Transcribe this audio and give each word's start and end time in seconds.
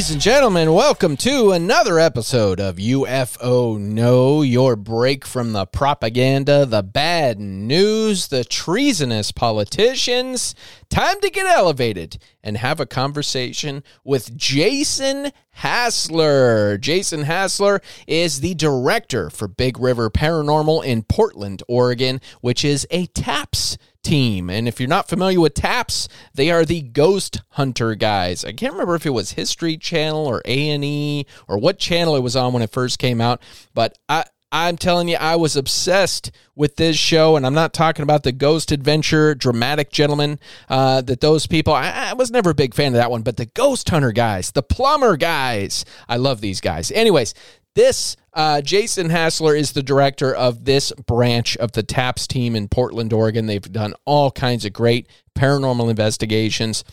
Ladies 0.00 0.12
and 0.12 0.22
gentlemen, 0.22 0.72
welcome 0.72 1.14
to 1.18 1.50
another 1.50 1.98
episode 1.98 2.58
of 2.58 2.76
UFO 2.76 3.78
Know, 3.78 4.40
your 4.40 4.74
break 4.74 5.26
from 5.26 5.52
the 5.52 5.66
propaganda, 5.66 6.64
the 6.64 6.82
bad 6.82 7.38
news, 7.38 8.28
the 8.28 8.42
treasonous 8.42 9.30
politicians. 9.30 10.54
Time 10.88 11.20
to 11.20 11.28
get 11.28 11.44
elevated 11.44 12.16
and 12.42 12.56
have 12.56 12.80
a 12.80 12.86
conversation 12.86 13.84
with 14.02 14.34
Jason 14.34 15.32
Hassler. 15.50 16.78
Jason 16.78 17.24
Hassler 17.24 17.82
is 18.06 18.40
the 18.40 18.54
director 18.54 19.28
for 19.28 19.48
Big 19.48 19.78
River 19.78 20.08
Paranormal 20.08 20.82
in 20.82 21.02
Portland, 21.02 21.62
Oregon, 21.68 22.22
which 22.40 22.64
is 22.64 22.86
a 22.90 23.04
TAPS 23.08 23.76
team. 24.02 24.50
And 24.50 24.66
if 24.66 24.80
you're 24.80 24.88
not 24.88 25.08
familiar 25.08 25.40
with 25.40 25.54
TAPS, 25.54 26.08
they 26.34 26.50
are 26.50 26.64
the 26.64 26.82
ghost 26.82 27.42
hunter 27.50 27.94
guys. 27.94 28.44
I 28.44 28.52
can't 28.52 28.72
remember 28.72 28.94
if 28.94 29.06
it 29.06 29.10
was 29.10 29.32
History 29.32 29.76
Channel 29.76 30.26
or 30.26 30.42
A&E 30.44 31.26
or 31.48 31.58
what 31.58 31.78
channel 31.78 32.16
it 32.16 32.22
was 32.22 32.36
on 32.36 32.52
when 32.52 32.62
it 32.62 32.70
first 32.70 32.98
came 32.98 33.20
out, 33.20 33.42
but 33.74 33.98
I 34.08 34.24
I'm 34.52 34.76
telling 34.76 35.08
you, 35.08 35.16
I 35.16 35.36
was 35.36 35.54
obsessed 35.54 36.32
with 36.56 36.74
this 36.74 36.96
show, 36.96 37.36
and 37.36 37.46
I'm 37.46 37.54
not 37.54 37.72
talking 37.72 38.02
about 38.02 38.24
the 38.24 38.32
Ghost 38.32 38.72
Adventure, 38.72 39.32
Dramatic 39.32 39.92
Gentleman, 39.92 40.40
uh, 40.68 41.02
that 41.02 41.20
those 41.20 41.46
people, 41.46 41.72
I, 41.72 42.10
I, 42.10 42.14
was 42.14 42.32
never 42.32 42.50
a 42.50 42.54
big 42.54 42.74
fan 42.74 42.88
of 42.88 42.94
that 42.94 43.12
one, 43.12 43.22
but 43.22 43.36
the 43.36 43.46
Ghost 43.46 43.88
Hunter 43.88 44.10
guys, 44.10 44.50
the 44.50 44.62
Plumber 44.62 45.16
guys, 45.16 45.84
I 46.08 46.16
love 46.16 46.40
these 46.40 46.60
guys. 46.60 46.90
Anyways, 46.90 47.32
this 47.74 48.16
uh, 48.32 48.60
Jason 48.60 49.10
Hassler 49.10 49.54
is 49.54 49.72
the 49.72 49.82
director 49.82 50.34
of 50.34 50.64
this 50.64 50.92
branch 51.06 51.56
of 51.56 51.72
the 51.72 51.82
TAPS 51.82 52.26
team 52.26 52.54
in 52.54 52.68
Portland, 52.68 53.12
Oregon. 53.12 53.46
They've 53.46 53.60
done 53.60 53.94
all 54.04 54.30
kinds 54.30 54.64
of 54.64 54.72
great 54.72 55.08
paranormal 55.36 55.90
investigations. 55.90 56.84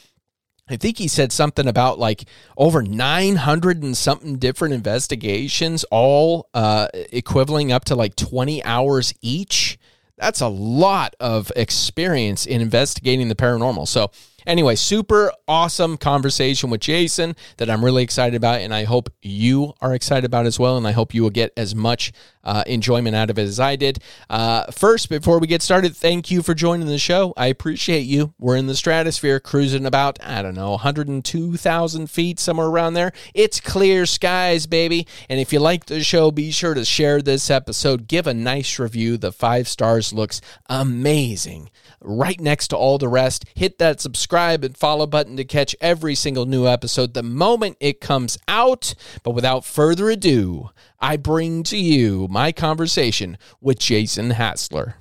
I 0.69 0.75
think 0.75 0.97
he 0.97 1.07
said 1.07 1.31
something 1.31 1.67
about 1.67 1.97
like 1.97 2.25
over 2.57 2.81
900 2.81 3.83
and 3.83 3.95
something 3.95 4.37
different 4.37 4.73
investigations, 4.73 5.85
all 5.91 6.49
uh, 6.53 6.87
equivaling 7.13 7.71
up 7.71 7.85
to 7.85 7.95
like 7.95 8.15
20 8.15 8.63
hours 8.63 9.13
each. 9.21 9.77
That's 10.17 10.41
a 10.41 10.47
lot 10.47 11.15
of 11.19 11.51
experience 11.55 12.45
in 12.45 12.59
investigating 12.59 13.29
the 13.29 13.35
paranormal. 13.35 13.87
So, 13.87 14.11
Anyway, 14.47 14.75
super 14.75 15.29
awesome 15.45 15.97
conversation 15.97 16.69
with 16.69 16.79
Jason 16.79 17.35
that 17.57 17.69
I'm 17.69 17.83
really 17.83 18.01
excited 18.01 18.33
about, 18.33 18.61
and 18.61 18.73
I 18.73 18.85
hope 18.85 19.09
you 19.21 19.73
are 19.81 19.93
excited 19.93 20.23
about 20.23 20.45
as 20.45 20.57
well. 20.57 20.77
And 20.77 20.87
I 20.87 20.93
hope 20.93 21.13
you 21.13 21.21
will 21.21 21.29
get 21.29 21.51
as 21.57 21.75
much 21.75 22.13
uh, 22.45 22.63
enjoyment 22.65 23.13
out 23.13 23.29
of 23.29 23.37
it 23.37 23.41
as 23.41 23.59
I 23.59 23.75
did. 23.75 23.99
Uh, 24.29 24.71
first, 24.71 25.09
before 25.09 25.39
we 25.39 25.47
get 25.47 25.61
started, 25.61 25.97
thank 25.97 26.31
you 26.31 26.41
for 26.41 26.53
joining 26.53 26.87
the 26.87 26.97
show. 26.97 27.33
I 27.35 27.47
appreciate 27.47 28.03
you. 28.03 28.33
We're 28.39 28.55
in 28.55 28.67
the 28.67 28.75
stratosphere, 28.75 29.41
cruising 29.41 29.85
about, 29.85 30.17
I 30.23 30.41
don't 30.41 30.55
know, 30.55 30.71
102,000 30.71 32.09
feet, 32.09 32.39
somewhere 32.39 32.67
around 32.67 32.93
there. 32.93 33.11
It's 33.33 33.59
clear 33.59 34.05
skies, 34.05 34.65
baby. 34.65 35.07
And 35.27 35.41
if 35.41 35.51
you 35.51 35.59
like 35.59 35.87
the 35.87 36.01
show, 36.05 36.31
be 36.31 36.51
sure 36.51 36.73
to 36.73 36.85
share 36.85 37.21
this 37.21 37.49
episode. 37.49 38.07
Give 38.07 38.25
a 38.25 38.33
nice 38.33 38.79
review. 38.79 39.17
The 39.17 39.33
five 39.33 39.67
stars 39.67 40.13
looks 40.13 40.39
amazing 40.69 41.69
right 41.99 42.39
next 42.39 42.69
to 42.69 42.77
all 42.77 42.97
the 42.97 43.09
rest. 43.09 43.43
Hit 43.53 43.77
that 43.79 43.99
subscribe 43.99 44.36
and 44.37 44.77
follow 44.77 45.07
button 45.07 45.35
to 45.37 45.43
catch 45.43 45.75
every 45.81 46.15
single 46.15 46.45
new 46.45 46.67
episode 46.67 47.13
the 47.13 47.23
moment 47.23 47.77
it 47.79 47.99
comes 47.99 48.37
out. 48.47 48.93
But 49.23 49.31
without 49.31 49.65
further 49.65 50.09
ado, 50.09 50.69
I 50.99 51.17
bring 51.17 51.63
to 51.63 51.77
you 51.77 52.27
my 52.29 52.51
conversation 52.51 53.37
with 53.59 53.79
Jason 53.79 54.31
Hassler. 54.31 54.95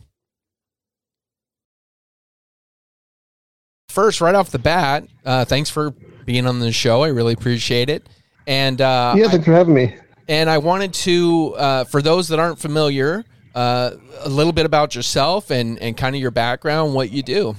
First, 3.89 4.21
right 4.21 4.35
off 4.35 4.51
the 4.51 4.59
bat, 4.59 5.07
uh, 5.25 5.45
thanks 5.45 5.71
for 5.71 5.93
being 6.25 6.47
on 6.47 6.59
the 6.59 6.73
show. 6.73 7.03
I 7.03 7.09
really 7.09 7.33
appreciate 7.33 7.89
it. 7.89 8.07
And 8.47 8.81
uh, 8.81 9.15
yeah, 9.17 9.29
thanks 9.29 9.47
for 9.47 9.53
having 9.53 9.75
me. 9.75 9.97
And 10.29 10.51
I 10.51 10.59
wanted 10.59 10.93
to, 10.95 11.55
uh, 11.57 11.85
for 11.85 12.03
those 12.03 12.29
that 12.29 12.39
aren't 12.39 12.59
familiar, 12.59 13.25
uh, 13.55 13.93
a 14.21 14.29
little 14.29 14.53
bit 14.53 14.67
about 14.67 14.95
yourself 14.95 15.51
and, 15.51 15.79
and 15.79 15.97
kind 15.97 16.15
of 16.15 16.21
your 16.21 16.31
background, 16.31 16.95
what 16.95 17.11
you 17.11 17.23
do. 17.23 17.57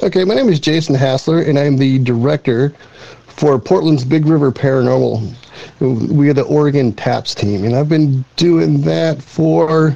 Okay, 0.00 0.24
my 0.24 0.34
name 0.34 0.48
is 0.48 0.58
Jason 0.58 0.94
Hassler, 0.94 1.42
and 1.42 1.58
I'm 1.58 1.76
the 1.76 1.98
director 1.98 2.74
for 3.26 3.58
Portland's 3.58 4.04
Big 4.04 4.26
River 4.26 4.50
Paranormal. 4.50 5.34
We 5.80 6.28
are 6.28 6.32
the 6.32 6.42
Oregon 6.42 6.92
TAPS 6.92 7.34
team, 7.34 7.64
and 7.64 7.76
I've 7.76 7.88
been 7.88 8.24
doing 8.36 8.80
that 8.82 9.22
for 9.22 9.94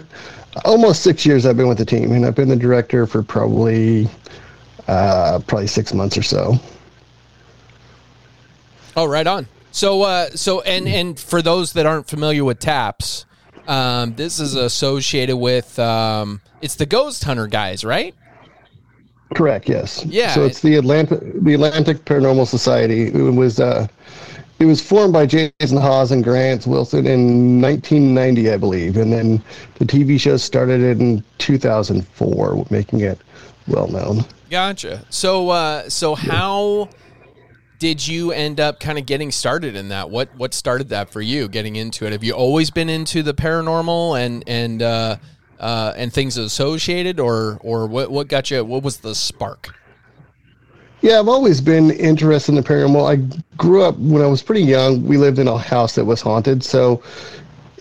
almost 0.65 1.03
six 1.03 1.27
years. 1.27 1.45
I've 1.47 1.57
been 1.57 1.67
with 1.67 1.79
the 1.79 1.84
team, 1.84 2.12
and 2.12 2.25
I've 2.25 2.34
been 2.34 2.49
the 2.49 2.57
director 2.57 3.07
for 3.07 3.23
probably 3.23 4.09
uh, 4.87 5.41
probably 5.47 5.67
six 5.67 5.93
months 5.93 6.17
or 6.17 6.23
so. 6.23 6.55
Oh, 8.97 9.07
right 9.07 9.27
on. 9.27 9.49
So, 9.73 10.03
uh, 10.03 10.31
so, 10.31 10.61
and 10.61 10.87
and 10.87 11.19
for 11.19 11.43
those 11.43 11.73
that 11.73 11.84
aren't 11.84 12.07
familiar 12.09 12.45
with 12.45 12.61
TAPS, 12.61 13.27
um, 13.67 14.15
this 14.15 14.39
is 14.39 14.55
associated 14.55 15.37
with 15.37 15.78
um, 15.78 16.41
it's 16.61 16.77
the 16.77 16.87
Ghost 16.87 17.25
Hunter 17.25 17.47
guys, 17.47 17.84
right? 17.84 18.15
Correct. 19.36 19.69
Yes. 19.69 20.02
Yeah. 20.06 20.32
So 20.32 20.44
it's 20.44 20.60
the 20.60 20.76
Atlantic 20.76 21.20
the 21.42 21.52
Atlantic 21.52 22.04
Paranormal 22.06 22.47
Society. 22.47 23.08
It 23.08 23.34
was 23.34 23.60
uh, 23.60 23.86
it 24.58 24.64
was 24.64 24.80
formed 24.80 25.12
by 25.12 25.26
Jason 25.26 25.76
Hawes 25.76 26.10
and 26.10 26.24
Grant 26.24 26.66
Wilson 26.66 27.06
in 27.06 27.60
1990, 27.60 28.50
I 28.50 28.56
believe, 28.56 28.97
and 28.97 29.12
then 29.12 29.42
the 29.74 29.84
TV 29.84 30.19
show 30.19 30.38
started 30.38 30.80
in 30.98 31.22
2004, 31.36 32.66
making 32.70 33.00
it 33.00 33.19
well 33.69 33.88
known. 33.88 34.24
Gotcha. 34.48 35.04
So, 35.10 35.50
uh, 35.50 35.88
so 35.91 36.14
how? 36.14 36.88
did 37.78 38.06
you 38.06 38.32
end 38.32 38.58
up 38.58 38.80
kind 38.80 38.98
of 38.98 39.04
getting 39.04 39.30
started 39.30 39.76
in 39.76 39.88
that? 39.88 40.08
What 40.08 40.34
what 40.36 40.54
started 40.54 40.88
that 40.88 41.10
for 41.10 41.20
you, 41.20 41.47
getting 41.47 41.76
into 41.76 42.06
it? 42.06 42.12
Have 42.12 42.24
you 42.24 42.32
always 42.32 42.70
been 42.70 42.88
into 42.88 43.22
the 43.22 43.34
paranormal 43.34 44.18
and 44.18 44.42
and 44.47 44.80
uh, 44.80 45.16
uh, 45.61 45.93
and 45.97 46.12
things 46.12 46.37
associated, 46.37 47.21
or 47.21 47.59
or 47.62 47.87
what 47.87 48.11
what 48.11 48.28
got 48.28 48.50
you? 48.50 48.65
What 48.65 48.83
was 48.83 48.99
the 48.99 49.15
spark? 49.15 49.75
Yeah, 51.03 51.21
I've 51.21 51.28
always 51.28 51.61
been 51.61 51.91
interested 51.91 52.53
in 52.53 52.56
the 52.56 52.62
paranormal. 52.62 53.09
I 53.09 53.17
grew 53.56 53.83
up 53.83 53.97
when 53.99 54.22
I 54.22 54.27
was 54.27 54.43
pretty 54.43 54.62
young. 54.62 55.06
We 55.06 55.19
lived 55.19 55.39
in 55.39 55.47
a 55.47 55.59
house 55.59 55.95
that 55.95 56.05
was 56.05 56.21
haunted, 56.21 56.65
so 56.65 57.03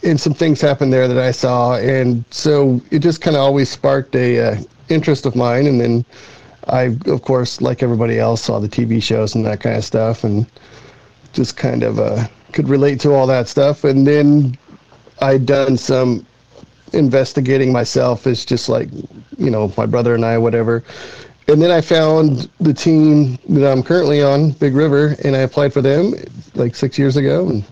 and 0.04 0.20
some 0.20 0.34
things 0.34 0.62
happened 0.62 0.94
there 0.94 1.08
that 1.08 1.18
I 1.18 1.32
saw, 1.32 1.78
and 1.78 2.24
so 2.30 2.82
it 2.92 3.00
just 3.00 3.22
kind 3.22 3.36
of 3.36 3.42
always 3.42 3.70
sparked 3.70 4.16
a 4.16 4.40
uh, 4.40 4.58
interest 4.90 5.26
of 5.26 5.36
mine, 5.36 5.66
and 5.66 5.82
then 5.82 6.06
I, 6.68 6.96
of 7.08 7.22
course, 7.22 7.62
like 7.62 7.84
everybody 7.84 8.20
else, 8.20 8.44
saw 8.44 8.60
the 8.60 8.70
TV 8.70 9.02
shows 9.02 9.36
and 9.36 9.46
that 9.46 9.60
kind 9.62 9.76
of 9.76 9.84
stuff, 9.84 10.24
and 10.24 10.46
just 11.34 11.58
kind 11.58 11.84
of 11.84 12.00
uh, 12.00 12.28
could 12.54 12.70
relate 12.70 13.00
to 13.02 13.14
all 13.14 13.28
that 13.28 13.48
stuff. 13.48 13.84
And 13.84 14.06
then 14.06 14.58
I'd 15.22 15.46
done 15.46 15.78
some 15.78 16.26
investigating 16.94 17.72
myself, 17.72 18.28
as 18.28 18.46
just 18.46 18.70
like, 18.70 18.90
you 19.38 19.50
know, 19.50 19.74
my 19.78 19.86
brother 19.86 20.16
and 20.16 20.26
I, 20.26 20.38
whatever. 20.38 20.84
And 21.48 21.62
then 21.62 21.70
I 21.70 21.82
found 21.82 22.50
the 22.60 22.74
team 22.74 23.38
that 23.50 23.72
I'm 23.72 23.84
currently 23.84 24.24
on, 24.24 24.52
Big 24.52 24.76
River, 24.76 25.16
and 25.24 25.36
I 25.36 25.40
applied 25.40 25.74
for 25.74 25.82
them 25.82 26.16
like 26.56 26.76
six 26.76 26.98
years 26.98 27.18
ago, 27.18 27.48
and 27.50 27.64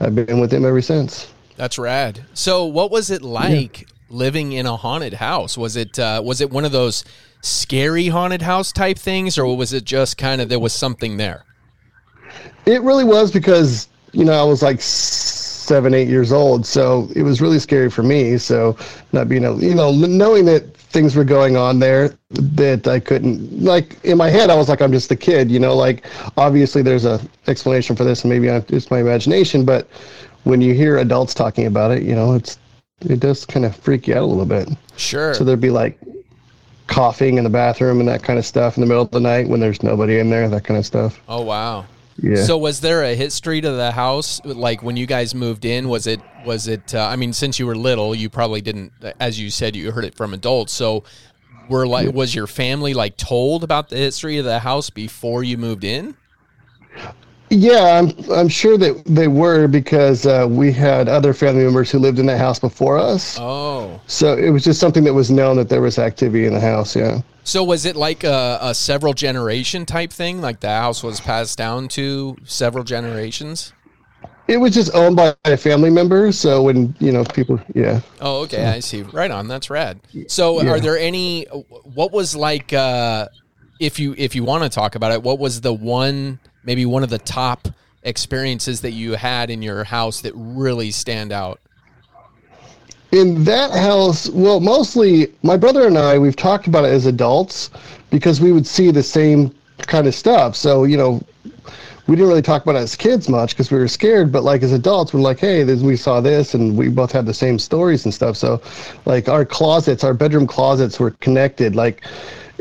I've 0.00 0.14
been 0.14 0.40
with 0.40 0.50
them 0.50 0.64
ever 0.64 0.80
since. 0.80 1.30
That's 1.56 1.78
rad. 1.78 2.24
So, 2.32 2.64
what 2.64 2.90
was 2.90 3.10
it 3.10 3.22
like 3.22 3.82
yeah. 3.82 3.86
living 4.08 4.52
in 4.52 4.64
a 4.64 4.76
haunted 4.76 5.14
house? 5.14 5.58
Was 5.58 5.76
it 5.76 5.98
uh, 5.98 6.22
was 6.24 6.40
it 6.40 6.50
one 6.50 6.64
of 6.64 6.72
those 6.72 7.04
scary 7.42 8.08
haunted 8.08 8.42
house 8.42 8.72
type 8.72 8.98
things, 8.98 9.36
or 9.36 9.56
was 9.56 9.74
it 9.74 9.84
just 9.84 10.16
kind 10.16 10.40
of 10.40 10.48
there 10.48 10.58
was 10.58 10.72
something 10.72 11.18
there? 11.18 11.44
It 12.64 12.80
really 12.82 13.04
was 13.04 13.30
because 13.30 13.88
you 14.12 14.24
know 14.24 14.32
I 14.32 14.44
was 14.44 14.62
like 14.62 14.80
seven, 15.62 15.94
eight 15.94 16.08
years 16.08 16.32
old, 16.32 16.66
so 16.66 17.08
it 17.14 17.22
was 17.22 17.40
really 17.40 17.58
scary 17.58 17.90
for 17.90 18.02
me. 18.02 18.36
So 18.38 18.76
not 19.12 19.28
being 19.28 19.44
able, 19.44 19.62
you 19.62 19.74
know, 19.74 19.92
knowing 19.92 20.44
that 20.46 20.76
things 20.76 21.16
were 21.16 21.24
going 21.24 21.56
on 21.56 21.78
there 21.78 22.16
that 22.30 22.86
I 22.86 23.00
couldn't 23.00 23.62
like 23.62 23.98
in 24.04 24.18
my 24.18 24.28
head 24.28 24.50
I 24.50 24.54
was 24.54 24.68
like 24.68 24.82
I'm 24.82 24.92
just 24.92 25.10
a 25.10 25.16
kid, 25.16 25.50
you 25.50 25.58
know, 25.58 25.74
like 25.74 26.04
obviously 26.36 26.82
there's 26.82 27.06
a 27.06 27.20
explanation 27.46 27.96
for 27.96 28.04
this 28.04 28.24
and 28.24 28.30
maybe 28.30 28.48
it's 28.48 28.90
my 28.90 29.00
imagination, 29.00 29.64
but 29.64 29.88
when 30.44 30.60
you 30.60 30.74
hear 30.74 30.98
adults 30.98 31.32
talking 31.34 31.66
about 31.66 31.92
it, 31.92 32.02
you 32.02 32.14
know, 32.14 32.34
it's 32.34 32.58
it 33.00 33.20
does 33.20 33.46
kind 33.46 33.64
of 33.64 33.74
freak 33.74 34.06
you 34.06 34.14
out 34.14 34.22
a 34.22 34.26
little 34.26 34.44
bit. 34.44 34.68
Sure. 34.96 35.34
So 35.34 35.44
there'd 35.44 35.60
be 35.60 35.70
like 35.70 35.98
coughing 36.88 37.38
in 37.38 37.44
the 37.44 37.50
bathroom 37.50 38.00
and 38.00 38.08
that 38.08 38.22
kind 38.22 38.38
of 38.38 38.44
stuff 38.44 38.76
in 38.76 38.82
the 38.82 38.86
middle 38.86 39.02
of 39.02 39.10
the 39.10 39.20
night 39.20 39.48
when 39.48 39.60
there's 39.60 39.82
nobody 39.82 40.18
in 40.18 40.28
there, 40.28 40.48
that 40.48 40.64
kind 40.64 40.78
of 40.78 40.84
stuff. 40.84 41.20
oh 41.28 41.40
wow. 41.40 41.86
Yeah. 42.18 42.44
So 42.44 42.58
was 42.58 42.80
there 42.80 43.02
a 43.04 43.14
history 43.14 43.60
to 43.60 43.70
the 43.70 43.92
house? 43.92 44.44
Like 44.44 44.82
when 44.82 44.96
you 44.96 45.06
guys 45.06 45.34
moved 45.34 45.64
in, 45.64 45.88
was 45.88 46.06
it 46.06 46.20
was 46.44 46.68
it? 46.68 46.94
Uh, 46.94 47.06
I 47.06 47.16
mean, 47.16 47.32
since 47.32 47.58
you 47.58 47.66
were 47.66 47.76
little, 47.76 48.14
you 48.14 48.28
probably 48.28 48.60
didn't, 48.60 48.92
as 49.20 49.40
you 49.40 49.50
said, 49.50 49.76
you 49.76 49.90
heard 49.92 50.04
it 50.04 50.14
from 50.14 50.34
adults. 50.34 50.72
So 50.72 51.04
were 51.68 51.86
like, 51.86 52.12
was 52.12 52.34
your 52.34 52.46
family 52.46 52.94
like 52.94 53.16
told 53.16 53.64
about 53.64 53.88
the 53.88 53.96
history 53.96 54.38
of 54.38 54.44
the 54.44 54.58
house 54.58 54.90
before 54.90 55.42
you 55.44 55.56
moved 55.56 55.84
in? 55.84 56.16
Yeah, 57.54 57.98
I'm 58.00 58.12
I'm 58.30 58.48
sure 58.48 58.78
that 58.78 59.04
they 59.04 59.28
were 59.28 59.68
because 59.68 60.24
uh, 60.24 60.46
we 60.48 60.72
had 60.72 61.06
other 61.06 61.34
family 61.34 61.62
members 61.64 61.90
who 61.90 61.98
lived 61.98 62.18
in 62.18 62.24
that 62.26 62.38
house 62.38 62.58
before 62.58 62.96
us. 62.98 63.36
Oh, 63.38 64.00
So 64.06 64.34
it 64.38 64.48
was 64.50 64.64
just 64.64 64.80
something 64.80 65.04
that 65.04 65.12
was 65.12 65.30
known 65.30 65.56
that 65.58 65.68
there 65.68 65.82
was 65.82 65.98
activity 65.98 66.46
in 66.46 66.54
the 66.54 66.60
house. 66.60 66.96
Yeah. 66.96 67.20
so 67.44 67.62
was 67.62 67.84
it 67.84 67.94
like 67.94 68.24
a, 68.24 68.58
a 68.62 68.74
several 68.74 69.12
generation 69.12 69.84
type 69.84 70.10
thing? 70.12 70.40
Like 70.40 70.60
the 70.60 70.70
house 70.70 71.02
was 71.02 71.20
passed 71.20 71.58
down 71.58 71.88
to 71.88 72.36
several 72.44 72.84
generations? 72.84 73.74
It 74.48 74.56
was 74.56 74.72
just 74.72 74.94
owned 74.94 75.16
by 75.16 75.34
a 75.44 75.56
family 75.58 75.90
member. 75.90 76.32
So 76.32 76.62
when 76.62 76.94
you 77.00 77.12
know 77.12 77.22
people, 77.24 77.60
yeah. 77.74 78.00
Oh, 78.20 78.40
okay, 78.44 78.64
I 78.64 78.80
see. 78.80 79.02
Right 79.02 79.30
on. 79.30 79.46
That's 79.46 79.68
rad. 79.68 80.00
So, 80.28 80.62
Yeah. 80.62 80.70
are 80.70 80.80
there 80.80 80.98
any? 80.98 81.44
What 81.84 82.12
was 82.12 82.34
like? 82.34 82.72
uh 82.72 83.28
If 83.78 83.98
you 83.98 84.14
if 84.16 84.34
you 84.34 84.42
want 84.44 84.62
to 84.64 84.70
talk 84.70 84.94
about 84.94 85.12
it, 85.12 85.22
what 85.22 85.38
was 85.38 85.60
the 85.60 85.72
one 85.72 86.40
maybe 86.64 86.86
one 86.86 87.02
of 87.02 87.10
the 87.10 87.18
top 87.18 87.68
experiences 88.02 88.80
that 88.80 88.92
you 88.92 89.12
had 89.12 89.50
in 89.50 89.62
your 89.62 89.84
house 89.84 90.20
that 90.22 90.32
really 90.34 90.90
stand 90.90 91.32
out? 91.32 91.60
In 93.12 93.44
that 93.44 93.70
house, 93.72 94.30
well, 94.30 94.58
mostly 94.58 95.32
my 95.42 95.56
brother 95.56 95.86
and 95.86 95.98
I, 95.98 96.18
we've 96.18 96.36
talked 96.36 96.66
about 96.66 96.84
it 96.84 96.92
as 96.92 97.06
adults 97.06 97.70
because 98.10 98.40
we 98.40 98.52
would 98.52 98.66
see 98.66 98.90
the 98.90 99.02
same 99.02 99.54
kind 99.78 100.06
of 100.06 100.14
stuff. 100.14 100.56
So, 100.56 100.84
you 100.84 100.96
know, 100.96 101.22
we 102.06 102.16
didn't 102.16 102.28
really 102.28 102.42
talk 102.42 102.62
about 102.62 102.74
it 102.74 102.80
as 102.80 102.96
kids 102.96 103.28
much 103.28 103.50
because 103.50 103.70
we 103.70 103.78
were 103.78 103.86
scared, 103.86 104.32
but 104.32 104.42
like 104.42 104.62
as 104.62 104.72
adults, 104.72 105.14
we're 105.14 105.20
like, 105.20 105.38
hey, 105.38 105.62
this, 105.62 105.82
we 105.82 105.96
saw 105.96 106.20
this 106.20 106.54
and 106.54 106.76
we 106.76 106.88
both 106.88 107.12
had 107.12 107.26
the 107.26 107.34
same 107.34 107.58
stories 107.58 108.04
and 108.04 108.12
stuff. 108.12 108.36
So, 108.36 108.60
like 109.04 109.28
our 109.28 109.44
closets, 109.44 110.02
our 110.02 110.14
bedroom 110.14 110.46
closets 110.46 110.98
were 110.98 111.12
connected. 111.12 111.76
Like, 111.76 112.02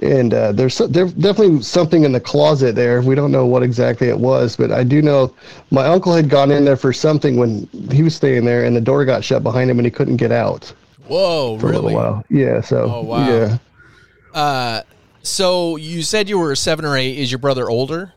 and 0.01 0.33
uh, 0.33 0.51
there's 0.51 0.77
there's 0.80 1.13
definitely 1.13 1.62
something 1.62 2.03
in 2.03 2.12
the 2.12 2.19
closet 2.19 2.75
there. 2.75 3.01
We 3.01 3.15
don't 3.15 3.31
know 3.31 3.45
what 3.45 3.63
exactly 3.63 4.07
it 4.09 4.18
was, 4.18 4.56
but 4.56 4.71
I 4.71 4.83
do 4.83 5.01
know 5.01 5.33
my 5.69 5.86
uncle 5.86 6.13
had 6.15 6.30
gone 6.30 6.51
in 6.51 6.65
there 6.65 6.77
for 6.77 6.92
something 6.92 7.38
when 7.38 7.68
he 7.92 8.01
was 8.03 8.15
staying 8.15 8.45
there, 8.45 8.65
and 8.65 8.75
the 8.75 8.81
door 8.81 9.06
got 9.06 9.24
shut 9.24 9.44
behind 9.44 9.69
him, 9.69 9.77
and 9.80 9.86
he 9.86 9.92
couldn't 9.92 10.18
get 10.18 10.31
out 10.31 10.74
Whoa, 11.07 11.57
for 11.59 11.68
a 11.68 11.69
really? 11.71 11.94
little 11.94 12.00
while. 12.00 12.25
Yeah. 12.30 12.62
So. 12.62 12.92
Oh, 12.92 13.01
wow. 13.01 13.27
Yeah. 13.27 13.57
Uh, 14.33 14.81
so 15.24 15.75
you 15.75 16.01
said 16.01 16.27
you 16.30 16.39
were 16.39 16.56
seven 16.56 16.83
or 16.86 16.98
eight. 16.98 17.18
Is 17.18 17.31
your 17.31 17.39
brother 17.39 17.69
older? 17.69 18.13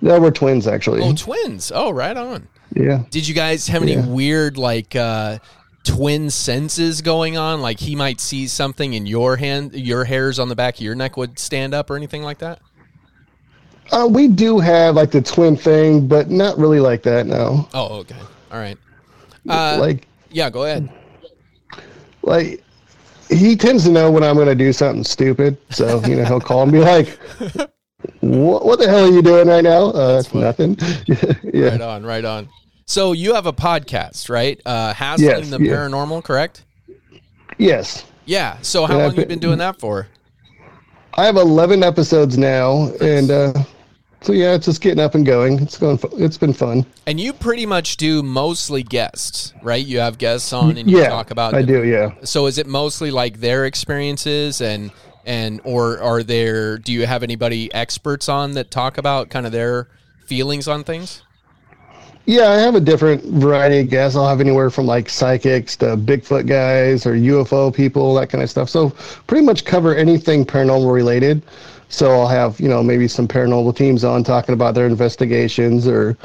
No, 0.00 0.20
we're 0.20 0.30
twins 0.32 0.66
actually. 0.66 1.00
Oh, 1.00 1.14
twins. 1.14 1.70
Oh, 1.74 1.90
right 1.90 2.16
on. 2.16 2.48
yeah. 2.74 3.04
Did 3.10 3.26
you 3.28 3.34
guys 3.34 3.68
have 3.68 3.82
any 3.82 3.92
Yeah. 3.94 4.06
weird 4.06 4.58
like 4.58 4.96
uh 4.96 5.38
twin 5.84 6.30
senses 6.30 7.02
going 7.02 7.36
on? 7.36 7.60
Like 7.60 7.80
he 7.80 7.96
might 7.96 8.20
see 8.20 8.46
something 8.46 8.94
in 8.94 9.06
your 9.06 9.36
hand, 9.36 9.74
your 9.74 10.04
hairs 10.04 10.38
on 10.38 10.48
the 10.48 10.56
back 10.56 10.76
of 10.76 10.80
your 10.80 10.94
neck 10.94 11.16
would 11.16 11.38
stand 11.38 11.74
up 11.74 11.90
or 11.90 11.96
anything 11.96 12.22
like 12.22 12.38
that? 12.38 12.60
Uh, 13.90 14.06
we 14.10 14.28
do 14.28 14.58
have 14.58 14.94
like 14.94 15.10
the 15.10 15.20
twin 15.20 15.56
thing, 15.56 16.06
but 16.06 16.30
not 16.30 16.56
really 16.56 16.80
like 16.80 17.02
that. 17.02 17.26
No. 17.26 17.68
Oh, 17.74 17.98
okay. 17.98 18.16
All 18.50 18.58
right. 18.58 18.78
Uh, 19.48 19.76
like, 19.80 20.06
yeah, 20.30 20.48
go 20.48 20.64
ahead. 20.64 20.88
like 22.22 22.62
he 23.28 23.56
tends 23.56 23.84
to 23.84 23.90
know 23.90 24.10
when 24.10 24.22
I'm 24.22 24.36
going 24.36 24.48
to 24.48 24.54
do 24.54 24.72
something 24.72 25.04
stupid. 25.04 25.58
So 25.70 26.02
you 26.06 26.16
know 26.16 26.24
he'll 26.24 26.40
call 26.40 26.62
and 26.62 26.72
be 26.72 26.78
like, 26.78 27.18
"What? 28.20 28.64
What 28.64 28.78
the 28.78 28.88
hell 28.88 29.04
are 29.04 29.10
you 29.10 29.22
doing 29.22 29.48
right 29.48 29.64
now? 29.64 29.86
Uh, 29.90 30.22
nothing." 30.32 30.76
yeah. 31.52 31.70
Right 31.70 31.80
on, 31.80 32.04
right 32.04 32.24
on. 32.24 32.48
So 32.86 33.12
you 33.12 33.34
have 33.34 33.46
a 33.46 33.52
podcast, 33.52 34.28
right? 34.28 34.60
Uh, 34.66 34.92
Hassling 34.92 35.28
Yes, 35.28 35.50
the 35.50 35.62
yeah. 35.62 35.72
Paranormal, 35.72 36.24
correct? 36.24 36.64
Yes. 37.58 38.04
Yeah. 38.24 38.58
So 38.62 38.86
how 38.86 38.98
long 38.98 39.10
have 39.10 39.18
you 39.18 39.26
been 39.26 39.38
doing 39.38 39.58
that 39.58 39.78
for? 39.78 40.08
I 41.14 41.26
have 41.26 41.36
11 41.36 41.82
episodes 41.82 42.38
now, 42.38 42.90
and 43.00 43.30
uh, 43.30 43.52
so 44.22 44.32
yeah, 44.32 44.54
it's 44.54 44.66
just 44.66 44.80
getting 44.80 45.00
up 45.00 45.14
and 45.14 45.26
going. 45.26 45.60
It's 45.60 45.76
going. 45.76 45.98
It's 46.12 46.38
been 46.38 46.52
fun. 46.52 46.86
And 47.06 47.18
you 47.18 47.32
pretty 47.32 47.66
much 47.66 47.96
do 47.96 48.22
mostly 48.22 48.82
guests, 48.82 49.52
right? 49.62 49.84
You 49.84 49.98
have 49.98 50.16
guests 50.16 50.52
on 50.52 50.78
and 50.78 50.90
you 50.90 50.98
yeah, 50.98 51.08
talk 51.08 51.30
about 51.30 51.54
I 51.54 51.62
do. 51.62 51.84
Yeah. 51.84 52.14
So 52.24 52.46
is 52.46 52.56
it 52.56 52.66
mostly 52.66 53.10
like 53.10 53.40
their 53.40 53.66
experiences 53.66 54.60
and 54.60 54.92
and 55.26 55.60
or 55.64 56.00
are 56.00 56.22
there 56.22 56.78
do 56.78 56.92
you 56.92 57.06
have 57.06 57.22
anybody 57.22 57.72
experts 57.74 58.28
on 58.28 58.52
that 58.52 58.70
talk 58.70 58.96
about 58.96 59.28
kind 59.28 59.44
of 59.44 59.52
their 59.52 59.88
feelings 60.24 60.68
on 60.68 60.84
things? 60.84 61.22
Yeah, 62.24 62.50
I 62.50 62.58
have 62.58 62.76
a 62.76 62.80
different 62.80 63.24
variety 63.24 63.80
of 63.80 63.88
guests. 63.90 64.16
I'll 64.16 64.28
have 64.28 64.40
anywhere 64.40 64.70
from 64.70 64.86
like 64.86 65.08
psychics 65.08 65.76
to 65.78 65.96
Bigfoot 65.96 66.46
guys 66.46 67.04
or 67.04 67.14
UFO 67.14 67.74
people, 67.74 68.14
that 68.14 68.30
kind 68.30 68.42
of 68.44 68.48
stuff. 68.50 68.70
So 68.70 68.90
pretty 69.26 69.44
much 69.44 69.64
cover 69.64 69.94
anything 69.94 70.44
paranormal 70.44 70.92
related. 70.92 71.42
So 71.88 72.10
I'll 72.12 72.28
have, 72.28 72.60
you 72.60 72.68
know, 72.68 72.82
maybe 72.82 73.08
some 73.08 73.26
paranormal 73.26 73.76
teams 73.76 74.04
on 74.04 74.22
talking 74.22 74.52
about 74.52 74.74
their 74.74 74.86
investigations 74.86 75.86
or 75.88 76.16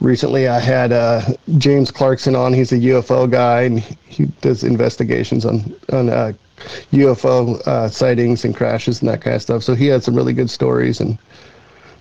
recently 0.00 0.48
I 0.48 0.58
had 0.58 0.92
uh, 0.92 1.22
James 1.58 1.92
Clarkson 1.92 2.34
on. 2.34 2.52
He's 2.52 2.72
a 2.72 2.78
UFO 2.78 3.30
guy 3.30 3.62
and 3.62 3.78
he 3.78 4.26
does 4.40 4.64
investigations 4.64 5.46
on, 5.46 5.74
on 5.92 6.08
uh, 6.10 6.32
UFO 6.92 7.60
uh, 7.68 7.88
sightings 7.88 8.44
and 8.44 8.54
crashes 8.54 9.00
and 9.00 9.08
that 9.08 9.20
kind 9.22 9.36
of 9.36 9.42
stuff. 9.42 9.62
So 9.62 9.74
he 9.76 9.86
had 9.86 10.02
some 10.02 10.16
really 10.16 10.32
good 10.32 10.50
stories 10.50 11.00
and 11.00 11.16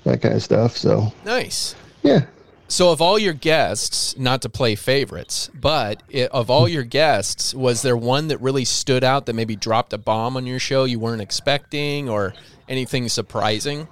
that 0.04 0.22
kind 0.22 0.34
of 0.34 0.42
stuff. 0.42 0.76
So 0.76 1.14
Nice. 1.26 1.76
yeah. 2.02 2.26
So 2.68 2.92
of 2.92 3.00
all 3.02 3.20
your 3.20 3.34
guests, 3.34 4.18
not 4.18 4.42
to 4.42 4.50
play 4.50 4.76
favorites, 4.76 5.52
but 5.54 6.02
i 6.14 6.28
of 6.28 6.50
all 6.50 6.68
your 6.68 6.84
guests, 6.84 7.54
was 7.54 7.84
there 7.84 7.96
one 7.96 8.28
that 8.30 8.42
really 8.42 8.66
stood 8.66 9.04
out 9.04 9.28
that 9.28 9.34
maybe 9.34 9.56
dropped 9.56 9.94
a 9.94 9.98
bomb 9.98 10.36
on 10.36 10.48
your 10.48 10.60
show 10.60 10.86
you 10.86 11.00
weren't 11.00 11.22
expecting 11.22 12.10
or 12.10 12.34
anything 12.68 13.08
surprising? 13.08 13.88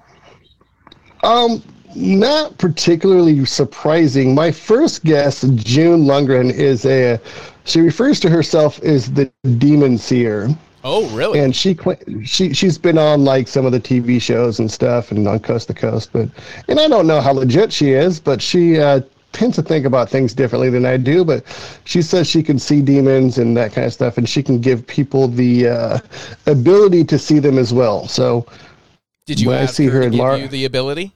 Um, 1.23 1.61
not 1.95 2.57
particularly 2.57 3.45
surprising. 3.45 4.33
My 4.33 4.51
first 4.51 5.03
guest, 5.03 5.45
June 5.55 6.05
Lundgren, 6.05 6.51
is 6.51 6.85
a. 6.85 7.19
She 7.65 7.79
refers 7.79 8.19
to 8.21 8.29
herself 8.29 8.81
as 8.83 9.11
the 9.11 9.31
demon 9.57 9.97
seer, 9.97 10.49
Oh, 10.83 11.07
really? 11.15 11.39
and 11.39 11.55
she 11.55 11.77
she 12.25 12.53
she's 12.53 12.77
been 12.77 12.97
on 12.97 13.23
like 13.23 13.47
some 13.47 13.65
of 13.65 13.71
the 13.71 13.79
TV 13.79 14.21
shows 14.21 14.59
and 14.59 14.69
stuff, 14.69 15.11
and 15.11 15.27
on 15.27 15.39
Coast 15.39 15.67
to 15.67 15.73
Coast. 15.73 16.11
But 16.11 16.29
and 16.67 16.79
I 16.79 16.87
don't 16.87 17.07
know 17.07 17.21
how 17.21 17.31
legit 17.31 17.71
she 17.71 17.91
is, 17.91 18.19
but 18.19 18.41
she 18.41 18.79
uh, 18.79 19.01
tends 19.31 19.55
to 19.55 19.61
think 19.61 19.85
about 19.85 20.09
things 20.09 20.33
differently 20.33 20.69
than 20.69 20.85
I 20.85 20.97
do. 20.97 21.23
But 21.23 21.45
she 21.85 22.01
says 22.01 22.29
she 22.29 22.43
can 22.43 22.59
see 22.59 22.81
demons 22.81 23.37
and 23.37 23.55
that 23.55 23.71
kind 23.71 23.87
of 23.87 23.93
stuff, 23.93 24.17
and 24.17 24.27
she 24.27 24.43
can 24.43 24.59
give 24.59 24.85
people 24.85 25.27
the 25.29 25.67
uh, 25.69 25.99
ability 26.47 27.05
to 27.05 27.17
see 27.17 27.39
them 27.39 27.57
as 27.57 27.73
well. 27.73 28.07
So. 28.07 28.45
Did 29.25 29.39
you 29.39 29.47
when 29.47 29.59
I 29.59 29.67
see 29.67 29.85
her, 29.85 29.99
her 29.99 30.01
in 30.01 30.11
give 30.11 30.17
Mar- 30.17 30.37
you 30.37 30.49
the 30.49 30.65
ability? 30.65 31.13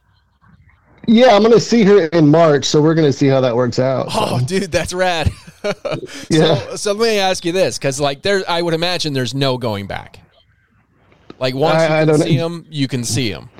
Yeah, 1.10 1.34
I'm 1.34 1.42
gonna 1.42 1.58
see 1.58 1.84
her 1.84 2.06
in 2.08 2.28
March, 2.30 2.66
so 2.66 2.82
we're 2.82 2.94
gonna 2.94 3.12
see 3.12 3.26
how 3.28 3.40
that 3.40 3.56
works 3.56 3.78
out. 3.78 4.12
so. 4.12 4.18
Oh, 4.20 4.40
dude, 4.44 4.70
that's 4.70 4.92
rad. 4.92 5.30
Yeah. 6.30 6.54
So, 6.54 6.76
so 6.76 6.92
let 6.92 7.08
me 7.10 7.18
ask 7.18 7.44
you 7.44 7.50
this, 7.52 7.78
because 7.78 7.98
like 8.00 8.22
there, 8.22 8.42
I 8.48 8.62
would 8.62 8.74
imagine 8.74 9.12
there's 9.12 9.34
no 9.34 9.58
going 9.58 9.86
back. 9.88 10.20
Like 11.40 11.54
once 11.54 11.76
I- 11.76 12.02
you 12.02 12.06
can 12.06 12.18
see 12.20 12.36
them, 12.36 12.66
you 12.70 12.88
can 12.88 13.04
see 13.04 13.32
them. 13.32 13.50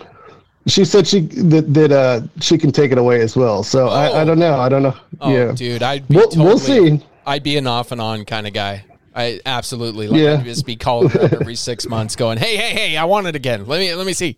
She 0.67 0.85
said 0.85 1.07
she 1.07 1.21
that, 1.21 1.73
that 1.75 1.93
uh 1.93 2.21
she 2.40 2.59
can 2.59 2.71
take 2.71 2.93
it 2.93 2.99
away 2.99 3.21
as 3.23 3.35
well. 3.37 3.62
So 3.64 3.87
Oh. 3.88 3.93
I, 3.93 4.21
I 4.21 4.25
don't 4.25 4.38
know. 4.38 4.59
I 4.61 4.69
don't 4.69 4.83
know. 4.83 4.95
Oh, 5.21 5.33
yeah. 5.33 5.52
dude, 5.52 5.83
I'd 5.83 6.07
be 6.07 6.17
We'll- 6.17 6.28
totally, 6.28 6.45
we'll 6.47 6.59
see. 6.59 7.05
I'd 7.26 7.43
be 7.43 7.57
an 7.57 7.67
off 7.67 7.90
and 7.90 8.00
on 8.00 8.25
kind 8.26 8.47
of 8.47 8.52
guy. 8.52 8.85
I 9.14 9.40
absolutely 9.47 10.07
like 10.09 10.21
Yeah. 10.21 10.35
I'd 10.35 10.45
just 10.45 10.67
be 10.67 10.76
calling 10.76 11.09
her 11.11 11.28
every 11.40 11.57
six 11.57 11.87
months, 11.88 12.14
going, 12.17 12.38
"Hey, 12.38 12.57
hey, 12.57 12.71
hey, 12.71 12.97
I 12.97 13.05
want 13.07 13.26
it 13.26 13.35
again. 13.35 13.67
Let 13.67 13.81
me, 13.81 13.93
let 13.95 14.07
me 14.07 14.12
see." 14.12 14.37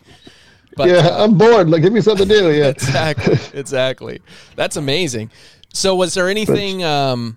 But 0.77 0.89
yeah, 0.89 1.09
uh, 1.09 1.25
I'm 1.25 1.37
bored. 1.37 1.69
Like, 1.69 1.83
give 1.83 1.93
me 1.93 2.01
something 2.01 2.29
to 2.29 2.35
do. 2.35 2.53
Yeah. 2.53 2.67
exactly, 2.69 3.39
exactly. 3.59 4.21
That's 4.57 4.77
amazing. 4.77 5.31
So, 5.73 5.95
was 5.95 6.15
there 6.15 6.29
anything? 6.29 6.85
Um, 6.85 7.37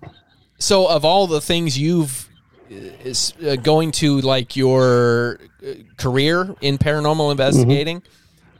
so, 0.58 0.86
of 0.88 1.04
all 1.04 1.26
the 1.26 1.40
things 1.40 1.78
you've 1.78 2.28
is 2.70 3.34
uh, 3.46 3.56
going 3.56 3.92
to 3.92 4.20
like 4.20 4.56
your 4.56 5.38
uh, 5.66 5.72
career 5.96 6.54
in 6.60 6.78
paranormal 6.78 7.30
investigating, 7.30 8.02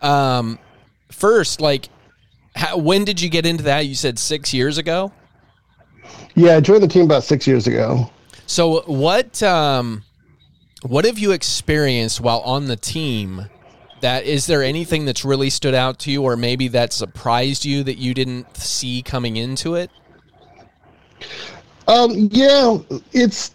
um, 0.03 0.59
first, 1.11 1.61
like, 1.61 1.89
how, 2.55 2.77
when 2.77 3.05
did 3.05 3.21
you 3.21 3.29
get 3.29 3.47
into 3.47 3.65
that? 3.65 3.81
You 3.81 3.95
said 3.95 4.19
six 4.19 4.53
years 4.53 4.79
ago. 4.79 5.13
Yeah, 6.35 6.57
I 6.57 6.61
joined 6.61 6.83
the 6.83 6.89
team 6.89 7.05
about 7.05 7.25
six 7.25 7.47
years 7.47 7.67
ago. 7.67 8.11
So, 8.47 8.83
what 8.83 9.43
um, 9.43 10.05
what 10.83 11.05
have 11.05 11.19
you 11.19 11.33
experienced 11.33 12.21
while 12.21 12.41
on 12.41 12.67
the 12.67 12.77
team? 12.77 13.47
That 14.05 14.25
is 14.25 14.47
there 14.47 14.63
anything 14.63 15.07
that's 15.07 15.25
really 15.25 15.49
stood 15.49 15.73
out 15.73 15.99
to 16.01 16.11
you, 16.11 16.25
or 16.25 16.37
maybe 16.37 16.69
that 16.69 16.93
surprised 16.93 17.65
you 17.65 17.83
that 17.85 17.97
you 17.97 18.13
didn't 18.13 18.55
see 18.55 19.01
coming 19.01 19.39
into 19.39 19.77
it? 19.77 19.91
Um, 21.89 22.29
yeah, 22.31 22.77
it's 23.15 23.55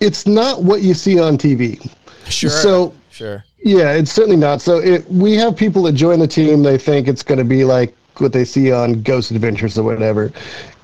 it's 0.00 0.26
not 0.26 0.62
what 0.62 0.82
you 0.82 0.92
see 0.92 1.18
on 1.18 1.38
TV. 1.38 1.80
Sure. 2.28 2.50
So 2.50 2.94
sure. 3.10 3.42
yeah, 3.64 3.92
it's 3.92 4.12
certainly 4.12 4.36
not. 4.36 4.60
So 4.60 4.80
it, 4.80 5.10
we 5.10 5.32
have 5.36 5.56
people 5.56 5.82
that 5.84 5.92
join 5.92 6.18
the 6.18 6.28
team. 6.28 6.62
They 6.62 6.76
think 6.76 7.08
it's 7.08 7.22
going 7.22 7.38
to 7.38 7.44
be 7.44 7.64
like 7.64 7.96
what 8.18 8.34
they 8.34 8.44
see 8.44 8.70
on 8.72 9.00
Ghost 9.00 9.30
Adventures 9.30 9.78
or 9.78 9.84
whatever, 9.84 10.30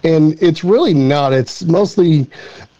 and 0.05 0.43
it's 0.43 0.65
really 0.65 0.95
not. 0.95 1.35
It's 1.35 1.65
mostly 1.65 2.31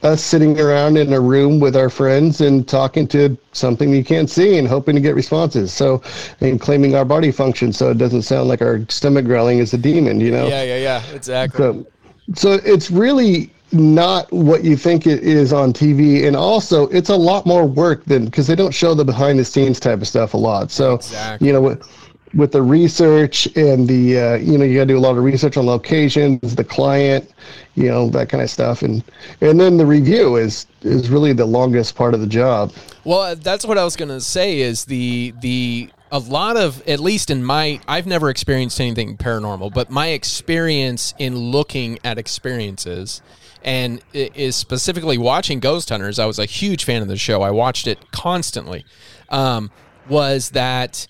us 0.03 0.23
sitting 0.23 0.59
around 0.61 0.97
in 0.97 1.13
a 1.13 1.21
room 1.21 1.61
with 1.61 1.77
our 1.77 1.89
friends 1.89 2.41
and 2.41 2.67
talking 2.67 3.07
to 3.09 3.37
something 3.53 3.91
you 3.91 4.05
can't 4.05 4.29
see 4.29 4.59
and 4.59 4.67
hoping 4.67 4.95
to 4.95 5.01
get 5.01 5.15
responses. 5.15 5.73
So, 5.73 6.03
and 6.41 6.61
claiming 6.61 6.95
our 6.95 7.05
body 7.05 7.31
function 7.31 7.73
so 7.73 7.91
it 7.91 7.99
doesn't 7.99 8.23
sound 8.23 8.49
like 8.49 8.63
our 8.63 8.85
stomach 8.89 9.25
growling 9.25 9.59
is 9.59 9.73
a 9.75 9.79
demon. 9.79 10.21
You 10.21 10.33
know. 10.33 10.49
Yeah, 10.49 10.63
yeah, 10.63 10.77
yeah. 10.77 11.15
Exactly. 11.15 11.59
So, 11.59 11.87
so 12.35 12.53
it's 12.65 12.91
really 12.91 13.53
not 13.73 14.31
what 14.33 14.65
you 14.65 14.77
think 14.77 15.07
it 15.07 15.23
is 15.23 15.53
on 15.53 15.73
TV, 15.73 16.27
and 16.27 16.37
also 16.37 16.89
it's 16.89 17.09
a 17.09 17.17
lot 17.17 17.47
more 17.47 17.67
work 17.67 18.05
than 18.05 18.27
because 18.27 18.47
they 18.47 18.55
don't 18.55 18.75
show 18.75 18.95
the 18.95 19.05
behind 19.05 19.39
the 19.39 19.45
scenes 19.45 19.81
type 19.81 20.01
of 20.01 20.09
stuff 20.09 20.35
a 20.35 20.37
lot. 20.37 20.71
So, 20.71 20.95
Exactly. 20.95 21.47
you 21.47 21.53
know, 21.53 21.63
with, 21.63 22.02
with 22.35 22.53
the 22.53 22.63
research 22.63 23.47
and 23.57 23.87
the 23.87 24.19
uh, 24.19 24.35
you 24.37 24.59
know 24.59 24.65
you 24.65 24.75
got 24.75 24.83
to 24.83 24.87
do 24.87 24.99
a 24.99 25.01
lot 25.01 25.17
of 25.17 25.25
research 25.25 25.57
on 25.57 25.67
locations, 25.67 26.55
the 26.55 26.65
client, 26.65 27.31
you 27.75 27.89
know 27.89 28.09
that 28.11 28.29
kind 28.29 28.43
of 28.43 28.51
stuff, 28.51 28.83
and 28.83 29.05
and 29.41 29.61
then 29.61 29.77
the 29.77 29.87
review 29.87 30.37
is 30.37 30.67
is 30.83 31.11
really 31.11 31.33
the 31.33 31.45
longest 31.45 31.95
part 31.95 32.15
of 32.15 32.21
the 32.21 32.27
job. 32.27 32.73
Well, 33.05 33.37
that's 33.37 33.67
what 33.67 33.79
I 33.79 33.85
was 33.85 33.97
gonna 33.97 34.21
say. 34.21 34.61
Is 34.61 34.85
the 34.85 35.35
the 35.41 35.91
a 36.11 36.19
lot 36.19 36.57
of 36.57 36.87
at 36.89 37.01
least 37.01 37.31
in 37.31 37.45
my 37.45 37.81
I've 37.89 38.07
never 38.07 38.31
experienced 38.31 38.81
anything 38.81 39.17
paranormal, 39.17 39.73
but 39.75 39.91
my 39.91 40.09
experience 40.09 41.15
in 41.19 41.37
looking 41.37 41.99
at 42.05 42.19
experiences 42.19 43.23
and 43.65 44.03
is 44.13 44.57
specifically 44.57 45.19
watching 45.19 45.61
Ghost 45.61 45.89
Hunters. 45.89 46.19
I 46.19 46.27
was 46.27 46.39
a 46.39 46.45
huge 46.47 46.85
fan 46.85 47.01
of 47.01 47.09
the 47.09 47.17
show. 47.17 47.43
I 47.43 47.51
watched 47.51 47.87
it 47.87 48.11
constantly. 48.11 48.85
Um, 49.29 49.71
was 50.09 50.51
that 50.51 51.07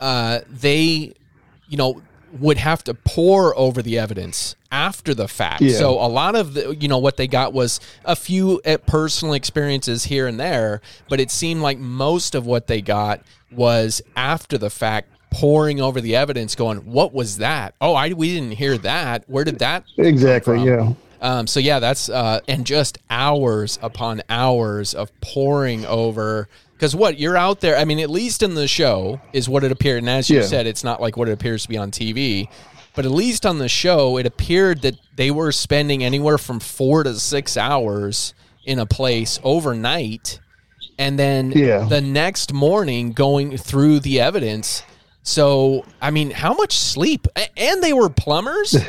uh, 0.00 0.40
they, 0.48 1.14
you 1.68 1.76
know, 1.76 2.02
would 2.40 2.58
have 2.58 2.82
to 2.84 2.94
pour 2.94 3.56
over 3.56 3.80
the 3.80 3.98
evidence 3.98 4.56
after 4.72 5.14
the 5.14 5.28
fact. 5.28 5.60
Yeah. 5.62 5.76
So 5.76 5.92
a 5.92 6.08
lot 6.08 6.34
of 6.34 6.54
the, 6.54 6.74
you 6.74 6.88
know, 6.88 6.98
what 6.98 7.16
they 7.16 7.28
got 7.28 7.52
was 7.52 7.78
a 8.04 8.16
few 8.16 8.60
uh, 8.66 8.78
personal 8.78 9.34
experiences 9.34 10.04
here 10.04 10.26
and 10.26 10.38
there, 10.40 10.80
but 11.08 11.20
it 11.20 11.30
seemed 11.30 11.60
like 11.62 11.78
most 11.78 12.34
of 12.34 12.44
what 12.44 12.66
they 12.66 12.80
got 12.82 13.22
was 13.52 14.02
after 14.16 14.58
the 14.58 14.70
fact 14.70 15.10
pouring 15.30 15.80
over 15.80 16.00
the 16.00 16.14
evidence 16.14 16.54
going 16.54 16.78
what 16.78 17.12
was 17.12 17.38
that 17.38 17.74
oh 17.80 17.92
i 17.94 18.12
we 18.12 18.32
didn't 18.32 18.52
hear 18.52 18.78
that 18.78 19.24
where 19.28 19.42
did 19.42 19.58
that 19.58 19.82
Exactly. 19.98 20.62
Yeah. 20.62 20.92
um, 21.20 21.48
so 21.48 21.58
yeah, 21.58 21.80
that's 21.80 22.08
uh, 22.08 22.38
and 22.46 22.64
just 22.64 22.98
hours 23.10 23.78
upon 23.82 24.22
hours 24.28 24.94
of 24.94 25.10
pouring 25.20 25.84
over. 25.86 26.48
Because 26.84 26.94
what 26.94 27.18
you're 27.18 27.34
out 27.38 27.60
there, 27.62 27.78
I 27.78 27.86
mean, 27.86 27.98
at 27.98 28.10
least 28.10 28.42
in 28.42 28.52
the 28.56 28.68
show 28.68 29.18
is 29.32 29.48
what 29.48 29.64
it 29.64 29.72
appeared. 29.72 30.02
And 30.02 30.10
as 30.10 30.28
you 30.28 30.40
Yeah. 30.40 30.46
said, 30.46 30.66
it's 30.66 30.84
not 30.84 31.00
like 31.00 31.16
what 31.16 31.30
it 31.30 31.32
appears 31.32 31.62
to 31.62 31.68
be 31.70 31.78
on 31.78 31.90
TV. 31.90 32.46
But 32.94 33.06
at 33.06 33.10
least 33.10 33.46
on 33.46 33.56
the 33.56 33.70
show, 33.70 34.18
it 34.18 34.26
appeared 34.26 34.82
that 34.82 34.96
they 35.16 35.30
were 35.30 35.50
spending 35.50 36.04
anywhere 36.04 36.36
from 36.36 36.60
four 36.60 37.02
to 37.04 37.18
six 37.18 37.56
hours 37.56 38.34
in 38.66 38.78
a 38.78 38.84
place 38.84 39.40
overnight, 39.42 40.40
and 40.98 41.18
then 41.18 41.52
Yeah. 41.52 41.86
the 41.88 42.02
next 42.02 42.52
morning 42.52 43.12
going 43.12 43.56
through 43.56 44.00
the 44.00 44.20
evidence. 44.20 44.82
So 45.22 45.86
I 46.02 46.10
mean, 46.10 46.32
how 46.32 46.52
much 46.52 46.76
sleep? 46.76 47.26
And 47.56 47.82
they 47.82 47.94
were 47.94 48.10
plumbers. 48.10 48.76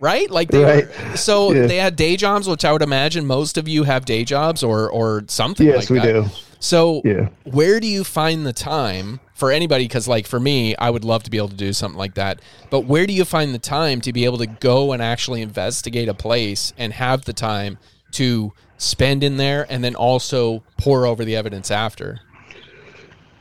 Right, 0.00 0.28
like 0.32 0.50
they 0.50 0.64
Right. 0.64 0.86
were, 1.10 1.16
so 1.16 1.52
Yeah. 1.52 1.66
they 1.68 1.76
had 1.76 1.94
day 1.94 2.16
jobs, 2.16 2.48
which 2.48 2.64
I 2.64 2.72
would 2.72 2.82
imagine 2.82 3.24
most 3.24 3.56
of 3.56 3.68
you 3.68 3.84
have 3.84 4.04
day 4.04 4.24
jobs 4.24 4.64
or 4.64 4.90
or 4.90 5.22
something. 5.28 5.64
Yes, 5.66 5.76
like 5.76 5.90
we 5.90 5.98
that. 6.00 6.12
do. 6.12 6.24
So, 6.62 7.02
Yeah. 7.04 7.28
where 7.42 7.80
do 7.80 7.88
you 7.88 8.04
find 8.04 8.46
the 8.46 8.52
time 8.52 9.18
for 9.34 9.50
anybody? 9.50 9.82
Because, 9.84 10.06
like, 10.06 10.28
for 10.28 10.38
me, 10.38 10.76
I 10.76 10.90
would 10.90 11.04
love 11.04 11.24
to 11.24 11.30
be 11.30 11.36
able 11.36 11.48
to 11.48 11.56
do 11.56 11.72
something 11.72 11.98
like 11.98 12.14
that. 12.14 12.38
But 12.70 12.84
where 12.84 13.04
do 13.04 13.12
you 13.12 13.24
find 13.24 13.52
the 13.52 13.58
time 13.58 14.00
to 14.02 14.12
be 14.12 14.24
able 14.24 14.38
to 14.38 14.46
go 14.46 14.92
and 14.92 15.02
actually 15.02 15.42
investigate 15.42 16.08
a 16.08 16.14
place 16.14 16.72
and 16.78 16.92
have 16.92 17.24
the 17.24 17.32
time 17.32 17.78
to 18.12 18.52
spend 18.78 19.24
in 19.24 19.38
there 19.38 19.66
and 19.68 19.82
then 19.82 19.96
also 19.96 20.62
pour 20.78 21.04
over 21.04 21.24
the 21.24 21.34
evidence 21.34 21.72
after? 21.72 22.20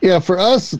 Yeah, 0.02 0.18
for 0.18 0.40
us, 0.40 0.76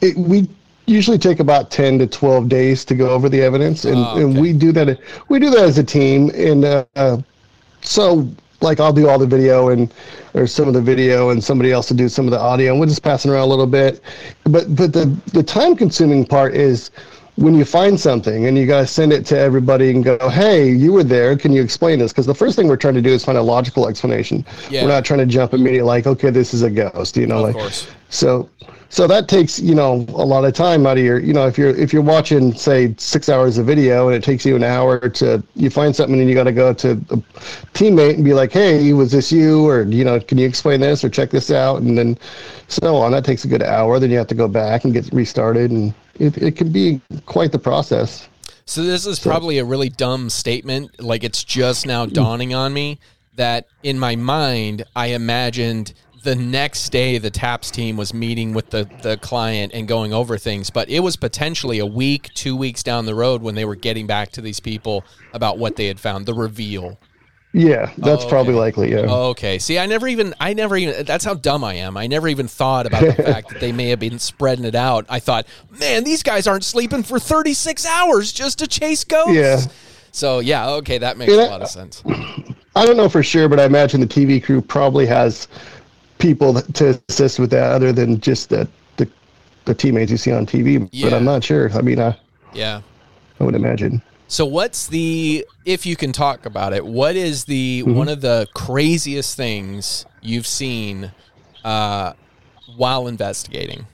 it, 0.00 0.16
we 0.16 0.48
usually 0.86 1.18
take 1.18 1.40
about 1.40 1.70
ten 1.70 1.98
to 1.98 2.06
twelve 2.06 2.48
days 2.48 2.86
to 2.86 2.94
go 2.94 3.10
over 3.10 3.28
the 3.28 3.42
evidence, 3.42 3.84
and, 3.84 3.98
Oh, 3.98 4.16
and 4.16 4.40
we 4.40 4.54
do 4.54 4.72
that. 4.72 4.98
We 5.28 5.38
do 5.38 5.50
that 5.50 5.64
as 5.64 5.76
a 5.76 5.84
team, 5.84 6.30
and 6.34 6.64
uh, 6.64 7.18
so 7.82 8.26
like 8.62 8.80
I'll 8.80 8.92
do 8.92 9.08
all 9.08 9.18
the 9.18 9.26
video 9.26 9.68
and 9.70 9.92
or 10.34 10.46
some 10.46 10.68
of 10.68 10.74
the 10.74 10.80
video, 10.80 11.30
and 11.30 11.42
somebody 11.42 11.72
else 11.72 11.86
to 11.88 11.94
do 11.94 12.08
some 12.08 12.26
of 12.26 12.30
the 12.30 12.40
audio, 12.40 12.72
and 12.72 12.80
we're 12.80 12.86
just 12.86 13.02
passing 13.02 13.30
around 13.30 13.42
a 13.42 13.46
little 13.46 13.66
bit. 13.66 14.00
But 14.44 14.74
but 14.74 14.92
the 14.92 15.06
the 15.32 15.42
time 15.42 15.76
consuming 15.76 16.24
part 16.24 16.54
is 16.54 16.90
when 17.36 17.54
you 17.54 17.64
find 17.64 17.98
something 17.98 18.46
and 18.46 18.58
you 18.58 18.66
got 18.66 18.80
to 18.80 18.86
send 18.86 19.10
it 19.10 19.24
to 19.24 19.38
everybody 19.38 19.90
and 19.90 20.04
go, 20.04 20.28
hey, 20.28 20.70
you 20.70 20.92
were 20.92 21.02
there. 21.02 21.34
Can 21.34 21.50
you 21.50 21.62
explain 21.62 21.98
this? 21.98 22.12
Because 22.12 22.26
the 22.26 22.34
first 22.34 22.56
thing 22.56 22.68
we're 22.68 22.76
trying 22.76 22.92
to 22.94 23.00
do 23.00 23.08
is 23.08 23.24
find 23.24 23.38
a 23.38 23.42
logical 23.42 23.88
explanation. 23.88 24.44
Yeah. 24.68 24.82
We're 24.82 24.90
not 24.90 25.02
trying 25.06 25.20
to 25.20 25.26
jump 25.26 25.54
immediately 25.54 25.80
like, 25.88 26.06
okay, 26.06 26.28
this 26.28 26.52
is 26.52 26.60
a 26.60 26.70
ghost. 26.70 27.16
You 27.16 27.26
know, 27.26 27.38
Of 27.38 27.42
like 27.44 27.54
course. 27.54 27.88
so 28.10 28.50
so 28.92 29.06
that 29.06 29.26
takes 29.26 29.58
you 29.58 29.74
know 29.74 30.04
a 30.10 30.24
lot 30.24 30.44
of 30.44 30.52
time 30.52 30.86
out 30.86 30.98
of 30.98 31.04
your 31.04 31.18
you 31.18 31.32
know 31.32 31.46
if 31.46 31.56
you're 31.56 31.70
if 31.70 31.92
you're 31.92 32.02
watching 32.02 32.54
say 32.54 32.94
six 32.98 33.28
hours 33.28 33.56
of 33.56 33.66
video 33.66 34.06
and 34.06 34.14
it 34.14 34.22
takes 34.22 34.44
you 34.44 34.54
an 34.54 34.62
hour 34.62 35.08
to 35.08 35.42
you 35.56 35.70
find 35.70 35.96
something 35.96 36.20
and 36.20 36.28
you 36.28 36.34
got 36.34 36.44
to 36.44 36.52
go 36.52 36.74
to 36.74 36.90
a 36.90 37.16
teammate 37.72 38.14
and 38.14 38.24
be 38.24 38.34
like 38.34 38.52
hey 38.52 38.92
was 38.92 39.10
this 39.10 39.32
you? 39.32 39.66
Or 39.66 39.82
you 39.82 40.04
know 40.04 40.20
can 40.20 40.38
you 40.38 40.46
explain 40.46 40.80
this 40.80 41.02
or 41.02 41.08
check 41.08 41.30
this 41.30 41.50
out? 41.50 41.82
And 41.82 41.96
then 41.96 42.18
so 42.68 42.96
on. 42.96 43.12
That 43.12 43.24
takes 43.24 43.44
a 43.44 43.48
good 43.48 43.62
hour. 43.62 43.98
Then 43.98 44.10
you 44.10 44.18
have 44.18 44.26
to 44.28 44.34
go 44.34 44.48
back 44.48 44.84
and 44.84 44.92
get 44.92 45.10
restarted. 45.12 45.70
And 45.70 45.94
it, 46.18 46.36
it 46.38 46.56
can 46.56 46.70
be 46.70 47.00
quite 47.26 47.52
the 47.52 47.58
process. 47.58 48.28
So 48.64 48.82
this 48.82 49.06
is 49.06 49.18
probably 49.18 49.58
a 49.58 49.64
really 49.64 49.88
dumb 49.88 50.30
statement. 50.30 51.00
Like 51.00 51.24
it's 51.24 51.42
just 51.44 51.86
now 51.86 52.06
mm. 52.06 52.12
dawning 52.12 52.54
on 52.54 52.72
me 52.72 53.00
that 53.36 53.66
in 53.82 53.98
my 53.98 54.16
mind 54.16 54.84
I 54.94 55.08
imagined 55.08 55.94
the 56.22 56.34
next 56.36 56.90
day 56.90 57.18
the 57.18 57.30
TAPS 57.30 57.70
team 57.70 57.96
was 57.96 58.12
meeting 58.14 58.52
with 58.54 58.70
the 58.70 58.88
the 59.02 59.16
client 59.18 59.72
and 59.74 59.86
going 59.88 60.12
over 60.12 60.38
things, 60.38 60.70
but 60.70 60.88
it 60.88 61.00
was 61.00 61.16
potentially 61.16 61.78
a 61.78 61.86
week, 61.86 62.30
two 62.34 62.56
weeks 62.56 62.82
down 62.82 63.06
the 63.06 63.14
road 63.14 63.42
when 63.42 63.54
they 63.54 63.64
were 63.64 63.76
getting 63.76 64.06
back 64.06 64.30
to 64.32 64.40
these 64.40 64.60
people 64.60 65.04
about 65.32 65.58
what 65.58 65.76
they 65.76 65.86
had 65.86 65.98
found, 66.00 66.26
the 66.26 66.34
reveal. 66.34 66.98
yeah 67.54 67.92
that's 67.98 68.24
Oh, 68.24 68.28
probably 68.28 68.54
okay. 68.54 68.60
likely 68.60 68.90
yeah 68.92 69.00
Okay. 69.32 69.58
See, 69.58 69.78
I 69.78 69.84
never 69.86 70.08
even, 70.08 70.34
I 70.40 70.54
never 70.54 70.74
even, 70.76 71.04
that's 71.04 71.24
how 71.24 71.34
dumb 71.34 71.62
I 71.64 71.74
am. 71.74 71.96
I 71.98 72.06
never 72.06 72.28
even 72.28 72.48
thought 72.48 72.86
about 72.86 73.02
the 73.02 73.22
fact 73.32 73.50
that 73.50 73.60
they 73.60 73.72
may 73.72 73.88
have 73.88 74.00
been 74.00 74.18
spreading 74.18 74.64
it 74.64 74.74
out. 74.74 75.04
I 75.10 75.18
thought, 75.20 75.46
man, 75.78 76.04
these 76.04 76.22
guys 76.22 76.46
aren't 76.46 76.64
sleeping 76.64 77.02
for 77.02 77.18
36 77.18 77.84
hours 77.84 78.32
just 78.32 78.58
to 78.60 78.66
chase 78.66 79.04
ghosts. 79.04 79.34
Yeah. 79.34 79.60
So, 80.12 80.38
yeah, 80.40 80.68
okay, 80.80 80.98
that 80.98 81.16
makes 81.18 81.32
Yeah. 81.32 81.46
a 81.48 81.50
lot 81.50 81.62
of 81.62 81.68
sense. 81.68 82.02
I 82.74 82.86
don't 82.86 82.96
know 82.96 83.08
for 83.10 83.22
sure, 83.22 83.48
but 83.50 83.60
I 83.60 83.64
imagine 83.64 84.00
the 84.00 84.06
TV 84.06 84.42
crew 84.42 84.62
probably 84.62 85.04
has 85.06 85.46
people 86.22 86.62
to 86.62 87.02
assist 87.08 87.40
with 87.40 87.50
that 87.50 87.72
other 87.72 87.92
than 87.92 88.20
just 88.20 88.48
the 88.48 88.68
the, 88.96 89.10
the 89.64 89.74
teammates 89.74 90.10
you 90.10 90.16
see 90.16 90.32
on 90.32 90.46
TV. 90.46 90.88
Yeah. 90.92 91.10
But 91.10 91.16
I'm 91.16 91.24
not 91.24 91.42
sure. 91.42 91.70
I 91.72 91.82
mean, 91.82 92.00
I, 92.00 92.16
Yeah. 92.54 92.80
I 93.40 93.44
would 93.44 93.56
imagine. 93.56 94.00
So, 94.28 94.46
what's 94.46 94.86
the, 94.86 95.44
if 95.66 95.84
you 95.84 95.94
can 95.96 96.12
talk 96.12 96.46
about 96.46 96.72
it, 96.72 96.86
what 96.86 97.16
is 97.16 97.44
the, 97.44 97.82
one 97.82 98.08
of 98.08 98.22
the 98.22 98.46
craziest 98.54 99.36
things 99.36 100.06
you've 100.22 100.46
seen 100.46 101.12
uh, 101.64 102.14
while 102.76 103.08
investigating? 103.08 103.86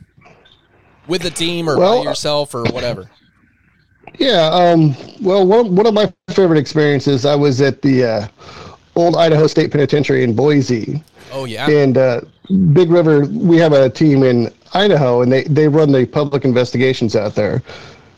With 1.09 1.25
a 1.25 1.31
team 1.31 1.69
or 1.69 1.77
Well, 1.79 2.05
by 2.05 2.11
yourself 2.11 2.55
or 2.55 2.63
whatever? 2.65 3.11
Yeah. 4.19 4.47
Um, 4.49 4.95
well, 5.21 5.45
one, 5.45 5.75
one 5.75 5.87
of 5.87 5.95
my 5.95 6.13
favorite 6.31 6.59
experiences, 6.59 7.25
I 7.25 7.35
was 7.35 7.61
at 7.61 7.83
the 7.83 8.05
uh, 8.05 8.29
old 8.99 9.17
Idaho 9.17 9.47
State 9.47 9.71
Penitentiary 9.71 10.25
in 10.25 10.35
Boise. 10.35 11.03
Oh, 11.33 11.45
yeah. 11.45 11.69
And 11.71 11.97
uh, 11.97 12.21
Big 12.73 12.91
River, 12.91 13.27
we 13.27 13.57
have 13.59 13.73
a 13.73 13.89
team 13.89 14.23
in 14.23 14.53
Idaho, 14.75 15.23
and 15.23 15.31
they, 15.31 15.45
they 15.45 15.69
run 15.69 15.93
the 15.93 16.07
public 16.07 16.45
investigations 16.45 17.15
out 17.15 17.35
there. 17.35 17.63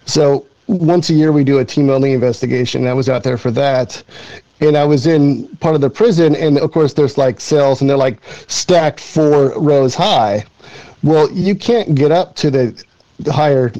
So 0.06 0.46
once 0.66 1.10
a 1.10 1.14
year, 1.14 1.32
we 1.32 1.44
do 1.44 1.58
a 1.58 1.64
team 1.64 1.86
building 1.86 2.12
investigation. 2.12 2.86
I 2.86 2.94
was 2.94 3.08
out 3.08 3.22
there 3.22 3.36
for 3.36 3.50
that. 3.52 4.02
And 4.60 4.76
I 4.76 4.84
was 4.84 5.06
in 5.06 5.48
part 5.56 5.74
of 5.74 5.80
the 5.80 5.90
prison, 5.90 6.36
and 6.36 6.58
of 6.58 6.70
course, 6.70 6.92
there's 6.92 7.16
like 7.16 7.40
cells, 7.40 7.80
and 7.80 7.88
they're 7.88 7.96
like 7.96 8.18
stacked 8.46 9.00
four 9.00 9.58
rows 9.58 9.94
high. 9.94 10.44
Well, 11.02 11.30
you 11.32 11.54
can't 11.54 11.94
get 11.94 12.12
up 12.12 12.36
to 12.36 12.50
the 12.50 12.84
higher 13.32 13.72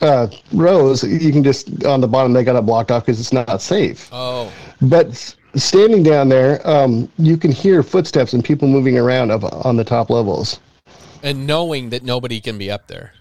uh, 0.00 0.26
rows. 0.52 1.04
You 1.04 1.30
can 1.32 1.44
just, 1.44 1.84
on 1.84 2.00
the 2.00 2.08
bottom, 2.08 2.32
they 2.32 2.42
got 2.42 2.56
it 2.56 2.66
blocked 2.66 2.90
off 2.90 3.06
because 3.06 3.20
it's 3.20 3.32
not 3.32 3.62
safe. 3.62 4.08
Oh, 4.12 4.52
But 4.82 5.34
standing 5.56 6.02
down 6.02 6.28
there, 6.28 6.66
um, 6.68 7.10
you 7.18 7.36
can 7.36 7.50
hear 7.52 7.82
footsteps 7.82 8.32
and 8.32 8.44
people 8.44 8.68
moving 8.68 8.98
around 8.98 9.30
up 9.30 9.42
on 9.64 9.76
the 9.76 9.84
top 9.84 10.10
levels. 10.10 10.60
and 11.22 11.46
knowing 11.46 11.90
that 11.90 12.02
nobody 12.02 12.40
can 12.40 12.58
be 12.58 12.70
up 12.70 12.86
there. 12.86 13.12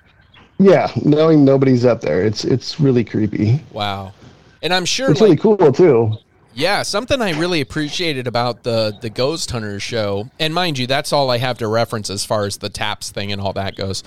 Yeah, 0.58 0.90
knowing 1.04 1.44
nobody's 1.44 1.84
up 1.86 2.02
there, 2.02 2.24
it's 2.26 2.46
it's 2.46 2.80
really 2.80 3.04
creepy. 3.04 3.62
Wow. 3.72 4.14
And 4.62 4.74
I'm 4.74 4.86
sure 4.86 5.12
It's 5.12 5.20
like 5.22 5.44
really 5.44 5.58
cool 5.58 5.72
too. 5.72 6.14
Yeah, 6.54 6.84
something 6.84 7.22
I 7.22 7.38
really 7.38 7.60
appreciated 7.60 8.28
about 8.28 8.64
the 8.64 8.98
the 9.02 9.10
Ghost 9.10 9.52
Hunters 9.52 9.84
show, 9.84 10.30
and 10.40 10.54
mind 10.54 10.78
you, 10.78 10.88
that's 10.88 11.12
all 11.12 11.30
I 11.30 11.40
have 11.40 11.58
to 11.58 11.68
reference 11.68 12.10
as 12.10 12.24
far 12.24 12.46
as 12.46 12.58
the 12.58 12.70
taps 12.70 13.12
thing 13.12 13.32
and 13.34 13.42
all 13.42 13.52
that 13.54 13.76
goes. 13.76 14.04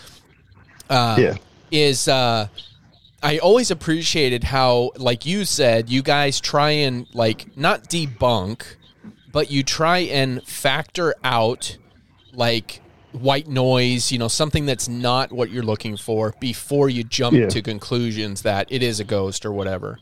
Uh, 0.88 1.16
yeah. 1.18 1.37
Is 1.70 2.08
uh, 2.08 2.49
I 3.22 3.38
always 3.38 3.70
appreciated 3.70 4.44
how, 4.44 4.92
like 4.96 5.26
you 5.26 5.44
said, 5.44 5.88
you 5.90 6.02
guys 6.02 6.40
try 6.40 6.70
and 6.70 7.06
like 7.12 7.56
not 7.56 7.84
debunk, 7.88 8.62
but 9.32 9.50
you 9.50 9.62
try 9.64 9.98
and 9.98 10.42
factor 10.46 11.14
out 11.25 11.76
like 12.32 12.80
white 13.12 13.48
noise, 13.48 14.12
you 14.12 14.18
know, 14.18 14.28
something 14.28 14.66
that's 14.66 14.88
not 14.88 15.32
what 15.32 15.50
you're 15.50 15.64
looking 15.64 15.96
for 15.96 16.34
before 16.38 16.88
you 16.88 17.02
jump 17.02 17.37
Yeah. 17.37 17.48
to 17.48 17.60
conclusions 17.62 18.42
that 18.42 18.68
it 18.70 18.82
is 18.82 19.00
a 19.00 19.04
ghost 19.04 19.44
or 19.44 19.50
whatever. 19.52 19.98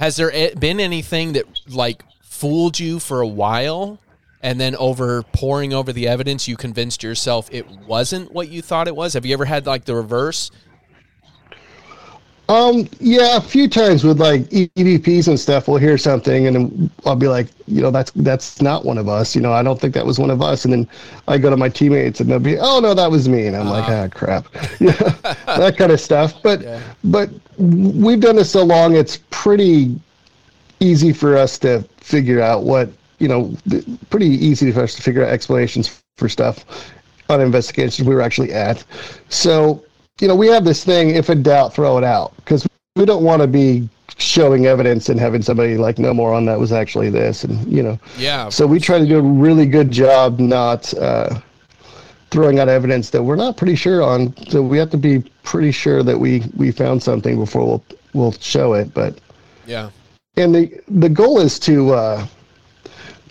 Has 0.00 0.16
there 0.16 0.32
been 0.58 0.80
anything 0.80 1.34
that 1.34 1.44
like 1.68 2.02
fooled 2.22 2.78
you 2.78 2.98
for 3.00 3.20
a 3.20 3.26
while 3.26 3.98
and 4.42 4.58
then 4.60 4.76
over 4.76 5.22
pouring 5.32 5.72
over 5.74 5.92
the 5.92 6.06
evidence 6.08 6.46
you 6.48 6.56
convinced 6.56 7.02
yourself 7.02 7.48
it 7.52 7.68
wasn't 7.86 8.32
what 8.32 8.48
you 8.48 8.62
thought 8.62 8.88
it 8.88 8.96
was? 8.96 9.12
Have 9.14 9.26
you 9.26 9.34
ever 9.34 9.44
had 9.44 9.66
like 9.66 9.84
the 9.84 9.94
reverse? 9.94 10.50
Um, 12.48 12.88
yeah, 13.00 13.36
a 13.36 13.40
few 13.40 13.68
times 13.68 14.04
with 14.04 14.20
like 14.20 14.42
EVPs 14.50 15.26
and 15.26 15.38
stuff, 15.38 15.66
we'll 15.66 15.78
hear 15.78 15.98
something 15.98 16.46
and 16.46 16.90
I'll 17.04 17.16
be 17.16 17.26
like, 17.26 17.48
you 17.66 17.82
know, 17.82 17.90
that's 17.90 18.12
that's 18.12 18.62
not 18.62 18.84
one 18.84 18.98
of 18.98 19.08
us. 19.08 19.34
You 19.34 19.40
know, 19.40 19.52
I 19.52 19.64
don't 19.64 19.80
think 19.80 19.94
that 19.94 20.06
was 20.06 20.20
one 20.20 20.30
of 20.30 20.40
us. 20.40 20.64
And 20.64 20.72
then 20.72 20.88
I 21.26 21.38
go 21.38 21.50
to 21.50 21.56
my 21.56 21.68
teammates 21.68 22.20
and 22.20 22.30
they'll 22.30 22.38
be, 22.38 22.56
oh 22.58 22.78
no, 22.78 22.94
that 22.94 23.10
was 23.10 23.28
me. 23.28 23.48
And 23.48 23.56
I'm 23.56 23.68
like, 23.68 23.88
ah, 23.88 24.08
crap, 24.08 24.46
yeah, 24.80 24.92
that 25.46 25.74
kind 25.76 25.90
of 25.90 26.00
stuff. 26.00 26.40
But 26.42 26.64
but 27.02 27.30
we've 27.58 28.20
done 28.20 28.36
this 28.36 28.50
so 28.52 28.62
long, 28.62 28.94
it's 28.94 29.18
pretty 29.30 29.98
easy 30.78 31.12
for 31.12 31.36
us 31.36 31.58
to 31.60 31.82
figure 31.96 32.40
out 32.40 32.62
what 32.62 32.90
you 33.18 33.26
know. 33.26 33.56
Pretty 34.10 34.28
easy 34.28 34.70
for 34.70 34.82
us 34.82 34.94
to 34.94 35.02
figure 35.02 35.24
out 35.24 35.30
explanations 35.30 36.00
for 36.16 36.28
stuff 36.28 36.64
on 37.28 37.40
investigations 37.40 38.06
we 38.06 38.14
were 38.14 38.22
actually 38.22 38.52
at. 38.52 38.84
So 39.30 39.84
you 40.20 40.28
know, 40.28 40.34
we 40.34 40.46
have 40.48 40.64
this 40.64 40.84
thing, 40.84 41.10
if 41.10 41.28
in 41.30 41.42
doubt, 41.42 41.74
throw 41.74 41.98
it 41.98 42.04
out. 42.04 42.34
Because 42.36 42.66
we 42.96 43.04
don't 43.04 43.22
want 43.22 43.42
to 43.42 43.48
be 43.48 43.88
showing 44.16 44.66
evidence 44.66 45.08
and 45.10 45.20
having 45.20 45.42
somebody 45.42 45.76
like, 45.76 45.98
no 45.98 46.14
more 46.14 46.32
on 46.32 46.46
that 46.46 46.58
was 46.58 46.72
actually 46.72 47.10
this. 47.10 47.44
And, 47.44 47.70
you 47.70 47.82
know, 47.82 47.98
Yeah. 48.16 48.48
so 48.48 48.66
we 48.66 48.80
try 48.80 48.98
to 48.98 49.06
do 49.06 49.18
a 49.18 49.22
really 49.22 49.66
good 49.66 49.90
job 49.90 50.38
not 50.38 50.92
uh, 50.94 51.38
throwing 52.30 52.58
out 52.58 52.68
evidence 52.68 53.10
that 53.10 53.22
we're 53.22 53.36
not 53.36 53.58
pretty 53.58 53.74
sure 53.74 54.02
on. 54.02 54.34
So 54.48 54.62
we 54.62 54.78
have 54.78 54.90
to 54.90 54.96
be 54.96 55.18
pretty 55.42 55.70
sure 55.70 56.02
that 56.02 56.18
we, 56.18 56.44
we 56.56 56.70
found 56.70 57.02
something 57.02 57.36
before 57.38 57.66
we'll, 57.66 57.84
we'll 58.14 58.32
show 58.32 58.72
it. 58.72 58.94
But, 58.94 59.18
Yeah. 59.66 59.90
and 60.38 60.54
the, 60.54 60.80
the 60.88 61.10
goal 61.10 61.40
is 61.40 61.58
to, 61.60 61.92
uh, 61.92 62.26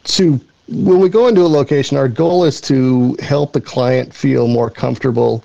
to, 0.03 0.39
when 0.67 0.99
we 0.99 1.09
go 1.09 1.27
into 1.27 1.41
a 1.41 1.47
location, 1.47 1.97
our 1.97 2.07
goal 2.07 2.43
is 2.43 2.61
to 2.61 3.15
help 3.21 3.53
the 3.53 3.61
client 3.61 4.13
feel 4.13 4.47
more 4.47 4.69
comfortable 4.69 5.43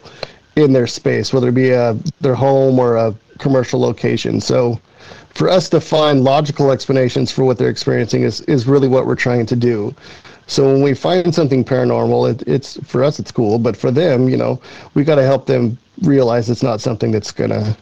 in 0.61 0.73
their 0.73 0.87
space, 0.87 1.33
whether 1.33 1.49
it 1.49 1.55
be 1.55 1.71
a, 1.71 1.95
their 2.21 2.35
home 2.35 2.79
or 2.79 2.97
a 2.97 3.15
commercial 3.39 3.81
location. 3.81 4.41
So 4.41 4.81
for 5.35 5.49
us 5.49 5.69
to 5.71 5.81
find 5.81 6.25
logical 6.25 6.71
explanations 6.71 7.31
for 7.31 7.45
what 7.45 7.59
they're 7.59 7.71
experiencing 7.71 8.23
is, 8.23 8.41
is 8.43 8.67
really 8.67 8.89
what 8.89 9.07
we're 9.07 9.15
trying 9.15 9.47
to 9.47 9.57
do. 9.57 9.95
So 10.47 10.71
when 10.73 10.83
we 10.83 10.95
find 10.95 11.35
something 11.35 11.65
paranormal, 11.65 12.33
it, 12.33 12.49
it's 12.49 12.77
for 12.85 13.05
us 13.05 13.19
it's 13.21 13.31
cool, 13.31 13.59
but 13.59 13.77
for 13.77 13.91
them, 13.91 14.29
you 14.29 14.37
know, 14.37 14.61
we 14.95 15.05
got 15.05 15.15
to 15.15 15.23
help 15.23 15.47
them 15.47 15.79
realize 16.03 16.51
it's 16.51 16.63
not 16.63 16.81
something 16.81 17.13
that's 17.13 17.31
gonna 17.31 17.77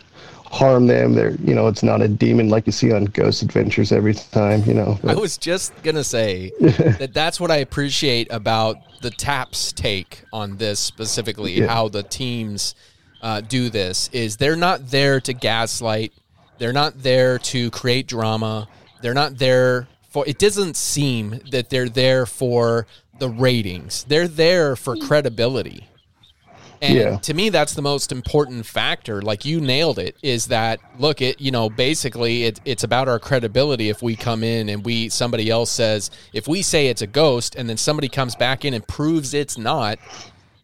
harm 0.50 0.86
them. 0.86 1.14
They're, 1.14 1.32
you 1.36 1.54
know, 1.54 1.68
it's 1.68 1.82
not 1.82 2.02
a 2.02 2.08
demon 2.08 2.48
like 2.48 2.66
you 2.66 2.72
see 2.72 2.92
on 2.92 3.06
Ghost 3.06 3.42
Adventures 3.42 3.92
every 3.92 4.14
time. 4.14 4.62
You 4.64 4.74
know, 4.74 4.98
I 5.04 5.14
was 5.14 5.36
just 5.36 5.72
gonna 5.82 6.04
say 6.04 6.52
that 6.60 7.10
that's 7.12 7.40
what 7.40 7.50
I 7.50 7.56
appreciate 7.56 8.28
about 8.30 8.76
the 9.00 9.10
Taps 9.10 9.72
take 9.72 10.24
on 10.32 10.56
this 10.56 10.80
specifically. 10.80 11.52
Yeah. 11.54 11.66
How 11.66 11.88
the 11.88 12.02
teams 12.02 12.74
uh, 13.22 13.40
do 13.40 13.70
this 13.70 14.08
is 14.12 14.36
they're 14.36 14.56
not 14.56 14.90
there 14.90 15.20
to 15.20 15.32
gaslight. 15.32 16.12
They're 16.58 16.72
not 16.72 17.02
there 17.02 17.38
to 17.38 17.70
create 17.70 18.06
drama. 18.06 18.68
They're 19.02 19.14
not 19.14 19.38
there 19.38 19.88
for. 20.10 20.26
It 20.26 20.38
doesn't 20.38 20.76
seem 20.76 21.40
that 21.50 21.70
they're 21.70 21.88
there 21.88 22.26
for 22.26 22.86
the 23.18 23.28
ratings. 23.28 24.04
They're 24.04 24.28
there 24.28 24.76
for 24.76 24.96
credibility. 24.96 25.87
And 26.80 26.94
Yeah. 26.94 27.16
to 27.18 27.34
me, 27.34 27.48
that's 27.48 27.74
the 27.74 27.82
most 27.82 28.12
important 28.12 28.64
factor. 28.66 29.20
Like 29.20 29.44
you 29.44 29.60
nailed 29.60 29.98
it. 29.98 30.16
Is 30.22 30.46
that 30.46 30.78
look? 30.98 31.20
It 31.20 31.40
you 31.40 31.50
know 31.50 31.68
basically 31.68 32.44
it, 32.44 32.60
it's 32.64 32.84
about 32.84 33.08
our 33.08 33.18
credibility. 33.18 33.88
If 33.88 34.02
we 34.02 34.14
come 34.16 34.44
in 34.44 34.68
and 34.68 34.84
we 34.84 35.08
somebody 35.08 35.50
else 35.50 35.70
says 35.70 36.10
if 36.32 36.46
we 36.46 36.62
say 36.62 36.88
it's 36.88 37.02
a 37.02 37.06
ghost 37.06 37.56
and 37.56 37.68
then 37.68 37.76
somebody 37.76 38.08
comes 38.08 38.34
back 38.36 38.64
in 38.64 38.74
and 38.74 38.86
proves 38.86 39.34
it's 39.34 39.58
not, 39.58 39.98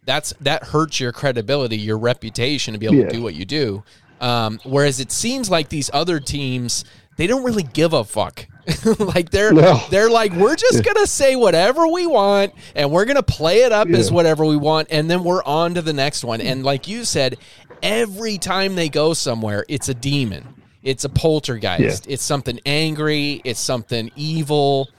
that's 0.05 0.33
that 0.41 0.63
hurts 0.63 0.99
your 0.99 1.11
credibility, 1.11 1.77
your 1.77 1.97
reputation 1.97 2.73
to 2.73 2.79
be 2.79 2.85
able 2.85 2.95
Yeah. 2.97 3.07
to 3.07 3.13
do 3.13 3.21
what 3.21 3.33
you 3.35 3.45
do. 3.45 3.83
Um, 4.21 4.59
whereas 4.63 4.99
it 5.01 5.11
seems 5.11 5.49
like 5.49 5.67
these 5.69 5.89
other 5.93 6.21
teams, 6.21 6.85
they 7.17 7.27
don't 7.27 7.43
really 7.43 7.63
give 7.63 7.91
a 7.91 8.03
fuck. 8.05 8.47
like 8.99 9.29
they're 9.29 9.53
No. 9.53 9.79
they're 9.91 10.09
like 10.09 10.33
we're 10.33 10.55
just 10.55 10.83
gonna 10.83 11.05
say 11.07 11.35
whatever 11.35 11.87
we 11.87 12.07
want 12.07 12.53
and 12.75 12.91
we're 12.91 13.05
gonna 13.05 13.21
play 13.23 13.61
it 13.63 13.71
up 13.71 13.87
as 13.89 14.11
whatever 14.11 14.45
we 14.45 14.57
want 14.57 14.87
and 14.91 15.09
then 15.09 15.23
we're 15.23 15.43
on 15.43 15.73
to 15.75 15.81
the 15.81 15.93
next 15.93 16.23
one. 16.23 16.41
And 16.41 16.63
like 16.63 16.87
you 16.87 17.05
said, 17.05 17.37
every 17.83 18.37
time 18.37 18.75
they 18.75 18.89
go 18.89 19.13
somewhere, 19.13 19.65
it's 19.69 19.89
a 19.89 19.93
demon. 19.93 20.47
It's 20.83 21.03
a 21.03 21.09
poltergeist. 21.09 22.05
It's 22.07 22.23
something 22.23 22.59
angry. 22.65 23.41
It's 23.43 23.59
something 23.59 24.11
evil. 24.15 24.89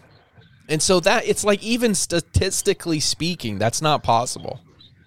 And 0.69 0.83
so 0.83 0.99
that 1.01 1.27
it's 1.27 1.45
like 1.45 1.63
even 1.63 1.95
statistically 1.95 3.01
speaking, 3.01 3.59
that's 3.59 3.81
not 3.81 4.03
possible. 4.03 4.61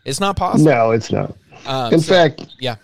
It's 0.05 0.19
not 0.21 0.37
possible. 0.37 0.71
no, 0.71 0.91
it's 0.91 1.11
not. 1.11 1.35
Um, 1.65 1.93
In 1.93 1.99
so- 1.99 2.13
fact, 2.13 2.45
yeah. 2.59 2.75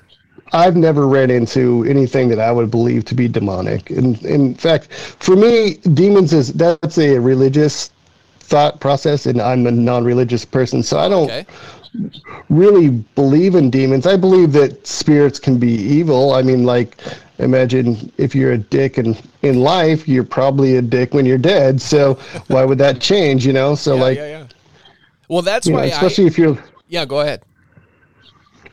I've 0.56 0.78
never 0.78 1.08
ran 1.08 1.32
into 1.32 1.86
anything 1.88 2.30
that 2.30 2.40
I 2.40 2.52
would 2.52 2.72
believe 2.72 3.06
to 3.06 3.16
be 3.16 3.28
demonic. 3.28 3.92
And 3.92 4.24
in 4.26 4.56
fact, 4.56 4.94
for 4.94 5.36
me, 5.36 5.76
demons 5.94 6.34
is 6.34 6.54
that's 6.54 6.98
a 6.98 7.20
religious 7.20 7.92
thought 8.40 8.80
process, 8.80 9.26
and 9.28 9.42
I'm 9.42 9.68
a 9.68 9.72
non-religious 9.72 10.46
person, 10.46 10.84
so 10.84 11.00
I 11.00 11.10
don't 11.10 11.34
Okay. 11.34 11.48
really 12.50 12.90
believe 12.90 13.56
in 13.56 13.70
demons. 13.70 14.06
I 14.08 14.18
believe 14.18 14.52
that 14.54 14.86
spirits 14.88 15.40
can 15.40 15.58
be 15.60 15.72
evil. 15.72 16.34
I 16.34 16.42
mean, 16.42 16.64
like, 16.66 16.98
imagine 17.40 18.12
if 18.18 18.36
you're 18.36 18.54
a 18.54 18.58
dick 18.58 18.98
in 18.98 19.16
in 19.44 19.60
life, 19.62 20.08
you're 20.08 20.24
probably 20.24 20.78
a 20.78 20.82
dick 20.82 21.14
when 21.14 21.26
you're 21.26 21.38
dead. 21.38 21.82
So 21.82 22.16
why 22.48 22.66
would 22.66 22.80
that 22.80 23.02
change? 23.02 23.46
You 23.46 23.54
know? 23.54 23.76
So 23.76 23.96
Yeah, 23.96 23.98
like, 23.98 24.20
yeah, 24.20 24.28
yeah. 24.28 24.48
Well, 25.28 25.42
that's 25.42 25.70
you 25.70 25.74
know, 25.74 25.82
why 25.82 25.90
especially 25.90 26.26
I, 26.26 26.28
if 26.28 26.38
you're 26.38 26.58
yeah, 26.88 27.06
go 27.06 27.22
ahead. 27.22 27.44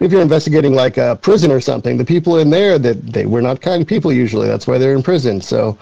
If 0.02 0.10
you're 0.10 0.22
investigating 0.22 0.74
like 0.74 0.96
a 0.96 1.16
prison 1.22 1.50
or 1.50 1.60
something, 1.60 1.96
the 1.96 2.04
people 2.04 2.38
in 2.38 2.50
there 2.50 2.78
that 2.78 3.06
they 3.12 3.26
were 3.26 3.42
not 3.42 3.60
kind 3.60 3.86
people 3.86 4.12
usually. 4.12 4.48
That's 4.48 4.66
why 4.66 4.78
they're 4.78 4.94
in 4.94 5.02
prison. 5.02 5.40
So 5.40 5.78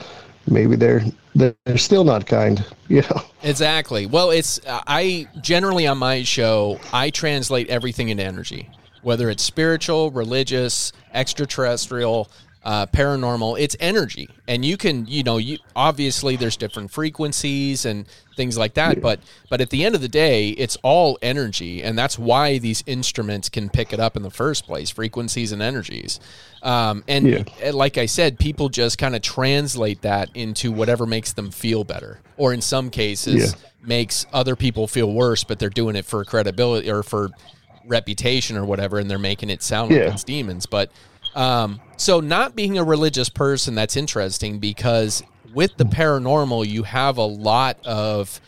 maybe 0.46 0.76
they're 0.76 1.02
they're 1.34 1.54
still 1.76 2.04
not 2.04 2.26
kind. 2.26 2.64
You 2.90 3.02
know. 3.02 3.22
Exactly. 3.44 4.06
Well, 4.06 4.30
it's 4.30 4.58
uh, 4.66 4.80
I 4.84 5.28
generally 5.40 5.86
on 5.86 5.98
my 5.98 6.24
show 6.24 6.80
I 6.92 7.10
translate 7.10 7.68
everything 7.68 8.08
into 8.08 8.24
energy, 8.24 8.68
whether 9.02 9.30
it's 9.30 9.44
spiritual, 9.44 10.10
religious, 10.10 10.92
extraterrestrial, 11.14 12.28
uh, 12.62 12.86
paranormal. 12.86 13.58
It's 13.58 13.74
energy, 13.80 14.28
and 14.46 14.64
you 14.64 14.76
can 14.76 15.06
you 15.06 15.22
know 15.22 15.38
you 15.38 15.58
obviously 15.74 16.36
there's 16.36 16.56
different 16.56 16.90
frequencies 16.90 17.86
and 17.86 18.06
things 18.36 18.56
like 18.58 18.74
that, 18.74 19.00
but 19.00 19.20
but 19.48 19.60
at 19.60 19.70
the 19.70 19.84
end 19.84 19.94
of 19.94 20.00
the 20.00 20.08
day, 20.08 20.50
it's 20.50 20.76
all 20.82 21.18
energy, 21.22 21.82
and 21.82 21.98
that's 21.98 22.18
why 22.18 22.58
these 22.58 22.82
instruments 22.86 23.48
can 23.48 23.68
pick 23.70 23.92
it 23.92 24.00
up 24.00 24.16
in 24.16 24.22
the 24.22 24.30
first 24.30 24.66
place, 24.66 24.90
frequencies 24.90 25.52
and 25.52 25.62
energies. 25.62 26.20
Um, 26.62 27.02
and 27.08 27.26
Yeah. 27.26 27.70
like 27.72 27.96
I 27.96 28.06
said, 28.06 28.38
people 28.38 28.68
just 28.68 28.98
kind 28.98 29.16
of 29.16 29.22
translate 29.22 30.02
that 30.02 30.28
into 30.34 30.70
whatever 30.70 31.06
makes 31.06 31.32
them 31.32 31.50
feel 31.50 31.84
better, 31.84 32.20
or 32.36 32.52
in 32.52 32.60
some 32.60 32.90
cases, 32.90 33.54
Yeah. 33.54 33.68
makes 33.82 34.26
other 34.32 34.54
people 34.56 34.86
feel 34.86 35.10
worse, 35.10 35.44
but 35.44 35.58
they're 35.58 35.70
doing 35.70 35.96
it 35.96 36.04
for 36.04 36.22
credibility 36.26 36.90
or 36.90 37.02
for 37.02 37.30
reputation 37.86 38.56
or 38.56 38.64
whatever, 38.64 38.98
and 38.98 39.10
they're 39.10 39.18
making 39.18 39.50
it 39.50 39.62
sound 39.62 39.90
like 39.90 40.00
it's 40.12 40.24
demons. 40.24 40.66
But 40.66 40.90
um, 41.34 41.80
so, 41.96 42.20
not 42.20 42.56
being 42.56 42.78
a 42.78 42.84
religious 42.84 43.28
person, 43.28 43.74
that's 43.74 43.96
interesting 43.96 44.58
because 44.58 45.22
with 45.54 45.76
the 45.76 45.84
paranormal, 45.84 46.66
you 46.66 46.84
have 46.84 47.18
a 47.18 47.24
lot 47.24 47.78
of 47.84 48.40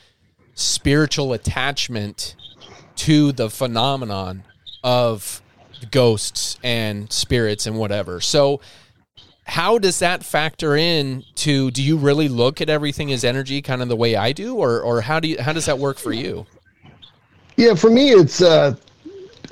spiritual 0.55 1.33
attachment 1.33 2.37
to 2.97 3.33
the 3.33 3.51
phenomenon 3.51 4.45
of 4.85 5.43
ghosts 5.91 6.59
and 6.63 7.11
spirits 7.13 7.67
and 7.67 7.77
whatever. 7.77 8.21
So 8.21 8.61
how 9.45 9.79
does 9.79 9.99
that 9.99 10.25
factor 10.25 10.77
in 10.77 11.25
to 11.35 11.71
do 11.71 11.83
you 11.83 11.97
really 11.97 12.29
look 12.29 12.61
at 12.61 12.71
everything 12.71 13.13
as 13.13 13.25
energy 13.25 13.61
kind 13.61 13.83
of 13.83 13.89
the 13.89 13.97
way 13.97 14.15
I 14.15 14.33
do 14.33 14.57
or 14.57 14.81
or 14.81 15.01
how 15.01 15.21
do 15.21 15.29
you 15.29 15.41
how 15.41 15.53
does 15.53 15.67
that 15.67 15.79
work 15.79 15.99
for 15.99 16.13
you? 16.13 16.47
Yeah, 17.57 17.75
for 17.75 17.91
me, 17.91 18.11
it's 18.11 18.41
uh, 18.41 18.77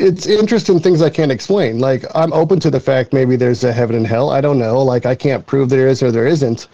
it's 0.01 0.27
interesting 0.27 0.81
things 0.81 1.03
I 1.03 1.11
can't 1.11 1.31
explain. 1.31 1.79
Like 1.79 2.05
I'm 2.15 2.33
open 2.33 2.59
to 2.61 2.71
the 2.71 2.81
fact 2.81 3.13
maybe 3.13 3.37
there's 3.37 3.63
a 3.65 3.73
heaven 3.73 3.95
and 3.97 4.07
hell. 4.07 4.31
I 4.31 4.41
don't 4.41 4.59
know. 4.59 4.83
Like 4.83 5.07
I 5.07 5.15
can't 5.15 5.47
prove 5.47 5.69
there 5.69 5.89
is 5.89 6.03
or 6.03 6.11
there 6.11 6.27
isn't. 6.27 6.67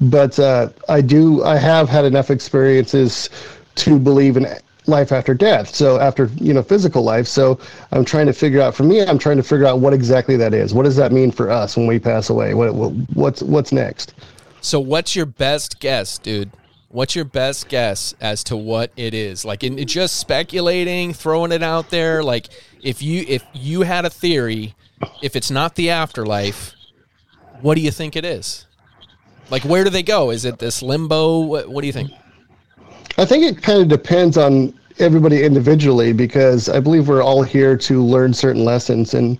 but 0.00 0.38
uh, 0.38 0.68
I 0.88 1.00
do. 1.00 1.44
I 1.44 1.56
have 1.56 1.88
had 1.88 2.04
enough 2.04 2.30
experiences 2.30 3.30
to 3.76 3.98
believe 3.98 4.36
in 4.36 4.46
life 4.86 5.12
after 5.12 5.34
death. 5.34 5.74
So 5.74 5.98
after 6.00 6.26
you 6.36 6.52
know 6.52 6.62
physical 6.62 7.02
life. 7.02 7.26
So 7.26 7.58
I'm 7.92 8.04
trying 8.04 8.26
to 8.26 8.32
figure 8.32 8.60
out. 8.60 8.74
For 8.74 8.82
me, 8.82 9.02
I'm 9.02 9.18
trying 9.18 9.36
to 9.36 9.42
figure 9.42 9.66
out 9.66 9.78
what 9.78 9.94
exactly 9.94 10.36
that 10.36 10.52
is. 10.52 10.74
What 10.74 10.82
does 10.82 10.96
that 10.96 11.12
mean 11.12 11.30
for 11.30 11.50
us 11.50 11.76
when 11.76 11.86
we 11.86 11.98
pass 11.98 12.28
away? 12.28 12.54
What, 12.54 12.74
what 12.74 12.92
what's 13.14 13.42
what's 13.42 13.72
next? 13.72 14.14
So, 14.60 14.80
what's 14.80 15.14
your 15.14 15.26
best 15.26 15.78
guess, 15.78 16.18
dude? 16.18 16.50
What's 16.94 17.16
your 17.16 17.24
best 17.24 17.68
guess 17.68 18.14
as 18.20 18.44
to 18.44 18.56
what 18.56 18.92
it 18.94 19.14
is? 19.14 19.44
Like, 19.44 19.64
in 19.64 19.84
just 19.84 20.14
speculating, 20.14 21.12
throwing 21.12 21.50
it 21.50 21.60
out 21.60 21.90
there. 21.90 22.22
Like, 22.22 22.50
if 22.84 23.02
you 23.02 23.24
if 23.26 23.42
you 23.52 23.80
had 23.82 24.04
a 24.04 24.10
theory, 24.10 24.76
if 25.20 25.34
it's 25.34 25.50
not 25.50 25.74
the 25.74 25.90
afterlife, 25.90 26.72
what 27.60 27.74
do 27.74 27.80
you 27.80 27.90
think 27.90 28.14
it 28.14 28.24
is? 28.24 28.68
Like, 29.50 29.64
where 29.64 29.82
do 29.82 29.90
they 29.90 30.04
go? 30.04 30.30
Is 30.30 30.44
it 30.44 30.60
this 30.60 30.82
limbo? 30.82 31.40
What, 31.40 31.68
what 31.68 31.80
do 31.80 31.88
you 31.88 31.92
think? 31.92 32.12
I 33.18 33.24
think 33.24 33.42
it 33.42 33.60
kind 33.60 33.82
of 33.82 33.88
depends 33.88 34.36
on 34.36 34.72
everybody 34.98 35.42
individually 35.42 36.12
because 36.12 36.68
I 36.68 36.78
believe 36.78 37.08
we're 37.08 37.22
all 37.22 37.42
here 37.42 37.76
to 37.76 38.02
learn 38.02 38.32
certain 38.32 38.64
lessons 38.64 39.14
and 39.14 39.38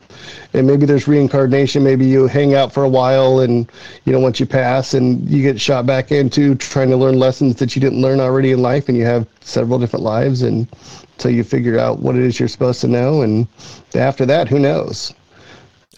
and 0.52 0.66
maybe 0.66 0.84
there's 0.84 1.06
reincarnation 1.06 1.84
maybe 1.84 2.04
you 2.06 2.26
hang 2.26 2.54
out 2.54 2.72
for 2.72 2.82
a 2.82 2.88
while 2.88 3.40
and 3.40 3.70
you 4.04 4.12
know 4.12 4.18
once 4.18 4.40
you 4.40 4.46
pass 4.46 4.94
and 4.94 5.28
you 5.30 5.42
get 5.42 5.60
shot 5.60 5.86
back 5.86 6.10
into 6.10 6.56
trying 6.56 6.90
to 6.90 6.96
learn 6.96 7.18
lessons 7.18 7.54
that 7.56 7.76
you 7.76 7.80
didn't 7.80 8.00
learn 8.00 8.18
already 8.18 8.50
in 8.50 8.62
life 8.62 8.88
and 8.88 8.98
you 8.98 9.04
have 9.04 9.28
several 9.42 9.78
different 9.78 10.04
lives 10.04 10.42
and 10.42 10.66
until 11.12 11.30
you 11.30 11.44
figure 11.44 11.78
out 11.78 12.00
what 12.00 12.16
it 12.16 12.22
is 12.22 12.40
you're 12.40 12.48
supposed 12.48 12.80
to 12.80 12.88
know 12.88 13.22
and 13.22 13.46
after 13.94 14.26
that 14.26 14.48
who 14.48 14.58
knows 14.58 15.14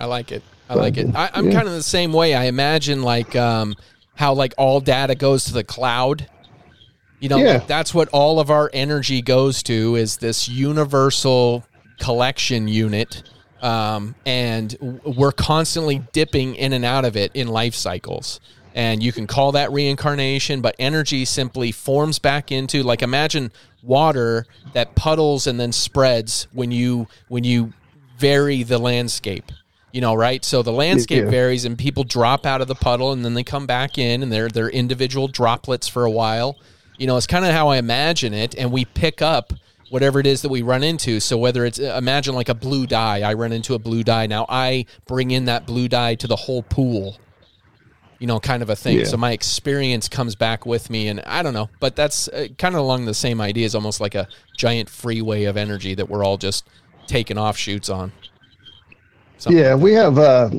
I 0.01 0.07
like 0.07 0.33
it. 0.33 0.43
I 0.69 0.75
like 0.75 0.97
it. 0.97 1.15
I, 1.15 1.31
I'm 1.33 1.51
kind 1.51 1.69
of 1.69 1.75
the 1.75 1.83
same 1.83 2.13
way. 2.13 2.35
I 2.35 2.45
imagine 2.45 3.03
like 3.03 3.37
um, 3.37 3.77
how 4.15 4.35
like 4.35 4.55
all 4.59 4.81
data 4.81 5.15
goes 5.15 5.45
to 5.45 5.53
the 5.53 5.65
cloud. 5.65 6.29
You 7.21 7.29
know, 7.29 7.39
Yeah. 7.39 7.59
that's 7.67 7.95
what 7.95 8.09
all 8.13 8.39
of 8.41 8.51
our 8.51 8.71
energy 8.75 9.23
goes 9.23 9.63
to 9.65 9.97
is 9.97 10.19
this 10.19 10.49
universal 10.49 11.65
collection 11.99 12.69
unit. 12.69 13.23
Um, 13.63 14.15
and 14.27 14.77
we're 15.05 15.33
constantly 15.33 16.03
dipping 16.13 16.55
in 16.57 16.73
and 16.75 16.85
out 16.85 17.05
of 17.07 17.17
it 17.17 17.31
in 17.35 17.49
life 17.49 17.75
cycles. 17.75 18.39
And 18.75 19.03
you 19.03 19.13
can 19.13 19.27
call 19.27 19.53
that 19.53 19.73
reincarnation, 19.73 20.61
but 20.61 20.77
energy 20.79 21.25
simply 21.25 21.73
forms 21.73 22.19
back 22.19 22.53
into 22.53 22.83
like 22.83 23.01
imagine 23.03 23.51
water 23.83 24.45
that 24.75 24.95
puddles 24.95 25.47
and 25.47 25.59
then 25.59 25.73
spreads 25.73 26.47
when 26.53 26.71
you 26.71 27.07
when 27.29 27.45
you 27.45 27.73
vary 28.19 28.63
the 28.65 28.79
landscape 28.79 29.53
you 29.93 30.01
know 30.01 30.13
right 30.15 30.45
so 30.45 30.61
the 30.63 30.73
landscape 30.73 31.25
Yeah. 31.25 31.31
varies 31.31 31.65
and 31.65 31.79
people 31.79 32.03
drop 32.03 32.45
out 32.47 32.61
of 32.61 32.67
the 32.67 32.75
puddle 32.75 33.13
and 33.13 33.25
then 33.25 33.35
they 33.35 33.45
come 33.45 33.65
back 33.67 33.97
in 33.97 34.23
and 34.25 34.33
they're 34.33 34.49
they're 34.49 34.71
individual 34.71 35.29
droplets 35.29 35.87
for 35.87 36.05
a 36.05 36.11
while 36.11 36.57
you 36.99 37.07
know 37.07 37.17
it's 37.17 37.27
kind 37.27 37.45
of 37.45 37.53
how 37.53 37.69
i 37.69 37.77
imagine 37.77 38.33
it 38.35 38.55
and 38.57 38.73
we 38.73 38.85
pick 38.85 39.23
up 39.23 39.53
whatever 39.91 40.19
it 40.19 40.27
is 40.27 40.43
that 40.43 40.49
we 40.49 40.63
run 40.63 40.83
into. 40.83 41.21
So 41.21 41.39
whether 41.39 41.65
it's 41.65 41.79
uh, 41.79 41.95
imagine 41.97 42.35
like 42.35 42.49
a 42.49 42.55
blue 42.55 42.87
dye. 42.87 43.21
I 43.21 43.35
run 43.35 43.53
into 43.53 43.75
a 43.75 43.79
blue 43.79 44.03
dye. 44.03 44.27
Now 44.27 44.47
i 44.49 44.87
bring 45.07 45.31
in 45.31 45.45
that 45.47 45.67
blue 45.67 45.89
dye 45.89 46.15
to 46.17 46.27
the 46.27 46.37
whole 46.37 46.63
pool. 46.63 47.19
You 48.19 48.27
know 48.27 48.41
kind 48.41 48.63
of 48.63 48.71
a 48.71 48.77
thing. 48.77 48.99
Yeah. 48.99 49.05
so 49.05 49.17
my 49.17 49.33
experience 49.33 50.09
comes 50.09 50.35
back 50.35 50.65
with 50.65 50.89
me 50.89 51.09
and 51.09 51.21
i 51.21 51.43
don't 51.43 51.53
know 51.53 51.69
but 51.81 51.95
that's 51.97 52.29
uh, 52.29 52.49
kind 52.57 52.75
of 52.75 52.81
along 52.81 53.05
the 53.05 53.13
same 53.13 53.43
idea 53.43 53.69
almost 53.75 54.01
like 54.01 54.15
a 54.15 54.27
giant 54.57 54.89
freeway 54.89 55.45
of 55.45 55.59
energy 55.59 55.95
that 55.95 56.09
we're 56.09 56.25
all 56.25 56.39
just 56.39 56.67
taking 57.07 57.39
offshoots 57.39 57.89
on. 57.89 58.13
Something 59.39 59.63
Yeah, 59.63 59.75
we 59.75 59.93
have. 59.93 60.19
Uh, 60.19 60.51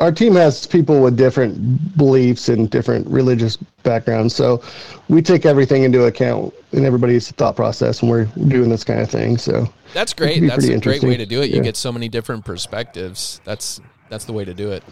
our 0.00 0.10
team 0.10 0.34
has 0.34 0.66
people 0.66 1.00
with 1.02 1.16
different 1.16 1.96
beliefs 1.96 2.48
and 2.48 2.70
different 2.70 3.06
religious 3.06 3.56
backgrounds, 3.82 4.34
so 4.34 4.62
we 5.08 5.20
take 5.22 5.44
everything 5.46 5.82
into 5.82 6.04
account 6.04 6.54
in 6.72 6.84
everybody's 6.84 7.30
thought 7.32 7.54
process 7.56 8.00
when 8.02 8.10
we're 8.10 8.24
doing 8.48 8.70
this 8.70 8.82
kind 8.84 9.00
of 9.00 9.10
thing. 9.10 9.36
So 9.36 9.68
That's 9.92 10.12
great. 10.14 10.40
That's 10.40 10.66
a 10.66 10.78
great 10.78 11.02
way 11.02 11.16
to 11.16 11.26
do 11.26 11.42
it. 11.42 11.50
You 11.50 11.56
Yeah. 11.56 11.62
get 11.62 11.76
so 11.76 11.92
many 11.92 12.08
different 12.08 12.44
perspectives. 12.44 13.40
That's 13.44 13.80
that's 14.08 14.24
the 14.24 14.32
way 14.32 14.44
to 14.44 14.54
do 14.54 14.72
it. 14.72 14.82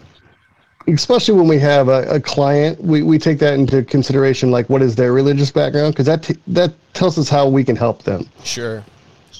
especially 0.87 1.35
when 1.35 1.47
we 1.47 1.59
have 1.59 1.87
a, 1.89 2.03
a 2.09 2.19
client, 2.19 2.81
we, 2.81 3.03
we 3.03 3.19
take 3.19 3.37
that 3.39 3.53
into 3.55 3.83
consideration, 3.83 4.49
like 4.49 4.69
what 4.69 4.81
is 4.81 4.95
their 4.95 5.11
religious 5.13 5.51
background, 5.51 5.93
because 5.93 6.05
that 6.05 6.23
t- 6.23 6.37
that 6.47 6.73
tells 6.93 7.17
us 7.17 7.29
how 7.29 7.47
we 7.47 7.63
can 7.63 7.75
help 7.75 8.03
them. 8.03 8.27
Sure. 8.43 8.83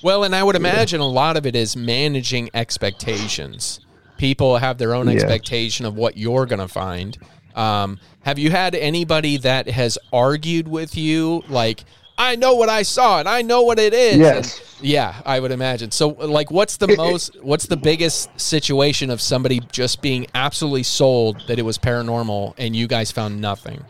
Well, 0.03 0.23
and 0.25 0.35
I 0.35 0.43
would 0.43 0.55
imagine 0.55 0.99
a 1.01 1.07
lot 1.07 1.37
of 1.37 1.45
it 1.45 1.55
is 1.55 1.75
managing 1.75 2.49
expectations. 2.53 3.79
People 4.19 4.57
have 4.57 4.77
their 4.77 4.93
own 4.93 5.07
Yeah. 5.07 5.13
expectation 5.13 5.85
of 5.85 5.95
what 5.95 6.17
you're 6.17 6.45
going 6.45 6.59
to 6.59 6.67
find. 6.67 7.17
Um, 7.55 7.99
have 8.23 8.37
you 8.37 8.51
had 8.51 8.75
anybody 8.75 9.37
that 9.37 9.69
has 9.69 9.97
argued 10.11 10.67
with 10.67 10.97
you, 10.97 11.41
like, 11.47 11.85
I 12.17 12.35
know 12.35 12.53
what 12.55 12.67
I 12.67 12.83
saw 12.83 13.19
and 13.19 13.29
I 13.29 13.41
know 13.43 13.61
what 13.63 13.79
it 13.79 13.93
is? 13.93 14.17
Yes. 14.17 14.59
And- 14.59 14.65
yeah, 14.89 15.15
I 15.25 15.39
would 15.39 15.51
imagine. 15.51 15.91
So, 15.91 16.09
like, 16.09 16.51
what's 16.51 16.75
the 16.75 16.93
most, 16.97 17.41
what's 17.41 17.65
the 17.67 17.77
biggest 17.77 18.29
situation 18.39 19.09
of 19.09 19.21
somebody 19.21 19.61
just 19.71 20.01
being 20.01 20.27
absolutely 20.35 20.83
sold 20.83 21.41
that 21.47 21.57
it 21.57 21.63
was 21.63 21.77
paranormal 21.77 22.55
and 22.57 22.75
you 22.75 22.87
guys 22.87 23.11
found 23.11 23.39
nothing? 23.39 23.81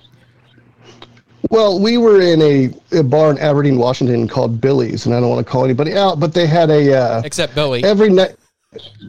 Well, 1.50 1.80
we 1.80 1.98
were 1.98 2.22
in 2.22 2.42
a, 2.42 3.00
a 3.00 3.04
bar 3.04 3.32
in 3.32 3.39
Aberdeen, 3.39 3.80
Washington 3.80 4.28
called 4.28 4.62
Billy's, 4.62 5.08
and 5.08 5.15
I 5.15 5.20
don't 5.20 5.30
want 5.30 5.44
to 5.46 5.52
call 5.52 5.65
anybody 5.65 5.96
out, 5.98 6.20
but 6.20 6.34
they 6.36 6.46
had 6.46 6.70
a 6.70 6.96
uh, 6.96 7.22
Except 7.26 7.56
Billy. 7.56 7.84
every 7.84 8.10
night. 8.10 8.36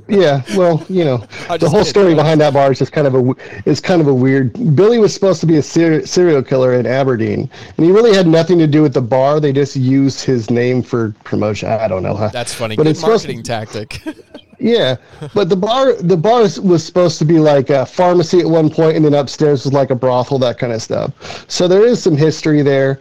Yeah, 0.08 0.42
well, 0.56 0.84
you 0.88 1.04
know, 1.04 1.18
the 1.58 1.68
whole 1.68 1.80
kidding. 1.80 1.84
story 1.84 2.14
behind 2.14 2.40
that 2.40 2.54
bar 2.54 2.72
is 2.72 2.78
just 2.78 2.92
kind 2.92 3.06
of 3.06 3.14
a 3.14 3.34
is 3.68 3.78
kind 3.78 4.00
of 4.00 4.08
a 4.08 4.14
weird. 4.14 4.54
Billy 4.74 4.98
was 4.98 5.12
supposed 5.12 5.38
to 5.40 5.46
be 5.46 5.58
a 5.58 5.62
ser- 5.62 6.06
serial 6.06 6.42
killer 6.42 6.74
in 6.74 6.86
Aberdeen, 6.86 7.50
and 7.76 7.86
he 7.86 7.92
really 7.92 8.14
had 8.14 8.26
nothing 8.26 8.58
to 8.58 8.66
do 8.66 8.80
with 8.80 8.94
the 8.94 9.02
bar. 9.02 9.38
They 9.38 9.52
just 9.52 9.76
used 9.76 10.24
his 10.24 10.48
name 10.50 10.82
for 10.82 11.14
promotion. 11.24 11.68
I 11.68 11.88
don't 11.88 12.02
know. 12.02 12.14
Huh? 12.16 12.30
That's 12.32 12.54
funny. 12.54 12.74
But 12.74 12.84
Good 12.84 12.90
it's 12.92 13.00
supposed 13.00 13.26
to- 13.26 13.34
marketing 13.34 13.42
tactic. 13.44 14.02
Yeah, 14.62 14.96
but 15.32 15.48
the 15.48 15.56
bar 15.56 15.94
the 15.94 16.18
bar 16.18 16.40
was 16.42 16.84
supposed 16.84 17.18
to 17.20 17.24
be 17.24 17.38
like 17.38 17.70
a 17.70 17.86
pharmacy 17.86 18.40
at 18.40 18.46
one 18.46 18.68
point, 18.68 18.94
and 18.94 19.02
then 19.02 19.14
upstairs 19.14 19.64
was 19.64 19.72
like 19.72 19.88
a 19.88 19.94
brothel, 19.94 20.38
that 20.40 20.58
kind 20.58 20.70
of 20.74 20.82
stuff. 20.82 21.46
So 21.50 21.66
there 21.66 21.82
is 21.86 22.02
some 22.02 22.14
history 22.14 22.60
there. 22.60 23.00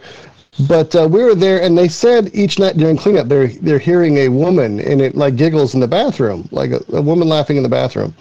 But 0.68 0.94
uh, 0.94 1.08
we 1.08 1.22
were 1.22 1.34
there, 1.34 1.62
and 1.62 1.78
they 1.78 1.88
said 1.88 2.30
each 2.34 2.58
night 2.58 2.76
during 2.76 2.96
cleanup, 2.96 3.28
they're 3.28 3.48
they're 3.48 3.78
hearing 3.78 4.18
a 4.18 4.28
woman, 4.28 4.80
and 4.80 5.00
it 5.00 5.14
like 5.14 5.36
giggles 5.36 5.74
in 5.74 5.80
the 5.80 5.88
bathroom, 5.88 6.48
like 6.50 6.72
a, 6.72 6.82
a 6.92 7.00
woman 7.00 7.28
laughing 7.28 7.56
in 7.56 7.62
the 7.62 7.68
bathroom. 7.68 8.14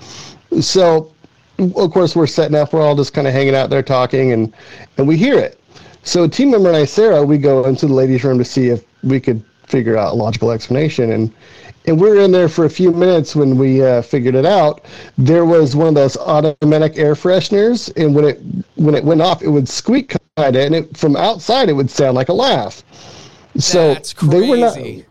So, 0.62 1.12
of 1.58 1.92
course, 1.92 2.16
we're 2.16 2.28
setting 2.28 2.56
up. 2.56 2.72
We're 2.72 2.82
all 2.82 2.96
just 2.96 3.14
kind 3.14 3.28
of 3.28 3.34
hanging 3.34 3.56
out 3.56 3.70
there 3.70 3.82
talking, 3.82 4.32
and 4.32 4.54
and 4.98 5.08
we 5.08 5.18
hear 5.18 5.40
it. 5.40 5.60
So, 6.04 6.28
team 6.28 6.52
member 6.52 6.70
and 6.70 6.78
I, 6.78 6.86
Sarah, 6.86 7.24
we 7.24 7.38
go 7.38 7.66
into 7.66 7.88
the 7.88 7.94
ladies' 7.94 8.24
room 8.24 8.38
to 8.38 8.46
see 8.46 8.68
if 8.68 8.86
we 9.04 9.20
could 9.20 9.44
figure 9.66 9.98
out 9.98 10.14
a 10.14 10.16
logical 10.16 10.52
explanation, 10.52 11.12
and 11.12 11.34
and 11.90 12.00
we 12.00 12.08
were 12.08 12.20
in 12.20 12.32
there 12.32 12.48
for 12.48 12.66
a 12.66 12.70
few 12.70 12.92
minutes 12.92 13.36
when 13.36 13.58
we 13.58 13.84
uh, 13.84 14.04
figured 14.04 14.36
it 14.36 14.46
out. 14.46 14.86
There 15.18 15.44
was 15.44 15.76
one 15.76 15.88
of 15.88 15.96
those 15.96 16.16
automatic 16.18 16.98
air 16.98 17.16
fresheners, 17.16 17.92
and 17.98 18.14
when 18.14 18.26
it 18.26 18.40
when 18.76 18.94
it 18.94 19.04
went 19.04 19.22
off, 19.22 19.42
it 19.42 19.50
would 19.50 19.68
squeak 19.68 20.16
kind 20.38 20.56
of, 20.56 20.62
and 20.62 20.76
it, 20.76 20.96
from 20.96 21.16
outside 21.16 21.68
it 21.68 21.74
would 21.74 21.90
sound 21.90 22.16
like 22.16 22.30
a 22.30 22.34
laugh. 22.34 22.84
So 23.58 23.96
That's 23.96 24.14
crazy. 24.14 24.40
they 24.40 24.50
were 24.50 24.58
not. 24.58 25.06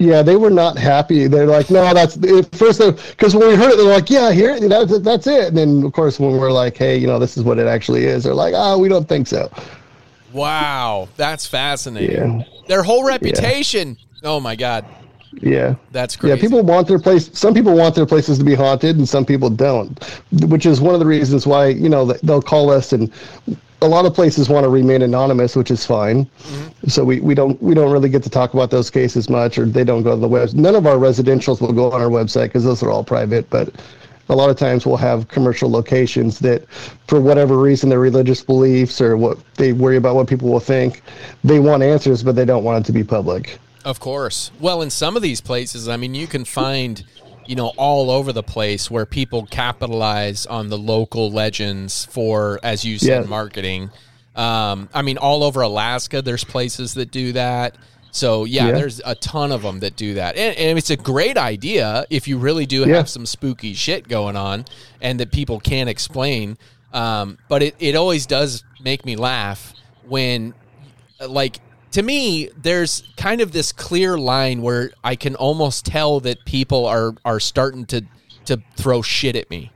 Yeah, 0.00 0.22
they 0.22 0.34
were 0.34 0.50
not 0.50 0.76
happy. 0.76 1.28
They're 1.28 1.46
like, 1.46 1.70
no, 1.70 1.94
that's 1.94 2.16
at 2.16 2.52
first 2.56 2.80
because 3.10 3.36
when 3.36 3.46
we 3.46 3.54
heard 3.54 3.70
it, 3.70 3.76
they're 3.76 3.86
like, 3.86 4.10
yeah, 4.10 4.32
here, 4.32 4.56
you 4.56 4.68
know, 4.68 4.84
that's 4.84 5.28
it. 5.28 5.48
And 5.48 5.56
then 5.56 5.84
of 5.84 5.92
course 5.92 6.18
when 6.18 6.32
we're 6.32 6.50
like, 6.50 6.76
hey, 6.76 6.98
you 6.98 7.06
know, 7.06 7.20
this 7.20 7.36
is 7.36 7.44
what 7.44 7.60
it 7.60 7.68
actually 7.68 8.04
is, 8.06 8.24
they're 8.24 8.34
like, 8.34 8.54
oh, 8.56 8.76
we 8.76 8.88
don't 8.88 9.08
think 9.08 9.28
so. 9.28 9.48
Wow, 10.32 11.08
that's 11.16 11.46
fascinating. 11.46 12.40
Yeah. 12.40 12.46
Their 12.66 12.82
whole 12.82 13.06
reputation. 13.06 13.96
Oh 14.24 14.40
my 14.40 14.56
god, 14.56 14.84
Yeah. 15.40 15.74
that's 15.92 16.16
crazy. 16.16 16.36
Yeah, 16.36 16.40
people 16.40 16.62
want 16.62 16.88
their 16.88 16.98
place. 16.98 17.30
Some 17.32 17.54
people 17.54 17.74
want 17.74 17.94
their 17.94 18.06
places 18.06 18.38
to 18.38 18.44
be 18.44 18.54
haunted, 18.54 18.96
and 18.96 19.08
some 19.08 19.24
people 19.24 19.50
don't. 19.50 20.02
Which 20.48 20.66
is 20.66 20.80
one 20.80 20.94
of 20.94 21.00
the 21.00 21.06
reasons 21.06 21.46
why 21.46 21.68
you 21.68 21.88
know 21.88 22.12
they'll 22.22 22.42
call 22.42 22.70
us, 22.70 22.92
and 22.92 23.12
a 23.82 23.88
lot 23.88 24.06
of 24.06 24.14
places 24.14 24.48
want 24.48 24.64
to 24.64 24.70
remain 24.70 25.02
anonymous, 25.02 25.54
which 25.56 25.70
is 25.70 25.84
fine. 25.84 26.24
Mm-hmm. 26.24 26.88
So 26.88 27.04
we, 27.04 27.20
we 27.20 27.34
don't 27.34 27.60
we 27.62 27.74
don't 27.74 27.92
really 27.92 28.08
get 28.08 28.22
to 28.22 28.30
talk 28.30 28.54
about 28.54 28.70
those 28.70 28.90
cases 28.90 29.28
much, 29.28 29.58
or 29.58 29.66
they 29.66 29.84
don't 29.84 30.02
go 30.02 30.12
on 30.12 30.20
the 30.20 30.28
web. 30.28 30.52
None 30.54 30.74
of 30.74 30.86
our 30.86 30.96
residentials 30.96 31.60
will 31.60 31.72
go 31.72 31.90
on 31.92 32.00
our 32.00 32.08
website 32.08 32.44
because 32.46 32.64
those 32.64 32.82
are 32.82 32.90
all 32.90 33.04
private. 33.04 33.48
But 33.50 33.74
a 34.28 34.34
lot 34.34 34.48
of 34.48 34.56
times 34.56 34.86
we'll 34.86 34.96
have 34.96 35.28
commercial 35.28 35.70
locations 35.70 36.38
that, 36.38 36.66
for 37.08 37.20
whatever 37.20 37.58
reason, 37.58 37.90
their 37.90 38.00
religious 38.00 38.42
beliefs 38.42 39.00
or 39.00 39.16
what 39.16 39.38
they 39.56 39.72
worry 39.72 39.96
about 39.96 40.14
what 40.14 40.28
people 40.28 40.48
will 40.48 40.60
think, 40.60 41.02
they 41.42 41.58
want 41.58 41.82
answers, 41.82 42.22
but 42.22 42.34
they 42.34 42.44
don't 42.44 42.64
want 42.64 42.82
it 42.82 42.86
to 42.86 42.92
be 42.92 43.04
public. 43.04 43.58
Of 43.84 44.00
course. 44.00 44.50
Well, 44.60 44.82
in 44.82 44.90
some 44.90 45.16
of 45.16 45.22
these 45.22 45.40
places, 45.40 45.88
I 45.88 45.96
mean, 45.96 46.14
you 46.14 46.26
can 46.26 46.44
find, 46.44 47.04
you 47.46 47.54
know, 47.54 47.72
all 47.76 48.10
over 48.10 48.32
the 48.32 48.42
place 48.42 48.90
where 48.90 49.04
people 49.04 49.46
capitalize 49.46 50.46
on 50.46 50.68
the 50.70 50.78
local 50.78 51.30
legends 51.30 52.06
for, 52.06 52.58
as 52.62 52.84
you 52.84 52.98
said, 52.98 53.22
Yeah. 53.24 53.28
marketing. 53.28 53.90
Um, 54.34 54.88
I 54.94 55.02
mean, 55.02 55.18
all 55.18 55.44
over 55.44 55.60
Alaska, 55.60 56.22
there's 56.22 56.44
places 56.44 56.94
that 56.94 57.10
do 57.10 57.32
that. 57.32 57.76
So 58.10 58.44
yeah, 58.44 58.68
Yeah. 58.68 58.72
there's 58.72 59.00
a 59.04 59.14
ton 59.16 59.52
of 59.52 59.62
them 59.62 59.80
that 59.80 59.96
do 59.96 60.14
that, 60.14 60.36
and, 60.36 60.56
and 60.56 60.78
it's 60.78 60.90
a 60.90 60.96
great 60.96 61.36
idea 61.36 62.04
if 62.10 62.26
you 62.28 62.38
really 62.38 62.64
do 62.64 62.80
Yeah. 62.86 62.96
have 62.96 63.08
some 63.08 63.26
spooky 63.26 63.74
shit 63.74 64.06
going 64.08 64.36
on 64.36 64.64
and 65.00 65.18
that 65.20 65.30
people 65.32 65.58
can't 65.60 65.88
explain. 65.90 66.56
Um, 66.92 67.38
but 67.48 67.62
it, 67.62 67.74
it 67.80 67.96
always 67.96 68.24
does 68.26 68.62
make 68.80 69.04
me 69.04 69.16
laugh 69.16 69.74
when, 70.06 70.54
like, 71.26 71.58
to 71.94 72.02
me, 72.02 72.48
there's 72.60 73.04
kind 73.16 73.40
of 73.40 73.52
this 73.52 73.70
clear 73.72 74.18
line 74.18 74.62
where 74.62 74.90
I 75.04 75.14
can 75.16 75.36
almost 75.36 75.86
tell 75.86 76.20
that 76.20 76.44
people 76.44 76.86
are 76.86 77.14
are 77.24 77.38
starting 77.40 77.86
to 77.86 78.02
to 78.46 78.60
throw 78.76 79.00
shit 79.00 79.36
at 79.36 79.48
me. 79.48 79.70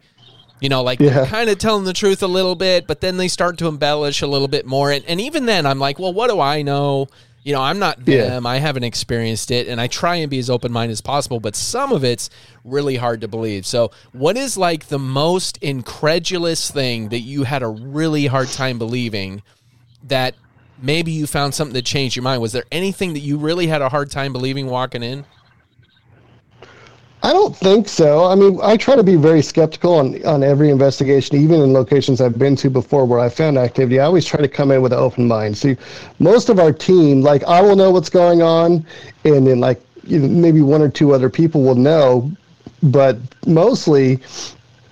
You 0.61 0.69
know, 0.69 0.83
like 0.83 0.99
Yeah. 0.99 1.11
they're 1.11 1.27
kind 1.27 1.49
of 1.49 1.59
telling 1.59 1.85
the 1.85 1.93
truth 1.93 2.23
a 2.23 2.27
little 2.27 2.57
bit, 2.57 2.87
but 2.89 3.01
then 3.01 3.17
they 3.19 3.29
start 3.29 3.57
to 3.59 3.69
embellish 3.69 4.21
a 4.21 4.27
little 4.27 4.49
bit 4.49 4.67
more. 4.67 4.91
And, 4.91 5.05
and 5.07 5.21
even 5.21 5.47
then, 5.47 5.65
I'm 5.65 5.79
like, 5.79 6.01
well, 6.01 6.13
what 6.13 6.29
do 6.29 6.41
I 6.41 6.63
know? 6.63 7.07
You 7.45 7.53
know, 7.55 7.63
I'm 7.63 7.79
not 7.79 8.01
Yeah. 8.07 8.25
them. 8.31 8.47
I 8.47 8.59
haven't 8.59 8.83
experienced 8.83 9.53
it. 9.53 9.69
And 9.69 9.81
I 9.81 9.87
try 9.87 10.17
and 10.17 10.29
be 10.29 10.41
as 10.41 10.51
open 10.51 10.73
minded 10.73 10.93
as 10.95 11.01
possible, 11.01 11.39
but 11.39 11.55
some 11.55 11.93
of 11.93 12.03
it's 12.03 12.29
really 12.65 12.97
hard 12.97 13.21
to 13.21 13.29
believe. 13.29 13.65
So, 13.65 13.93
what 14.13 14.37
is 14.37 14.57
like 14.59 14.89
the 14.89 14.99
most 14.99 15.57
incredulous 15.59 16.69
thing 16.69 17.11
that 17.11 17.21
you 17.21 17.45
had 17.45 17.63
a 17.63 17.69
really 17.69 18.27
hard 18.27 18.49
time 18.49 18.77
believing 18.79 19.43
that 20.03 20.35
maybe 20.81 21.13
you 21.13 21.27
found 21.27 21.55
something 21.55 21.75
that 21.75 21.85
changed 21.85 22.17
your 22.17 22.23
mind? 22.23 22.43
Was 22.43 22.53
there 22.53 22.65
anything 22.71 23.13
that 23.15 23.21
you 23.21 23.39
really 23.39 23.67
had 23.67 23.83
a 23.83 23.89
hard 23.89 24.11
time 24.11 24.33
believing 24.33 24.67
walking 24.67 25.03
in? 25.03 25.25
I 27.21 27.33
don't 27.33 27.57
think 27.57 27.89
so. 27.89 28.25
I 28.25 28.37
mean, 28.37 28.61
I 28.63 28.77
try 28.77 28.95
to 28.95 29.03
be 29.03 29.17
very 29.17 29.43
skeptical 29.43 29.95
on, 29.95 30.25
on 30.25 30.45
every 30.45 30.71
investigation, 30.71 31.37
even 31.37 31.61
in 31.61 31.73
locations 31.73 32.21
I've 32.21 32.39
been 32.39 32.55
to 32.57 32.71
before 32.71 33.05
where 33.05 33.19
I 33.19 33.29
found 33.29 33.59
activity. 33.59 33.99
I 33.99 34.05
always 34.05 34.25
try 34.25 34.41
to 34.41 34.47
come 34.47 34.71
in 34.71 34.83
with 34.83 34.93
an 34.93 35.01
open 35.01 35.27
mind. 35.27 35.59
See, 35.59 35.77
most 36.21 36.49
of 36.49 36.61
our 36.61 36.73
team, 36.73 37.23
like, 37.23 37.43
I 37.45 37.61
will 37.61 37.75
know 37.75 37.91
what's 37.91 38.09
going 38.09 38.41
on, 38.41 38.87
and 39.25 39.47
then, 39.47 39.59
like, 39.59 39.83
maybe 40.05 40.61
one 40.63 40.81
or 40.81 40.89
two 40.89 41.13
other 41.13 41.29
people 41.29 41.65
will 41.65 41.75
know, 41.75 42.31
but 42.85 43.19
mostly 43.47 44.21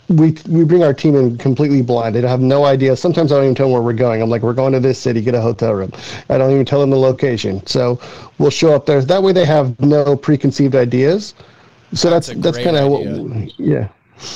we 0.08 0.36
we 0.48 0.64
bring 0.64 0.82
our 0.84 0.94
team 0.94 1.16
in 1.16 1.36
completely 1.36 1.82
blind. 1.82 2.14
They 2.14 2.22
have 2.22 2.40
no 2.40 2.64
idea. 2.64 2.96
Sometimes 2.96 3.32
I 3.32 3.36
don't 3.36 3.44
even 3.44 3.54
tell 3.54 3.66
them 3.66 3.72
where 3.72 3.82
we're 3.82 3.92
going. 3.92 4.22
I'm 4.22 4.30
like, 4.30 4.42
we're 4.42 4.52
going 4.52 4.72
to 4.72 4.80
this 4.80 4.98
city, 4.98 5.20
get 5.20 5.34
a 5.34 5.40
hotel 5.40 5.74
room. 5.74 5.92
I 6.28 6.38
don't 6.38 6.52
even 6.52 6.64
tell 6.64 6.80
them 6.80 6.90
the 6.90 6.98
location. 6.98 7.66
So 7.66 8.00
we'll 8.38 8.50
show 8.50 8.72
up 8.72 8.86
there. 8.86 9.02
That 9.02 9.22
way 9.22 9.32
they 9.32 9.44
have 9.44 9.78
no 9.80 10.16
preconceived 10.16 10.74
ideas. 10.74 11.34
So 11.92 12.10
That's 12.10 12.28
that's 12.28 12.40
that's, 12.40 12.58
kind 12.58 12.76
of 12.76 12.90
what, 12.90 13.58
yeah. 13.58 13.88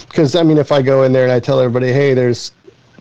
Because 0.09 0.37
I 0.37 0.43
mean, 0.43 0.59
if 0.59 0.73
I 0.73 0.83
go 0.83 1.05
in 1.05 1.13
there 1.13 1.25
and 1.25 1.33
I 1.33 1.41
tell 1.41 1.61
everybody, 1.61 1.93
hey, 1.93 2.15
there's 2.15 2.53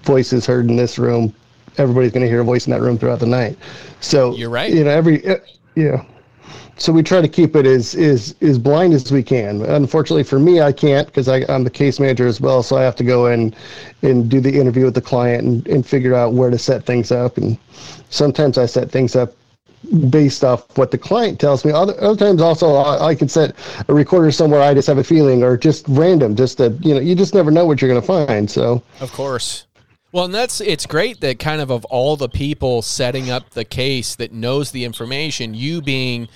voices 0.04 0.46
heard 0.46 0.70
in 0.70 0.76
this 0.76 0.98
room, 0.98 1.34
everybody's 1.78 2.12
going 2.12 2.24
to 2.24 2.30
hear 2.30 2.42
a 2.42 2.44
voice 2.44 2.68
in 2.68 2.72
that 2.72 2.82
room 2.82 2.98
throughout 2.98 3.20
the 3.20 3.26
night. 3.26 3.58
So 4.00 4.36
You're 4.36 4.50
right. 4.50 4.72
You 4.72 4.84
know, 4.84 4.92
every 4.92 5.24
yeah. 5.76 6.04
So 6.80 6.94
we 6.94 7.04
try 7.04 7.20
to 7.20 7.28
keep 7.28 7.58
it 7.58 7.66
as 7.66 7.94
as 7.96 8.36
as 8.42 8.58
blind 8.58 8.94
as 8.94 9.12
we 9.12 9.22
can. 9.22 9.62
Unfortunately 9.64 10.24
for 10.24 10.40
me, 10.40 10.62
I 10.62 10.72
can't 10.72 11.06
because 11.08 11.28
I'm 11.28 11.64
the 11.66 11.70
case 11.70 12.00
manager 12.00 12.26
as 12.26 12.40
well. 12.40 12.64
So 12.64 12.78
I 12.78 12.84
have 12.84 12.96
to 12.98 13.04
go 13.04 13.28
in 13.28 13.54
and 14.02 14.30
do 14.30 14.40
the 14.40 14.58
interview 14.58 14.86
with 14.86 14.96
the 14.96 15.02
client 15.02 15.44
and, 15.44 15.68
and 15.68 15.86
figure 15.86 16.16
out 16.16 16.34
where 16.34 16.50
to 16.50 16.58
set 16.58 16.86
things 16.86 17.12
up. 17.12 17.38
And 17.38 17.58
sometimes 18.10 18.58
I 18.58 18.66
set 18.66 18.90
things 18.90 19.16
up 19.16 19.34
based 20.10 20.44
off 20.44 20.78
what 20.78 20.92
the 20.92 20.98
client 20.98 21.40
tells 21.40 21.66
me. 21.66 21.72
Other, 21.72 22.02
other 22.02 22.18
times 22.18 22.42
also 22.42 22.76
I, 22.76 23.08
I 23.08 23.16
can 23.16 23.28
set 23.28 23.56
a 23.88 23.94
recorder 23.94 24.32
somewhere 24.32 24.62
I 24.62 24.74
just 24.74 24.88
have 24.88 24.98
a 24.98 25.04
feeling 25.04 25.44
or 25.44 25.58
just 25.58 25.86
random, 25.90 26.36
just 26.36 26.58
that 26.60 26.84
you 26.84 26.94
know 26.94 27.02
you 27.02 27.14
just 27.14 27.34
never 27.34 27.52
know 27.52 27.66
what 27.66 27.82
you're 27.82 27.90
going 27.90 28.02
to 28.02 28.08
find. 28.08 28.50
So 28.50 28.82
Of 29.02 29.12
course. 29.12 29.66
Well, 30.12 30.26
and 30.26 30.34
that's 30.34 30.60
it's 30.60 30.86
great 30.86 31.20
that 31.22 31.40
kind 31.40 31.62
of 31.62 31.70
of 31.70 31.86
all 31.86 32.16
the 32.16 32.30
people 32.30 32.82
setting 32.82 33.30
up 33.30 33.52
the 33.52 33.66
case 33.66 34.16
that 34.16 34.32
knows 34.32 34.72
the 34.72 34.84
information, 34.86 35.54
you 35.54 35.82
being 35.82 36.30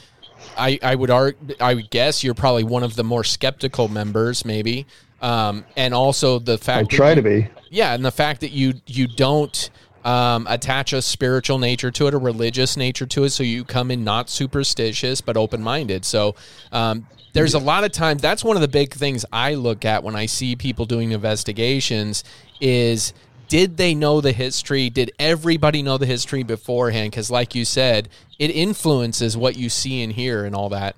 I, 0.58 0.80
I 0.84 0.96
would 0.96 1.10
argue, 1.10 1.56
I 1.60 1.74
would 1.74 1.90
guess 1.90 2.24
you're 2.24 2.34
probably 2.34 2.64
one 2.64 2.84
of 2.84 2.96
the 2.96 3.04
more 3.04 3.24
skeptical 3.24 3.88
members, 3.88 4.46
maybe, 4.46 4.86
um, 5.22 5.66
and 5.76 5.94
also 5.94 6.40
the 6.40 6.54
I 6.54 6.58
fact 6.58 6.90
that 6.92 6.96
try 6.96 7.10
you- 7.10 7.16
to 7.16 7.22
be. 7.22 7.48
yeah, 7.70 7.94
and 7.94 8.04
the 8.06 8.12
fact 8.12 8.42
that 8.42 8.52
you 8.52 8.74
you 8.86 9.08
don't 9.08 9.70
um, 10.06 10.46
attach 10.50 10.92
a 10.94 11.02
spiritual 11.02 11.60
nature 11.60 11.90
to 11.92 12.08
it, 12.08 12.14
a 12.14 12.18
religious 12.18 12.76
nature 12.76 13.06
to 13.06 13.24
it, 13.24 13.30
so 13.30 13.42
you 13.44 13.64
come 13.64 13.90
in 13.92 14.04
not 14.04 14.30
superstitious 14.30 15.22
but 15.22 15.38
open 15.38 15.62
minded. 15.64 16.04
So 16.04 16.36
um, 16.74 17.08
there's 17.32 17.54
a 17.54 17.60
lot 17.60 17.84
of 17.86 17.92
times 17.94 18.22
that's 18.22 18.44
one 18.44 18.58
of 18.58 18.62
the 18.62 18.68
big 18.68 18.94
things 18.94 19.26
I 19.32 19.54
look 19.56 19.86
at 19.86 20.04
when 20.04 20.16
I 20.16 20.26
see 20.26 20.56
people 20.58 20.86
doing 20.86 21.12
investigations 21.12 22.24
is 22.60 23.14
did 23.54 23.78
they 23.78 23.94
know 23.94 24.20
the 24.20 24.32
history? 24.32 24.90
Did 24.90 25.12
everybody 25.20 25.84
know 25.84 26.00
the 26.00 26.08
history 26.08 26.42
beforehand? 26.42 27.12
Because 27.12 27.30
like 27.30 27.54
you 27.54 27.66
said, 27.66 28.10
it 28.40 28.50
influences 28.50 29.38
what 29.38 29.56
you 29.56 29.70
see 29.70 30.02
and 30.02 30.12
hear 30.12 30.44
and 30.44 30.56
all 30.56 30.70
that. 30.70 30.96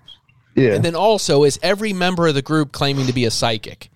Yeah. 0.55 0.75
And 0.75 0.85
then 0.85 0.95
also, 0.95 1.43
is 1.43 1.59
every 1.61 1.91
member 1.91 2.27
of 2.27 2.33
the 2.33 2.41
group 2.41 2.71
claiming 2.71 3.07
to 3.07 3.13
be 3.13 3.25
a 3.25 3.29
psychic? 3.31 3.89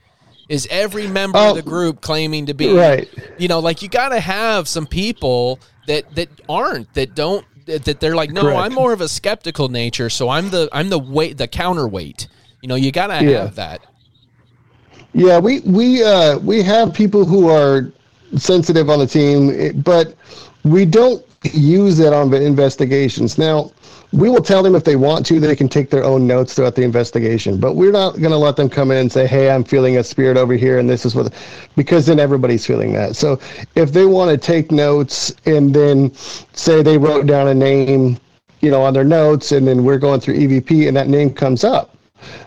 Is 0.49 0.67
every 0.69 1.07
member 1.07 1.37
Oh, 1.39 1.51
of 1.51 1.55
the 1.55 1.61
group 1.61 2.01
claiming 2.01 2.47
to 2.47 2.53
be 2.53 2.73
right. 2.73 3.07
You 3.37 3.47
know, 3.47 3.59
like 3.59 3.81
you 3.81 3.87
got 3.87 4.09
to 4.09 4.19
have 4.19 4.67
some 4.67 4.85
people 4.85 5.61
that 5.87 6.13
that 6.15 6.27
aren't 6.49 6.93
that 6.95 7.15
don't 7.15 7.45
that 7.65 7.85
that 7.85 8.01
they're 8.01 8.13
like, 8.13 8.31
no, 8.31 8.41
Correct. 8.41 8.59
I'm 8.59 8.73
more 8.73 8.91
of 8.91 8.99
a 8.99 9.07
skeptical 9.07 9.69
nature, 9.69 10.09
so 10.09 10.27
I'm 10.27 10.49
the 10.49 10.67
I'm 10.73 10.89
the 10.89 10.99
weight 10.99 11.37
the 11.37 11.47
counterweight. 11.47 12.27
You 12.61 12.67
know, 12.67 12.75
you 12.75 12.91
got 12.91 13.07
to 13.07 13.23
Yeah. 13.23 13.43
have 13.43 13.55
that. 13.55 13.85
Yeah, 15.13 15.39
we 15.39 15.61
we 15.61 16.03
uh, 16.03 16.39
we 16.39 16.61
have 16.61 16.93
people 16.93 17.23
who 17.23 17.47
are 17.47 17.89
sensitive 18.37 18.89
on 18.89 18.99
the 18.99 19.07
team, 19.07 19.81
but 19.81 20.15
we 20.63 20.85
don't 20.85 21.25
use 21.43 21.99
it 21.99 22.13
on 22.13 22.29
the 22.29 22.41
investigations. 22.41 23.37
Now, 23.37 23.71
we 24.11 24.29
will 24.29 24.41
tell 24.41 24.63
them 24.63 24.75
if 24.75 24.83
they 24.83 24.95
want 24.95 25.25
to, 25.27 25.39
they 25.39 25.55
can 25.55 25.69
take 25.69 25.91
their 25.91 26.03
own 26.03 26.25
notes 26.25 26.55
throughout 26.55 26.75
the 26.75 26.81
investigation, 26.81 27.59
but 27.59 27.75
we're 27.75 27.91
not 27.91 28.17
going 28.17 28.31
to 28.31 28.37
let 28.37 28.55
them 28.55 28.67
come 28.67 28.89
in 28.89 28.97
and 28.97 29.11
say, 29.11 29.27
"Hey, 29.27 29.51
I'm 29.51 29.63
feeling 29.63 29.97
a 29.97 30.03
spirit 30.03 30.35
over 30.35 30.53
here, 30.53 30.79
and 30.79 30.89
this 30.89 31.05
is 31.05 31.13
what," 31.13 31.31
because 31.75 32.07
then 32.07 32.19
everybody's 32.19 32.65
feeling 32.65 32.91
that. 32.93 33.15
So, 33.15 33.39
if 33.75 33.93
they 33.93 34.05
want 34.05 34.31
to 34.31 34.37
take 34.37 34.71
notes 34.71 35.31
and 35.45 35.73
then 35.73 36.11
say 36.53 36.81
they 36.81 36.97
wrote 36.97 37.27
down 37.27 37.49
a 37.49 37.53
name, 37.53 38.17
you 38.61 38.71
know, 38.71 38.81
on 38.81 38.93
their 38.93 39.03
notes, 39.03 39.51
and 39.51 39.67
then 39.67 39.83
we're 39.83 39.99
going 39.99 40.19
through 40.19 40.35
EVP, 40.35 40.87
and 40.87 40.97
that 40.97 41.07
name 41.07 41.31
comes 41.31 41.63
up 41.63 41.95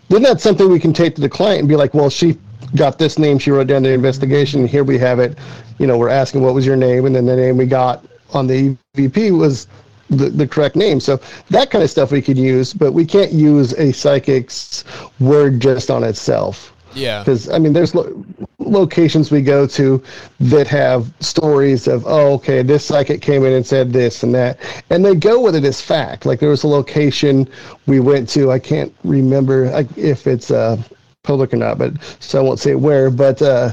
then 0.09 0.23
that's 0.23 0.43
something 0.43 0.69
we 0.69 0.79
can 0.79 0.93
take 0.93 1.15
to 1.15 1.21
the 1.21 1.29
client 1.29 1.61
and 1.61 1.69
be 1.69 1.77
like, 1.77 1.95
well, 1.95 2.11
she 2.11 2.39
got 2.77 2.99
this 2.99 3.19
name, 3.19 3.39
she 3.39 3.51
wrote 3.51 3.67
down 3.67 3.83
the 3.83 3.93
investigation, 3.93 4.67
here 4.67 4.85
we 4.85 4.99
have 4.99 5.19
it. 5.19 5.39
You 5.79 5.87
know, 5.87 5.99
we're 5.99 6.09
asking 6.09 6.43
what 6.43 6.55
was 6.55 6.67
your 6.67 6.77
name, 6.77 7.07
and 7.07 7.15
then 7.15 7.27
the 7.27 7.37
name 7.37 7.57
we 7.57 7.67
got 7.67 8.05
on 8.33 8.47
the 8.47 8.77
EVP 8.97 9.37
was 9.37 9.67
the, 10.11 10.29
the 10.29 10.47
correct 10.47 10.77
name. 10.77 11.01
So 11.01 11.21
that 11.51 11.71
kind 11.71 11.83
of 11.83 11.91
stuff 11.91 12.13
we 12.13 12.23
could 12.23 12.39
use, 12.39 12.73
but 12.73 12.93
we 12.93 13.05
can't 13.05 13.33
use 13.33 13.73
a 13.75 13.93
psychic's 13.93 14.85
word 15.21 15.61
just 15.61 15.91
on 15.91 16.05
itself. 16.05 16.73
Yeah. 16.95 17.21
Because 17.21 17.49
I 17.49 17.59
mean, 17.59 17.73
there's 17.73 17.95
lo- 17.95 18.25
locations 18.59 19.31
we 19.31 19.41
go 19.41 19.67
to 19.67 20.03
that 20.41 20.67
have 20.69 21.13
stories 21.21 21.89
of, 21.89 22.05
oh, 22.07 22.35
okay, 22.35 22.63
this 22.63 22.85
psychic 22.85 23.23
came 23.23 23.45
in 23.45 23.53
and 23.53 23.67
said 23.67 23.93
this 23.93 24.23
and 24.23 24.35
that, 24.35 24.59
and 24.91 25.05
they 25.05 25.15
go 25.15 25.41
with 25.41 25.57
it 25.57 25.65
as 25.65 25.81
fact. 25.81 26.27
Like 26.27 26.41
there 26.41 26.51
was 26.51 26.65
a 26.65 26.69
location 26.69 27.49
we 27.87 28.01
went 28.01 28.29
to, 28.31 28.51
I 28.53 28.59
can't 28.59 28.95
remember 29.05 29.87
if 29.97 30.27
it's 30.27 30.51
uh, 30.51 30.83
public 31.23 31.53
or 31.55 31.57
not, 31.57 31.79
but 31.79 31.93
so 32.21 32.41
I 32.41 32.43
won't 32.43 32.59
say 32.59 32.75
where, 32.75 33.11
but 33.11 33.41
uh, 33.41 33.73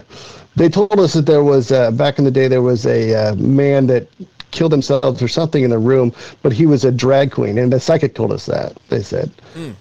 they 0.55 0.69
told 0.69 0.99
us 0.99 1.13
that 1.13 1.25
there 1.25 1.43
was 1.43 1.71
uh, 1.71 1.89
back 1.91 2.19
in 2.19 2.25
the 2.25 2.31
day 2.31 2.47
there 2.47 2.61
was 2.61 2.85
a 2.85 3.15
uh, 3.15 3.35
man 3.35 3.87
that 3.87 4.07
killed 4.51 4.71
himself 4.71 5.21
or 5.21 5.27
something 5.27 5.63
in 5.63 5.69
the 5.69 5.77
room, 5.77 6.13
but 6.41 6.51
he 6.51 6.65
was 6.65 6.83
a 6.83 6.91
drag 6.91 7.31
queen, 7.31 7.57
and 7.57 7.71
the 7.73 7.79
psychic 7.79 8.15
told 8.15 8.31
us 8.31 8.45
that. 8.45 8.77
They 8.89 9.01
said, 9.01 9.31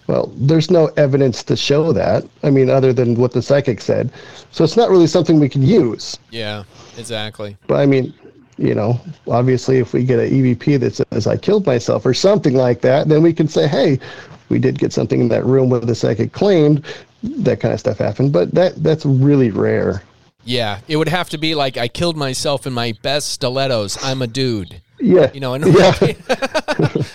well, 0.06 0.32
there's 0.36 0.70
no 0.70 0.86
evidence 0.96 1.42
to 1.44 1.56
show 1.56 1.92
that. 1.92 2.24
I 2.42 2.50
mean, 2.50 2.70
other 2.70 2.92
than 2.92 3.14
what 3.16 3.32
the 3.32 3.42
psychic 3.42 3.80
said, 3.80 4.10
so 4.50 4.64
it's 4.64 4.76
not 4.76 4.90
really 4.90 5.06
something 5.06 5.38
we 5.38 5.48
can 5.48 5.62
use. 5.62 6.18
Yeah. 6.30 6.64
Exactly. 6.98 7.56
But 7.66 7.80
I 7.80 7.86
mean, 7.86 8.12
you 8.58 8.74
know, 8.74 9.00
obviously, 9.28 9.78
if 9.78 9.92
we 9.92 10.04
get 10.04 10.18
an 10.18 10.30
EVP 10.30 10.80
that 10.80 10.94
says 10.96 11.26
I 11.26 11.36
killed 11.36 11.64
myself 11.64 12.04
or 12.04 12.12
something 12.12 12.54
like 12.54 12.80
that, 12.80 13.08
then 13.08 13.22
we 13.22 13.32
can 13.32 13.46
say, 13.46 13.68
hey, 13.68 14.00
we 14.48 14.58
did 14.58 14.78
get 14.78 14.92
something 14.92 15.20
in 15.20 15.28
that 15.28 15.44
room 15.44 15.70
where 15.70 15.80
the 15.80 15.94
psychic 15.94 16.32
claimed 16.32 16.84
that 17.22 17.60
kind 17.60 17.74
of 17.74 17.80
stuff 17.80 17.98
happened. 17.98 18.32
But 18.32 18.52
that 18.54 18.82
that's 18.82 19.04
really 19.06 19.50
rare. 19.50 20.02
Yeah. 20.44 20.80
It 20.88 20.96
would 20.96 21.08
have 21.08 21.28
to 21.30 21.38
be 21.38 21.54
like 21.54 21.76
I 21.76 21.88
killed 21.88 22.16
myself 22.16 22.66
in 22.66 22.72
my 22.72 22.94
best 23.02 23.30
stilettos. 23.32 23.98
I'm 24.02 24.22
a 24.22 24.26
dude. 24.26 24.80
Yeah. 25.00 25.30
You 25.32 25.40
know, 25.40 25.54
and 25.54 25.64
Yeah. 25.66 25.94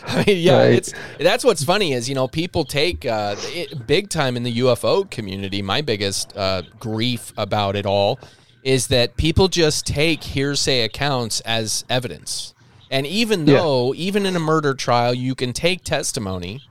I 0.06 0.24
mean, 0.28 0.38
yeah, 0.38 0.58
Right. 0.58 0.74
it's 0.74 0.94
that's 1.20 1.44
what's 1.44 1.64
funny 1.64 1.94
is 1.94 2.08
you 2.10 2.16
know 2.16 2.28
people 2.28 2.64
take 2.66 3.06
uh, 3.06 3.36
it, 3.40 3.88
big 3.88 4.10
time 4.10 4.38
in 4.38 4.44
the 4.44 4.58
UFO 4.60 5.10
community. 5.10 5.62
My 5.62 5.82
biggest 5.82 6.36
uh, 6.38 6.64
grief 6.80 7.34
about 7.38 7.76
it 7.76 7.86
all 7.86 8.20
is 8.64 8.88
that 8.88 9.18
people 9.18 9.48
just 9.50 9.86
take 9.86 10.24
hearsay 10.24 10.82
accounts 10.82 11.42
as 11.42 11.84
evidence, 11.90 12.54
and 12.90 13.06
even 13.06 13.46
Yeah. 13.48 13.58
though 13.58 13.94
even 13.96 14.26
in 14.26 14.36
a 14.36 14.40
murder 14.40 14.74
trial 14.74 15.14
you 15.14 15.36
can 15.36 15.52
take 15.54 15.84
testimony, 15.84 16.62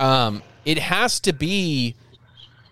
um, 0.00 0.42
it 0.64 0.78
has 0.78 1.20
to 1.20 1.32
be 1.32 1.94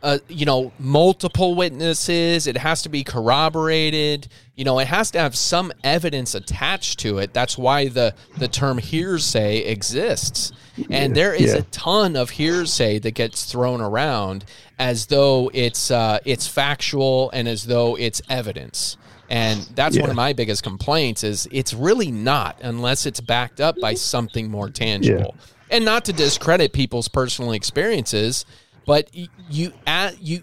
uh, 0.01 0.19
you 0.29 0.47
know, 0.47 0.71
multiple 0.79 1.57
witnesses. 1.57 2.47
It 2.47 2.57
has 2.57 2.83
to 2.83 2.89
be 2.89 3.03
corroborated. 3.03 4.29
You 4.55 4.65
know, 4.65 4.79
it 4.79 4.87
has 4.87 5.11
to 5.13 5.19
have 5.19 5.35
some 5.37 5.73
evidence 5.83 6.37
attached 6.37 7.01
to 7.01 7.19
it. 7.19 7.35
That's 7.35 7.59
why 7.59 7.89
the 7.89 8.15
the 8.39 8.47
term 8.47 8.79
hearsay 8.79 9.59
exists. 9.59 10.53
And 10.91 11.17
there 11.17 11.35
is 11.35 11.53
Yeah. 11.53 11.59
a 11.59 11.63
ton 11.63 12.15
of 12.15 12.31
hearsay 12.31 13.01
that 13.01 13.13
gets 13.13 13.45
thrown 13.51 13.81
around 13.81 14.45
as 14.79 15.07
though 15.07 15.51
it's 15.53 15.91
uh, 15.91 16.21
it's 16.25 16.47
factual 16.47 17.31
and 17.33 17.49
as 17.49 17.65
though 17.65 17.97
it's 17.97 18.23
evidence. 18.29 18.97
And 19.29 19.61
that's 19.75 19.99
one 19.99 20.11
of 20.11 20.17
my 20.17 20.33
biggest 20.33 20.63
complaints 20.63 21.25
is 21.25 21.49
it's 21.51 21.75
really 21.75 22.11
not 22.13 22.57
unless 22.63 23.05
it's 23.05 23.21
backed 23.21 23.61
up 23.61 23.77
by 23.81 23.95
something 23.95 24.49
more 24.49 24.71
tangible. 24.71 25.35
And 25.71 25.85
not 25.85 26.05
to 26.07 26.13
discredit 26.13 26.73
people's 26.73 27.09
personal 27.09 27.53
experiences, 27.53 28.47
but 28.87 29.11
you 29.51 29.73
at 29.87 30.21
you 30.23 30.43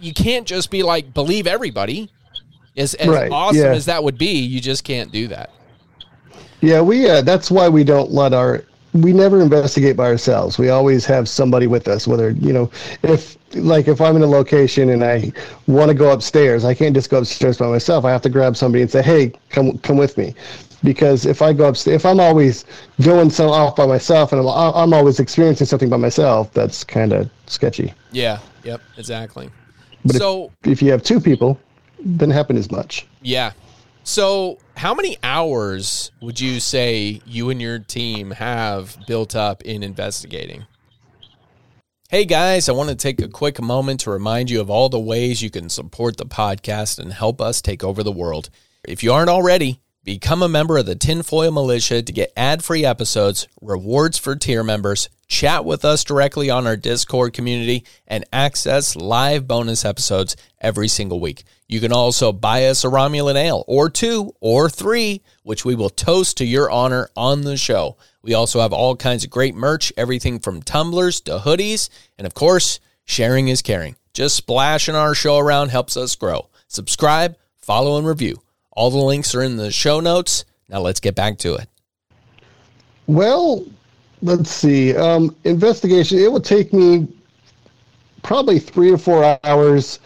you 0.00 0.14
can't 0.14 0.46
just 0.46 0.70
be 0.70 0.82
like 0.82 1.12
believe 1.12 1.46
everybody. 1.46 2.10
As, 2.76 2.94
as 2.94 3.08
Right, 3.08 3.30
awesome 3.30 3.62
yeah. 3.62 3.72
as 3.72 3.86
that 3.86 4.02
would 4.02 4.18
be, 4.18 4.40
you 4.40 4.60
just 4.60 4.82
can't 4.82 5.12
do 5.12 5.28
that. 5.28 5.50
Yeah, 6.60 6.80
we. 6.80 7.08
Uh, 7.08 7.20
that's 7.22 7.50
why 7.50 7.68
we 7.68 7.84
don't 7.84 8.10
let 8.10 8.32
our. 8.32 8.64
We 8.94 9.12
never 9.12 9.42
investigate 9.42 9.96
by 9.96 10.06
ourselves. 10.06 10.56
We 10.58 10.70
always 10.70 11.04
have 11.04 11.28
somebody 11.28 11.66
with 11.66 11.88
us. 11.88 12.06
Whether 12.06 12.30
you 12.30 12.52
know, 12.52 12.70
if 13.02 13.36
like 13.54 13.86
if 13.86 14.00
I'm 14.00 14.16
in 14.16 14.22
a 14.22 14.26
location 14.26 14.88
and 14.90 15.04
I 15.04 15.30
want 15.66 15.90
to 15.90 15.94
go 15.94 16.10
upstairs, 16.10 16.64
I 16.64 16.74
can't 16.74 16.94
just 16.94 17.10
go 17.10 17.18
upstairs 17.18 17.58
by 17.58 17.68
myself. 17.68 18.04
I 18.04 18.10
have 18.10 18.22
to 18.22 18.30
grab 18.30 18.56
somebody 18.56 18.82
and 18.82 18.90
say, 18.90 19.02
"Hey, 19.02 19.32
come 19.50 19.78
come 19.78 19.96
with 19.96 20.16
me," 20.16 20.34
because 20.84 21.26
if 21.26 21.42
I 21.42 21.52
go 21.52 21.68
upstairs, 21.68 21.96
if 21.96 22.06
I'm 22.06 22.20
always 22.20 22.64
going 23.02 23.30
some 23.30 23.50
off 23.50 23.74
by 23.74 23.86
myself 23.86 24.32
and 24.32 24.40
I'm, 24.40 24.46
I'm 24.48 24.92
always 24.92 25.18
experiencing 25.18 25.66
something 25.66 25.88
by 25.88 25.96
myself, 25.96 26.52
that's 26.52 26.84
kind 26.84 27.12
of 27.12 27.28
sketchy. 27.46 27.92
Yeah. 28.12 28.38
Yep. 28.62 28.80
Exactly. 28.98 29.50
But 30.04 30.16
if- 30.16 30.20
so 30.20 30.52
If 30.64 30.80
you 30.82 30.90
have 30.92 31.02
two 31.02 31.20
people, 31.20 31.58
doesn't 32.16 32.30
happen 32.32 32.56
as 32.56 32.70
much. 32.70 33.06
Yeah. 33.22 33.52
So, 34.06 34.58
how 34.76 34.92
many 34.94 35.16
hours 35.22 36.12
would 36.20 36.38
you 36.38 36.60
say 36.60 37.22
you 37.24 37.48
and 37.48 37.62
your 37.62 37.78
team 37.78 38.32
have 38.32 38.98
built 39.06 39.34
up 39.34 39.62
in 39.62 39.82
investigating? 39.82 40.66
Hey 42.10 42.26
guys, 42.26 42.68
I 42.68 42.72
want 42.72 42.90
to 42.90 42.94
take 42.96 43.20
a 43.22 43.28
quick 43.28 43.60
moment 43.62 44.00
to 44.00 44.10
remind 44.10 44.50
you 44.50 44.60
of 44.60 44.68
all 44.68 44.90
the 44.90 45.00
ways 45.00 45.40
you 45.42 45.48
can 45.50 45.70
support 45.70 46.18
the 46.18 46.26
podcast 46.26 46.98
and 46.98 47.12
help 47.14 47.40
us 47.40 47.62
take 47.62 47.82
over 47.82 48.02
the 48.02 48.12
world. 48.12 48.50
If 48.86 49.02
you 49.02 49.12
aren't 49.12 49.30
already, 49.30 49.80
become 50.04 50.42
a 50.42 50.48
member 50.48 50.76
of 50.76 50.84
the 50.84 50.94
Tinfoil 50.94 51.50
Militia 51.50 52.02
to 52.02 52.12
get 52.12 52.32
ad 52.36 52.62
free 52.62 52.84
episodes, 52.84 53.48
rewards 53.62 54.18
for 54.18 54.36
tier 54.36 54.62
members, 54.62 55.08
chat 55.26 55.64
with 55.64 55.82
us 55.84 56.04
directly 56.04 56.50
on 56.50 56.66
our 56.66 56.76
Discord 56.76 57.32
community, 57.32 57.84
and 58.06 58.24
access 58.30 58.94
live 58.94 59.48
bonus 59.48 59.84
episodes 59.84 60.36
every 60.60 60.88
single 60.88 61.20
week. 61.20 61.44
You 61.66 61.80
can 61.80 61.92
also 61.92 62.32
buy 62.32 62.66
us 62.66 62.84
a 62.84 62.88
Romulan 62.88 63.36
ale, 63.36 63.64
or 63.66 63.88
two, 63.88 64.34
or 64.40 64.68
three, 64.68 65.22
which 65.42 65.64
we 65.64 65.74
will 65.74 65.90
toast 65.90 66.36
to 66.36 66.44
your 66.44 66.70
honor 66.70 67.08
on 67.16 67.40
the 67.40 67.56
show. 67.56 67.96
We 68.22 68.34
also 68.34 68.60
have 68.60 68.74
all 68.74 68.96
kinds 68.96 69.24
of 69.24 69.30
great 69.30 69.54
merch, 69.54 69.90
everything 69.96 70.38
from 70.38 70.62
tumblers 70.62 71.22
to 71.22 71.38
hoodies, 71.38 71.88
and 72.18 72.26
of 72.26 72.34
course, 72.34 72.78
sharing 73.06 73.48
is 73.48 73.62
caring. 73.62 73.96
Just 74.12 74.36
splashing 74.36 74.94
our 74.94 75.14
show 75.14 75.38
around 75.38 75.70
helps 75.70 75.96
us 75.96 76.14
grow. 76.14 76.50
Subscribe, 76.68 77.36
follow, 77.56 77.96
and 77.96 78.06
review. 78.06 78.43
All 78.74 78.90
the 78.90 78.98
links 78.98 79.34
are 79.34 79.42
in 79.42 79.56
the 79.56 79.70
show 79.70 80.00
notes. 80.00 80.44
Now 80.68 80.80
let's 80.80 81.00
get 81.00 81.14
back 81.14 81.38
to 81.38 81.54
it. 81.54 81.68
Well, 83.06 83.64
let's 84.22 84.50
see. 84.50 84.96
Um, 84.96 85.34
investigation. 85.44 86.18
It 86.18 86.32
will 86.32 86.40
take 86.40 86.72
me 86.72 87.06
probably 88.22 88.58
three 88.58 88.90
or 88.90 88.98
four 88.98 89.38
hours 89.44 90.00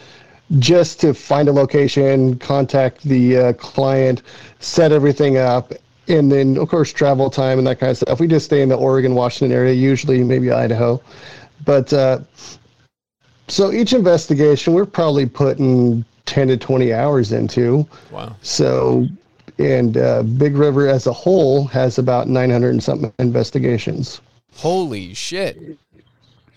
just 0.57 0.99
to 0.99 1.13
find 1.13 1.47
a 1.47 1.51
location, 1.51 2.37
contact 2.39 3.03
the 3.03 3.37
uh, 3.37 3.53
client, 3.53 4.23
set 4.59 4.91
everything 4.91 5.37
up, 5.37 5.73
and 6.07 6.31
then 6.31 6.57
of 6.57 6.67
course 6.69 6.91
travel 6.91 7.29
time 7.29 7.59
and 7.59 7.67
that 7.67 7.79
kind 7.79 7.91
of 7.91 7.97
stuff. 7.97 8.19
We 8.19 8.27
just 8.27 8.45
stay 8.45 8.61
in 8.61 8.69
the 8.69 8.75
Oregon, 8.75 9.15
Washington 9.15 9.55
area, 9.55 9.73
usually 9.73 10.23
maybe 10.23 10.51
Idaho, 10.51 11.01
but 11.65 11.93
uh, 11.93 12.19
so 13.47 13.71
each 13.71 13.93
investigation 13.93 14.73
we're 14.73 14.85
probably 14.85 15.27
putting 15.27 16.03
ten 16.29 16.47
to 16.47 16.57
twenty 16.57 16.93
hours 16.93 17.31
into. 17.31 17.87
Wow. 18.11 18.35
So, 18.41 19.07
and 19.57 19.97
uh, 19.97 20.23
Big 20.23 20.55
River 20.55 20.87
as 20.87 21.07
a 21.07 21.13
whole 21.13 21.65
has 21.67 21.97
about 21.97 22.27
900 22.29 22.69
and 22.69 22.83
something 22.83 23.11
investigations. 23.19 24.21
Holy 24.55 25.13
shit. 25.13 25.77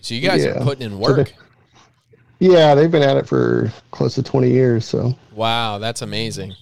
So 0.01 0.13
you 0.15 0.21
guys 0.21 0.45
are 0.45 0.55
putting 0.61 0.83
in 0.83 0.91
So 0.91 0.97
work. 0.97 1.27
they- 1.27 2.47
Yeah, 2.53 2.75
they've 2.75 2.91
been 2.91 3.03
at 3.03 3.17
it 3.17 3.27
for 3.27 3.71
close 3.91 4.15
to 4.15 4.23
20 4.23 4.49
years. 4.49 4.85
So, 4.85 5.15
wow, 5.33 5.77
that's 5.79 6.01
amazing. 6.01 6.55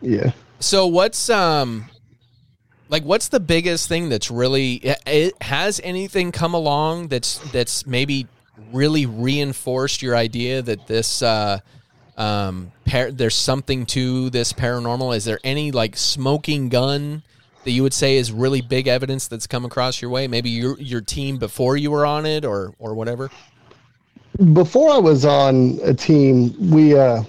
yeah. 0.00 0.32
So 0.60 0.86
what's 0.86 1.28
um 1.30 1.86
like 2.88 3.02
what's 3.04 3.28
the 3.28 3.40
biggest 3.40 3.88
thing 3.88 4.08
that's 4.08 4.30
really 4.30 4.74
it 5.06 5.32
has 5.42 5.80
anything 5.84 6.32
come 6.32 6.54
along 6.54 7.08
that's 7.08 7.38
that's 7.50 7.86
maybe 7.86 8.26
really 8.72 9.04
reinforced 9.04 10.00
your 10.00 10.16
idea 10.16 10.62
that 10.62 10.86
this 10.86 11.20
uh 11.22 11.58
um 12.16 12.72
par- 12.84 13.10
there's 13.10 13.34
something 13.34 13.84
to 13.86 14.30
this 14.30 14.52
paranormal 14.52 15.16
is 15.16 15.24
there 15.24 15.40
any 15.44 15.70
like 15.72 15.96
smoking 15.96 16.68
gun 16.68 17.22
that 17.64 17.70
you 17.72 17.82
would 17.82 17.94
say 17.94 18.16
is 18.16 18.30
really 18.30 18.60
big 18.60 18.86
evidence 18.86 19.26
that's 19.26 19.46
come 19.46 19.64
across 19.64 20.00
your 20.00 20.10
way 20.10 20.28
maybe 20.28 20.50
your 20.50 20.78
your 20.78 21.00
team 21.00 21.38
before 21.38 21.76
you 21.76 21.90
were 21.90 22.06
on 22.06 22.24
it 22.26 22.44
or 22.44 22.74
or 22.78 22.94
whatever 22.94 23.30
Before 24.52 24.90
I 24.90 24.98
was 24.98 25.24
on 25.24 25.78
a 25.84 25.94
team, 25.94 26.54
we, 26.58 26.98
uh, 26.98 27.22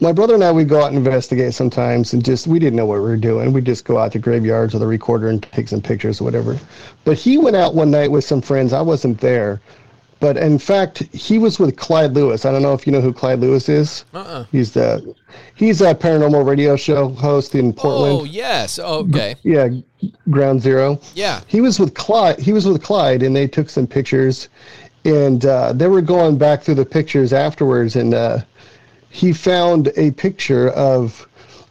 my 0.00 0.12
brother 0.12 0.34
and 0.34 0.44
I, 0.44 0.50
would 0.52 0.68
go 0.68 0.82
out 0.82 0.88
and 0.88 0.98
investigate 0.98 1.54
sometimes 1.54 2.12
and 2.12 2.22
just, 2.22 2.46
we 2.46 2.58
didn't 2.58 2.76
know 2.76 2.84
what 2.84 2.96
we 2.96 3.00
were 3.00 3.16
doing. 3.16 3.50
We'd 3.50 3.64
just 3.64 3.86
go 3.86 3.96
out 3.96 4.12
to 4.12 4.18
graveyards 4.18 4.74
with 4.74 4.82
a 4.82 4.86
recorder 4.86 5.28
and 5.28 5.42
take 5.42 5.68
some 5.68 5.80
pictures 5.80 6.20
or 6.20 6.24
whatever. 6.24 6.58
But 7.04 7.16
he 7.16 7.38
went 7.38 7.56
out 7.56 7.74
one 7.74 7.90
night 7.90 8.10
with 8.10 8.24
some 8.24 8.42
friends. 8.42 8.74
I 8.74 8.82
wasn't 8.82 9.20
there. 9.22 9.62
But 10.22 10.36
in 10.36 10.56
fact, 10.56 10.98
he 11.12 11.36
was 11.36 11.58
with 11.58 11.76
Clyde 11.76 12.14
Lewis. 12.14 12.44
I 12.44 12.52
don't 12.52 12.62
know 12.62 12.74
if 12.74 12.86
you 12.86 12.92
know 12.92 13.00
who 13.00 13.12
Clyde 13.12 13.40
Lewis 13.40 13.68
is. 13.68 14.04
uh-uh 14.14 14.44
He's 14.52 14.70
the 14.70 15.16
he's 15.56 15.80
a 15.80 15.96
paranormal 15.96 16.46
radio 16.46 16.76
show 16.76 17.08
host 17.08 17.56
in 17.56 17.72
Portland. 17.72 18.20
oh 18.20 18.24
yes 18.24 18.78
okay 18.78 19.34
Yeah, 19.42 19.70
Ground 20.30 20.62
Zero. 20.62 21.00
yeah 21.16 21.40
He 21.48 21.60
was 21.60 21.80
with 21.80 21.94
Clyde. 21.94 22.38
He 22.38 22.52
was 22.52 22.66
with 22.66 22.80
Clyde, 22.84 23.24
and 23.24 23.34
they 23.34 23.48
took 23.48 23.68
some 23.68 23.84
pictures, 23.84 24.48
and 25.04 25.44
uh, 25.44 25.72
they 25.72 25.88
were 25.88 26.00
going 26.00 26.38
back 26.38 26.62
through 26.62 26.76
the 26.76 26.86
pictures 26.86 27.32
afterwards, 27.32 27.96
and 27.96 28.14
uh, 28.14 28.38
he 29.10 29.32
found 29.32 29.90
a 29.96 30.12
picture 30.12 30.68
of 30.70 31.26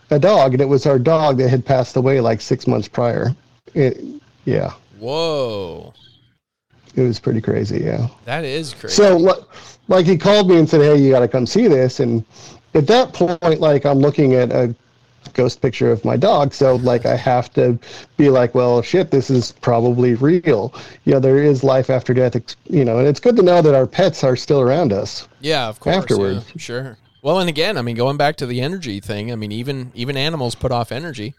a 0.10 0.20
dog, 0.20 0.52
and 0.52 0.62
it 0.62 0.68
was 0.68 0.86
our 0.86 1.00
dog 1.00 1.38
that 1.38 1.48
had 1.48 1.66
passed 1.66 1.96
away 1.96 2.20
like 2.20 2.42
six 2.42 2.68
months 2.68 2.90
prior. 2.90 3.34
It, 3.74 4.04
yeah, 4.44 4.74
whoa 5.00 5.94
it 6.96 7.02
was 7.04 7.20
pretty 7.20 7.42
crazy. 7.42 7.82
Yeah. 7.84 8.08
that 8.26 8.44
is 8.44 8.74
crazy 8.74 8.96
So, 8.96 9.18
like, 9.88 10.06
he 10.06 10.18
called 10.18 10.50
me 10.50 10.58
and 10.58 10.70
said, 10.70 10.82
"Hey, 10.82 10.98
you 11.02 11.12
got 11.12 11.20
to 11.20 11.28
come 11.28 11.46
see 11.46 11.68
this." 11.68 12.00
And 12.00 12.24
at 12.74 12.88
that 12.88 13.14
point, 13.14 13.60
like, 13.60 13.86
I'm 13.86 14.00
looking 14.00 14.34
at 14.36 14.52
a 14.52 14.74
ghost 15.34 15.62
picture 15.62 15.92
of 15.92 16.04
my 16.04 16.18
dog, 16.18 16.54
so 16.54 16.76
like, 16.78 17.06
I 17.06 17.16
have 17.16 17.54
to 17.54 17.78
be 18.18 18.30
like, 18.30 18.56
"Well, 18.56 18.82
shit, 18.82 19.12
this 19.12 19.30
is 19.30 19.52
probably 19.62 20.16
real." 20.16 20.74
You 21.06 21.14
know, 21.14 21.20
there 21.20 21.38
is 21.38 21.64
life 21.64 21.90
after 21.90 22.14
death. 22.14 22.36
You 22.70 22.86
know, 22.86 23.00
and 23.00 23.08
it's 23.08 23.20
good 23.20 23.36
to 23.38 23.44
know 23.44 23.62
that 23.62 23.76
our 23.76 23.88
pets 23.88 24.24
are 24.24 24.36
still 24.36 24.62
around 24.62 24.92
us. 24.94 25.28
Yeah, 25.40 25.68
of 25.68 25.80
course. 25.80 25.98
afterwards. 25.98 26.46
yeah, 26.48 26.58
sure. 26.58 26.98
Well, 27.24 27.40
and 27.40 27.50
again, 27.50 27.78
I 27.78 27.84
mean, 27.84 27.96
going 27.96 28.18
back 28.18 28.38
to 28.38 28.48
the 28.48 28.62
energy 28.62 29.00
thing, 29.00 29.32
I 29.32 29.36
mean, 29.36 29.52
even 29.52 29.92
even 29.94 30.18
animals 30.18 30.56
put 30.56 30.72
off 30.72 30.92
energy, 30.92 31.36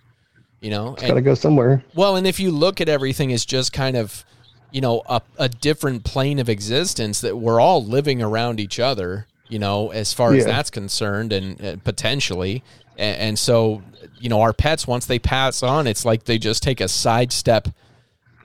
you 0.61 0.71
know. 0.71 0.93
Got 1.01 1.15
to 1.15 1.21
go 1.21 1.35
somewhere. 1.35 1.83
well, 1.95 2.15
and 2.17 2.25
if 2.27 2.39
you 2.39 2.53
look 2.53 2.81
at 2.81 2.89
everything 2.89 3.33
as 3.33 3.45
just 3.45 3.73
kind 3.73 3.97
of, 3.97 4.25
you 4.73 4.81
know, 4.81 5.03
a, 5.07 5.21
a 5.39 5.49
different 5.49 6.03
plane 6.05 6.39
of 6.39 6.49
existence 6.49 7.21
that 7.21 7.37
we're 7.37 7.61
all 7.61 7.85
living 7.85 8.23
around 8.23 8.59
each 8.59 8.81
other, 8.81 9.27
you 9.49 9.59
know, 9.59 9.91
as 9.91 10.13
far 10.13 10.33
as 10.35 10.45
that's 10.47 10.71
concerned, 10.71 11.33
and 11.33 11.63
uh, 11.65 11.77
potentially, 11.85 12.63
and, 12.97 13.17
and 13.19 13.39
so, 13.39 13.83
you 14.19 14.29
know, 14.29 14.41
our 14.41 14.53
pets 14.53 14.87
once 14.87 15.05
they 15.07 15.19
pass 15.19 15.63
on, 15.63 15.87
it's 15.87 16.05
like 16.05 16.25
they 16.25 16.39
just 16.39 16.63
take 16.63 16.81
a 16.81 16.89
sidestep 16.89 17.69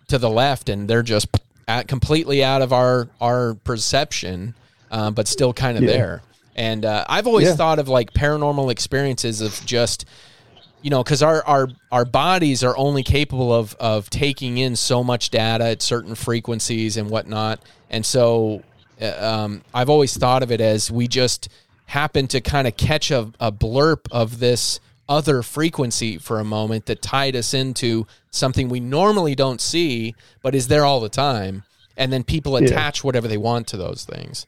to 0.10 0.18
the 0.18 0.30
left, 0.30 0.70
and 0.70 0.90
they're 0.90 1.04
just 1.04 1.28
at, 1.68 1.88
completely 1.88 2.44
out 2.44 2.62
of 2.62 2.72
our 2.74 3.08
our 3.22 3.56
perception, 3.64 4.54
um, 4.92 5.14
but 5.14 5.28
still 5.28 5.54
kind 5.54 5.78
of 5.78 5.84
Yeah. 5.84 5.92
there. 5.92 6.22
And 6.56 6.86
uh, 6.86 7.06
I've 7.08 7.28
always 7.28 7.48
Yeah. 7.48 7.56
thought 7.56 7.80
of 7.80 7.88
like 7.88 8.14
paranormal 8.14 8.72
experiences 8.72 9.42
of 9.42 9.60
just, 9.66 10.06
you 10.82 10.90
know, 10.90 11.04
because 11.04 11.24
our 11.24 11.44
our 11.46 11.70
our 11.92 12.06
bodies 12.06 12.64
are 12.64 12.78
only 12.78 13.04
capable 13.04 13.54
of 13.54 13.76
of 13.80 14.10
taking 14.10 14.58
in 14.58 14.76
so 14.76 15.04
much 15.04 15.30
data 15.30 15.66
at 15.66 15.82
certain 15.82 16.16
frequencies 16.16 16.98
and 16.98 17.10
whatnot, 17.10 17.60
and 17.90 18.06
so 18.06 18.64
uh, 19.02 19.44
um, 19.46 19.62
I've 19.74 19.90
always 19.90 20.16
thought 20.16 20.44
of 20.44 20.52
it 20.52 20.62
as 20.62 20.92
we 20.92 21.08
just 21.08 21.50
happen 21.88 22.28
to 22.28 22.42
kind 22.42 22.68
of 22.68 22.76
catch 22.78 23.12
a, 23.12 23.32
a 23.40 23.52
blurb 23.52 24.00
of 24.12 24.40
this 24.40 24.80
other 25.10 25.42
frequency 25.42 26.18
for 26.18 26.40
a 26.40 26.44
moment 26.44 26.86
that 26.88 27.02
tied 27.02 27.36
us 27.36 27.54
into 27.54 28.06
something 28.30 28.68
we 28.68 28.80
normally 28.80 29.36
don't 29.36 29.62
see, 29.62 30.14
but 30.42 30.54
is 30.54 30.68
there 30.68 30.86
all 30.86 31.00
the 31.00 31.10
time, 31.10 31.64
and 31.96 32.12
then 32.12 32.24
people 32.24 32.58
attach 32.58 33.04
whatever 33.04 33.28
they 33.28 33.38
want 33.38 33.68
to 33.68 33.78
those 33.78 34.04
things. 34.04 34.46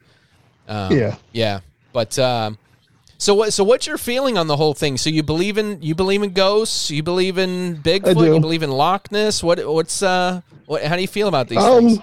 Um, 0.67 0.95
yeah. 0.95 1.15
yeah, 1.31 1.59
but 1.93 2.19
um, 2.19 2.57
so 3.19 3.35
what? 3.35 3.53
So 3.53 3.65
what's 3.65 3.85
your 3.85 3.97
feeling 3.97 4.37
on 4.37 4.47
the 4.47 4.55
whole 4.55 4.73
thing? 4.73 4.97
So 4.97 5.09
you 5.09 5.23
believe 5.23 5.57
in 5.57 5.81
you 5.81 5.93
believe 5.93 6.23
in 6.23 6.31
ghosts? 6.31 6.89
You 6.89 7.03
believe 7.03 7.37
in 7.37 7.77
Bigfoot? 7.77 8.33
You 8.33 8.39
believe 8.39 8.63
in 8.63 8.71
Loch 8.71 9.11
Ness? 9.11 9.43
What? 9.43 9.59
What's 9.67 10.01
uh? 10.01 10.41
What? 10.65 10.83
How 10.83 10.95
do 10.95 11.01
you 11.01 11.07
feel 11.07 11.27
about 11.27 11.49
these 11.49 11.59
Um, 11.59 11.89
things? 11.89 11.99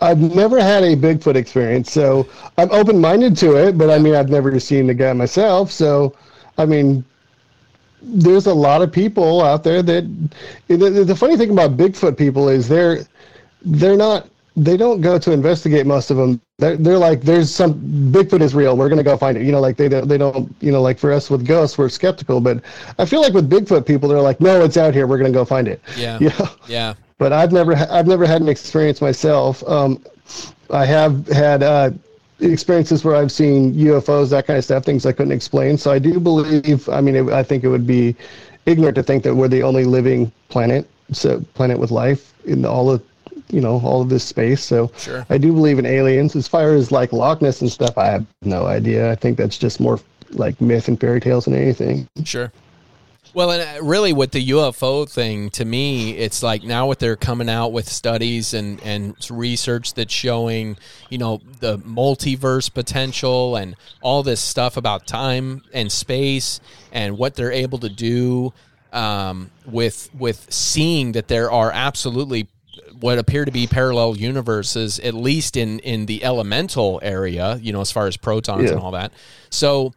I've 0.00 0.18
never 0.18 0.60
had 0.60 0.82
a 0.82 0.96
Bigfoot 0.96 1.36
experience, 1.36 1.92
so 1.92 2.28
I'm 2.58 2.70
open-minded 2.72 3.36
to 3.38 3.56
it. 3.56 3.78
But 3.78 3.90
I 3.90 3.98
mean, 3.98 4.16
I've 4.16 4.28
never 4.28 4.58
seen 4.58 4.88
the 4.88 4.94
guy 4.94 5.12
myself, 5.12 5.70
so 5.70 6.14
I 6.58 6.66
mean, 6.66 7.04
there's 8.02 8.46
a 8.46 8.54
lot 8.54 8.82
of 8.82 8.90
people 8.90 9.40
out 9.40 9.62
there 9.62 9.82
that 9.82 10.04
the, 10.66 10.76
the 11.04 11.16
funny 11.16 11.36
thing 11.36 11.50
about 11.50 11.76
Bigfoot 11.76 12.18
people 12.18 12.48
is 12.48 12.68
they're 12.68 13.06
they're 13.62 13.96
not 13.96 14.28
they 14.56 14.76
don't 14.76 15.00
go 15.00 15.18
to 15.18 15.32
investigate 15.32 15.84
most 15.84 16.10
of 16.10 16.16
them 16.16 16.40
they're, 16.58 16.76
they're 16.76 16.98
like 16.98 17.22
there's 17.22 17.52
some 17.52 17.74
bigfoot 18.12 18.40
is 18.40 18.54
real 18.54 18.76
we're 18.76 18.88
going 18.88 18.98
to 18.98 19.02
go 19.04 19.16
find 19.16 19.36
it 19.36 19.42
you 19.42 19.50
know 19.50 19.60
like 19.60 19.76
they 19.76 19.88
don't 19.88 20.06
they 20.06 20.16
don't 20.18 20.54
you 20.60 20.70
know 20.70 20.80
like 20.80 20.98
for 20.98 21.10
us 21.12 21.28
with 21.28 21.44
ghosts 21.44 21.76
we're 21.76 21.88
skeptical 21.88 22.40
but 22.40 22.62
i 22.98 23.04
feel 23.04 23.20
like 23.20 23.32
with 23.32 23.50
bigfoot 23.50 23.84
people 23.84 24.08
they're 24.08 24.20
like 24.20 24.40
no 24.40 24.62
it's 24.62 24.76
out 24.76 24.94
here 24.94 25.06
we're 25.08 25.18
going 25.18 25.32
to 25.32 25.36
go 25.36 25.44
find 25.44 25.66
it 25.66 25.80
Yeah. 25.96 26.18
you 26.20 26.28
know? 26.38 26.48
Yeah. 26.68 26.94
but 27.18 27.32
i've 27.32 27.50
never 27.52 27.74
i've 27.74 28.06
never 28.06 28.26
had 28.26 28.42
an 28.42 28.48
experience 28.48 29.00
myself 29.00 29.66
um, 29.68 30.00
i 30.70 30.84
have 30.86 31.26
had 31.28 31.62
uh, 31.64 31.90
experiences 32.38 33.04
where 33.04 33.16
i've 33.16 33.32
seen 33.32 33.74
ufos 33.74 34.30
that 34.30 34.46
kind 34.46 34.56
of 34.56 34.64
stuff 34.64 34.84
things 34.84 35.04
i 35.04 35.10
couldn't 35.12 35.32
explain 35.32 35.76
so 35.76 35.90
i 35.90 35.98
do 35.98 36.20
believe 36.20 36.88
i 36.90 37.00
mean 37.00 37.16
it, 37.16 37.28
i 37.30 37.42
think 37.42 37.64
it 37.64 37.68
would 37.68 37.86
be 37.88 38.14
ignorant 38.66 38.94
to 38.94 39.02
think 39.02 39.24
that 39.24 39.34
we're 39.34 39.48
the 39.48 39.62
only 39.62 39.84
living 39.84 40.30
planet 40.48 40.88
so 41.12 41.40
planet 41.54 41.76
with 41.78 41.90
life 41.90 42.32
in 42.44 42.64
all 42.64 42.88
of 42.90 43.02
you 43.50 43.60
know 43.60 43.80
all 43.84 44.00
of 44.02 44.08
this 44.08 44.24
space 44.24 44.62
so 44.62 44.90
Sure. 44.96 45.26
i 45.30 45.38
do 45.38 45.52
believe 45.52 45.78
in 45.78 45.86
aliens 45.86 46.34
as 46.34 46.48
far 46.48 46.74
as 46.74 46.90
like 46.90 47.12
loch 47.12 47.42
ness 47.42 47.60
and 47.60 47.70
stuff 47.70 47.96
i 47.98 48.06
have 48.06 48.24
no 48.42 48.66
idea 48.66 49.10
i 49.10 49.14
think 49.14 49.36
that's 49.36 49.58
just 49.58 49.80
more 49.80 50.00
like 50.30 50.60
myth 50.60 50.88
and 50.88 50.98
fairy 51.00 51.20
tales 51.20 51.44
than 51.44 51.54
anything 51.54 52.08
Sure. 52.24 52.50
Well, 53.34 53.50
and 53.50 53.62
uh, 53.62 53.84
really, 53.84 54.12
with 54.12 54.30
the 54.30 54.50
UFO 54.50 55.10
thing, 55.10 55.50
to 55.50 55.64
me, 55.64 56.12
it's 56.12 56.40
like 56.40 56.62
now 56.62 56.86
what 56.86 57.00
they're 57.00 57.16
coming 57.16 57.48
out 57.48 57.72
with 57.72 57.88
studies 57.88 58.54
and 58.54 58.80
and 58.84 59.16
research 59.28 59.94
that's 59.94 60.12
showing, 60.14 60.76
you 61.10 61.18
know, 61.18 61.40
the 61.58 61.78
multiverse 61.78 62.72
potential 62.72 63.56
and 63.56 63.74
all 64.02 64.22
this 64.22 64.40
stuff 64.40 64.76
about 64.76 65.08
time 65.08 65.62
and 65.72 65.90
space 65.90 66.60
and 66.92 67.18
what 67.18 67.34
they're 67.34 67.50
able 67.50 67.78
to 67.78 67.88
do 67.88 68.52
um, 68.92 69.50
with 69.66 70.10
with 70.16 70.46
seeing 70.52 71.10
that 71.12 71.26
there 71.26 71.50
are 71.50 71.72
absolutely 71.72 72.46
what 73.00 73.18
appear 73.18 73.44
to 73.44 73.50
be 73.50 73.66
parallel 73.66 74.16
universes, 74.16 74.98
at 75.00 75.14
least 75.14 75.56
in 75.56 75.78
in 75.80 76.06
the 76.06 76.24
elemental 76.24 77.00
area, 77.02 77.58
you 77.62 77.72
know, 77.72 77.80
as 77.80 77.90
far 77.90 78.06
as 78.06 78.16
protons 78.16 78.70
and 78.70 78.80
all 78.80 78.92
that. 78.92 79.12
So 79.50 79.94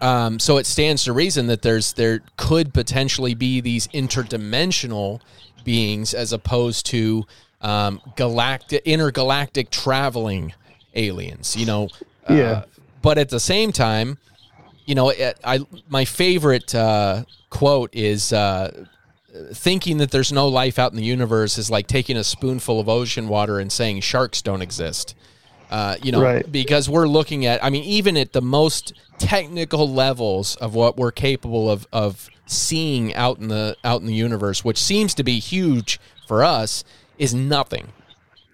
um, 0.00 0.38
so 0.38 0.58
it 0.58 0.66
stands 0.66 1.04
to 1.04 1.12
reason 1.12 1.46
that 1.46 1.62
there's 1.62 1.92
there 1.94 2.20
could 2.36 2.74
potentially 2.74 3.34
be 3.34 3.60
these 3.60 3.88
interdimensional 3.88 5.20
beings 5.64 6.12
as 6.14 6.32
opposed 6.32 6.86
to 6.86 7.24
um, 7.62 8.00
galactic 8.16 8.82
intergalactic 8.84 9.70
traveling 9.70 10.52
aliens. 10.94 11.56
You 11.56 11.66
know, 11.66 11.88
uh, 12.28 12.34
Yeah. 12.34 12.64
But 13.02 13.18
at 13.18 13.28
the 13.28 13.40
same 13.40 13.72
time, 13.72 14.18
you 14.86 14.94
know, 14.94 15.10
it, 15.10 15.38
I 15.44 15.60
my 15.88 16.04
favorite 16.04 16.74
uh, 16.74 17.24
quote 17.50 17.90
is. 17.94 18.32
Uh, 18.32 18.86
Thinking 19.52 19.98
that 19.98 20.10
there's 20.12 20.30
no 20.32 20.46
life 20.48 20.78
out 20.78 20.92
in 20.92 20.96
the 20.96 21.04
universe 21.04 21.58
is 21.58 21.70
like 21.70 21.86
taking 21.88 22.16
a 22.16 22.22
spoonful 22.24 22.78
of 22.78 22.88
ocean 22.88 23.28
water 23.28 23.58
and 23.58 23.72
saying 23.72 24.00
sharks 24.00 24.40
don't 24.42 24.62
exist. 24.62 25.14
Uh, 25.70 25.96
you 26.02 26.12
know, 26.12 26.22
Right. 26.22 26.50
because 26.52 26.88
we're 26.88 27.08
looking 27.08 27.44
at, 27.44 27.62
I 27.64 27.68
mean, 27.70 27.82
even 27.84 28.16
at 28.16 28.32
the 28.32 28.42
most 28.42 28.92
technical 29.18 29.88
levels 29.92 30.54
of 30.56 30.74
what 30.74 30.96
we're 30.96 31.10
capable 31.10 31.68
of, 31.68 31.86
of 31.92 32.28
seeing 32.46 33.12
out 33.14 33.38
in 33.38 33.48
the 33.48 33.76
out 33.82 34.00
in 34.00 34.06
the 34.06 34.14
universe, 34.14 34.64
which 34.64 34.78
seems 34.80 35.14
to 35.14 35.24
be 35.24 35.40
huge 35.40 35.98
for 36.28 36.44
us, 36.44 36.84
is 37.18 37.34
nothing. 37.34 37.88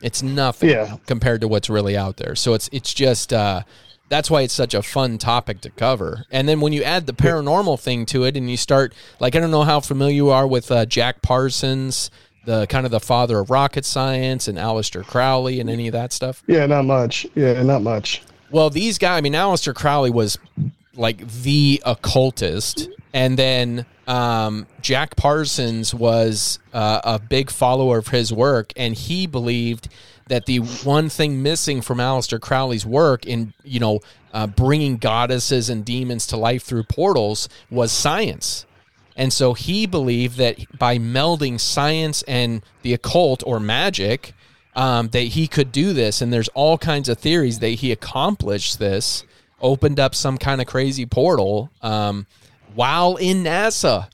It's 0.01 0.23
nothing 0.23 0.71
Yeah. 0.71 0.97
compared 1.07 1.43
to 1.43 1.49
what's 1.49 1.69
really 1.69 1.97
out 1.97 2.17
there. 2.17 2.35
So 2.35 2.55
it's 2.55 2.71
it's 2.73 2.95
just 2.95 3.35
uh, 3.35 3.63
that's 4.11 4.31
why 4.31 4.43
it's 4.43 4.53
such 4.53 4.75
a 4.75 4.83
fun 4.83 5.17
topic 5.17 5.63
to 5.63 5.71
cover. 5.71 6.27
And 6.31 6.47
then 6.47 6.61
when 6.61 6.75
you 6.75 6.83
add 6.83 7.07
the 7.07 7.15
paranormal 7.15 7.81
thing 7.81 8.05
to 8.07 8.25
it, 8.25 8.37
and 8.37 8.51
you 8.51 8.59
start 8.59 8.93
like 9.21 9.35
I 9.35 9.41
don't 9.41 9.51
know 9.51 9.63
how 9.63 9.81
familiar 9.81 10.15
you 10.15 10.29
are 10.31 10.47
with 10.47 10.71
uh, 10.71 10.85
Jack 10.85 11.23
Parsons, 11.23 12.11
the 12.45 12.67
kind 12.67 12.85
of 12.85 12.93
the 12.93 13.01
father 13.01 13.39
of 13.39 13.51
rocket 13.51 13.85
science, 13.85 14.49
and 14.49 14.59
Aleister 14.59 15.07
Crowley, 15.07 15.61
and 15.61 15.71
any 15.71 15.89
of 15.89 15.93
that 15.93 16.13
stuff. 16.13 16.43
yeah 16.47 16.67
not 16.67 16.85
much 16.85 17.27
yeah 17.35 17.63
not 17.63 17.83
much 17.83 18.23
Well, 18.51 18.69
these 18.69 18.99
guys, 18.99 19.19
I 19.19 19.21
mean, 19.23 19.33
Aleister 19.35 19.75
Crowley 19.75 20.11
was 20.11 20.37
like 20.97 21.27
the 21.43 21.81
occultist, 21.87 22.89
and 23.15 23.39
then 23.39 23.87
um, 24.09 24.67
Jack 24.83 25.15
Parsons 25.15 25.95
was 25.95 26.59
uh, 26.73 27.01
a 27.05 27.19
big 27.21 27.49
follower 27.49 27.99
of 27.99 28.09
his 28.09 28.33
work, 28.33 28.73
and 28.77 28.95
he 28.95 29.29
believed 29.29 29.89
that 30.31 30.47
the 30.47 30.59
one 30.59 31.09
thing 31.09 31.43
missing 31.43 31.83
from 31.83 31.99
Aleister 31.99 32.41
Crowley's 32.41 32.87
work 32.87 33.27
in 33.27 33.53
you 33.63 33.81
know 33.81 34.01
uh, 34.33 34.47
bringing 34.47 34.97
goddesses 34.97 35.69
and 35.69 35.85
demons 35.85 36.27
to 36.29 36.37
life 36.37 36.63
through 36.63 36.85
portals 36.85 37.49
was 37.71 37.93
science. 37.93 38.65
And 39.17 39.33
so 39.33 39.53
he 39.55 39.87
believed 39.87 40.39
that 40.39 40.79
by 40.79 40.99
melding 40.99 41.61
science 41.61 42.23
and 42.23 42.63
the 42.83 42.95
occult 42.95 43.43
or 43.45 43.61
magic, 43.61 44.33
um, 44.75 45.09
that 45.09 45.21
he 45.21 45.47
could 45.47 45.73
do 45.73 45.93
this. 45.93 46.23
And 46.23 46.33
there's 46.33 46.49
all 46.49 46.79
kinds 46.79 47.09
of 47.09 47.19
theories 47.19 47.59
that 47.59 47.69
he 47.69 47.93
accomplished 47.93 48.79
this, 48.79 49.25
opened 49.61 49.99
up 49.99 50.15
some 50.15 50.39
kind 50.39 50.61
of 50.61 50.67
crazy 50.67 51.07
portal 51.07 51.71
um, 51.83 52.27
while 52.75 53.17
in 53.17 53.43
NASA, 53.43 54.09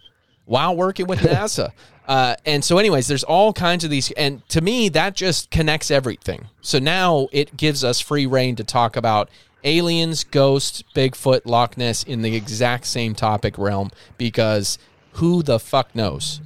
while 0.46 0.74
working 0.74 1.06
with 1.06 1.18
NASA. 1.20 1.72
Uh, 2.06 2.36
and 2.44 2.64
so, 2.64 2.78
anyways, 2.78 3.08
there's 3.08 3.24
all 3.24 3.52
kinds 3.52 3.82
of 3.84 3.90
these. 3.90 4.10
And 4.12 4.46
to 4.50 4.60
me, 4.60 4.88
that 4.90 5.14
just 5.14 5.50
connects 5.50 5.90
everything. 5.90 6.46
So 6.60 6.78
now 6.78 7.28
it 7.32 7.56
gives 7.56 7.82
us 7.82 8.00
free 8.00 8.26
rein 8.26 8.56
to 8.56 8.64
talk 8.64 8.96
about 8.96 9.28
aliens, 9.64 10.22
ghosts, 10.22 10.84
Bigfoot, 10.94 11.42
Loch 11.46 11.76
Ness 11.76 12.04
in 12.04 12.22
the 12.22 12.36
exact 12.36 12.86
same 12.86 13.14
topic 13.14 13.58
realm 13.58 13.90
because 14.18 14.78
who 15.14 15.42
the 15.42 15.58
fuck 15.58 15.94
knows? 15.94 16.40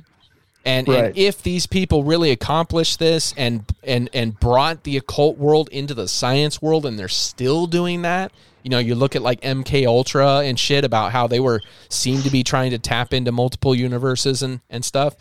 And, 0.65 0.89
Right. 0.89 1.05
and 1.07 1.17
if 1.19 1.43
these 1.43 1.67
people 1.67 2.05
really 2.05 2.31
accomplished 2.31 2.99
this 2.99 3.33
and 3.37 3.65
and 3.83 4.11
and 4.13 4.39
brought 4.39 4.85
the 4.85 4.99
occult 4.99 5.39
world 5.39 5.71
into 5.73 5.95
the 5.95 6.07
science 6.07 6.61
world 6.61 6.85
and 6.85 6.99
they're 6.99 7.09
still 7.09 7.67
doing 7.67 8.03
that, 8.03 8.31
you 8.63 8.69
know, 8.71 8.79
you 8.79 8.95
look 8.95 9.17
at 9.17 9.23
like 9.23 9.41
MK 9.41 9.87
Ultra 9.87 10.41
and 10.41 10.59
shit 10.59 10.85
about 10.85 11.13
how 11.13 11.27
they 11.27 11.41
were 11.41 11.63
seem 11.89 12.21
to 12.23 12.31
be 12.31 12.43
trying 12.45 12.71
to 12.73 12.79
tap 12.79 13.15
into 13.15 13.33
multiple 13.33 13.75
universes 13.75 14.43
and 14.43 14.61
and 14.69 14.85
stuff. 14.85 15.17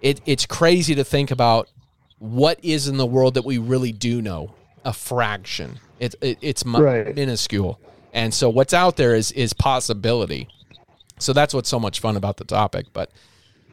It 0.00 0.20
it's 0.26 0.46
crazy 0.46 0.94
to 0.94 1.04
think 1.04 1.30
about 1.30 1.68
what 2.18 2.58
is 2.62 2.88
in 2.88 2.96
the 2.96 3.06
world 3.06 3.34
that 3.34 3.44
we 3.44 3.58
really 3.58 3.92
do 3.92 4.20
know 4.22 4.54
a 4.84 4.92
fraction. 4.92 5.78
It, 5.98 6.14
it 6.20 6.38
it's 6.40 6.64
Right. 6.64 7.14
minuscule, 7.14 7.78
and 8.12 8.32
so 8.32 8.48
what's 8.48 8.72
out 8.72 8.96
there 8.96 9.14
is 9.14 9.32
is 9.32 9.52
possibility. 9.52 10.48
So 11.18 11.32
that's 11.34 11.52
what's 11.52 11.68
so 11.68 11.78
much 11.78 12.00
fun 12.00 12.16
about 12.16 12.38
the 12.38 12.44
topic. 12.44 12.86
But 12.94 13.10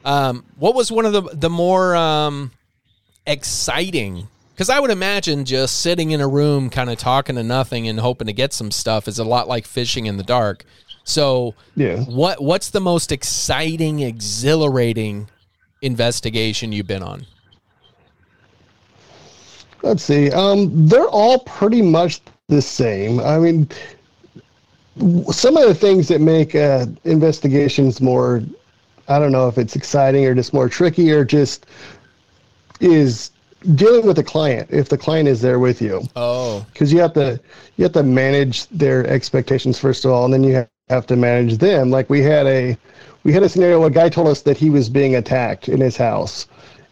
um, 0.03 0.43
what 0.57 0.75
was 0.75 0.91
one 0.91 1.05
of 1.05 1.13
the 1.13 1.21
the 1.33 1.49
more 1.49 1.95
um, 1.95 2.51
exciting? 3.25 4.27
Because 4.53 4.69
I 4.69 4.79
would 4.79 4.89
imagine 4.89 5.45
just 5.45 5.81
sitting 5.81 6.11
in 6.11 6.19
a 6.19 6.27
room, 6.27 6.69
kind 6.69 6.89
of 6.89 6.97
talking 6.97 7.35
to 7.35 7.43
nothing 7.43 7.87
and 7.87 7.99
hoping 7.99 8.25
to 8.27 8.33
get 8.33 8.53
some 8.53 8.71
stuff, 8.71 9.07
is 9.07 9.19
a 9.19 9.23
lot 9.23 9.47
like 9.47 9.65
fishing 9.67 10.07
in 10.07 10.17
the 10.17 10.23
dark. 10.23 10.65
So, 11.03 11.53
Yeah. 11.75 12.03
what 12.03 12.41
what's 12.41 12.69
the 12.71 12.81
most 12.81 13.11
exciting, 13.11 13.99
exhilarating 14.01 15.29
investigation 15.81 16.71
you've 16.71 16.87
been 16.87 17.03
on? 17.03 17.25
Let's 19.83 20.03
see. 20.03 20.31
Um, 20.31 20.87
they're 20.87 21.07
all 21.07 21.39
pretty 21.39 21.81
much 21.81 22.21
the 22.47 22.61
same. 22.61 23.19
I 23.19 23.37
mean, 23.37 23.69
some 25.31 25.55
of 25.55 25.67
the 25.67 25.75
things 25.75 26.07
that 26.07 26.19
make 26.21 26.55
uh, 26.55 26.87
investigations 27.03 28.01
more, 28.01 28.41
I 29.07 29.19
don't 29.19 29.31
know 29.31 29.47
if 29.47 29.57
it's 29.57 29.75
exciting 29.75 30.25
or 30.25 30.33
just 30.33 30.53
more 30.53 30.67
tricky 30.67 31.11
or 31.11 31.23
just 31.23 31.67
is 32.79 33.31
dealing 33.75 34.05
with 34.05 34.15
the 34.15 34.23
client. 34.23 34.69
If 34.71 34.89
the 34.89 34.97
client 34.97 35.27
is 35.27 35.41
there 35.41 35.59
with 35.59 35.81
you, 35.81 36.03
Oh, 36.15 36.65
because 36.73 36.91
you 36.91 36.99
have 36.99 37.13
to 37.13 37.39
you 37.77 37.83
have 37.83 37.93
to 37.93 38.03
manage 38.03 38.67
their 38.69 39.05
expectations 39.07 39.79
first 39.79 40.05
of 40.05 40.11
all, 40.11 40.25
and 40.25 40.33
then 40.33 40.43
you 40.43 40.67
have 40.89 41.05
to 41.07 41.15
manage 41.15 41.57
them. 41.57 41.89
Like 41.91 42.09
we 42.09 42.21
had 42.21 42.47
a 42.47 42.77
we 43.27 43.33
had 43.33 43.43
a 43.43 43.49
scenario. 43.49 43.79
where 43.79 43.89
A 43.89 43.91
guy 43.91 44.07
told 44.07 44.29
us 44.29 44.41
that 44.43 44.55
he 44.55 44.69
was 44.69 44.87
being 44.87 45.15
attacked 45.15 45.67
in 45.67 45.81
his 45.81 45.97
house, 45.97 46.47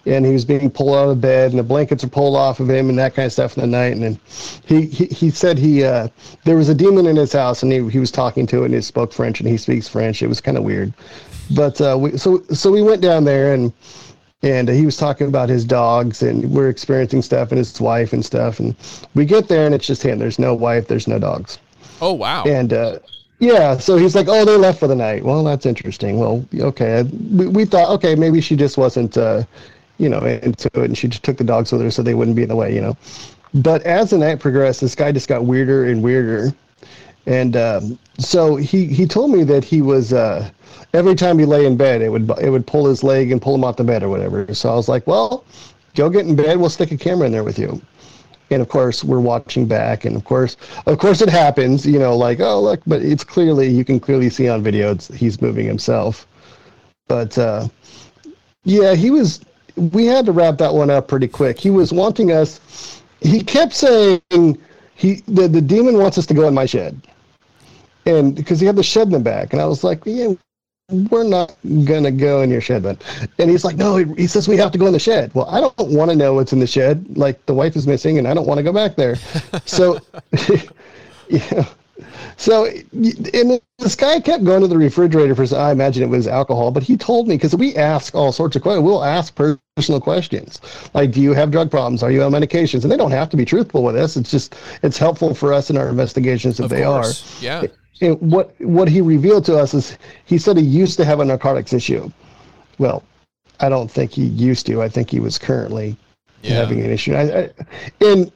and 0.05 0.25
he 0.25 0.33
was 0.33 0.43
being 0.43 0.69
pulled 0.69 0.93
out 0.93 1.07
of 1.07 1.21
bed, 1.21 1.51
and 1.51 1.57
the 1.57 1.63
blankets 1.63 2.03
were 2.03 2.09
pulled 2.09 2.35
off 2.35 2.59
of 2.59 2.69
him, 2.69 2.89
and 2.89 2.99
that 2.99 3.15
kind 3.15 3.25
of 3.25 3.31
stuff 3.31 3.57
in 3.57 3.61
the 3.61 3.67
night. 3.67 3.93
And 3.93 4.03
then 4.03 4.19
he 4.65 4.85
he, 4.87 5.05
he 5.05 5.29
said 5.31 5.57
he 5.57 5.85
uh, 5.85 6.09
there 6.43 6.57
was 6.57 6.67
a 6.67 6.75
demon 6.75 7.05
in 7.05 7.15
his 7.15 7.31
house, 7.31 7.63
and 7.63 7.71
he 7.71 7.87
he 7.89 7.99
was 7.99 8.11
talking 8.11 8.45
to 8.47 8.63
it, 8.63 8.65
and 8.65 8.73
he 8.73 8.81
spoke 8.81 9.13
French, 9.13 9.39
and 9.39 9.47
he 9.47 9.55
speaks 9.55 9.87
French. 9.87 10.21
It 10.21 10.27
was 10.27 10.41
kind 10.41 10.57
of 10.57 10.65
weird, 10.65 10.93
but 11.55 11.79
uh, 11.79 11.97
we 11.97 12.17
so 12.17 12.43
so 12.53 12.69
we 12.69 12.81
went 12.81 13.01
down 13.01 13.23
there 13.23 13.53
and 13.53 13.71
and 14.43 14.67
he 14.67 14.85
was 14.85 14.97
talking 14.97 15.27
about 15.27 15.47
his 15.47 15.63
dogs 15.63 16.21
and 16.21 16.51
we're 16.51 16.69
experiencing 16.69 17.21
stuff 17.21 17.49
and 17.51 17.57
his 17.57 17.79
wife 17.79 18.11
and 18.11 18.23
stuff 18.23 18.59
and 18.59 18.75
we 19.15 19.23
get 19.23 19.47
there 19.47 19.65
and 19.65 19.73
it's 19.73 19.87
just 19.87 20.03
him 20.03 20.19
there's 20.19 20.37
no 20.37 20.53
wife 20.53 20.87
there's 20.87 21.07
no 21.07 21.17
dogs 21.17 21.57
oh 22.01 22.11
wow. 22.11 22.43
and 22.43 22.73
uh, 22.73 22.99
yeah 23.39 23.77
so 23.77 23.97
he's 23.97 24.15
like 24.15 24.27
oh 24.29 24.45
they 24.45 24.57
left 24.57 24.79
for 24.79 24.87
the 24.87 24.95
night 24.95 25.23
well 25.23 25.43
that's 25.43 25.65
interesting 25.65 26.17
well 26.17 26.45
okay 26.59 27.03
we, 27.31 27.47
we 27.47 27.65
thought 27.65 27.89
okay 27.89 28.15
maybe 28.15 28.39
she 28.39 28.55
just 28.55 28.77
wasn't 28.77 29.17
uh, 29.17 29.43
you 29.97 30.09
know 30.09 30.19
into 30.19 30.67
it 30.73 30.85
and 30.85 30.97
she 30.97 31.07
just 31.07 31.23
took 31.23 31.37
the 31.37 31.43
dogs 31.43 31.71
with 31.71 31.81
her 31.81 31.91
so 31.91 32.01
they 32.01 32.13
wouldn't 32.13 32.35
be 32.35 32.43
in 32.43 32.49
the 32.49 32.55
way 32.55 32.73
you 32.73 32.81
know 32.81 32.95
but 33.55 33.81
as 33.83 34.09
the 34.09 34.17
night 34.17 34.39
progressed 34.39 34.81
this 34.81 34.95
guy 34.95 35.11
just 35.11 35.27
got 35.27 35.45
weirder 35.45 35.85
and 35.85 36.01
weirder 36.01 36.53
and 37.27 37.55
um, 37.55 37.97
so 38.19 38.55
he 38.55 38.85
he 38.85 39.05
told 39.05 39.31
me 39.31 39.43
that 39.43 39.63
he 39.63 39.81
was 39.81 40.13
uh, 40.13 40.49
every 40.93 41.15
time 41.15 41.39
he 41.39 41.45
lay 41.45 41.65
in 41.65 41.75
bed, 41.75 42.01
it 42.01 42.09
would 42.09 42.29
it 42.39 42.49
would 42.49 42.67
pull 42.67 42.85
his 42.85 43.03
leg 43.03 43.31
and 43.31 43.41
pull 43.41 43.55
him 43.55 43.63
off 43.63 43.77
the 43.77 43.83
bed 43.83 44.03
or 44.03 44.09
whatever. 44.09 44.53
So 44.53 44.69
I 44.69 44.75
was 44.75 44.87
like, 44.87 45.05
well, 45.07 45.43
go 45.95 46.09
get 46.09 46.25
in 46.25 46.35
bed. 46.35 46.57
We'll 46.57 46.69
stick 46.69 46.91
a 46.91 46.97
camera 46.97 47.25
in 47.25 47.31
there 47.31 47.43
with 47.43 47.57
you. 47.57 47.81
And 48.51 48.61
of 48.61 48.69
course, 48.69 49.03
we're 49.03 49.19
watching 49.19 49.67
back, 49.67 50.05
and 50.05 50.15
of 50.15 50.23
course, 50.23 50.57
of 50.85 50.99
course, 50.99 51.21
it 51.21 51.29
happens. 51.29 51.85
You 51.85 51.99
know, 51.99 52.15
like 52.15 52.39
oh 52.39 52.61
look, 52.61 52.81
but 52.85 53.01
it's 53.01 53.23
clearly 53.23 53.69
you 53.69 53.83
can 53.83 53.99
clearly 53.99 54.29
see 54.29 54.47
on 54.47 54.61
video 54.61 54.95
he's 54.95 55.41
moving 55.41 55.65
himself. 55.65 56.27
But 57.07 57.37
uh, 57.37 57.67
yeah, 58.63 58.95
he 58.95 59.09
was. 59.09 59.41
We 59.75 60.05
had 60.05 60.25
to 60.27 60.31
wrap 60.31 60.57
that 60.59 60.73
one 60.73 60.89
up 60.89 61.07
pretty 61.07 61.27
quick. 61.27 61.59
He 61.59 61.69
was 61.69 61.91
wanting 61.91 62.31
us. 62.31 63.01
He 63.19 63.41
kept 63.41 63.73
saying 63.73 64.21
he 64.95 65.23
the, 65.27 65.47
the 65.47 65.61
demon 65.61 65.97
wants 65.97 66.17
us 66.17 66.25
to 66.27 66.33
go 66.33 66.47
in 66.47 66.53
my 66.53 66.65
shed 66.65 67.01
and 68.05 68.35
because 68.35 68.59
he 68.59 68.65
had 68.65 68.75
the 68.75 68.83
shed 68.83 69.07
in 69.07 69.13
the 69.13 69.19
back, 69.19 69.53
and 69.53 69.61
I 69.61 69.65
was 69.65 69.83
like, 69.83 70.01
yeah, 70.05 70.33
we're 70.89 71.23
not 71.23 71.55
gonna 71.85 72.11
go 72.11 72.41
in 72.41 72.49
your 72.49 72.61
shed 72.61 72.83
then. 72.83 72.97
And 73.39 73.49
he's 73.49 73.63
like, 73.63 73.75
no, 73.75 73.97
he, 73.97 74.05
he 74.15 74.27
says 74.27 74.47
we 74.47 74.57
have 74.57 74.71
to 74.71 74.77
go 74.77 74.85
in 74.85 74.93
the 74.93 74.99
shed. 74.99 75.33
Well, 75.33 75.47
I 75.49 75.59
don't 75.59 75.91
want 75.91 76.11
to 76.11 76.17
know 76.17 76.33
what's 76.35 76.53
in 76.53 76.59
the 76.59 76.67
shed. 76.67 77.17
Like 77.17 77.43
the 77.47 77.53
wife 77.53 77.75
is 77.75 77.87
missing, 77.87 78.17
and 78.19 78.27
I 78.27 78.33
don't 78.33 78.45
want 78.45 78.59
to 78.59 78.63
go 78.63 78.71
back 78.71 78.95
there. 78.95 79.15
so, 79.65 79.99
yeah. 81.29 81.65
So, 82.37 82.65
and 82.65 83.59
this 83.79 83.95
guy 83.95 84.19
kept 84.19 84.43
going 84.43 84.61
to 84.61 84.67
the 84.67 84.77
refrigerator 84.77 85.33
for, 85.35 85.55
I 85.55 85.71
imagine 85.71 86.03
it 86.03 86.09
was 86.09 86.27
alcohol, 86.27 86.71
but 86.71 86.83
he 86.83 86.97
told 86.97 87.27
me 87.27 87.35
because 87.35 87.55
we 87.55 87.75
ask 87.75 88.13
all 88.13 88.31
sorts 88.31 88.55
of 88.55 88.61
questions. 88.61 88.83
We'll 88.83 89.03
ask 89.03 89.33
personal 89.35 90.01
questions 90.01 90.59
like, 90.93 91.11
do 91.11 91.21
you 91.21 91.33
have 91.33 91.51
drug 91.51 91.71
problems? 91.71 92.03
Are 92.03 92.11
you 92.11 92.21
on 92.23 92.31
medications? 92.31 92.83
And 92.83 92.91
they 92.91 92.97
don't 92.97 93.11
have 93.11 93.29
to 93.29 93.37
be 93.37 93.45
truthful 93.45 93.83
with 93.83 93.95
us. 93.95 94.17
It's 94.17 94.29
just, 94.29 94.55
it's 94.83 94.97
helpful 94.97 95.33
for 95.33 95.53
us 95.53 95.69
in 95.69 95.77
our 95.77 95.87
investigations 95.87 96.59
if 96.59 96.65
Of 96.65 96.69
they 96.71 96.83
course. 96.83 97.41
are 97.41 97.45
Yeah. 97.45 97.63
and 98.01 98.19
what 98.19 98.53
what 98.59 98.89
he 98.89 98.99
revealed 98.99 99.45
to 99.45 99.57
us 99.57 99.73
is 99.73 99.97
he 100.25 100.37
said 100.37 100.57
he 100.57 100.63
used 100.63 100.97
to 100.97 101.05
have 101.05 101.21
a 101.21 101.25
narcotics 101.25 101.71
issue. 101.71 102.11
Well, 102.77 103.03
I 103.61 103.69
don't 103.69 103.89
think 103.89 104.11
he 104.11 104.25
used 104.25 104.65
to. 104.65 104.81
I 104.81 104.89
think 104.89 105.09
he 105.09 105.21
was 105.21 105.37
currently 105.37 105.95
Yeah. 106.43 106.55
having 106.55 106.81
an 106.81 106.91
issue. 106.91 107.13
I, 107.15 107.21
I, 107.21 107.49
and 108.01 108.31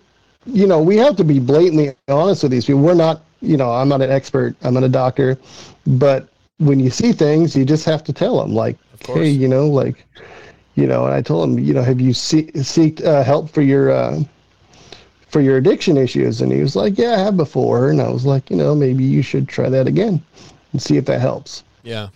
you 0.45 0.65
know, 0.65 0.81
we 0.81 0.95
have 0.95 1.17
to 1.17 1.25
be 1.25 1.39
blatantly 1.39 1.93
honest 2.07 2.43
with 2.43 2.53
these 2.53 2.65
people. 2.65 2.81
We're 2.81 2.93
not, 2.93 3.21
you 3.41 3.57
know, 3.57 3.71
I'm 3.71 3.89
not 3.89 4.01
an 4.01 4.11
expert. 4.11 4.55
I'm 4.61 4.73
not 4.73 4.83
a 4.83 4.89
doctor, 4.89 5.37
but 5.85 6.29
when 6.57 6.79
you 6.79 6.89
see 6.89 7.13
things, 7.13 7.55
you 7.55 7.65
just 7.65 7.85
have 7.85 8.03
to 8.03 8.13
tell 8.13 8.39
them, 8.39 8.53
like, 8.53 8.77
hey, 9.05 9.29
you 9.29 9.47
know, 9.47 9.67
like, 9.67 10.05
you 10.75 10.87
know. 10.87 11.05
And 11.05 11.13
I 11.13 11.21
told 11.21 11.49
him, 11.49 11.59
you 11.59 11.73
know, 11.73 11.81
have 11.83 12.01
you 12.01 12.13
see, 12.13 12.43
seeked 12.53 13.05
uh, 13.05 13.23
help 13.23 13.49
for 13.49 13.61
your 13.61 13.91
uh, 13.91 14.21
for 15.29 15.41
your 15.41 15.57
addiction 15.57 15.97
issues? 15.97 16.41
And 16.41 16.51
he 16.51 16.59
was 16.61 16.75
like, 16.75 16.97
yeah, 16.97 17.13
I 17.13 17.19
have 17.19 17.37
before. 17.37 17.89
And 17.89 18.01
I 18.01 18.09
was 18.09 18.25
like, 18.25 18.49
you 18.49 18.57
know, 18.57 18.75
maybe 18.75 19.03
you 19.03 19.21
should 19.21 19.47
try 19.47 19.69
that 19.69 19.87
again 19.87 20.21
and 20.73 20.81
see 20.81 20.97
if 20.97 21.05
that 21.05 21.21
helps. 21.21 21.63
Yeah. 21.83 22.09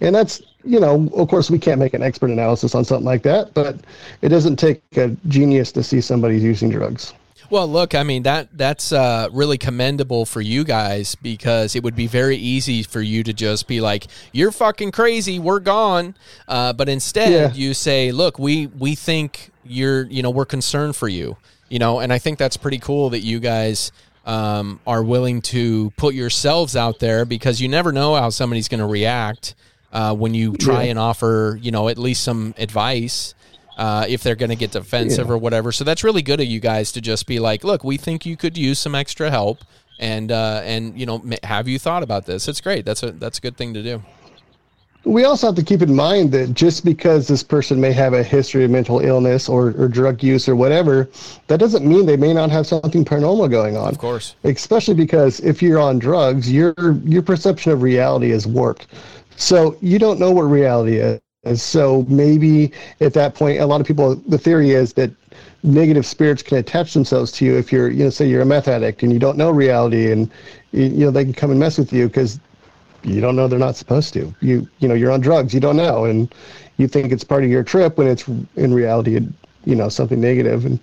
And 0.00 0.14
that's, 0.14 0.40
you 0.64 0.78
know, 0.78 1.10
of 1.14 1.28
course, 1.28 1.50
we 1.50 1.58
can't 1.58 1.80
make 1.80 1.94
an 1.94 2.02
expert 2.02 2.30
analysis 2.30 2.74
on 2.74 2.84
something 2.84 3.04
like 3.04 3.22
that, 3.24 3.52
but 3.52 3.80
it 4.22 4.28
doesn't 4.28 4.56
take 4.56 4.80
a 4.96 5.08
genius 5.26 5.72
to 5.72 5.82
see 5.82 6.00
somebody's 6.00 6.42
using 6.42 6.70
drugs. 6.70 7.14
Well, 7.50 7.66
look, 7.66 7.94
I 7.94 8.02
mean 8.02 8.24
that 8.24 8.48
that's 8.52 8.92
uh, 8.92 9.28
really 9.32 9.56
commendable 9.56 10.26
for 10.26 10.40
you 10.42 10.64
guys 10.64 11.14
because 11.14 11.74
it 11.74 11.82
would 11.82 11.96
be 11.96 12.06
very 12.06 12.36
easy 12.36 12.82
for 12.82 13.00
you 13.00 13.22
to 13.24 13.32
just 13.32 13.66
be 13.66 13.80
like, 13.80 14.06
"You're 14.32 14.52
fucking 14.52 14.92
crazy, 14.92 15.38
we're 15.38 15.60
gone," 15.60 16.14
uh, 16.46 16.74
but 16.74 16.90
instead 16.90 17.32
Yeah. 17.32 17.52
you 17.54 17.72
say, 17.72 18.12
"Look, 18.12 18.38
we 18.38 18.66
we 18.66 18.94
think 18.94 19.50
you're, 19.64 20.02
you 20.10 20.22
know, 20.22 20.28
we're 20.30 20.44
concerned 20.44 20.94
for 20.94 21.08
you, 21.08 21.38
you 21.70 21.78
know," 21.78 22.00
and 22.00 22.12
I 22.12 22.18
think 22.18 22.38
that's 22.38 22.58
pretty 22.58 22.78
cool 22.78 23.08
that 23.10 23.20
you 23.20 23.40
guys 23.40 23.92
um, 24.26 24.78
are 24.86 25.02
willing 25.02 25.40
to 25.40 25.90
put 25.96 26.14
yourselves 26.14 26.76
out 26.76 26.98
there 26.98 27.24
because 27.24 27.62
you 27.62 27.68
never 27.68 27.92
know 27.92 28.14
how 28.14 28.28
somebody's 28.28 28.68
going 28.68 28.80
to 28.80 28.86
react 28.86 29.54
uh, 29.90 30.14
when 30.14 30.34
you 30.34 30.54
try 30.54 30.82
Yeah. 30.84 30.90
and 30.90 30.98
offer, 30.98 31.58
you 31.62 31.70
know, 31.70 31.88
at 31.88 31.96
least 31.96 32.24
some 32.24 32.52
advice 32.58 33.32
uh, 33.78 34.04
if 34.08 34.22
they're 34.22 34.34
going 34.36 34.50
to 34.50 34.56
get 34.56 34.72
defensive 34.72 35.28
Yeah. 35.28 35.32
or 35.32 35.38
whatever. 35.38 35.72
So 35.72 35.84
that's 35.84 36.04
really 36.04 36.20
good 36.22 36.40
of 36.40 36.46
you 36.46 36.60
guys 36.60 36.92
to 36.92 37.00
just 37.00 37.26
be 37.26 37.38
like, 37.38 37.64
look, 37.64 37.82
we 37.84 37.96
think 37.96 38.26
you 38.26 38.36
could 38.36 38.58
use 38.58 38.78
some 38.78 38.94
extra 38.94 39.30
help, 39.30 39.58
and 39.98 40.30
uh, 40.30 40.60
and 40.64 40.98
you 40.98 41.06
know, 41.06 41.24
have 41.44 41.66
you 41.68 41.78
thought 41.78 42.02
about 42.02 42.26
this? 42.26 42.48
It's 42.48 42.60
great. 42.60 42.84
That's 42.84 43.02
a 43.02 43.12
that's 43.12 43.38
a 43.38 43.40
good 43.40 43.56
thing 43.56 43.72
to 43.74 43.82
do. 43.82 44.02
We 45.04 45.24
also 45.24 45.46
have 45.46 45.56
to 45.56 45.62
keep 45.62 45.80
in 45.80 45.94
mind 45.94 46.32
that 46.32 46.52
just 46.52 46.84
because 46.84 47.28
this 47.28 47.42
person 47.42 47.80
may 47.80 47.92
have 47.92 48.12
a 48.12 48.22
history 48.22 48.64
of 48.64 48.70
mental 48.70 48.98
illness 48.98 49.48
or, 49.48 49.68
or 49.78 49.88
drug 49.88 50.22
use 50.22 50.48
or 50.48 50.56
whatever, 50.56 51.08
that 51.46 51.58
doesn't 51.60 51.86
mean 51.86 52.04
they 52.04 52.16
may 52.16 52.34
not 52.34 52.50
have 52.50 52.66
something 52.66 53.04
paranormal 53.06 53.48
going 53.50 53.76
on. 53.76 53.88
Of 53.88 53.98
course. 53.98 54.34
especially 54.44 54.94
because 54.94 55.40
if 55.40 55.62
you're 55.62 55.78
on 55.78 55.98
drugs, 55.98 56.52
your 56.52 56.74
your 57.04 57.22
perception 57.22 57.72
of 57.72 57.82
reality 57.82 58.32
is 58.32 58.46
warped. 58.46 58.88
So 59.36 59.76
you 59.80 59.98
don't 60.00 60.18
know 60.18 60.32
what 60.32 60.42
reality 60.42 60.96
is. 60.96 61.20
So 61.56 62.04
maybe 62.08 62.72
at 63.00 63.14
that 63.14 63.34
point, 63.34 63.60
a 63.60 63.66
lot 63.66 63.80
of 63.80 63.86
people, 63.86 64.14
the 64.14 64.38
theory 64.38 64.70
is 64.70 64.92
that 64.94 65.10
negative 65.62 66.06
spirits 66.06 66.42
can 66.42 66.58
attach 66.58 66.94
themselves 66.94 67.32
to 67.32 67.44
you 67.44 67.56
if 67.56 67.72
you're, 67.72 67.90
you 67.90 68.04
know, 68.04 68.10
say 68.10 68.28
you're 68.28 68.42
a 68.42 68.46
meth 68.46 68.68
addict 68.68 69.02
and 69.02 69.12
you 69.12 69.18
don't 69.18 69.36
know 69.36 69.50
reality, 69.50 70.10
and 70.12 70.30
you 70.72 70.88
know 71.04 71.10
they 71.10 71.24
can 71.24 71.32
come 71.32 71.50
and 71.50 71.58
mess 71.58 71.78
with 71.78 71.92
you 71.92 72.06
because 72.06 72.38
you 73.02 73.20
don't 73.20 73.36
know 73.36 73.48
they're 73.48 73.58
not 73.58 73.76
supposed 73.76 74.12
to. 74.14 74.34
You 74.40 74.68
you 74.78 74.88
know 74.88 74.94
you're 74.94 75.10
on 75.10 75.20
drugs, 75.20 75.54
you 75.54 75.60
don't 75.60 75.76
know, 75.76 76.04
and 76.04 76.32
you 76.76 76.88
think 76.88 77.12
it's 77.12 77.24
part 77.24 77.44
of 77.44 77.50
your 77.50 77.64
trip 77.64 77.98
when 77.98 78.06
it's 78.06 78.26
in 78.56 78.72
reality, 78.72 79.20
you 79.64 79.74
know, 79.74 79.88
something 79.88 80.20
negative, 80.20 80.64
and 80.64 80.78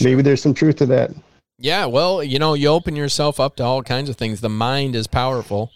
maybe 0.00 0.22
there's 0.22 0.42
some 0.42 0.54
truth 0.54 0.76
to 0.76 0.86
that. 0.86 1.10
Yeah, 1.58 1.86
well, 1.86 2.22
you 2.22 2.38
know, 2.38 2.54
you 2.54 2.68
open 2.68 2.96
yourself 2.96 3.40
up 3.40 3.56
to 3.56 3.64
all 3.64 3.82
kinds 3.82 4.10
of 4.10 4.16
things. 4.16 4.40
The 4.40 4.48
mind 4.48 4.94
is 4.94 5.06
powerful, 5.06 5.70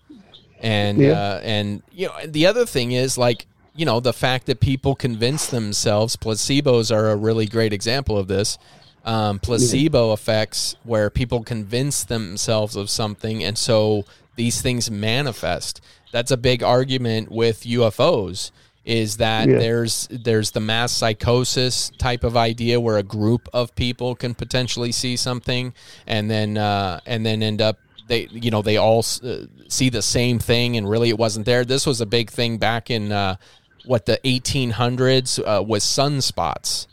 and 0.61 0.99
Yeah. 0.99 1.12
uh, 1.12 1.41
and 1.43 1.82
you 1.93 2.09
know, 2.09 2.14
the 2.26 2.47
other 2.47 2.66
thing 2.66 2.93
is 2.93 3.16
like 3.16 3.47
you 3.75 3.85
know 3.85 4.01
the 4.01 4.12
fact 4.12 4.47
that 4.47 4.61
people 4.61 4.95
convince 4.95 5.47
themselves. 5.47 6.16
Placebos 6.16 6.95
are 6.95 7.11
a 7.11 7.16
really 7.16 7.47
great 7.47 7.73
example 7.73 8.18
of 8.18 8.29
this. 8.29 8.59
Um, 9.03 9.39
placebo 9.39 10.12
effects 10.12 10.77
where 10.85 11.09
people 11.09 11.43
convince 11.43 12.05
themselves 12.05 12.77
of 12.77 12.91
something, 12.91 13.43
and 13.43 13.57
so 13.57 14.05
these 14.37 14.61
things 14.61 14.91
manifest. 14.91 15.81
That's 16.12 16.31
a 16.31 16.37
big 16.37 16.62
argument 16.62 17.31
with 17.31 17.62
UFOs. 17.64 18.51
Is 18.85 19.18
that 19.18 19.49
Yeah. 19.49 19.59
there's 19.59 20.09
there's 20.11 20.51
the 20.53 20.61
mass 20.61 20.93
psychosis 20.93 21.93
type 21.99 22.25
of 22.25 22.37
idea 22.37 22.81
where 22.81 22.97
a 22.97 23.03
group 23.03 23.49
of 23.53 23.75
people 23.75 24.14
can 24.14 24.35
potentially 24.35 24.91
see 24.91 25.16
something 25.16 25.73
and 26.07 26.31
then 26.31 26.57
uh, 26.57 27.01
and 27.07 27.25
then 27.25 27.43
end 27.43 27.61
up 27.61 27.79
they 28.09 28.27
you 28.33 28.51
know 28.51 28.62
they 28.62 28.77
all 28.79 29.05
uh, 29.23 29.37
see 29.68 29.91
the 29.91 30.03
same 30.03 30.39
thing 30.39 30.77
and 30.77 30.89
really 30.89 31.11
it 31.11 31.18
wasn't 31.18 31.47
there. 31.47 31.64
This 31.64 31.87
was 31.87 32.01
a 32.01 32.07
big 32.07 32.31
thing 32.31 32.57
back 32.59 32.91
in 32.91 33.12
uh, 33.12 33.37
what 33.85 34.07
the 34.07 34.18
1800s 34.24 35.39
uh, 35.41 35.62
was 35.62 35.85
sunspots. 35.85 36.87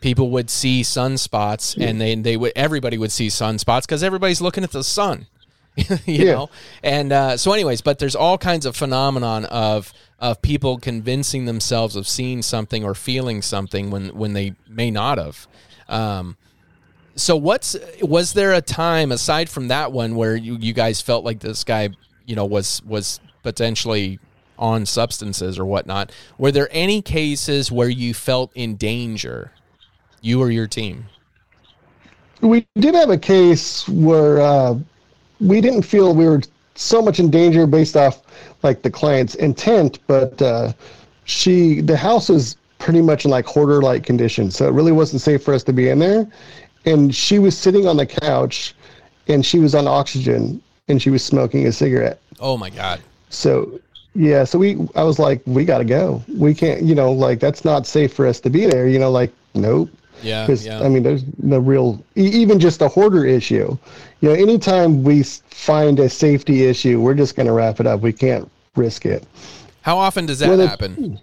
People 0.00 0.30
would 0.30 0.48
see 0.50 0.82
sunspots 0.82 1.76
and 1.82 2.00
they 2.00 2.14
they 2.14 2.36
would 2.36 2.52
everybody 2.54 2.96
would 2.98 3.10
see 3.12 3.26
sunspots 3.28 3.82
because 3.82 4.02
everybody's 4.04 4.40
looking 4.40 4.62
at 4.64 4.70
the 4.70 4.84
sun. 4.84 5.26
you 5.76 5.86
Yeah. 6.06 6.32
know 6.34 6.50
and 6.82 7.12
uh, 7.12 7.36
so 7.36 7.52
anyways 7.52 7.80
but 7.82 8.00
there's 8.00 8.16
all 8.16 8.36
kinds 8.36 8.66
of 8.66 8.74
phenomenon 8.74 9.44
of 9.44 9.92
of 10.18 10.42
people 10.42 10.76
convincing 10.78 11.44
themselves 11.44 11.94
of 11.94 12.08
seeing 12.08 12.42
something 12.42 12.82
or 12.84 12.94
feeling 12.96 13.42
something 13.42 13.88
when 13.90 14.08
when 14.08 14.32
they 14.32 14.54
may 14.68 14.90
not 14.90 15.18
have 15.18 15.46
um, 15.88 16.36
so 17.14 17.36
what's 17.36 17.76
was 18.02 18.32
there 18.32 18.52
a 18.52 18.60
time 18.60 19.12
aside 19.12 19.48
from 19.48 19.68
that 19.68 19.92
one 19.92 20.16
where 20.16 20.34
you, 20.34 20.56
you 20.58 20.72
guys 20.72 21.00
felt 21.00 21.24
like 21.24 21.38
this 21.40 21.62
guy 21.62 21.88
you 22.26 22.34
know 22.34 22.44
was 22.44 22.82
was 22.84 23.20
potentially 23.44 24.18
on 24.58 24.84
substances 24.84 25.58
or 25.58 25.64
whatnot 25.64 26.10
were 26.36 26.52
there 26.52 26.68
any 26.70 27.00
cases 27.00 27.70
where 27.70 27.88
you 27.88 28.12
felt 28.12 28.50
in 28.54 28.76
danger 28.76 29.52
you 30.20 30.40
or 30.40 30.50
your 30.50 30.66
team 30.66 31.06
we 32.40 32.66
did 32.78 32.94
have 32.94 33.10
a 33.10 33.18
case 33.18 33.88
where 33.88 34.40
uh, 34.40 34.78
we 35.40 35.60
didn't 35.60 35.82
feel 35.82 36.14
we 36.14 36.26
were 36.26 36.40
so 36.74 37.02
much 37.02 37.18
in 37.18 37.30
danger 37.30 37.66
based 37.66 37.96
off 37.96 38.22
like 38.62 38.82
the 38.82 38.90
client's 38.90 39.34
intent, 39.36 39.98
but 40.06 40.40
uh, 40.40 40.72
she 41.24 41.80
the 41.80 41.96
house 41.96 42.28
was 42.28 42.56
pretty 42.78 43.02
much 43.02 43.24
in 43.24 43.30
like 43.30 43.44
hoarder 43.44 43.82
like 43.82 44.04
condition, 44.04 44.50
so 44.50 44.68
it 44.68 44.72
really 44.72 44.92
wasn't 44.92 45.20
safe 45.20 45.42
for 45.42 45.52
us 45.52 45.64
to 45.64 45.72
be 45.72 45.88
in 45.88 45.98
there. 45.98 46.26
And 46.84 47.14
she 47.14 47.38
was 47.38 47.58
sitting 47.58 47.86
on 47.86 47.96
the 47.96 48.06
couch, 48.06 48.74
and 49.26 49.44
she 49.44 49.58
was 49.58 49.74
on 49.74 49.86
oxygen, 49.88 50.62
and 50.86 51.02
she 51.02 51.10
was 51.10 51.24
smoking 51.24 51.66
a 51.66 51.72
cigarette. 51.72 52.20
oh 52.40 52.56
my 52.56 52.70
god 52.70 53.00
So 53.30 53.80
yeah, 54.14 54.44
so 54.44 54.58
we 54.58 54.76
I 54.96 55.02
was 55.04 55.18
like, 55.18 55.40
we 55.46 55.64
got 55.64 55.78
to 55.78 55.84
go. 55.84 56.22
We 56.36 56.54
can't, 56.54 56.82
you 56.82 56.94
know, 56.94 57.12
like 57.12 57.40
that's 57.40 57.64
not 57.64 57.86
safe 57.86 58.12
for 58.12 58.26
us 58.26 58.40
to 58.40 58.50
be 58.50 58.66
there. 58.66 58.88
You 58.88 58.98
know, 58.98 59.10
like 59.10 59.32
nope. 59.54 59.90
yeah 60.22 60.44
Because 60.44 60.64
yeah 60.66 60.82
I 60.82 60.88
mean, 60.88 61.02
there's 61.02 61.24
no 61.42 61.58
real, 61.58 62.02
even 62.16 62.58
just 62.58 62.82
a 62.82 62.88
hoarder 62.88 63.24
issue. 63.24 63.76
You 64.20 64.28
know, 64.30 64.34
anytime 64.34 65.04
we 65.04 65.22
find 65.22 65.98
a 66.00 66.08
safety 66.08 66.64
issue, 66.64 67.00
we're 67.00 67.14
just 67.14 67.36
going 67.36 67.46
to 67.46 67.52
wrap 67.52 67.80
it 67.80 67.86
up. 67.86 68.00
We 68.00 68.12
can't 68.12 68.50
risk 68.76 69.06
it. 69.06 69.24
how 69.82 69.96
often 69.98 70.26
does 70.26 70.38
that 70.40 70.48
Well, 70.48 70.66
happen 70.66 71.18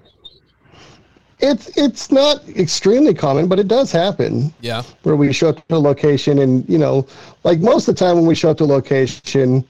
It's 1.39 1.67
it's 1.77 2.11
not 2.11 2.47
extremely 2.49 3.13
common, 3.13 3.47
but 3.47 3.59
it 3.59 3.67
does 3.67 3.91
happen. 3.91 4.53
yeah 4.61 4.83
Where 5.03 5.15
we 5.17 5.33
show 5.33 5.49
up 5.49 5.67
to 5.67 5.75
a 5.75 5.77
location, 5.77 6.39
and 6.39 6.67
you 6.69 6.77
know, 6.77 7.05
like 7.43 7.59
most 7.59 7.88
of 7.89 7.95
the 7.95 7.99
time 8.05 8.15
when 8.15 8.25
we 8.25 8.36
show 8.36 8.51
up 8.51 8.57
to 8.59 8.63
a 8.63 8.71
location, 8.79 9.65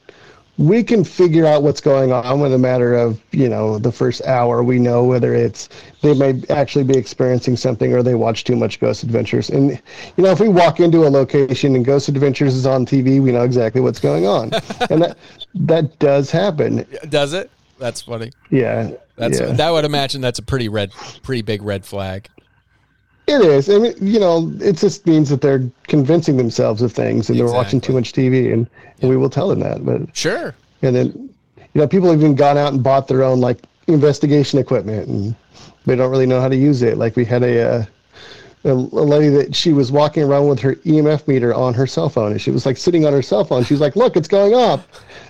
we 0.57 0.83
can 0.83 1.03
figure 1.03 1.45
out 1.45 1.63
what's 1.63 1.81
going 1.81 2.11
on 2.11 2.39
with 2.39 2.53
a 2.53 2.57
matter 2.57 2.95
of 2.95 3.19
you 3.31 3.49
know 3.49 3.77
the 3.77 3.91
first 3.91 4.21
hour. 4.25 4.63
We 4.63 4.79
know 4.79 5.03
whether 5.03 5.33
it's 5.33 5.69
they 6.01 6.13
may 6.13 6.41
actually 6.49 6.85
be 6.85 6.97
experiencing 6.97 7.57
something 7.57 7.93
or 7.93 8.01
they 8.01 8.15
watch 8.15 8.43
too 8.43 8.55
much 8.55 8.79
Ghost 8.79 9.03
Adventures. 9.03 9.49
And 9.49 9.71
you 9.71 10.23
know, 10.23 10.31
if 10.31 10.39
we 10.39 10.49
walk 10.49 10.79
into 10.79 11.05
a 11.05 11.09
location 11.09 11.75
and 11.75 11.83
Ghost 11.83 12.07
Adventures 12.07 12.55
is 12.55 12.65
on 12.65 12.85
TV, 12.85 13.21
we 13.21 13.31
know 13.31 13.43
exactly 13.43 13.81
what's 13.81 13.99
going 13.99 14.25
on, 14.25 14.53
and 14.89 15.01
that 15.01 15.17
that 15.55 15.99
does 15.99 16.31
happen. 16.31 16.85
Does 17.09 17.33
it? 17.33 17.51
That's 17.77 18.01
funny. 18.01 18.31
Yeah, 18.49 18.91
That's 19.17 19.39
yeah. 19.39 19.51
that 19.51 19.69
would 19.69 19.83
imagine 19.83 20.21
that's 20.21 20.39
a 20.39 20.43
pretty 20.43 20.69
red, 20.69 20.91
pretty 21.23 21.41
big 21.41 21.61
red 21.61 21.85
flag. 21.85 22.29
It 23.27 23.41
is. 23.41 23.69
I 23.69 23.79
mean, 23.79 23.93
you 23.99 24.19
know, 24.19 24.51
it 24.59 24.77
just 24.77 25.05
means 25.07 25.29
that 25.29 25.41
they're 25.41 25.63
convincing 25.87 26.37
themselves 26.37 26.81
of 26.81 26.91
things 26.93 27.29
and 27.29 27.39
they're 27.39 27.47
watching 27.47 27.81
too 27.81 27.93
much 27.93 28.13
TV, 28.13 28.53
and, 28.53 28.69
and 29.01 29.09
we 29.09 29.17
will 29.17 29.29
tell 29.31 29.47
them 29.47 29.59
that. 29.61 29.83
But 29.83 30.15
Sure. 30.15 30.53
and 30.83 30.95
then, 30.95 31.29
you 31.57 31.81
know, 31.81 31.87
people 31.87 32.11
have 32.11 32.19
even 32.19 32.35
gone 32.35 32.57
out 32.57 32.73
and 32.73 32.83
bought 32.83 33.07
their 33.07 33.23
own 33.23 33.39
like 33.41 33.63
investigation 33.87 34.59
equipment, 34.59 35.07
and 35.07 35.35
they 35.85 35.95
don't 35.95 36.11
really 36.11 36.27
know 36.27 36.39
how 36.39 36.49
to 36.49 36.55
use 36.55 36.83
it. 36.83 36.97
Like 36.97 37.15
we 37.15 37.25
had 37.25 37.41
a 37.43 37.67
uh, 37.79 37.85
a, 38.65 38.71
a 38.71 38.73
lady 38.73 39.29
that 39.29 39.55
she 39.55 39.71
was 39.73 39.91
walking 39.91 40.23
around 40.23 40.47
with 40.47 40.59
her 40.59 40.75
EMF 40.75 41.27
meter 41.27 41.53
on 41.53 41.73
her 41.73 41.87
cell 41.87 42.09
phone, 42.09 42.31
and 42.33 42.41
she 42.41 42.51
was 42.51 42.65
like 42.65 42.77
sitting 42.77 43.05
on 43.05 43.13
her 43.13 43.21
cell 43.21 43.45
phone. 43.45 43.63
She 43.63 43.73
was 43.73 43.81
like, 43.81 43.95
"Look, 43.95 44.17
it's 44.17 44.27
going 44.27 44.53
up." 44.53 44.81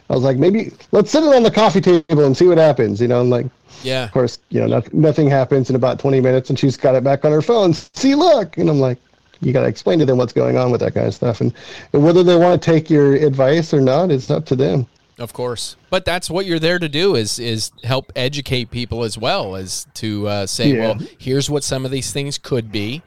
I 0.09 0.13
was 0.13 0.23
like, 0.23 0.37
"Maybe 0.37 0.71
let's 0.91 1.11
sit 1.11 1.23
it 1.23 1.35
on 1.35 1.43
the 1.43 1.51
coffee 1.51 1.81
table 1.81 2.25
and 2.25 2.35
see 2.35 2.47
what 2.47 2.57
happens." 2.57 2.99
You 3.01 3.07
know, 3.07 3.21
I'm 3.21 3.29
like. 3.29 3.47
Yeah. 3.83 4.05
Of 4.05 4.13
course, 4.13 4.39
you 4.49 4.59
know, 4.61 4.67
nothing, 4.67 5.01
nothing 5.01 5.29
happens 5.29 5.69
in 5.69 5.75
about 5.75 5.99
20 5.99 6.19
minutes, 6.19 6.49
and 6.49 6.57
she's 6.57 6.75
got 6.75 6.95
it 6.95 7.03
back 7.03 7.23
on 7.23 7.31
her 7.31 7.41
phone. 7.41 7.73
See, 7.73 8.15
look, 8.15 8.57
and 8.57 8.67
I'm 8.67 8.79
like, 8.79 8.97
you 9.41 9.53
got 9.53 9.61
to 9.61 9.67
explain 9.67 9.99
to 9.99 10.05
them 10.05 10.17
what's 10.17 10.33
going 10.33 10.57
on 10.57 10.71
with 10.71 10.81
that 10.81 10.93
kind 10.95 11.05
of 11.05 11.13
stuff, 11.13 11.41
and, 11.41 11.53
and 11.93 12.03
whether 12.03 12.23
they 12.23 12.35
want 12.35 12.59
to 12.59 12.71
take 12.71 12.89
your 12.89 13.13
advice 13.15 13.73
or 13.75 13.81
not, 13.81 14.09
it's 14.11 14.31
up 14.31 14.45
to 14.45 14.55
them. 14.55 14.87
Of 15.19 15.33
course, 15.33 15.75
but 15.89 16.03
that's 16.03 16.29
what 16.29 16.45
you're 16.45 16.57
there 16.57 16.79
to 16.79 16.89
do 16.89 17.15
is 17.15 17.37
is 17.37 17.71
help 17.83 18.11
educate 18.15 18.71
people 18.71 19.03
as 19.03 19.17
well 19.17 19.55
as 19.55 19.87
to 19.95 20.27
uh, 20.27 20.45
say, 20.47 20.73
Yeah. 20.73 20.79
well, 20.79 20.99
here's 21.19 21.49
what 21.49 21.63
some 21.63 21.85
of 21.85 21.91
these 21.91 22.11
things 22.11 22.37
could 22.37 22.71
be, 22.71 23.03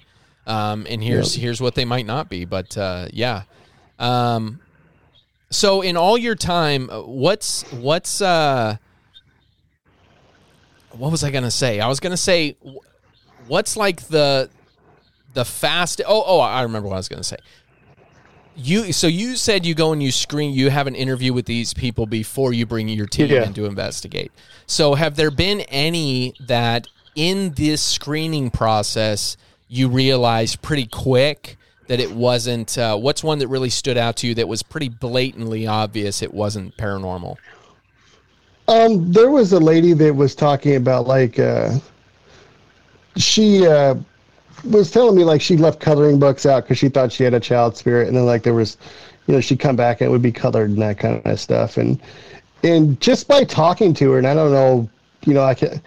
um, 0.49 0.87
and 0.89 1.03
here's 1.03 1.35
here's 1.35 1.61
what 1.61 1.75
they 1.77 1.85
might 1.85 2.07
not 2.07 2.29
be. 2.29 2.45
But 2.45 2.77
uh, 2.77 3.07
yeah, 3.13 3.43
um, 3.99 4.59
so 5.51 5.83
in 5.83 5.97
all 5.97 6.19
your 6.19 6.35
time, 6.35 6.91
uh, 6.91 7.03
what's 7.03 7.63
what's 7.73 8.21
uh, 8.21 8.77
what 10.93 11.11
was 11.11 11.23
I 11.23 11.31
gonna 11.31 11.51
say? 11.51 11.81
I 11.81 11.87
was 11.89 12.01
gonna 12.01 12.17
say, 12.17 12.57
what's 13.47 13.77
like 13.77 14.09
the 14.09 14.51
the 15.35 15.45
fast? 15.45 16.01
Oh, 16.07 16.25
oh, 16.27 16.41
I 16.41 16.63
remember 16.63 16.89
what 16.89 16.95
I 16.95 16.99
was 16.99 17.09
gonna 17.09 17.23
say 17.23 17.37
you 18.61 18.93
so 18.93 19.07
you 19.07 19.37
said 19.37 19.65
you 19.65 19.73
go 19.73 19.93
and 19.93 20.03
you 20.03 20.11
screen 20.11 20.53
you 20.53 20.69
have 20.69 20.89
an 20.89 20.97
interview 20.97 21.33
with 21.33 21.47
these 21.47 21.73
people 21.73 22.07
before 22.07 22.53
you 22.53 22.67
bring 22.67 22.89
your 22.89 23.07
team 23.07 23.29
Yeah. 23.29 23.45
in 23.45 23.55
to 23.55 23.67
investigate 23.67 24.33
so 24.67 24.95
have 24.95 25.15
there 25.15 25.31
been 25.31 25.61
any 25.69 26.35
that 26.41 26.89
in 27.15 27.53
this 27.55 27.81
screening 27.81 28.51
process 28.51 29.37
you 29.69 29.89
realized 29.89 30.61
pretty 30.63 30.87
quick 30.87 31.57
that 31.89 32.01
it 32.01 32.11
wasn't 32.11 32.77
uh, 32.79 32.97
what's 32.97 33.23
one 33.25 33.39
that 33.39 33.49
really 33.49 33.71
stood 33.71 33.97
out 33.97 34.17
to 34.17 34.27
you 34.27 34.35
that 34.35 34.49
was 34.49 34.63
pretty 34.63 34.89
blatantly 34.89 35.67
obvious 35.67 36.23
it 36.23 36.33
wasn't 36.35 36.77
paranormal 36.77 37.37
Um, 38.69 39.11
there 39.13 39.31
was 39.31 39.53
a 39.53 39.59
lady 39.59 39.95
that 39.95 40.15
was 40.15 40.35
talking 40.35 40.77
about 40.77 41.07
like 41.07 41.39
uh, 41.39 41.79
she 43.17 43.67
uh, 43.67 43.95
was 44.65 44.91
telling 44.91 45.17
me 45.17 45.25
like 45.25 45.41
she 45.41 45.57
left 45.57 45.81
coloring 45.81 46.19
books 46.19 46.45
out 46.45 46.65
because 46.65 46.79
she 46.79 46.89
thought 46.91 47.11
she 47.11 47.25
had 47.25 47.35
a 47.35 47.41
child 47.41 47.77
spirit, 47.77 48.09
and 48.09 48.17
then 48.17 48.27
like 48.27 48.43
there 48.43 48.55
was, 48.55 48.77
you 49.27 49.35
know, 49.35 49.41
she'd 49.41 49.59
come 49.59 49.75
back 49.77 50.01
and 50.01 50.09
it 50.09 50.11
would 50.11 50.23
be 50.23 50.33
colored 50.33 50.71
and 50.71 50.83
that 50.83 50.99
kind 50.99 51.23
of 51.25 51.41
stuff, 51.41 51.79
and 51.79 51.99
and 52.63 53.01
just 53.01 53.27
by 53.27 53.45
talking 53.45 53.95
to 53.95 54.11
her, 54.13 54.19
and 54.19 54.27
I 54.27 54.35
don't 54.35 54.53
know, 54.53 54.89
you 55.25 55.33
know, 55.35 55.45
I 55.45 55.55
can. 55.55 55.81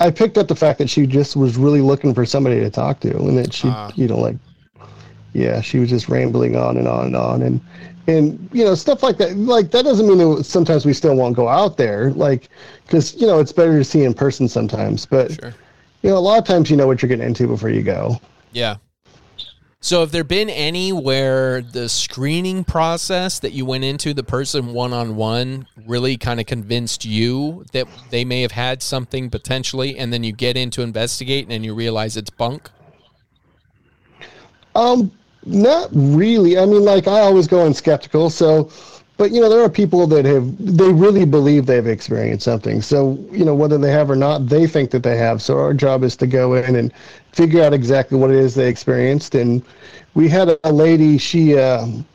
I 0.00 0.10
picked 0.10 0.38
up 0.38 0.48
the 0.48 0.56
fact 0.56 0.78
that 0.78 0.88
she 0.88 1.06
just 1.06 1.36
was 1.36 1.56
really 1.56 1.80
looking 1.82 2.14
for 2.14 2.24
somebody 2.24 2.58
to 2.60 2.70
talk 2.70 3.00
to, 3.00 3.16
and 3.16 3.36
that 3.38 3.52
she, 3.52 3.68
ah. 3.68 3.90
you 3.94 4.08
know, 4.08 4.18
like, 4.18 4.36
yeah, 5.34 5.60
she 5.60 5.78
was 5.78 5.90
just 5.90 6.08
rambling 6.08 6.56
on 6.56 6.76
and 6.78 6.88
on 6.88 7.06
and 7.06 7.16
on, 7.16 7.42
and 7.42 7.60
and 8.06 8.48
you 8.52 8.64
know 8.64 8.74
stuff 8.74 9.02
like 9.02 9.18
that. 9.18 9.36
Like 9.36 9.70
that 9.70 9.84
doesn't 9.84 10.08
mean 10.08 10.18
that 10.18 10.44
sometimes 10.44 10.86
we 10.86 10.94
still 10.94 11.14
won't 11.14 11.36
go 11.36 11.48
out 11.48 11.76
there, 11.76 12.10
like, 12.12 12.48
because 12.86 13.14
you 13.14 13.26
know 13.26 13.38
it's 13.38 13.52
better 13.52 13.78
to 13.78 13.84
see 13.84 14.04
in 14.04 14.14
person 14.14 14.48
sometimes. 14.48 15.06
But 15.06 15.32
Sure. 15.32 15.54
you 16.02 16.10
know, 16.10 16.16
a 16.16 16.18
lot 16.18 16.38
of 16.38 16.44
times 16.44 16.70
you 16.70 16.76
know 16.76 16.86
what 16.86 17.02
you're 17.02 17.08
getting 17.08 17.26
into 17.26 17.46
before 17.46 17.70
you 17.70 17.82
go. 17.82 18.18
yeah 18.52 18.76
so 19.80 20.00
have 20.00 20.12
there 20.12 20.24
been 20.24 20.50
any 20.50 20.92
where 20.92 21.62
the 21.62 21.88
screening 21.88 22.64
process 22.64 23.38
that 23.38 23.52
you 23.52 23.64
went 23.64 23.84
into 23.84 24.12
the 24.12 24.22
person 24.22 24.72
one-on-one 24.72 25.66
really 25.86 26.16
kind 26.16 26.38
of 26.40 26.46
convinced 26.46 27.04
you 27.04 27.64
that 27.72 27.86
they 28.10 28.24
may 28.24 28.42
have 28.42 28.52
had 28.52 28.82
something 28.82 29.30
potentially 29.30 29.98
and 29.98 30.12
then 30.12 30.22
you 30.22 30.32
get 30.32 30.56
in 30.56 30.70
to 30.70 30.82
investigate 30.82 31.46
and 31.50 31.64
you 31.64 31.74
realize 31.74 32.16
it's 32.16 32.30
bunk 32.30 32.70
Um, 34.74 35.10
not 35.44 35.88
really. 35.92 36.58
I 36.58 36.66
mean, 36.66 36.84
like 36.84 37.08
I 37.08 37.20
always 37.20 37.46
go 37.48 37.64
in 37.66 37.74
skeptical. 37.74 38.30
So, 38.30 38.70
but 39.20 39.32
you 39.32 39.40
know, 39.42 39.50
there 39.50 39.62
are 39.62 39.68
people 39.68 40.06
that 40.06 40.24
have 40.24 40.56
they 40.58 40.90
really 40.90 41.26
believe 41.26 41.66
they've 41.66 41.86
experienced 41.86 42.42
something. 42.42 42.80
So, 42.80 43.18
you 43.30 43.44
know, 43.44 43.54
whether 43.54 43.76
they 43.76 43.90
have 43.90 44.10
or 44.10 44.16
not, 44.16 44.46
they 44.46 44.66
think 44.66 44.90
that 44.92 45.02
they 45.02 45.18
have. 45.18 45.42
So 45.42 45.58
our 45.58 45.74
job 45.74 46.04
is 46.04 46.16
to 46.16 46.26
go 46.26 46.54
in 46.54 46.74
and 46.74 46.90
figure 47.32 47.62
out 47.62 47.74
exactly 47.74 48.16
what 48.16 48.30
it 48.30 48.36
is 48.36 48.54
they 48.54 48.66
experienced. 48.66 49.34
And 49.34 49.62
we 50.14 50.26
had 50.30 50.58
a 50.64 50.72
lady. 50.72 51.18
She. 51.18 51.58
Um, 51.58 52.06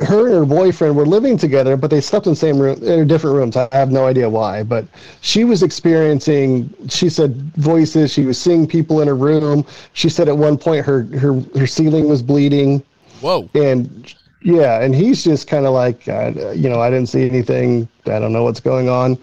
her 0.00 0.26
and 0.26 0.34
her 0.34 0.44
boyfriend 0.44 0.96
were 0.96 1.06
living 1.06 1.38
together, 1.38 1.76
but 1.78 1.88
they 1.88 2.00
slept 2.00 2.26
in 2.26 2.32
the 2.32 2.36
same 2.36 2.58
room, 2.58 2.82
in 2.82 3.06
different 3.06 3.36
rooms. 3.36 3.56
I 3.56 3.68
have 3.72 3.90
no 3.92 4.04
idea 4.04 4.28
why, 4.28 4.64
but 4.64 4.84
she 5.22 5.44
was 5.44 5.62
experiencing. 5.62 6.74
She 6.90 7.08
said 7.08 7.36
voices. 7.54 8.12
She 8.12 8.26
was 8.26 8.36
seeing 8.36 8.66
people 8.66 9.00
in 9.00 9.08
her 9.08 9.16
room. 9.16 9.64
She 9.94 10.10
said 10.10 10.28
at 10.28 10.36
one 10.36 10.58
point 10.58 10.84
her 10.84 11.04
her 11.16 11.40
her 11.56 11.66
ceiling 11.66 12.06
was 12.06 12.20
bleeding, 12.20 12.82
whoa 13.20 13.48
and 13.54 14.14
yeah, 14.44 14.82
and 14.82 14.94
he's 14.94 15.22
just 15.24 15.48
kind 15.48 15.66
of 15.66 15.72
like, 15.72 16.08
uh, 16.08 16.52
you 16.54 16.68
know, 16.68 16.80
I 16.80 16.90
didn't 16.90 17.08
see 17.08 17.28
anything. 17.28 17.88
I 18.06 18.18
don't 18.18 18.32
know 18.32 18.44
what's 18.44 18.60
going 18.60 18.88
on, 18.88 19.18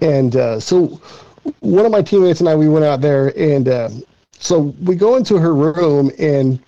and 0.00 0.36
uh, 0.36 0.60
so 0.60 1.00
one 1.60 1.84
of 1.84 1.92
my 1.92 2.02
teammates 2.02 2.40
and 2.40 2.48
I 2.48 2.54
we 2.54 2.68
went 2.68 2.84
out 2.84 3.00
there, 3.00 3.36
and 3.38 3.68
uh, 3.68 3.88
so 4.32 4.74
we 4.82 4.96
go 4.96 5.16
into 5.16 5.38
her 5.38 5.54
room 5.54 6.10
and 6.18 6.58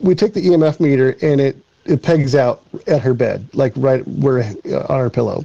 we 0.00 0.14
take 0.14 0.34
the 0.34 0.46
EMF 0.46 0.80
meter 0.80 1.16
and 1.22 1.40
it 1.40 1.56
it 1.86 2.02
pegs 2.02 2.34
out 2.34 2.62
at 2.86 3.00
her 3.00 3.14
bed, 3.14 3.48
like 3.54 3.72
right 3.76 4.06
where 4.06 4.40
uh, 4.66 4.86
on 4.88 5.00
her 5.00 5.10
pillow. 5.10 5.44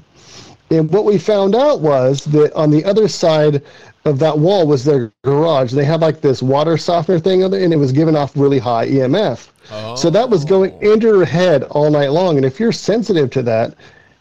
And 0.71 0.91
what 0.91 1.05
we 1.05 1.17
found 1.17 1.55
out 1.55 1.79
was 1.79 2.25
that 2.25 2.51
on 2.53 2.71
the 2.71 2.83
other 2.83 3.07
side 3.07 3.61
of 4.03 4.19
that 4.19 4.37
wall 4.37 4.67
was 4.67 4.83
their 4.83 5.11
garage. 5.23 5.71
They 5.71 5.85
had 5.85 6.01
like 6.01 6.21
this 6.21 6.41
water 6.41 6.77
softener 6.77 7.19
thing 7.19 7.43
on 7.43 7.51
there, 7.51 7.63
and 7.63 7.71
it 7.71 7.77
was 7.77 7.91
giving 7.91 8.15
off 8.15 8.35
really 8.35 8.59
high 8.59 8.87
EMF. 8.87 9.49
So 9.95 10.09
that 10.09 10.29
was 10.29 10.45
going 10.45 10.73
into 10.81 11.17
her 11.19 11.25
head 11.25 11.63
all 11.63 11.89
night 11.89 12.11
long. 12.11 12.37
And 12.37 12.45
if 12.45 12.59
you're 12.59 12.71
sensitive 12.71 13.29
to 13.31 13.41
that, 13.43 13.75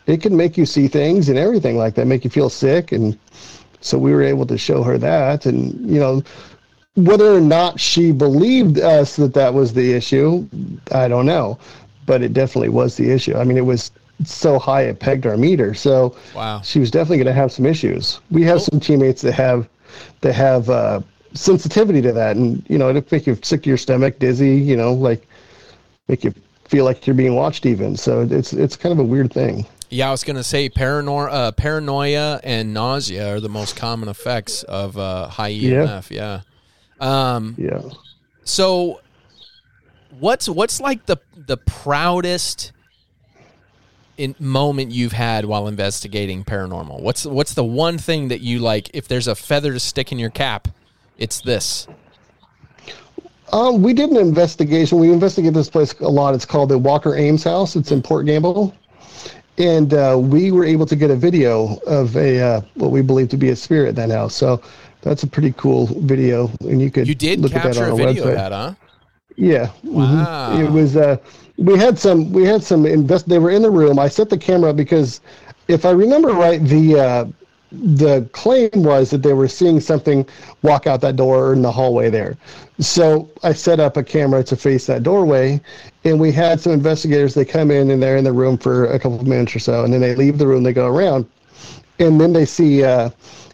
it 0.06 0.20
can 0.20 0.36
make 0.36 0.56
you 0.56 0.66
see 0.66 0.88
things 0.88 1.28
and 1.28 1.38
everything 1.38 1.76
like 1.76 1.94
that, 1.94 2.06
make 2.06 2.24
you 2.24 2.30
feel 2.30 2.50
sick. 2.50 2.92
And 2.92 3.18
so 3.80 3.98
we 3.98 4.12
were 4.12 4.22
able 4.22 4.46
to 4.46 4.58
show 4.58 4.82
her 4.82 4.98
that. 4.98 5.46
And, 5.46 5.74
you 5.88 5.98
know, 6.00 6.22
whether 6.94 7.34
or 7.34 7.40
not 7.40 7.80
she 7.80 8.12
believed 8.12 8.78
us 8.78 9.16
that 9.16 9.34
that 9.34 9.52
was 9.52 9.72
the 9.72 9.92
issue, 9.92 10.46
I 10.92 11.08
don't 11.08 11.26
know. 11.26 11.58
But 12.06 12.22
it 12.22 12.34
definitely 12.34 12.68
was 12.68 12.96
the 12.96 13.10
issue. 13.10 13.34
I 13.36 13.44
mean, 13.44 13.56
it 13.56 13.64
was 13.64 13.90
so 14.24 14.58
high 14.58 14.82
it 14.82 15.00
pegged 15.00 15.26
our 15.26 15.36
meter. 15.36 15.74
So 15.74 16.14
Wow. 16.34 16.60
she 16.62 16.78
was 16.78 16.90
definitely 16.90 17.18
going 17.18 17.26
to 17.26 17.32
have 17.32 17.50
some 17.50 17.66
issues. 17.66 18.20
We 18.30 18.42
have 18.44 18.62
some 18.62 18.78
teammates 18.78 19.22
that 19.22 19.32
have 19.32 19.68
that 20.20 20.34
have 20.34 20.68
uh, 20.70 21.00
sensitivity 21.34 22.00
to 22.02 22.12
that, 22.12 22.36
and 22.36 22.64
you 22.68 22.78
know, 22.78 22.88
it'll 22.90 23.04
make 23.10 23.26
you 23.26 23.38
sick 23.42 23.62
to 23.62 23.68
your 23.68 23.78
stomach, 23.78 24.18
dizzy. 24.18 24.56
You 24.56 24.76
know, 24.76 24.92
like 24.92 25.26
make 26.08 26.24
you 26.24 26.34
feel 26.68 26.84
like 26.84 27.06
you're 27.06 27.14
being 27.14 27.34
watched. 27.34 27.66
Even 27.66 27.96
so, 27.96 28.22
it's 28.30 28.52
it's 28.52 28.76
kind 28.76 28.92
of 28.92 28.98
a 28.98 29.04
weird 29.04 29.32
thing. 29.32 29.66
Yeah, 29.90 30.08
I 30.08 30.10
was 30.10 30.24
going 30.24 30.36
to 30.36 30.42
say 30.44 30.68
paranoia, 30.68 31.26
uh, 31.30 31.52
paranoia 31.52 32.40
and 32.42 32.74
nausea 32.74 33.32
are 33.34 33.38
the 33.40 33.48
most 33.48 33.76
common 33.76 34.08
effects 34.08 34.62
of 34.64 34.98
uh, 34.98 35.28
high 35.28 35.52
EMF. 35.52 36.10
Yeah. 36.10 36.40
Um, 37.00 37.54
Yeah. 37.58 37.80
so, 38.44 39.00
what's 40.18 40.48
what's 40.48 40.80
like 40.80 41.06
the 41.06 41.18
the 41.36 41.56
proudest 41.58 42.72
in 44.16 44.34
moment 44.38 44.90
you've 44.92 45.12
had 45.12 45.44
while 45.44 45.68
investigating 45.68 46.44
paranormal? 46.44 47.00
What's 47.00 47.24
what's 47.26 47.54
the 47.54 47.64
one 47.64 47.98
thing 47.98 48.28
that 48.28 48.40
you 48.40 48.58
like? 48.58 48.90
If 48.94 49.06
there's 49.06 49.28
a 49.28 49.34
feather 49.34 49.72
to 49.72 49.80
stick 49.80 50.10
in 50.12 50.18
your 50.18 50.30
cap, 50.30 50.68
it's 51.18 51.40
this. 51.40 51.86
Um, 53.54 53.82
we 53.82 53.92
did 53.94 54.10
an 54.10 54.16
investigation. 54.16 54.98
We 54.98 55.12
investigate 55.12 55.54
this 55.54 55.70
place 55.70 55.92
a 56.00 56.08
lot. 56.08 56.34
It's 56.34 56.44
called 56.44 56.70
the 56.70 56.76
Walker 56.78 57.14
Ames 57.14 57.44
House. 57.44 57.76
It's 57.76 57.92
in 57.92 58.02
Port 58.02 58.26
Gamble, 58.26 58.74
and 59.58 59.94
uh, 59.94 60.18
we 60.20 60.50
were 60.50 60.64
able 60.64 60.86
to 60.86 60.96
get 60.96 61.12
a 61.12 61.14
video 61.14 61.78
of 61.86 62.16
a 62.16 62.40
uh, 62.40 62.60
what 62.74 62.90
we 62.90 63.00
believe 63.00 63.28
to 63.28 63.36
be 63.36 63.50
a 63.50 63.56
spirit 63.56 63.90
in 63.90 63.94
that 63.94 64.10
house. 64.10 64.34
So 64.34 64.60
that's 65.02 65.22
a 65.22 65.28
pretty 65.28 65.52
cool 65.52 65.86
video, 66.02 66.50
and 66.62 66.82
you 66.82 66.90
could 66.90 67.06
You 67.06 67.14
did 67.14 67.38
look 67.38 67.52
at 67.54 67.62
that 67.62 67.74
capture 67.74 67.84
on 67.84 67.90
a 67.90 67.92
our 67.92 67.96
video 68.08 68.24
website. 68.24 68.28
of 68.30 68.34
that, 68.34 68.52
huh? 68.52 68.74
Yeah. 69.36 69.66
mhm. 69.84 69.92
Wow. 69.92 70.60
It 70.60 70.70
was 70.70 70.96
uh 70.96 71.16
we 71.56 71.78
had 71.78 71.96
some 71.96 72.32
we 72.32 72.42
had 72.44 72.60
some 72.64 72.86
invest 72.86 73.28
they 73.28 73.38
were 73.38 73.50
in 73.50 73.62
the 73.62 73.70
room 73.70 73.96
i 73.96 74.08
set 74.08 74.28
the 74.28 74.36
camera 74.36 74.70
up 74.70 74.76
because 74.76 75.20
if 75.68 75.84
i 75.84 75.90
remember 75.92 76.30
right 76.30 76.60
the 76.64 76.98
uh 76.98 77.24
the 77.82 78.28
claim 78.32 78.70
was 78.74 79.10
that 79.10 79.22
they 79.22 79.32
were 79.32 79.48
seeing 79.48 79.80
something 79.80 80.26
walk 80.62 80.86
out 80.86 81.00
that 81.00 81.16
door 81.16 81.52
in 81.52 81.62
the 81.62 81.70
hallway 81.72 82.10
there. 82.10 82.36
So 82.78 83.28
i 83.42 83.52
set 83.52 83.80
up 83.80 83.96
a 83.96 84.02
camera 84.02 84.42
to 84.44 84.56
face 84.56 84.86
that 84.86 85.02
doorway 85.02 85.60
and 86.04 86.20
we 86.20 86.32
had 86.32 86.60
some 86.60 86.72
investigators 86.72 87.34
they 87.34 87.44
come 87.44 87.70
in 87.70 87.90
and 87.90 88.02
they're 88.02 88.16
in 88.16 88.24
the 88.24 88.32
room 88.32 88.58
for 88.58 88.86
a 88.86 88.98
couple 88.98 89.20
of 89.20 89.26
minutes 89.26 89.54
or 89.54 89.60
so 89.60 89.84
and 89.84 89.92
then 89.92 90.00
they 90.00 90.14
leave 90.14 90.38
the 90.38 90.46
room 90.46 90.62
they 90.62 90.72
go 90.72 90.86
around 90.86 91.26
and 91.98 92.20
then 92.20 92.32
they 92.32 92.44
see 92.44 92.82
uh 92.82 93.10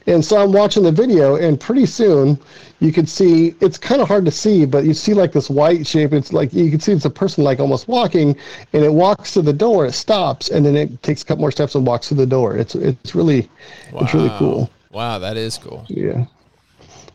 and 0.06 0.24
so 0.24 0.38
i'm 0.38 0.52
watching 0.52 0.82
the 0.82 0.92
video 0.92 1.36
and 1.36 1.60
pretty 1.60 1.86
soon 1.86 2.38
you 2.80 2.92
could 2.92 3.08
see 3.08 3.54
it's 3.60 3.76
kind 3.78 4.00
of 4.00 4.08
hard 4.08 4.24
to 4.24 4.30
see 4.30 4.64
but 4.64 4.84
you 4.84 4.94
see 4.94 5.14
like 5.14 5.32
this 5.32 5.48
white 5.50 5.86
shape 5.86 6.12
it's 6.12 6.32
like 6.32 6.52
you 6.52 6.70
can 6.70 6.80
see 6.80 6.92
it's 6.92 7.04
a 7.04 7.10
person 7.10 7.44
like 7.44 7.60
almost 7.60 7.86
walking 7.88 8.34
and 8.72 8.84
it 8.84 8.92
walks 8.92 9.32
to 9.34 9.42
the 9.42 9.52
door 9.52 9.86
it 9.86 9.92
stops 9.92 10.48
and 10.48 10.64
then 10.64 10.76
it 10.76 11.02
takes 11.02 11.22
a 11.22 11.24
couple 11.24 11.42
more 11.42 11.52
steps 11.52 11.74
and 11.74 11.86
walks 11.86 12.08
to 12.08 12.14
the 12.14 12.26
door. 12.26 12.56
It's 12.56 12.74
it's 12.74 13.14
really 13.14 13.48
it's 13.94 14.14
really 14.14 14.32
cool. 14.38 14.70
Wow, 14.90 15.18
that 15.18 15.36
is 15.36 15.58
cool. 15.58 15.84
yeah. 15.88 16.24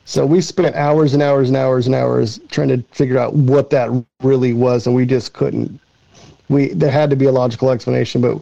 So 0.05 0.25
we 0.25 0.39
spent 0.39 0.75
hours 0.75 1.13
and 1.13 1.23
hours 1.23 1.49
and 1.49 1.57
hours 1.57 1.87
and 1.87 1.95
hours 1.95 2.39
trying 2.49 2.69
to 2.69 2.81
figure 2.91 3.17
out 3.17 3.33
what 3.33 3.69
that 3.71 3.89
really 4.21 4.53
was 4.53 4.85
and 4.87 4.95
we 4.95 5.05
just 5.05 5.33
couldn't. 5.33 5.79
We 6.47 6.69
there 6.73 6.91
had 6.91 7.09
to 7.09 7.15
be 7.15 7.25
a 7.25 7.31
logical 7.31 7.71
explanation 7.71 8.21
but 8.21 8.39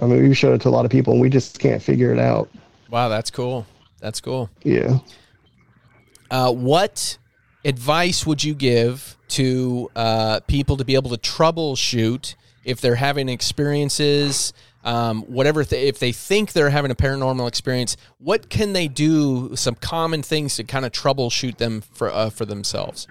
i 0.00 0.06
mean 0.06 0.28
we 0.28 0.34
showed 0.34 0.54
it 0.54 0.62
to 0.62 0.68
a 0.68 0.70
lot 0.70 0.84
of 0.84 0.90
people 0.90 1.12
and 1.12 1.22
we 1.22 1.28
just 1.30 1.58
can't 1.58 1.82
figure 1.82 2.12
it 2.12 2.18
out. 2.18 2.50
Wow, 2.90 3.08
that's 3.08 3.30
cool. 3.30 3.66
That's 4.00 4.20
cool. 4.20 4.50
yeah 4.64 4.98
Uh, 6.30 6.52
what 6.52 7.18
advice 7.64 8.26
would 8.26 8.42
you 8.44 8.54
give 8.54 9.16
to 9.28 9.90
uh, 9.96 10.40
people 10.46 10.76
to 10.76 10.84
be 10.84 10.94
able 10.94 11.10
to 11.10 11.18
troubleshoot 11.18 12.34
if 12.64 12.80
they're 12.80 12.94
having 12.96 13.28
experiences, 13.28 14.52
um, 14.84 15.22
whatever, 15.22 15.64
th- 15.64 15.88
if 15.88 15.98
they 15.98 16.12
think 16.12 16.52
they're 16.52 16.70
having 16.70 16.90
a 16.90 16.94
paranormal 16.94 17.48
experience? 17.48 17.96
What 18.18 18.48
can 18.48 18.72
they 18.72 18.88
do? 18.88 19.54
Some 19.56 19.74
common 19.74 20.22
things 20.22 20.56
to 20.56 20.64
kind 20.64 20.84
of 20.84 20.92
troubleshoot 20.92 21.56
them 21.56 21.82
for 21.92 22.10
uh, 22.10 22.30
for 22.30 22.44
themselves. 22.44 23.06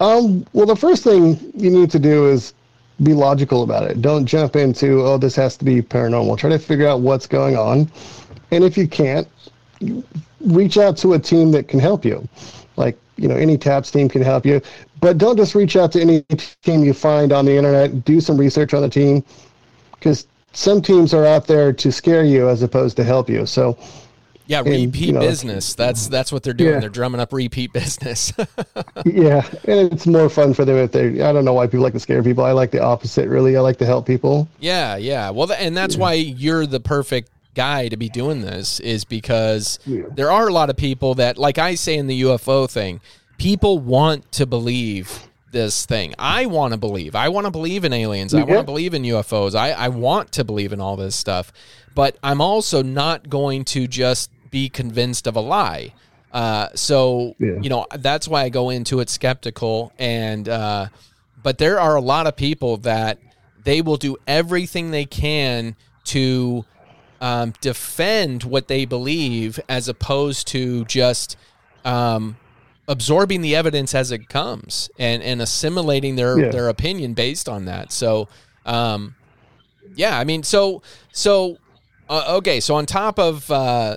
Um, 0.00 0.46
well, 0.54 0.66
the 0.66 0.76
first 0.76 1.04
thing 1.04 1.38
you 1.54 1.70
need 1.70 1.90
to 1.90 1.98
do 1.98 2.28
is 2.28 2.54
be 3.02 3.12
logical 3.12 3.62
about 3.62 3.90
it. 3.90 4.00
Don't 4.00 4.26
jump 4.26 4.56
into, 4.56 5.02
oh, 5.02 5.18
this 5.18 5.34
has 5.36 5.56
to 5.58 5.64
be 5.64 5.82
paranormal. 5.82 6.38
Try 6.38 6.50
to 6.50 6.58
figure 6.58 6.86
out 6.88 7.00
what's 7.00 7.26
going 7.26 7.56
on. 7.56 7.90
And 8.50 8.64
if 8.64 8.76
you 8.76 8.88
can't, 8.88 9.28
reach 10.40 10.78
out 10.78 10.96
to 10.98 11.14
a 11.14 11.18
team 11.18 11.50
that 11.52 11.68
can 11.68 11.78
help 11.78 12.04
you. 12.04 12.26
Like, 12.76 12.98
you 13.16 13.28
know, 13.28 13.36
any 13.36 13.58
TAPS 13.58 13.90
team 13.90 14.08
can 14.08 14.22
help 14.22 14.46
you. 14.46 14.60
But 15.00 15.18
don't 15.18 15.36
just 15.36 15.54
reach 15.54 15.76
out 15.76 15.92
to 15.92 16.00
any 16.00 16.22
team 16.62 16.84
you 16.84 16.92
find 16.92 17.32
on 17.32 17.44
the 17.44 17.56
internet. 17.56 18.04
Do 18.04 18.20
some 18.20 18.36
research 18.36 18.74
on 18.74 18.82
the 18.82 18.88
team 18.88 19.24
because 19.92 20.26
some 20.52 20.82
teams 20.82 21.14
are 21.14 21.24
out 21.24 21.46
there 21.46 21.72
to 21.72 21.92
scare 21.92 22.24
you 22.24 22.48
as 22.48 22.62
opposed 22.62 22.96
to 22.96 23.04
help 23.04 23.28
you. 23.28 23.46
So, 23.46 23.78
Yeah, 24.46 24.58
And, 24.60 24.68
repeat 24.68 25.06
you 25.06 25.12
know, 25.12 25.20
business. 25.20 25.74
That's 25.74 26.08
that's 26.08 26.32
what 26.32 26.42
they're 26.42 26.52
doing. 26.52 26.74
Yeah. 26.74 26.80
They're 26.80 26.88
drumming 26.88 27.20
up 27.20 27.32
repeat 27.32 27.72
business. 27.72 28.32
yeah, 29.04 29.46
and 29.64 29.92
it's 29.92 30.06
more 30.06 30.28
fun 30.28 30.54
for 30.54 30.64
them 30.64 30.76
if 30.76 30.92
they. 30.92 31.22
I 31.22 31.32
don't 31.32 31.44
know 31.44 31.54
why 31.54 31.66
people 31.66 31.80
like 31.80 31.92
to 31.92 32.00
scare 32.00 32.22
people. 32.22 32.44
I 32.44 32.52
like 32.52 32.72
the 32.72 32.82
opposite, 32.82 33.28
really. 33.28 33.56
I 33.56 33.60
like 33.60 33.78
to 33.78 33.86
help 33.86 34.06
people. 34.06 34.48
Yeah, 34.58 34.96
yeah. 34.96 35.30
Well, 35.30 35.52
and 35.52 35.76
that's 35.76 35.96
why 35.96 36.14
you're 36.14 36.66
the 36.66 36.80
perfect 36.80 37.30
guy 37.54 37.88
to 37.88 37.96
be 37.96 38.08
doing 38.08 38.40
this 38.42 38.80
is 38.80 39.04
because 39.04 39.78
Yeah. 39.86 40.02
there 40.14 40.30
are 40.30 40.48
a 40.48 40.52
lot 40.52 40.70
of 40.70 40.76
people 40.76 41.14
that, 41.16 41.38
like 41.38 41.58
I 41.58 41.74
say 41.74 41.96
in 41.96 42.06
the 42.06 42.22
UFO 42.22 42.66
thing, 42.70 43.00
people 43.38 43.78
want 43.78 44.30
to 44.32 44.46
believe 44.46 45.26
this 45.52 45.84
thing. 45.84 46.14
I 46.18 46.46
want 46.46 46.72
to 46.74 46.78
believe. 46.78 47.14
I 47.16 47.28
want 47.28 47.46
to 47.46 47.50
believe 47.50 47.84
in 47.84 47.92
aliens. 47.92 48.32
I 48.34 48.44
want 48.44 48.60
to 48.60 48.62
believe 48.64 48.94
in 48.94 49.02
UFOs. 49.02 49.54
I, 49.56 49.72
I 49.72 49.88
want 49.88 50.30
to 50.32 50.44
believe 50.44 50.72
in 50.72 50.80
all 50.80 50.94
this 50.96 51.16
stuff. 51.16 51.52
But 51.94 52.16
I'm 52.22 52.40
also 52.40 52.82
not 52.84 53.28
going 53.28 53.64
to 53.66 53.88
just 53.88 54.30
be 54.52 54.68
convinced 54.68 55.26
of 55.26 55.34
a 55.34 55.40
lie. 55.40 55.92
Uh, 56.32 56.68
so, 56.76 57.34
Yeah. 57.40 57.58
you 57.60 57.68
know, 57.68 57.86
that's 57.98 58.28
why 58.28 58.42
I 58.44 58.48
go 58.48 58.70
into 58.70 59.00
it 59.00 59.10
skeptical. 59.10 59.92
And, 59.98 60.48
uh, 60.48 60.86
but 61.42 61.58
there 61.58 61.80
are 61.80 61.96
a 61.96 62.00
lot 62.00 62.28
of 62.28 62.36
people 62.36 62.76
that 62.78 63.18
they 63.64 63.82
will 63.82 63.96
do 63.96 64.16
everything 64.28 64.92
they 64.92 65.04
can 65.04 65.74
to 66.04 66.64
um, 67.20 67.52
defend 67.60 68.44
what 68.44 68.68
they 68.68 68.84
believe 68.84 69.60
as 69.68 69.88
opposed 69.88 70.46
to 70.48 70.84
just 70.86 71.36
um, 71.84 72.36
absorbing 72.88 73.40
the 73.42 73.54
evidence 73.54 73.94
as 73.94 74.10
it 74.10 74.28
comes 74.28 74.90
and, 74.98 75.22
and 75.22 75.40
assimilating 75.42 76.16
their, 76.16 76.38
Yeah. 76.38 76.50
their 76.50 76.68
opinion 76.68 77.14
based 77.14 77.48
on 77.48 77.66
that. 77.66 77.92
So, 77.92 78.28
um, 78.66 79.14
yeah, 79.94 80.18
I 80.18 80.24
mean, 80.24 80.42
so, 80.42 80.82
so, 81.12 81.58
uh, 82.08 82.36
okay. 82.38 82.60
So 82.60 82.74
on 82.74 82.86
top 82.86 83.18
of, 83.18 83.50
uh, 83.50 83.96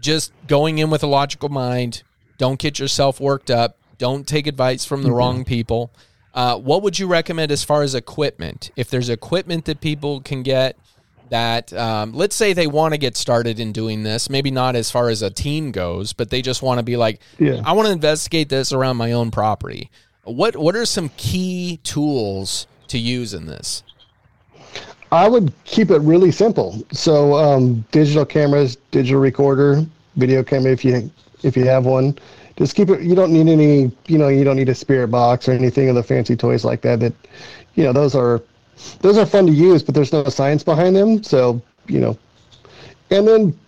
just 0.00 0.32
going 0.46 0.78
in 0.78 0.90
with 0.90 1.02
a 1.02 1.06
logical 1.06 1.48
mind, 1.48 2.02
don't 2.38 2.58
get 2.58 2.78
yourself 2.78 3.20
worked 3.20 3.50
up, 3.50 3.76
don't 3.98 4.26
take 4.28 4.46
advice 4.46 4.84
from 4.84 5.02
the 5.02 5.10
wrong 5.10 5.44
people. 5.44 5.90
Uh, 6.34 6.56
what 6.56 6.82
would 6.82 6.98
you 7.00 7.06
recommend 7.08 7.50
as 7.50 7.64
far 7.64 7.82
as 7.82 7.94
equipment? 7.96 8.70
If 8.76 8.90
there's 8.90 9.08
equipment 9.08 9.64
that 9.64 9.80
people 9.80 10.20
can 10.20 10.42
get 10.44 10.76
that, 11.30 11.72
um, 11.72 12.12
let's 12.12 12.36
say 12.36 12.52
they 12.52 12.66
want 12.66 12.94
to 12.94 12.98
get 12.98 13.16
started 13.16 13.60
in 13.60 13.72
doing 13.72 14.02
this, 14.02 14.30
maybe 14.30 14.50
not 14.50 14.76
as 14.76 14.90
far 14.90 15.08
as 15.08 15.22
a 15.22 15.30
team 15.30 15.72
goes, 15.72 16.12
but 16.12 16.30
they 16.30 16.42
just 16.42 16.62
want 16.62 16.78
to 16.78 16.82
be 16.82 16.96
like, 16.96 17.20
Yeah. 17.38 17.62
I 17.64 17.72
want 17.72 17.86
to 17.86 17.92
investigate 17.92 18.48
this 18.48 18.72
around 18.72 18.96
my 18.96 19.12
own 19.12 19.30
property. 19.30 19.90
What 20.24 20.56
What 20.56 20.76
are 20.76 20.84
some 20.84 21.10
key 21.16 21.80
tools 21.82 22.66
to 22.88 22.98
use 22.98 23.34
in 23.34 23.46
this? 23.46 23.82
I 25.10 25.28
would 25.28 25.52
keep 25.64 25.90
it 25.90 26.00
really 26.00 26.30
simple. 26.30 26.82
So 26.92 27.34
um, 27.34 27.84
digital 27.92 28.26
cameras, 28.26 28.76
digital 28.90 29.20
recorder, 29.20 29.86
video 30.16 30.42
camera 30.42 30.72
if 30.72 30.84
you 30.84 31.10
if 31.42 31.56
you 31.56 31.64
have 31.66 31.86
one. 31.86 32.18
Just 32.56 32.74
keep 32.74 32.90
it. 32.90 33.02
You 33.02 33.14
don't 33.14 33.32
need 33.32 33.48
any. 33.48 33.92
You 34.06 34.18
know, 34.18 34.28
you 34.28 34.44
don't 34.44 34.56
need 34.56 34.68
a 34.68 34.74
spirit 34.74 35.08
box 35.08 35.48
or 35.48 35.52
anything 35.52 35.88
of 35.88 35.94
the 35.94 36.02
fancy 36.02 36.36
toys 36.36 36.64
like 36.64 36.82
that. 36.82 37.00
That, 37.00 37.14
you 37.74 37.84
know, 37.84 37.92
those 37.92 38.14
are 38.14 38.42
those 39.00 39.18
are 39.18 39.26
fun 39.26 39.46
to 39.46 39.52
use, 39.52 39.82
but 39.82 39.94
there's 39.94 40.12
no 40.12 40.24
science 40.24 40.62
behind 40.62 40.96
them. 40.96 41.22
So 41.22 41.60
you 41.86 42.00
know, 42.00 42.18
and 43.10 43.26
then 43.26 43.58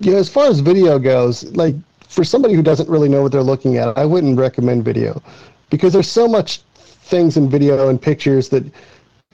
you 0.00 0.12
know, 0.12 0.18
as 0.18 0.28
far 0.28 0.46
as 0.46 0.60
video 0.60 0.98
goes, 0.98 1.44
like 1.54 1.74
for 2.08 2.24
somebody 2.24 2.54
who 2.54 2.62
doesn't 2.62 2.88
really 2.88 3.08
know 3.08 3.22
what 3.22 3.32
they're 3.32 3.42
looking 3.42 3.76
at, 3.76 3.96
I 3.96 4.04
wouldn't 4.04 4.38
recommend 4.38 4.84
video 4.84 5.22
because 5.70 5.92
there's 5.92 6.10
so 6.10 6.28
much 6.28 6.58
things 6.74 7.36
in 7.36 7.48
video 7.48 7.88
and 7.88 8.00
pictures 8.00 8.48
that 8.50 8.64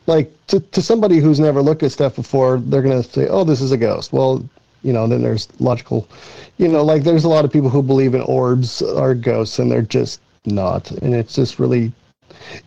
like 0.07 0.33
to, 0.47 0.61
to 0.61 0.81
somebody 0.81 1.19
who's 1.19 1.39
never 1.39 1.61
looked 1.63 1.83
at 1.83 1.93
stuff 1.93 2.17
before, 2.17 2.59
they're 2.59 2.83
gonna 2.83 3.03
say, 3.03 3.29
"Oh, 3.29 3.45
this 3.45 3.61
is 3.61 3.73
a 3.73 3.77
ghost." 3.77 4.13
Well, 4.13 4.43
you 4.83 4.93
know, 4.93 5.07
then 5.07 5.23
there's 5.23 5.49
logical, 5.61 6.09
you 6.57 6.69
know, 6.69 6.83
like 6.83 7.03
there's 7.03 7.25
a 7.25 7.29
lot 7.29 7.45
of 7.45 7.53
people 7.53 7.69
who 7.69 7.83
believe 7.83 8.15
in 8.15 8.23
orbs 8.23 8.81
are 8.83 9.15
ghosts, 9.15 9.59
and 9.59 9.71
they're 9.71 9.83
just 9.83 10.21
not, 10.47 10.91
and 10.91 11.15
it's 11.15 11.35
just 11.35 11.59
really, 11.59 11.93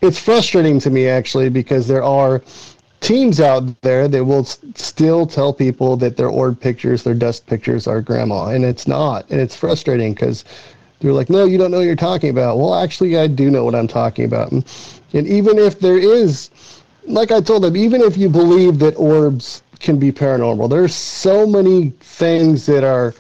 it's 0.02 0.20
frustrating 0.20 0.80
to 0.80 0.90
me 0.90 1.08
actually 1.08 1.50
because 1.50 1.88
there 1.88 2.04
are 2.04 2.42
teams 3.02 3.40
out 3.42 3.82
there 3.82 4.08
that 4.08 4.24
will 4.24 4.42
s- 4.42 4.60
still 4.76 5.26
tell 5.26 5.52
people 5.54 5.96
that 5.98 6.16
their 6.16 6.30
orb 6.30 6.60
pictures, 6.60 7.04
their 7.04 7.14
dust 7.16 7.46
pictures 7.48 7.88
are 7.88 8.00
grandma, 8.02 8.48
and 8.50 8.64
it's 8.64 8.88
not, 8.88 9.30
and 9.30 9.42
it's 9.42 9.56
frustrating 9.56 10.14
because 10.14 10.46
they're 11.00 11.12
like, 11.14 11.30
no, 11.30 11.46
you 11.46 11.58
don't 11.58 11.72
know 11.72 11.78
what 11.78 11.86
you're 11.88 11.96
talking 11.96 12.30
about. 12.30 12.58
Well, 12.58 12.76
actually, 12.76 13.18
I 13.18 13.28
do 13.28 13.50
know 13.50 13.66
what 13.66 13.74
I'm 13.76 13.88
talking 13.88 14.26
about. 14.26 14.52
And, 14.52 14.64
and 15.14 15.28
even 15.28 15.58
if 15.58 15.80
there 15.80 15.98
is, 15.98 16.52
like 17.08 17.32
I 17.32 17.42
told 17.42 17.64
them, 17.64 17.76
even 17.76 18.02
if 18.02 18.18
you 18.18 18.30
believe 18.30 18.78
that 18.80 18.96
orbs 18.98 19.64
can 19.80 19.98
be 19.98 20.12
paranormal, 20.12 20.70
there's 20.70 20.94
so 20.94 21.48
many 21.48 21.90
things 22.02 22.68
that 22.68 22.84
are 22.84 23.16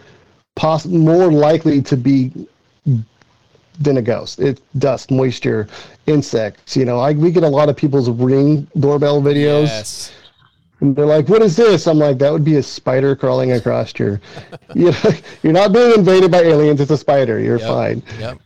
poss- 0.55 0.85
more 0.85 1.31
likely 1.31 1.81
to 1.81 1.97
be 1.97 2.31
than 3.83 3.97
a 3.97 4.01
ghost. 4.01 4.39
It's 4.39 4.61
dust, 4.77 5.11
moisture, 5.11 5.67
insects. 6.07 6.75
You 6.77 6.85
know, 6.85 6.99
I, 6.99 7.13
we 7.13 7.31
get 7.31 7.43
a 7.43 7.47
lot 7.49 7.69
of 7.69 7.75
people's 7.75 8.09
ring 8.09 8.67
doorbell 8.79 9.21
videos. 9.21 9.67
Yes. 9.67 10.11
And 10.79 10.95
they're 10.95 11.05
like, 11.05 11.29
"What 11.29 11.41
is 11.41 11.55
this?" 11.55 11.87
I'm 11.87 11.99
like, 11.99 12.17
"That 12.17 12.31
would 12.31 12.43
be 12.45 12.55
a 12.55 12.63
spider 12.63 13.15
crawling 13.15 13.51
across 13.51 13.97
your." 13.99 14.19
you 14.75 14.91
know, 14.91 15.11
you're 15.43 15.53
not 15.53 15.73
being 15.73 15.93
invaded 15.93 16.31
by 16.31 16.41
aliens. 16.41 16.81
It's 16.81 16.91
a 16.91 16.97
spider. 16.97 17.39
You're 17.39 17.59
Yep. 17.59 17.67
fine. 17.67 18.03
Yep. 18.19 18.37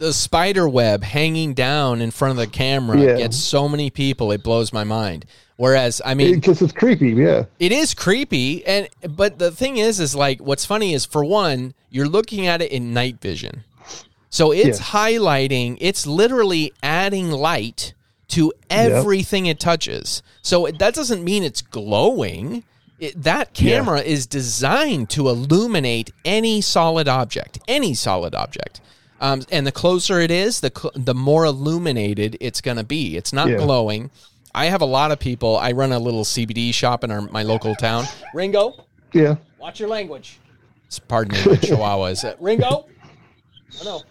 The 0.00 0.12
spider 0.12 0.68
web 0.68 1.04
hanging 1.04 1.54
down 1.54 2.00
in 2.00 2.10
front 2.10 2.32
of 2.32 2.36
the 2.36 2.48
camera 2.48 3.00
Yeah. 3.00 3.16
gets 3.16 3.36
so 3.36 3.68
many 3.68 3.90
people. 3.90 4.32
It 4.32 4.42
blows 4.42 4.72
my 4.72 4.82
mind. 4.82 5.24
Whereas, 5.56 6.02
I 6.04 6.14
mean, 6.14 6.34
Because 6.34 6.60
it's 6.62 6.72
creepy. 6.72 7.10
Yeah. 7.10 7.44
it 7.60 7.70
is 7.70 7.94
creepy, 7.94 8.66
and 8.66 8.88
but 9.08 9.38
the 9.38 9.52
thing 9.52 9.76
is, 9.76 10.00
is 10.00 10.16
like 10.16 10.40
what's 10.40 10.64
funny 10.64 10.94
is 10.94 11.04
for 11.04 11.24
one, 11.24 11.74
you're 11.90 12.08
looking 12.08 12.44
at 12.44 12.60
it 12.60 12.72
in 12.72 12.92
night 12.92 13.20
vision, 13.20 13.62
so 14.34 14.50
it's 14.50 14.80
highlighting. 14.80 15.76
It's 15.80 16.06
literally 16.08 16.72
adding 16.82 17.30
light 17.30 17.94
to 18.28 18.52
everything 18.68 19.46
it 19.46 19.60
touches. 19.60 20.22
So 20.42 20.66
that 20.80 20.92
doesn't 20.92 21.22
mean 21.22 21.44
it's 21.44 21.62
glowing. 21.62 22.64
It, 22.98 23.22
that 23.22 23.54
camera 23.54 24.00
is 24.00 24.26
designed 24.26 25.10
to 25.10 25.28
illuminate 25.28 26.10
any 26.24 26.60
solid 26.60 27.06
object, 27.06 27.60
any 27.68 27.94
solid 27.94 28.34
object. 28.34 28.80
Um, 29.20 29.42
and 29.52 29.64
the 29.64 29.72
closer 29.72 30.18
it 30.20 30.32
is, 30.32 30.60
the 30.60 30.72
cl- 30.76 30.92
the 30.96 31.14
more 31.14 31.44
illuminated 31.44 32.36
it's 32.40 32.60
going 32.60 32.76
to 32.76 32.84
be. 32.84 33.16
It's 33.16 33.32
not 33.32 33.48
Yeah. 33.48 33.58
glowing. 33.58 34.10
I 34.54 34.66
have 34.66 34.82
a 34.82 34.86
lot 34.86 35.12
of 35.12 35.20
people. 35.20 35.56
I 35.56 35.70
run 35.72 35.92
a 35.92 35.98
little 35.98 36.24
CBD 36.24 36.72
shop 36.74 37.04
in 37.04 37.10
our, 37.12 37.20
my 37.22 37.44
local 37.44 37.74
town. 37.76 38.04
Ringo, 38.34 38.84
Yeah. 39.12 39.36
watch 39.60 39.78
your 39.78 39.88
language. 39.88 40.40
Pardon 41.08 41.34
me, 41.38 41.52
my 41.52 41.56
Chihuahua 41.56 42.06
is 42.06 42.24
uh, 42.24 42.34
Ringo. 42.40 42.86
Oh 43.80 43.84
no, 43.84 44.02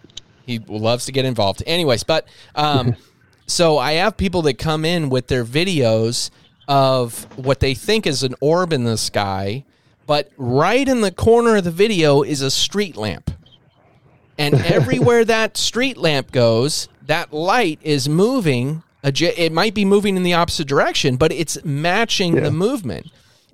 he 0.45 0.59
loves 0.59 1.05
to 1.05 1.11
get 1.11 1.25
involved. 1.25 1.63
Anyways, 1.65 2.03
but 2.03 2.27
um, 2.55 2.95
so 3.47 3.77
I 3.77 3.93
have 3.93 4.17
people 4.17 4.41
that 4.43 4.57
come 4.57 4.85
in 4.85 5.09
with 5.09 5.27
their 5.27 5.45
videos 5.45 6.29
of 6.67 7.23
what 7.37 7.59
they 7.59 7.73
think 7.73 8.07
is 8.07 8.23
an 8.23 8.35
orb 8.39 8.71
in 8.71 8.83
the 8.85 8.97
sky, 8.97 9.65
but 10.05 10.31
right 10.37 10.87
in 10.87 11.01
the 11.01 11.11
corner 11.11 11.57
of 11.57 11.63
the 11.63 11.71
video 11.71 12.23
is 12.23 12.41
a 12.41 12.51
street 12.51 12.95
lamp. 12.95 13.31
And 14.37 14.53
everywhere 14.65 15.25
that 15.25 15.57
street 15.57 15.97
lamp 15.97 16.31
goes, 16.31 16.87
that 17.05 17.33
light 17.33 17.79
is 17.83 18.07
moving. 18.07 18.83
It 19.03 19.51
might 19.51 19.73
be 19.73 19.83
moving 19.83 20.15
in 20.15 20.23
the 20.23 20.33
opposite 20.33 20.67
direction, 20.67 21.17
but 21.17 21.31
it's 21.33 21.57
matching 21.65 22.35
Yeah. 22.35 22.43
the 22.43 22.51
movement. 22.51 23.07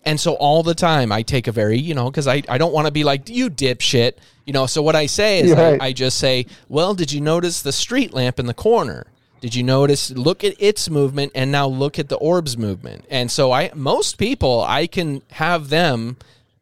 And 0.05 0.19
so 0.19 0.33
all 0.35 0.63
the 0.63 0.75
time 0.75 1.11
I 1.11 1.21
take 1.23 1.47
a 1.47 1.51
very, 1.51 1.77
you 1.77 1.93
know, 1.93 2.09
because 2.09 2.27
I, 2.27 2.41
I 2.47 2.57
don't 2.57 2.73
want 2.73 2.87
to 2.87 2.91
be 2.91 3.03
like, 3.03 3.29
you 3.29 3.49
dipshit. 3.49 4.13
You 4.45 4.53
know, 4.53 4.65
so 4.65 4.81
what 4.81 4.95
I 4.95 5.05
say 5.05 5.41
is 5.41 5.51
right. 5.51 5.79
I, 5.81 5.87
I 5.87 5.93
just 5.93 6.17
say, 6.17 6.45
well, 6.69 6.93
did 6.95 7.11
you 7.11 7.21
notice 7.21 7.61
the 7.61 7.71
street 7.71 8.13
lamp 8.13 8.39
in 8.39 8.45
the 8.47 8.53
corner? 8.53 9.05
Did 9.41 9.55
you 9.55 9.63
notice? 9.63 10.09
Look 10.11 10.43
at 10.43 10.55
its 10.59 10.89
movement 10.89 11.33
and 11.35 11.51
now 11.51 11.67
look 11.67 11.99
at 11.99 12.09
the 12.09 12.17
orb's 12.17 12.57
movement. 12.57 13.05
And 13.09 13.29
so 13.29 13.51
I, 13.51 13.71
most 13.75 14.17
people, 14.17 14.63
I 14.67 14.87
can 14.87 15.21
have 15.31 15.69
them 15.69 16.17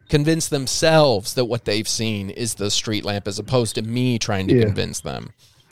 convince 0.09 0.47
themselves 0.47 1.33
that 1.35 1.45
what 1.45 1.65
they've 1.65 1.87
seen 1.87 2.29
is 2.29 2.55
the 2.55 2.71
street 2.71 3.03
lamp 3.05 3.27
as 3.27 3.39
opposed 3.39 3.75
to 3.75 3.81
me 3.81 4.17
trying 4.19 4.47
to 4.47 4.55
Yeah. 4.55 4.65
convince 4.65 4.99
them. 4.99 5.31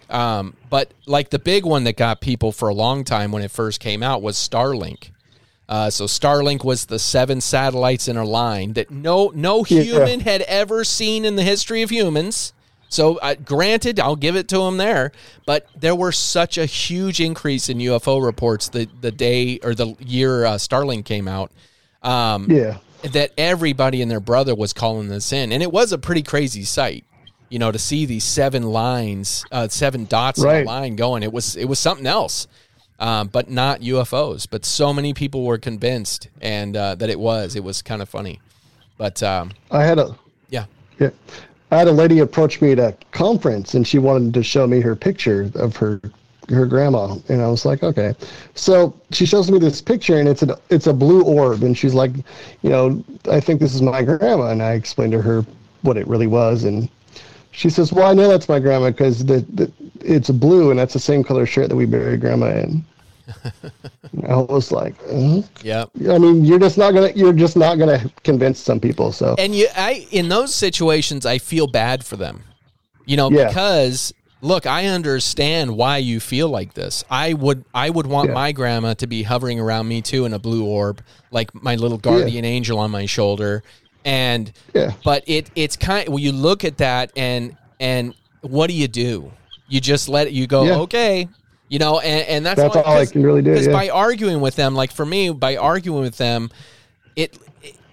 Um, 0.09 0.55
but 0.69 0.91
like 1.05 1.29
the 1.31 1.39
big 1.39 1.65
one 1.65 1.83
that 1.85 1.97
got 1.97 2.21
people 2.21 2.51
for 2.51 2.69
a 2.69 2.73
long 2.73 3.03
time 3.03 3.31
when 3.31 3.41
it 3.43 3.51
first 3.51 3.79
came 3.79 4.03
out 4.03 4.21
was 4.21 4.35
Starlink. 4.37 5.09
Uh, 5.67 5.89
so 5.89 6.05
Starlink 6.05 6.63
was 6.63 6.85
the 6.85 6.99
seven 6.99 7.41
satellites 7.41 8.07
in 8.07 8.17
a 8.17 8.23
line 8.25 8.73
that 8.73 8.91
no 8.91 9.31
no 9.33 9.63
human 9.63 10.19
had 10.19 10.41
ever 10.43 10.83
seen 10.83 11.25
in 11.25 11.35
the 11.35 11.43
history 11.43 11.81
of 11.81 11.89
humans. 11.91 12.53
So 12.87 13.17
uh, 13.17 13.33
granted, 13.43 13.99
I'll 13.99 14.15
give 14.15 14.35
it 14.35 14.47
to 14.49 14.59
them 14.59 14.77
there, 14.77 15.11
but 15.45 15.67
there 15.75 15.95
were 15.95 16.11
such 16.11 16.57
a 16.59 16.65
huge 16.67 17.19
increase 17.19 17.67
in 17.67 17.79
UFO 17.79 18.23
reports 18.23 18.69
the 18.69 18.87
the 19.01 19.11
day 19.11 19.59
or 19.63 19.73
the 19.73 19.95
year 19.99 20.45
uh, 20.45 20.55
Starlink 20.55 21.05
came 21.05 21.27
out. 21.27 21.51
Um, 22.03 22.49
Yeah. 22.51 22.77
that 23.11 23.31
everybody 23.37 24.01
and 24.03 24.09
their 24.11 24.19
brother 24.19 24.53
was 24.55 24.71
calling 24.73 25.07
this 25.09 25.33
in, 25.33 25.51
and 25.51 25.63
it 25.63 25.71
was 25.71 25.91
a 25.91 25.97
pretty 25.97 26.21
crazy 26.21 26.63
sight. 26.63 27.03
You 27.49 27.59
know, 27.59 27.71
to 27.71 27.79
see 27.79 28.05
these 28.05 28.23
seven 28.23 28.63
lines, 28.63 29.43
uh, 29.51 29.67
seven 29.67 30.05
dots 30.05 30.39
in 30.39 30.45
a 30.63 30.65
line 30.65 30.95
going, 30.95 31.23
it 31.23 31.33
was 31.33 31.55
it 31.55 31.65
was 31.65 31.79
something 31.79 32.05
else, 32.05 32.47
um, 32.99 33.27
but 33.27 33.49
not 33.49 33.81
UFOs. 33.81 34.47
But 34.49 34.65
so 34.65 34.93
many 34.93 35.13
people 35.13 35.43
were 35.43 35.57
convinced, 35.57 36.29
and 36.41 36.75
uh, 36.75 36.95
that 36.95 37.09
it 37.09 37.19
was. 37.19 37.55
It 37.55 37.63
was 37.63 37.81
kind 37.81 38.01
of 38.01 38.09
funny, 38.09 38.39
but 38.97 39.21
um, 39.23 39.51
I 39.71 39.83
had 39.83 39.99
a 39.99 40.15
yeah, 40.49 40.65
yeah. 40.99 41.09
I 41.71 41.77
had 41.77 41.87
a 41.87 41.91
lady 41.91 42.19
approach 42.19 42.61
me 42.61 42.71
at 42.71 42.79
a 42.79 42.95
conference 43.11 43.73
and 43.73 43.87
she 43.87 43.97
wanted 43.97 44.33
to 44.35 44.43
show 44.43 44.67
me 44.67 44.81
her 44.81 44.95
picture 44.95 45.51
of 45.55 45.75
her 45.77 45.99
her 46.49 46.67
grandma 46.67 47.15
and 47.27 47.41
I 47.41 47.47
was 47.47 47.65
like, 47.65 47.81
okay. 47.81 48.13
So 48.53 48.93
she 49.11 49.25
shows 49.25 49.49
me 49.49 49.57
this 49.57 49.81
picture 49.81 50.19
and 50.19 50.29
it's 50.29 50.43
a 50.43 50.59
it's 50.69 50.87
a 50.87 50.93
blue 50.93 51.23
orb 51.23 51.63
and 51.63 51.77
she's 51.77 51.93
like, 51.93 52.11
you 52.61 52.69
know, 52.69 53.03
I 53.29 53.39
think 53.39 53.59
this 53.59 53.73
is 53.73 53.81
my 53.81 54.03
grandma 54.03 54.51
and 54.51 54.61
I 54.61 54.73
explained 54.73 55.13
to 55.13 55.21
her 55.21 55.45
what 55.81 55.97
it 55.97 56.07
really 56.07 56.27
was 56.27 56.63
and 56.63 56.87
she 57.55 57.69
says, 57.69 57.91
"Well, 57.93 58.07
I 58.07 58.13
know 58.13 58.27
that's 58.27 58.49
my 58.49 58.59
grandma 58.59 58.91
because 58.91 59.25
the, 59.25 59.39
the 59.53 59.71
it's 60.01 60.29
blue 60.29 60.69
and 60.71 60.79
that's 60.79 60.93
the 60.93 60.99
same 60.99 61.23
color 61.23 61.45
shirt 61.45 61.69
that 61.69 61.75
we 61.75 61.85
buried 61.85 62.21
grandma 62.21 62.47
in." 62.47 62.83
I 64.29 64.35
was 64.35 64.71
like, 64.71 64.95
uh 65.11 65.41
yeah. 65.63 65.85
I 66.09 66.17
mean, 66.19 66.45
you're 66.45 66.59
just 66.59 66.77
not 66.77 66.93
gonna 66.93 67.11
you're 67.15 67.33
just 67.33 67.57
not 67.57 67.79
gonna 67.79 68.09
convince 68.23 68.59
some 68.59 68.79
people. 68.79 69.11
So 69.11 69.35
And 69.37 69.55
you, 69.55 69.67
I 69.75 70.07
in 70.11 70.29
those 70.29 70.53
situations, 70.53 71.25
I 71.25 71.37
feel 71.39 71.67
bad 71.67 72.05
for 72.05 72.15
them. 72.17 72.43
You 73.05 73.17
know, 73.17 73.29
Yeah. 73.31 73.47
because 73.47 74.13
look, 74.41 74.67
I 74.67 74.85
understand 74.85 75.75
why 75.75 75.97
you 75.97 76.19
feel 76.19 76.49
like 76.49 76.75
this. 76.75 77.03
I 77.09 77.33
would, 77.33 77.65
I 77.73 77.89
would 77.89 78.05
want 78.05 78.27
Yeah. 78.29 78.35
my 78.35 78.51
grandma 78.51 78.93
to 78.95 79.07
be 79.07 79.23
hovering 79.23 79.59
around 79.59 79.87
me 79.87 80.01
too 80.03 80.25
in 80.25 80.33
a 80.33 80.39
blue 80.39 80.63
orb, 80.65 81.01
like 81.31 81.53
my 81.55 81.75
little 81.75 81.97
guardian 81.97 82.45
angel 82.45 82.77
on 82.77 82.91
my 82.91 83.07
shoulder. 83.07 83.63
And, 84.05 84.51
Yeah. 84.73 84.93
but 85.03 85.23
it, 85.27 85.49
it's 85.55 85.75
kind. 85.75 86.07
Well, 86.07 86.19
you 86.19 86.31
look 86.31 86.63
at 86.63 86.77
that 86.77 87.11
and 87.17 87.57
and 87.79 88.13
what 88.41 88.67
do 88.67 88.73
you 88.73 88.87
do? 88.87 89.31
You 89.67 89.81
just 89.81 90.07
let 90.07 90.27
it. 90.27 90.33
You 90.33 90.45
go, 90.47 90.63
Yeah. 90.63 90.77
okay. 90.81 91.27
You 91.67 91.79
know, 91.79 91.99
and, 91.99 92.27
and 92.29 92.45
that's, 92.45 92.61
That's 92.61 92.75
all 92.75 92.85
I 92.97 93.07
can 93.07 93.23
really 93.23 93.41
do, 93.41 93.49
Because 93.51 93.65
yeah. 93.65 93.73
by 93.73 93.89
arguing 93.89 94.39
with 94.39 94.55
them, 94.55 94.75
like 94.75 94.91
for 94.91 95.03
me, 95.05 95.31
by 95.31 95.57
arguing 95.57 96.01
with 96.03 96.17
them, 96.17 96.51
it 97.15 97.37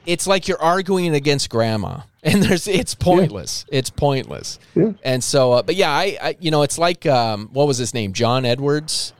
it's 0.05 0.27
like 0.27 0.47
you're 0.49 0.61
arguing 0.61 1.15
against 1.15 1.49
grandma 1.49 2.01
and 2.25 2.43
there's 2.43 2.67
it's 2.67 2.93
pointless 2.95 3.65
it's 3.69 3.89
pointless 3.89 4.59
Yeah. 4.75 4.93
and 5.05 5.23
so 5.23 5.53
uh, 5.53 5.63
but 5.63 5.77
yeah 5.77 5.91
I, 5.93 6.19
I 6.21 6.37
you 6.41 6.51
know 6.51 6.63
it's 6.63 6.77
like 6.77 7.07
um 7.07 7.49
what 7.53 7.69
was 7.69 7.79
his 7.79 7.95
name 7.95 8.13
john 8.13 8.45
edwards 8.45 9.13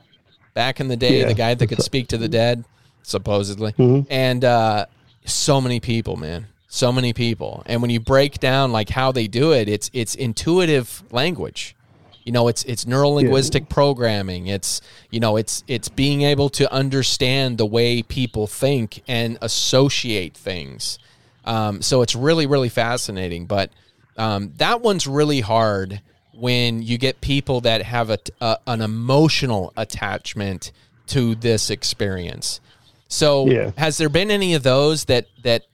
back 0.53 0.81
in 0.81 0.89
the 0.89 0.97
day 0.97 1.19
Yeah. 1.21 1.27
the 1.27 1.33
guy 1.35 1.53
that 1.53 1.67
could 1.67 1.81
speak 1.81 2.09
to 2.09 2.17
the 2.17 2.27
dead 2.27 2.65
supposedly 3.01 3.71
Mm-hmm. 3.73 4.11
and 4.11 4.43
uh 4.43 4.85
so 5.25 5.61
many 5.61 5.79
people 5.79 6.17
man 6.17 6.47
so 6.73 6.91
many 6.91 7.13
people. 7.13 7.61
And 7.67 7.83
when 7.83 7.91
you 7.91 7.99
break 7.99 8.39
down 8.39 8.71
like 8.71 8.89
how 8.89 9.11
they 9.11 9.27
do 9.27 9.51
it 9.53 9.69
it's 9.69 9.91
it's 9.93 10.15
intuitive 10.15 11.03
language. 11.11 11.75
You 12.23 12.31
know 12.31 12.47
it's 12.47 12.63
it's 12.63 12.87
neural 12.87 13.13
linguistic 13.13 13.69
programming. 13.69 14.47
It's 14.47 14.81
you 15.11 15.19
know 15.19 15.37
it's 15.37 15.63
it's 15.67 15.87
being 15.87 16.23
able 16.23 16.49
to 16.49 16.71
understand 16.73 17.59
the 17.59 17.65
way 17.67 18.01
people 18.01 18.47
think 18.47 19.03
and 19.07 19.37
associate 19.39 20.35
things. 20.35 20.97
Um, 21.45 21.83
so 21.83 22.01
it's 22.01 22.15
really 22.15 22.47
really 22.47 22.69
fascinating. 22.69 23.45
But 23.45 23.69
um, 24.17 24.53
that 24.57 24.81
one's 24.81 25.05
really 25.05 25.41
hard 25.41 26.01
when 26.33 26.81
you 26.81 26.97
get 26.97 27.21
people 27.21 27.61
that 27.61 27.83
have 27.83 28.09
a, 28.09 28.17
a 28.41 28.57
an 28.65 28.81
emotional 28.81 29.73
attachment 29.77 30.71
to 31.07 31.35
this 31.35 31.69
experience. 31.69 32.61
So 33.09 33.47
Yeah. 33.47 33.71
has 33.77 33.99
there 33.99 34.09
been 34.09 34.31
any 34.31 34.55
of 34.55 34.63
those 34.63 35.05
that 35.05 35.27
that 35.43 35.65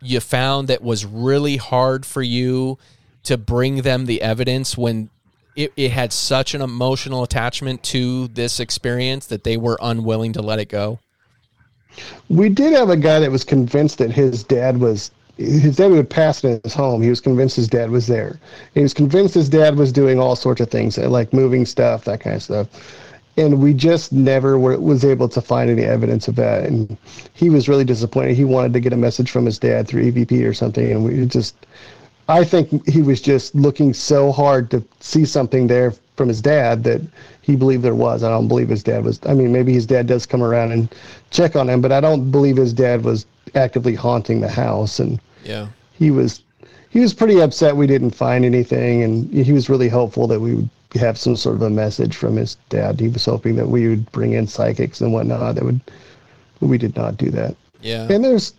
you 0.00 0.20
found 0.20 0.68
that 0.68 0.82
was 0.82 1.04
really 1.04 1.56
hard 1.56 2.06
for 2.06 2.22
you 2.22 2.78
to 3.24 3.36
bring 3.36 3.82
them 3.82 4.06
the 4.06 4.22
evidence 4.22 4.76
when 4.76 5.10
it, 5.56 5.72
it 5.76 5.90
had 5.90 6.12
such 6.12 6.54
an 6.54 6.62
emotional 6.62 7.22
attachment 7.22 7.82
to 7.82 8.28
this 8.28 8.60
experience 8.60 9.26
that 9.26 9.44
they 9.44 9.56
were 9.56 9.78
unwilling 9.82 10.32
to 10.32 10.42
let 10.42 10.58
it 10.58 10.68
go? 10.68 10.98
we 12.28 12.48
did 12.48 12.72
have 12.72 12.90
a 12.90 12.96
guy 12.96 13.18
that 13.18 13.30
was 13.30 13.44
convinced 13.44 13.98
that 13.98 14.10
his 14.10 14.44
dad 14.44 14.78
was 14.78 15.10
his 15.36 15.76
dad 15.76 15.92
would 15.92 16.10
pass 16.10 16.42
in 16.42 16.60
his 16.64 16.74
home. 16.74 17.00
He 17.00 17.10
was 17.10 17.20
convinced 17.20 17.54
his 17.54 17.68
dad 17.68 17.90
was 17.90 18.08
there. 18.08 18.40
He 18.74 18.80
was 18.80 18.92
convinced 18.92 19.34
his 19.34 19.48
dad 19.48 19.76
was 19.76 19.92
doing 19.92 20.18
all 20.18 20.34
sorts 20.34 20.60
of 20.60 20.68
things, 20.68 20.98
like 20.98 21.32
moving 21.32 21.64
stuff, 21.64 22.04
that 22.06 22.20
kind 22.20 22.34
of 22.34 22.42
stuff. 22.42 22.66
And 23.38 23.62
we 23.62 23.72
just 23.72 24.12
never 24.12 24.58
were, 24.58 24.78
was 24.78 25.04
able 25.04 25.28
to 25.28 25.40
find 25.40 25.70
any 25.70 25.84
evidence 25.84 26.26
of 26.26 26.34
that. 26.36 26.64
And 26.64 26.96
he 27.34 27.48
was 27.48 27.68
really 27.68 27.84
disappointed. 27.84 28.36
He 28.36 28.44
wanted 28.44 28.72
to 28.72 28.80
get 28.80 28.92
a 28.92 28.96
message 28.96 29.30
from 29.30 29.46
his 29.46 29.58
dad 29.58 29.86
through 29.86 30.10
EVP 30.10 30.46
or 30.46 30.52
something, 30.52 30.90
and 30.90 31.04
we 31.04 31.24
just 31.26 31.54
I 32.28 32.44
think 32.44 32.86
he 32.86 33.00
was 33.00 33.22
just 33.22 33.54
looking 33.54 33.94
so 33.94 34.32
hard 34.32 34.70
to 34.72 34.84
see 35.00 35.24
something 35.24 35.66
there 35.66 35.94
from 36.16 36.28
his 36.28 36.42
dad 36.42 36.84
that 36.84 37.00
he 37.40 37.56
believed 37.56 37.82
there 37.82 37.94
was. 37.94 38.22
I 38.22 38.28
don't 38.28 38.48
believe 38.48 38.68
his 38.68 38.82
dad 38.82 39.04
was. 39.04 39.18
I 39.24 39.32
mean, 39.32 39.50
maybe 39.50 39.72
his 39.72 39.86
dad 39.86 40.06
does 40.06 40.26
come 40.26 40.42
around 40.42 40.72
and 40.72 40.94
check 41.30 41.56
on 41.56 41.70
him, 41.70 41.80
but 41.80 41.92
I 41.92 42.00
don't 42.00 42.30
believe 42.30 42.56
his 42.56 42.74
dad 42.74 43.02
was 43.04 43.24
actively 43.54 43.94
haunting 43.94 44.40
the 44.40 44.48
house. 44.48 44.98
And 44.98 45.18
Yeah. 45.44 45.68
he 45.92 46.10
was 46.10 46.42
he 46.90 47.00
was 47.00 47.14
pretty 47.14 47.40
upset 47.40 47.76
we 47.76 47.86
didn't 47.86 48.10
find 48.10 48.44
anything, 48.44 49.02
and 49.02 49.32
he 49.32 49.52
was 49.52 49.70
really 49.70 49.88
hopeful 49.88 50.26
that 50.26 50.40
we 50.40 50.54
would 50.54 50.68
have 50.94 51.18
some 51.18 51.36
sort 51.36 51.56
of 51.56 51.62
a 51.62 51.70
message 51.70 52.16
from 52.16 52.36
his 52.36 52.56
dad. 52.70 52.98
He 52.98 53.08
was 53.08 53.24
hoping 53.24 53.56
that 53.56 53.68
we 53.68 53.88
would 53.88 54.10
bring 54.12 54.32
in 54.32 54.46
psychics 54.46 55.00
and 55.00 55.12
whatnot. 55.12 55.54
That 55.54 55.64
would 55.64 55.80
we 56.60 56.78
did 56.78 56.96
not 56.96 57.16
do 57.16 57.30
that. 57.30 57.54
Yeah. 57.80 58.10
And 58.10 58.24
there's, 58.24 58.54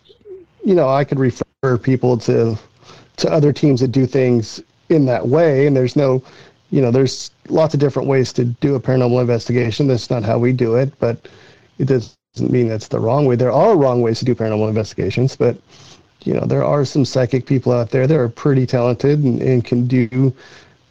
you 0.63 0.75
know, 0.75 0.89
I 0.89 1.03
could 1.03 1.19
refer 1.19 1.77
people 1.77 2.17
to 2.19 2.57
to 3.17 3.31
other 3.31 3.51
teams 3.51 3.81
that 3.81 3.89
do 3.89 4.05
things 4.05 4.61
in 4.87 5.05
that 5.05 5.27
way, 5.27 5.67
and 5.67 5.75
there's 5.75 5.95
no, 5.95 6.23
you 6.71 6.81
know, 6.81 6.89
there's 6.91 7.31
lots 7.49 7.73
of 7.73 7.79
different 7.79 8.07
ways 8.07 8.31
to 8.33 8.45
do 8.45 8.75
a 8.75 8.79
paranormal 8.79 9.19
investigation. 9.19 9.87
That's 9.87 10.09
not 10.09 10.23
how 10.23 10.39
we 10.39 10.53
do 10.53 10.75
it, 10.75 10.97
but 10.99 11.27
it 11.79 11.85
doesn't 11.85 12.51
mean 12.51 12.69
that's 12.69 12.87
the 12.87 12.99
wrong 12.99 13.25
way. 13.25 13.35
There 13.35 13.51
are 13.51 13.75
wrong 13.75 14.01
ways 14.01 14.19
to 14.19 14.25
do 14.25 14.35
paranormal 14.35 14.69
investigations, 14.69 15.35
but 15.35 15.57
you 16.23 16.33
know, 16.33 16.45
there 16.45 16.63
are 16.63 16.85
some 16.85 17.05
psychic 17.05 17.45
people 17.45 17.71
out 17.73 17.91
there 17.91 18.07
that 18.07 18.17
are 18.17 18.29
pretty 18.29 18.65
talented 18.65 19.23
and, 19.23 19.41
and 19.41 19.65
can 19.65 19.87
do. 19.87 20.33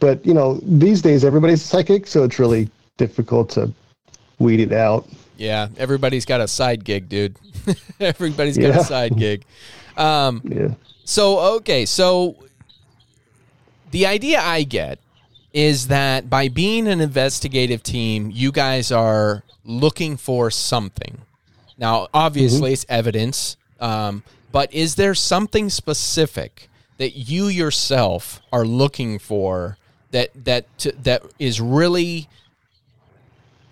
But 0.00 0.24
you 0.24 0.34
know, 0.34 0.60
these 0.62 1.02
days 1.02 1.24
everybody's 1.24 1.62
psychic, 1.62 2.06
so 2.06 2.24
it's 2.24 2.38
really 2.38 2.68
difficult 2.96 3.50
to 3.50 3.72
weed 4.38 4.60
it 4.60 4.72
out. 4.72 5.08
Yeah. 5.36 5.68
Everybody's 5.78 6.24
got 6.24 6.40
a 6.40 6.48
side 6.48 6.84
gig, 6.84 7.08
dude. 7.08 7.36
Everybody's 8.00 8.58
got 8.58 8.76
a 8.76 8.84
side 8.84 9.16
gig. 9.16 9.44
Um, 9.96 10.42
Yeah. 10.44 10.74
So 11.04 11.38
okay, 11.56 11.86
so 11.86 12.36
the 13.92 14.04
idea 14.04 14.40
I 14.40 14.64
get 14.64 14.98
is 15.54 15.88
that 15.88 16.28
by 16.28 16.48
being 16.48 16.86
an 16.86 17.00
investigative 17.00 17.82
team, 17.82 18.30
you 18.30 18.52
guys 18.52 18.92
are 18.92 19.42
looking 19.64 20.18
for 20.18 20.50
something. 20.50 21.22
Now, 21.78 22.08
obviously, 22.12 22.74
it's 22.74 22.84
evidence, 22.90 23.56
um, 23.80 24.22
but 24.52 24.72
is 24.74 24.96
there 24.96 25.14
something 25.14 25.70
specific 25.70 26.68
that 26.98 27.12
you 27.12 27.46
yourself 27.46 28.42
are 28.52 28.66
looking 28.66 29.18
for 29.18 29.77
that 30.10 30.30
that 30.44 30.66
that 31.02 31.22
is 31.38 31.60
really 31.60 32.28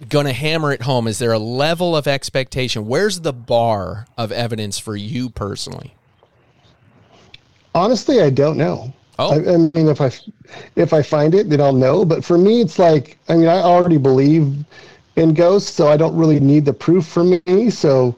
going 0.09 0.26
to 0.26 0.32
hammer 0.32 0.72
it 0.72 0.82
home? 0.82 1.07
Is 1.07 1.18
there 1.18 1.32
a 1.32 1.39
level 1.39 1.97
of 1.97 2.07
expectation? 2.07 2.87
Where's 2.87 3.20
the 3.20 3.32
bar 3.32 4.07
of 4.16 4.32
evidence 4.32 4.78
for 4.78 4.97
you 4.97 5.30
personally? 5.30 5.95
Honestly, 7.74 8.22
I 8.22 8.30
don't 8.30 8.57
know. 8.57 8.93
Oh. 9.18 9.32
I, 9.32 9.55
I 9.55 9.57
mean, 9.57 9.89
if 9.89 10.01
I 10.01 10.11
if 10.76 10.93
I 10.93 11.03
find 11.03 11.34
it, 11.34 11.49
then 11.49 11.61
I'll 11.61 11.72
know. 11.72 12.05
But 12.05 12.24
for 12.24 12.37
me, 12.37 12.61
it's 12.61 12.78
like 12.78 13.18
I 13.28 13.37
mean, 13.37 13.49
I 13.49 13.59
already 13.59 13.99
believe 13.99 14.64
in 15.16 15.32
ghosts, 15.32 15.72
so 15.72 15.89
I 15.89 15.97
don't 15.97 16.14
really 16.14 16.41
need 16.41 16.64
the 16.64 16.72
proof 16.72 17.07
for 17.07 17.24
me. 17.24 17.70
So, 17.70 18.16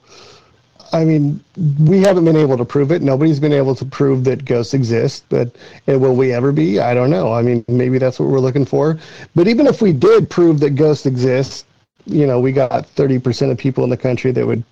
I 0.93 1.05
mean, 1.05 1.43
we 1.81 2.01
haven't 2.01 2.25
been 2.25 2.37
able 2.37 2.57
to 2.57 2.65
prove 2.65 2.93
it. 2.93 3.03
Nobody's 3.03 3.39
been 3.41 3.53
able 3.53 3.75
to 3.75 3.85
prove 3.85 4.25
that 4.25 4.45
ghosts 4.45 4.75
exist. 4.75 5.25
But 5.29 5.55
and 5.87 6.01
will 6.01 6.15
we 6.17 6.33
ever 6.33 6.53
be? 6.53 6.81
I 6.81 6.95
don't 6.95 7.11
know. 7.11 7.33
I 7.33 7.43
mean, 7.43 7.65
maybe 7.69 7.99
that's 7.99 8.19
what 8.19 8.29
we're 8.29 8.41
looking 8.41 8.65
for. 8.65 8.99
But 9.35 9.49
even 9.49 9.67
if 9.67 9.83
we 9.83 9.93
did 9.93 10.31
prove 10.31 10.61
that 10.61 10.71
ghosts 10.77 11.07
exist, 11.07 11.67
you 12.07 12.27
know, 12.27 12.41
we 12.41 12.53
got 12.53 12.87
thirty 12.87 13.19
percent 13.19 13.53
of 13.53 13.59
people 13.59 13.85
in 13.85 13.91
the 13.91 13.97
country 13.97 14.33
that 14.33 14.47
would 14.47 14.65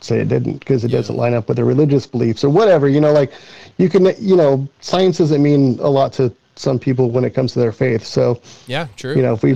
say 0.00 0.20
it 0.20 0.28
didn't 0.28 0.58
because 0.60 0.84
it 0.84 0.90
Yeah. 0.90 0.98
doesn't 0.98 1.16
line 1.16 1.34
up 1.34 1.48
with 1.48 1.56
their 1.56 1.66
religious 1.66 2.06
beliefs 2.06 2.44
or 2.44 2.48
whatever. 2.50 2.88
You 2.88 3.00
know, 3.00 3.12
like 3.12 3.32
you 3.78 3.88
can, 3.88 4.06
you 4.18 4.36
know, 4.36 4.66
science 4.80 5.18
doesn't 5.18 5.42
mean 5.42 5.78
a 5.80 5.90
lot 5.90 6.12
to 6.14 6.32
some 6.56 6.78
people 6.78 7.10
when 7.10 7.24
it 7.24 7.30
comes 7.34 7.52
to 7.54 7.58
their 7.58 7.72
faith. 7.72 8.04
So, 8.04 8.40
Yeah, 8.66 8.86
true. 8.96 9.14
you 9.14 9.22
know, 9.22 9.34
if 9.34 9.42
we 9.42 9.52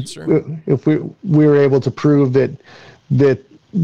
if 0.66 0.86
we 0.86 0.96
we 1.22 1.46
were 1.46 1.57
able 1.57 1.80
to 1.80 1.90
prove 1.90 2.32
that 2.34 2.50
that 3.12 3.38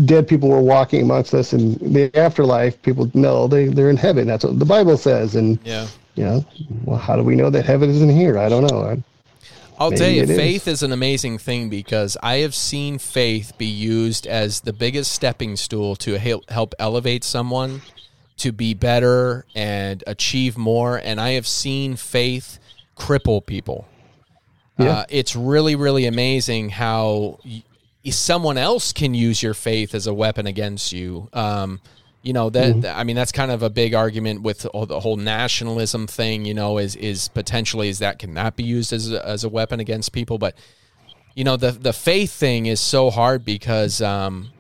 dead 0.05 0.29
people 0.29 0.49
were 0.49 0.61
walking 0.61 1.03
amongst 1.03 1.35
us 1.35 1.53
in 1.53 1.75
the 1.93 2.11
afterlife, 2.17 2.81
people 2.83 3.11
know 3.15 3.47
they 3.49 3.67
they're 3.67 3.91
in 3.91 3.97
heaven. 3.97 4.27
That's 4.27 4.45
what 4.45 4.59
the 4.59 4.65
Bible 4.65 4.97
says. 4.97 5.35
And 5.35 5.59
yeah. 5.65 5.87
you 6.15 6.25
know, 6.25 6.45
well, 6.85 6.99
how 6.99 7.17
do 7.17 7.23
we 7.23 7.35
know 7.35 7.51
that 7.51 7.65
heaven 7.65 7.91
isn't 7.91 8.11
here? 8.11 8.39
I 8.39 8.49
don't 8.49 8.71
know. 8.71 8.83
I, 8.83 9.03
I'll 9.79 9.91
tell 9.91 10.11
you, 10.11 10.27
faith 10.27 10.69
is 10.69 10.83
an 10.83 10.93
amazing 10.93 11.39
thing 11.39 11.71
because 11.71 12.17
I 12.23 12.37
have 12.39 12.55
seen 12.55 12.99
faith 12.99 13.57
be 13.57 13.67
used 13.67 14.27
as 14.27 14.61
the 14.61 14.75
biggest 14.75 15.11
stepping 15.11 15.57
stool 15.57 15.97
to 15.97 16.19
help, 16.19 16.51
help 16.51 16.75
elevate 16.79 17.25
someone 17.25 17.81
to 18.37 18.53
be 18.53 18.75
better 18.75 19.47
and 19.55 20.05
achieve 20.07 20.59
more. 20.59 20.99
And 20.99 21.19
I 21.19 21.31
have 21.31 21.47
seen 21.47 21.97
faith 21.97 22.59
cripple 22.95 23.45
people. 23.45 23.89
Yeah. 24.77 24.91
Uh, 24.91 25.05
it's 25.09 25.35
really, 25.35 25.77
really 25.77 26.05
amazing 26.05 26.69
how 26.71 27.39
someone 28.09 28.57
else 28.57 28.93
can 28.93 29.15
use 29.15 29.43
your 29.43 29.55
faith 29.55 29.95
as 29.95 30.07
a 30.07 30.15
weapon 30.15 30.47
against 30.47 30.93
you. 30.93 31.29
Um, 31.33 31.81
you 32.23 32.35
know 32.35 32.51
that 32.51 32.85
I 32.85 33.05
mean 33.05 33.17
that's 33.17 33.33
kind 33.33 33.51
of 33.51 33.63
a 33.63 33.71
big 33.71 33.95
argument 33.95 34.43
with 34.43 34.67
all 34.67 34.85
the 34.85 35.01
whole 35.01 35.17
nationalism 35.17 36.07
thing. 36.07 36.45
You 36.45 36.55
know, 36.55 36.79
is 36.79 36.95
is 36.97 37.29
potentially 37.29 37.89
is 37.89 38.01
that 38.01 38.19
can 38.19 38.35
that 38.35 38.57
be 38.57 38.63
used 38.63 38.93
as 38.93 39.11
a, 39.11 39.27
as 39.27 39.45
a 39.45 39.49
weapon 39.49 39.81
against 39.81 40.13
people? 40.13 40.37
But 40.37 40.55
you 41.35 41.45
know 41.45 41.57
the 41.57 41.71
the 41.71 41.95
faith 41.95 42.33
thing 42.33 42.67
is 42.67 42.79
so 42.79 43.09
hard 43.09 43.45
because 43.45 44.03
um, 44.03 44.51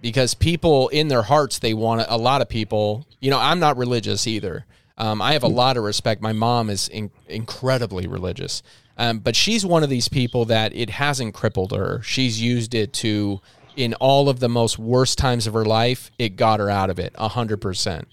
because 0.00 0.34
people 0.34 0.88
in 0.88 1.08
their 1.08 1.22
hearts 1.22 1.60
they 1.60 1.74
want 1.74 2.04
a 2.08 2.18
lot 2.18 2.42
of 2.42 2.48
people. 2.48 3.06
You 3.20 3.30
know, 3.30 3.38
I'm 3.38 3.60
not 3.60 3.76
religious 3.76 4.26
either. 4.26 4.66
Um, 4.98 5.22
I 5.22 5.32
have 5.32 5.42
a 5.42 5.48
lot 5.48 5.76
of 5.76 5.82
respect. 5.82 6.20
My 6.20 6.32
mom 6.32 6.70
is 6.70 6.88
in, 6.88 7.10
incredibly 7.28 8.06
religious, 8.06 8.62
um, 8.96 9.18
but 9.18 9.34
she's 9.36 9.64
one 9.66 9.82
of 9.82 9.90
these 9.90 10.08
people 10.08 10.44
that 10.46 10.74
it 10.74 10.90
hasn't 10.90 11.34
crippled 11.34 11.72
her. 11.72 12.00
She's 12.02 12.40
used 12.40 12.74
it 12.74 12.92
to, 12.94 13.40
in 13.76 13.94
all 13.94 14.28
of 14.28 14.40
the 14.40 14.48
most 14.48 14.78
worst 14.78 15.18
times 15.18 15.46
of 15.46 15.54
her 15.54 15.64
life, 15.64 16.10
it 16.18 16.36
got 16.36 16.60
her 16.60 16.70
out 16.70 16.90
of 16.90 16.98
it 16.98 17.12
a 17.16 17.28
hundred 17.28 17.60
percent. 17.60 18.06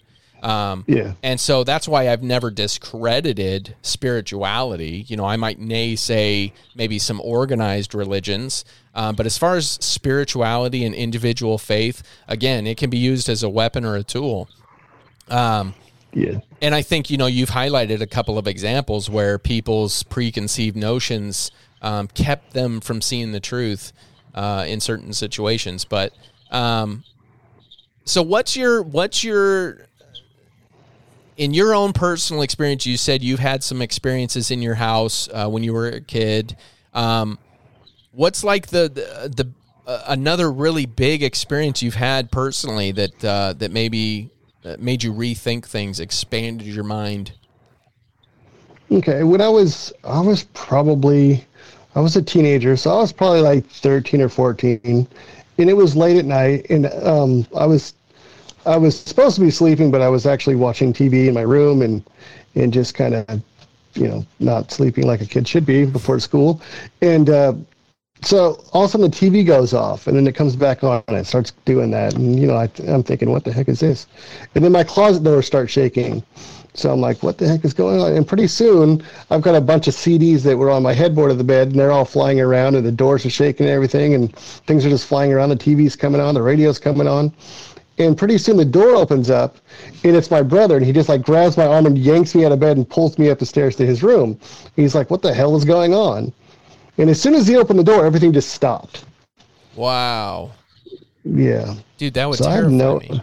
Um, 0.44 0.86
Yeah. 0.88 1.14
and 1.22 1.40
so 1.40 1.64
that's 1.64 1.88
why 1.88 2.10
I've 2.10 2.24
never 2.24 2.50
discredited 2.50 3.76
spirituality. 3.84 5.06
You 5.08 5.16
know, 5.18 5.26
I 5.26 5.36
might 5.36 5.60
naysay 5.60 6.52
maybe 6.76 6.98
some 6.98 7.22
organized 7.22 7.94
religions, 7.94 8.66
um, 8.96 9.16
but 9.16 9.28
as 9.28 9.38
far 9.38 9.56
as 9.56 9.78
spirituality 9.82 10.84
and 10.84 10.96
individual 10.96 11.60
faith, 11.60 12.02
again, 12.28 12.66
it 12.66 12.78
can 12.78 12.90
be 12.90 12.98
used 12.98 13.30
as 13.30 13.44
a 13.44 13.50
weapon 13.50 13.86
or 13.86 13.96
a 13.96 14.04
tool. 14.04 14.50
Um, 15.30 15.76
yeah. 16.14 16.40
and 16.62 16.76
I 16.76 16.82
think 16.82 17.10
you 17.10 17.18
know 17.18 17.28
you've 17.28 17.50
highlighted 17.50 18.02
a 18.02 18.08
couple 18.08 18.38
of 18.38 18.48
examples 18.48 19.10
where 19.10 19.38
people's 19.38 20.04
preconceived 20.04 20.76
notions 20.76 21.52
um, 21.82 22.08
kept 22.08 22.54
them 22.54 22.82
from 22.82 23.02
seeing 23.02 23.32
the 23.32 23.40
truth 23.40 23.94
uh, 24.34 24.66
in 24.68 24.80
certain 24.80 25.14
situations. 25.14 25.86
But 25.86 26.14
um, 26.52 27.04
so, 28.06 28.22
what's 28.22 28.56
your 28.56 28.82
what's 28.82 29.24
your 29.24 29.88
in 31.38 31.54
your 31.54 31.74
own 31.74 31.94
personal 31.94 32.42
experience? 32.42 32.86
You 32.86 32.98
said 32.98 33.24
you've 33.24 33.40
had 33.40 33.64
some 33.64 33.82
experiences 33.82 34.52
in 34.52 34.62
your 34.62 34.76
house 34.76 35.30
uh, 35.32 35.48
when 35.48 35.64
you 35.64 35.74
were 35.74 35.88
a 35.88 36.02
kid. 36.02 36.56
Um, 36.94 37.40
what's 38.12 38.44
like 38.44 38.68
the 38.68 38.90
the, 38.90 39.44
the 39.44 39.52
uh, 39.88 40.04
another 40.08 40.52
really 40.52 40.86
big 40.86 41.24
experience 41.24 41.82
you've 41.82 41.96
had 41.96 42.32
personally 42.32 42.92
that 42.92 43.26
uh, 43.26 43.54
that 43.54 43.72
maybe 43.72 44.30
uh, 44.64 44.76
made 44.80 45.04
you 45.04 45.14
rethink 45.14 45.66
things, 45.66 46.00
expanded 46.00 46.68
your 46.68 46.84
mind? 46.84 47.34
Okay, 48.92 49.24
when 49.24 49.42
I 49.42 49.50
was 49.50 49.94
I 50.04 50.20
was 50.20 50.44
probably 50.54 51.46
I 51.96 52.02
was 52.02 52.16
a 52.16 52.22
teenager, 52.22 52.76
so 52.76 52.92
I 52.92 52.98
was 52.98 53.14
probably 53.14 53.42
like 53.42 53.66
13 53.66 54.22
or 54.22 54.30
14, 54.30 55.08
and 55.58 55.70
it 55.70 55.74
was 55.74 55.96
late 55.96 56.18
at 56.18 56.26
night, 56.26 56.66
and 56.70 56.88
um, 57.04 57.48
I 57.58 57.66
was 57.66 57.94
I 58.66 58.78
was 58.78 59.00
supposed 59.00 59.36
to 59.36 59.42
be 59.42 59.50
sleeping, 59.50 59.92
but 59.92 60.02
I 60.02 60.10
was 60.10 60.26
actually 60.26 60.56
watching 60.56 60.94
TV 60.94 61.28
in 61.28 61.34
my 61.34 61.42
room 61.42 61.82
and 61.82 62.04
and 62.56 62.74
just 62.74 62.94
kind 62.94 63.16
of 63.16 63.42
you 63.94 64.08
know 64.08 64.26
not 64.40 64.72
sleeping 64.72 65.08
like 65.08 65.22
a 65.22 65.26
kid 65.26 65.48
should 65.48 65.66
be 65.66 65.86
before 65.86 66.20
school, 66.20 66.62
and 67.02 67.30
uh, 67.30 67.54
so 68.22 68.64
all 68.72 68.84
of 68.84 68.90
a 68.90 68.92
sudden 68.92 69.10
the 69.10 69.16
TV 69.16 69.46
goes 69.46 69.74
off, 69.74 70.08
and 70.08 70.16
then 70.16 70.28
it 70.28 70.36
comes 70.36 70.56
back 70.56 70.84
on, 70.84 71.04
and 71.08 71.18
it 71.18 71.26
starts 71.26 71.52
doing 71.66 71.92
that, 71.92 72.14
and 72.14 72.40
you 72.40 72.48
know 72.48 72.56
I, 72.56 72.70
I'm 72.88 73.04
thinking, 73.04 73.32
what 73.32 73.44
the 73.44 73.52
heck 73.52 73.68
is 73.68 73.80
this? 73.80 74.08
And 74.56 74.64
then 74.64 74.72
my 74.72 74.84
closet 74.84 75.24
door 75.24 75.42
starts 75.42 75.72
shaking. 75.72 76.24
So 76.74 76.90
I'm 76.92 77.02
like, 77.02 77.22
what 77.22 77.38
the 77.38 77.48
heck 77.48 77.66
is 77.66 77.74
going 77.74 78.00
on? 78.00 78.14
And 78.14 78.26
pretty 78.26 78.48
soon, 78.48 79.04
I've 79.30 79.42
got 79.42 79.56
a 79.56 79.62
bunch 79.62 79.90
of 79.90 79.94
CDs 79.94 80.42
that 80.44 80.58
were 80.58 80.70
on 80.70 80.82
my 80.82 80.94
headboard 80.94 81.30
of 81.30 81.38
the 81.38 81.44
bed, 81.44 81.70
and 81.70 81.80
they're 81.80 81.92
all 81.92 82.06
flying 82.06 82.40
around, 82.40 82.76
and 82.76 82.86
the 82.86 82.92
doors 82.92 83.26
are 83.26 83.30
shaking 83.30 83.66
and 83.66 83.76
everything, 83.76 84.14
and 84.14 84.34
things 84.38 84.86
are 84.86 84.90
just 84.90 85.06
flying 85.06 85.34
around. 85.34 85.50
The 85.50 85.58
TV's 85.58 85.98
coming 85.98 86.22
on, 86.22 86.34
the 86.34 86.42
radio's 86.42 86.80
coming 86.80 87.08
on. 87.08 87.34
And 87.98 88.18
pretty 88.18 88.38
soon 88.38 88.56
the 88.56 88.64
door 88.64 88.96
opens 88.96 89.30
up, 89.30 89.58
and 90.04 90.16
it's 90.16 90.32
my 90.32 90.42
brother, 90.42 90.78
and 90.78 90.86
he 90.86 90.94
just 90.94 91.10
like 91.10 91.24
grabs 91.24 91.58
my 91.58 91.66
arm 91.66 91.86
and 91.86 91.98
yanks 91.98 92.34
me 92.34 92.46
out 92.46 92.54
of 92.54 92.60
bed 92.60 92.78
and 92.78 92.90
pulls 92.90 93.20
me 93.20 93.30
up 93.30 93.40
the 93.40 93.46
stairs 93.46 93.76
to 93.76 93.86
his 93.86 94.02
room. 94.02 94.40
He's 94.78 94.96
like, 94.96 95.12
what 95.12 95.22
the 95.22 95.34
hell 95.34 95.58
is 95.58 95.66
going 95.66 95.94
on? 95.94 96.32
And 97.02 97.10
as 97.10 97.20
soon 97.20 97.34
as 97.34 97.48
he 97.48 97.58
opened 97.58 97.80
the 97.80 97.84
door, 97.84 98.06
everything 98.06 98.32
just 98.32 98.52
stopped. 98.52 99.06
Wow, 99.76 100.52
Yeah. 101.26 101.74
dude, 101.98 102.14
that 102.14 102.30
would 102.30 102.38
So 102.38 102.46
terrify 102.46 102.70
no. 102.72 103.00
me. 103.00 103.22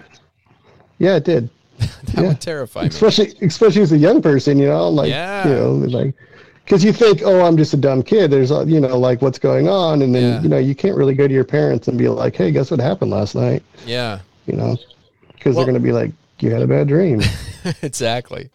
Yeah, 0.98 1.16
it 1.16 1.24
did. 1.24 1.48
That 2.14 2.24
would 2.24 2.40
terrify 2.40 2.82
me. 2.82 2.88
especially 2.88 3.34
especially 3.42 3.82
as 3.82 3.92
a 3.92 3.98
young 3.98 4.20
person, 4.20 4.58
you 4.58 4.66
know, 4.66 4.88
like 4.88 5.10
Yeah. 5.10 5.46
you 5.48 5.54
know, 5.54 5.72
like 5.74 6.14
because 6.64 6.82
you 6.84 6.92
think, 6.92 7.22
oh, 7.24 7.44
I'm 7.46 7.56
just 7.56 7.72
a 7.72 7.76
dumb 7.76 8.02
kid. 8.02 8.30
There's, 8.30 8.50
uh, 8.50 8.64
you 8.66 8.80
know, 8.80 8.98
like 8.98 9.22
what's 9.22 9.38
going 9.38 9.68
on, 9.68 10.02
and 10.02 10.12
then 10.14 10.22
Yeah. 10.34 10.42
you 10.42 10.48
know, 10.48 10.58
you 10.58 10.74
can't 10.74 10.96
really 10.96 11.14
go 11.14 11.28
to 11.28 11.32
your 11.32 11.44
parents 11.44 11.86
and 11.88 11.96
be 11.96 12.08
like, 12.08 12.34
hey, 12.34 12.50
guess 12.50 12.70
what 12.72 12.80
happened 12.80 13.10
last 13.12 13.34
night, 13.36 13.62
Yeah, 13.86 14.18
you 14.46 14.54
know, 14.56 14.76
because 15.34 15.54
Well- 15.54 15.64
they're 15.64 15.72
gonna 15.72 15.84
be 15.84 15.92
like, 15.92 16.10
you 16.40 16.50
had 16.50 16.62
a 16.62 16.66
bad 16.66 16.88
dream. 16.88 17.22
exactly. 17.82 18.50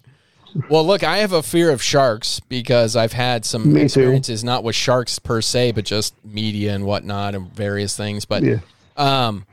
Well, 0.69 0.85
look, 0.85 1.03
I 1.03 1.17
have 1.17 1.31
a 1.31 1.41
fear 1.43 1.71
of 1.71 1.81
sharks 1.81 2.39
because 2.41 2.95
I've 2.95 3.13
had 3.13 3.43
some 3.45 3.73
Me 3.73 3.79
too. 3.81 3.85
experiences, 3.85 4.43
not 4.43 4.63
with 4.63 4.75
sharks 4.75 5.17
per 5.19 5.41
se, 5.41 5.71
but 5.71 5.85
just 5.85 6.13
media 6.23 6.73
and 6.75 6.85
whatnot 6.85 7.33
and 7.35 7.51
various 7.55 7.95
things. 7.97 8.25
But 8.25 8.43
yeah, 8.43 8.57
Um, 8.97 9.45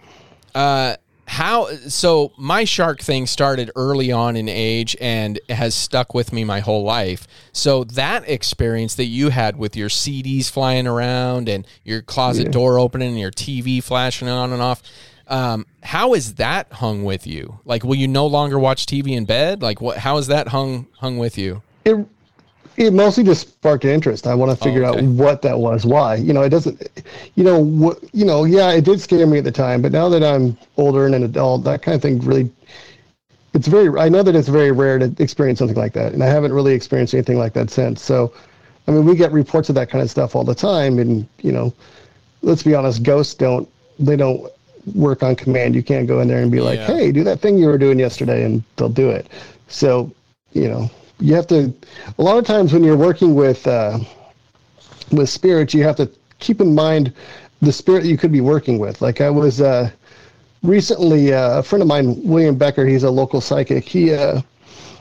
uh, 0.55 0.97
how 1.27 1.69
so? 1.89 2.33
My 2.37 2.65
shark 2.65 3.01
thing 3.01 3.29
started 3.29 3.71
early 3.77 4.11
on 4.11 4.35
in 4.37 4.49
age 4.49 4.97
and 5.01 5.39
has 5.49 5.77
stuck 5.77 6.13
with 6.13 6.33
me 6.33 6.43
my 6.43 6.59
whole 6.59 6.83
life. 6.83 7.29
So 7.53 7.85
that 7.85 8.29
experience 8.29 8.97
that 8.97 9.05
you 9.05 9.29
had 9.29 9.57
with 9.57 9.77
your 9.77 9.89
CDs 9.89 10.51
flying 10.51 10.89
around 10.89 11.49
and 11.49 11.65
your 11.85 12.03
closet 12.03 12.51
door 12.51 12.81
opening 12.81 13.11
and 13.11 13.19
your 13.21 13.31
TV 13.31 13.81
flashing 13.81 14.29
on 14.29 14.53
and 14.53 14.61
off. 14.61 14.83
Um, 15.31 15.65
how 15.83 16.15
is 16.15 16.35
that 16.35 16.73
hung 16.73 17.05
with 17.05 17.27
you? 17.27 17.61
Like, 17.65 17.85
will 17.85 17.95
you 17.95 18.09
no 18.09 18.27
longer 18.27 18.59
watch 18.59 18.85
TV 18.85 19.13
in 19.13 19.25
bed? 19.25 19.63
Like, 19.63 19.81
what? 19.81 19.97
How 19.99 20.19
is 20.19 20.27
that 20.27 20.49
hung 20.49 20.87
hung 20.99 21.19
with 21.19 21.39
you? 21.39 21.63
it 21.85 22.07
it 22.77 22.93
mostly 22.93 23.25
just 23.25 23.49
sparked 23.49 23.85
interest. 23.85 24.27
I 24.27 24.35
want 24.35 24.57
to 24.57 24.65
figure 24.65 24.85
okay. 24.85 25.01
out 25.01 25.05
what 25.05 25.43
that 25.43 25.59
was, 25.59 25.85
why. 25.85 26.15
You 26.17 26.33
know, 26.33 26.43
it 26.43 26.49
doesn't. 26.49 26.83
You 27.35 27.45
know 27.45 27.59
what? 27.59 27.99
You 28.15 28.25
know, 28.25 28.45
yeah, 28.45 28.71
it 28.73 28.85
did 28.85 29.01
scare 29.01 29.27
me 29.27 29.39
at 29.39 29.45
the 29.45 29.53
time, 29.53 29.83
but 29.83 29.93
now 29.93 30.09
that 30.09 30.23
I'm 30.23 30.57
older 30.77 31.07
and 31.07 31.15
an 31.15 31.23
adult, 31.23 31.65
that 31.65 31.83
kind 31.83 31.95
of 31.95 32.03
thing 32.03 32.21
really. 32.21 32.51
It's 33.53 33.67
very. 33.67 33.99
I 34.01 34.09
know 34.09 34.23
that 34.23 34.37
it's 34.37 34.49
very 34.49 34.71
rare 34.71 34.99
to 35.01 35.13
experience 35.19 35.59
something 35.59 35.77
like 35.77 35.93
that, 35.95 36.13
and 36.13 36.23
I 36.23 36.27
haven't 36.27 36.53
really 36.53 36.73
experienced 36.73 37.15
anything 37.15 37.37
like 37.37 37.53
that 37.55 37.69
since. 37.69 38.01
So, 38.01 38.33
I 38.87 38.93
mean, 38.93 39.05
we 39.05 39.17
get 39.17 39.33
reports 39.33 39.69
of 39.69 39.75
that 39.75 39.91
kind 39.91 40.03
of 40.03 40.11
stuff 40.11 40.37
all 40.37 40.45
the 40.45 40.55
time, 40.55 41.01
and 41.01 41.27
you 41.43 41.51
know, 41.51 41.75
let's 42.43 42.63
be 42.63 42.77
honest, 42.77 43.03
ghosts 43.03 43.35
don't 43.35 43.69
they 43.99 44.17
don't 44.17 44.51
work 44.95 45.23
on 45.23 45.37
command. 45.37 45.75
You 45.75 45.83
can't 45.83 46.07
go 46.07 46.21
in 46.21 46.29
there 46.29 46.43
and 46.43 46.51
be 46.51 46.61
like, 46.61 46.79
Yeah. 46.79 46.87
"Hey, 46.87 47.13
do 47.13 47.25
that 47.25 47.41
thing 47.41 47.59
you 47.59 47.67
were 47.67 47.79
doing 47.79 47.99
yesterday," 47.99 48.45
and 48.45 48.63
they'll 48.77 48.89
do 48.89 49.11
it. 49.11 49.27
So, 49.69 50.11
you 50.53 50.69
know, 50.69 50.91
you 51.21 51.35
have 51.35 51.47
to. 51.49 51.73
A 52.19 52.23
lot 52.23 52.39
of 52.39 52.45
times 52.45 52.73
when 52.73 52.83
you're 52.83 52.97
working 52.97 53.35
with 53.35 53.67
uh, 53.67 53.99
with 55.13 55.29
spirits, 55.29 55.75
you 55.75 55.83
have 55.85 55.97
to 55.97 56.11
keep 56.39 56.61
in 56.61 56.75
mind 56.75 57.13
the 57.63 57.73
spirit 57.73 58.05
you 58.05 58.17
could 58.17 58.33
be 58.33 58.41
working 58.41 58.79
with. 58.79 59.03
Like 59.03 59.21
I 59.21 59.31
was 59.31 59.61
uh, 59.61 59.91
recently, 60.63 61.33
uh, 61.33 61.59
a 61.59 61.63
friend 61.63 61.83
of 61.83 61.89
mine, 61.89 62.21
William 62.25 62.57
Becker, 62.57 62.87
he's 62.87 63.05
a 63.05 63.11
local 63.11 63.41
psychic. 63.41 63.85
He 63.85 64.15
uh, 64.15 64.41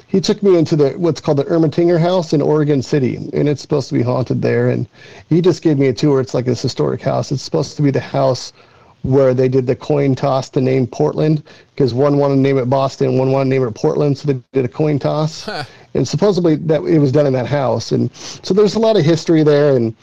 he 0.08 0.20
took 0.20 0.42
me 0.44 0.58
into 0.58 0.76
the 0.76 0.92
what's 0.92 1.22
called 1.22 1.38
the 1.38 1.46
Ermatinger 1.46 2.00
House 2.00 2.34
in 2.34 2.42
Oregon 2.42 2.82
City, 2.82 3.16
and 3.34 3.48
it's 3.48 3.62
supposed 3.62 3.88
to 3.90 3.94
be 3.94 4.02
haunted 4.02 4.42
there. 4.42 4.70
And 4.70 4.88
he 5.30 5.42
just 5.42 5.62
gave 5.62 5.78
me 5.78 5.88
a 5.88 5.94
tour. 5.94 6.20
It's 6.20 6.34
like 6.34 6.46
this 6.46 6.62
historic 6.62 7.02
house. 7.02 7.32
It's 7.32 7.44
supposed 7.44 7.78
to 7.78 7.82
be 7.82 7.92
the 7.92 8.00
house 8.00 8.52
where 9.04 9.34
they 9.34 9.48
did 9.48 9.66
the 9.66 9.76
coin 9.76 10.14
toss 10.14 10.50
to 10.50 10.62
name 10.62 10.86
Portland 10.86 11.44
because 11.74 11.94
one 11.94 12.18
wanted 12.18 12.36
to 12.36 12.42
name 12.42 12.58
it 12.58 12.70
Boston, 12.70 13.18
one 13.18 13.32
wanted 13.32 13.46
to 13.46 13.50
name 13.50 13.68
it 13.68 13.74
Portland, 13.74 14.18
so 14.18 14.32
they 14.32 14.42
did 14.52 14.66
a 14.66 14.70
coin 14.70 15.00
toss. 15.00 15.48
and 15.94 16.08
supposedly 16.08 16.56
that 16.56 16.84
it 16.84 17.00
was 17.00 17.12
done 17.12 17.26
in 17.26 17.34
that 17.34 17.48
house. 17.48 17.92
And 17.92 18.14
so 18.16 18.54
there's 18.54 18.76
a 18.76 18.80
lot 18.80 18.98
of 18.98 19.06
history 19.06 19.44
there. 19.44 19.76
And 19.76 19.96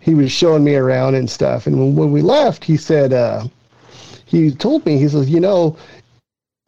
he 0.00 0.14
was 0.14 0.32
showing 0.32 0.64
me 0.64 0.74
around 0.74 1.14
and 1.14 1.28
stuff. 1.28 1.66
And 1.66 1.78
when, 1.78 1.94
when 1.94 2.12
we 2.12 2.22
left, 2.22 2.64
he 2.64 2.76
said, 2.76 3.12
uh, 3.12 3.46
he 4.24 4.50
told 4.50 4.84
me, 4.86 4.98
he 4.98 5.08
says, 5.08 5.28
you 5.28 5.40
know, 5.40 5.76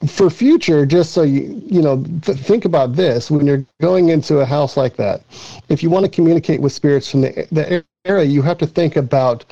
for 0.07 0.29
future, 0.31 0.85
just 0.85 1.13
so 1.13 1.23
you 1.23 1.63
you 1.65 1.81
know, 1.81 2.05
th- 2.23 2.39
think 2.39 2.65
about 2.65 2.95
this 2.95 3.31
when 3.31 3.47
you're 3.47 3.65
going 3.81 4.09
into 4.09 4.41
a 4.41 4.45
house 4.45 4.77
like 4.77 4.97
that. 4.97 5.23
If 5.69 5.83
you 5.83 5.91
want 5.91 6.05
to 6.05 6.11
communicate 6.11 6.61
with 6.61 6.73
spirits 6.73 7.09
from 7.09 7.21
the 7.21 7.47
the 7.53 7.85
era, 8.05 8.25
you 8.25 8.43
have 8.43 8.59
to 8.59 8.67
think 8.67 8.97
about 8.97 9.45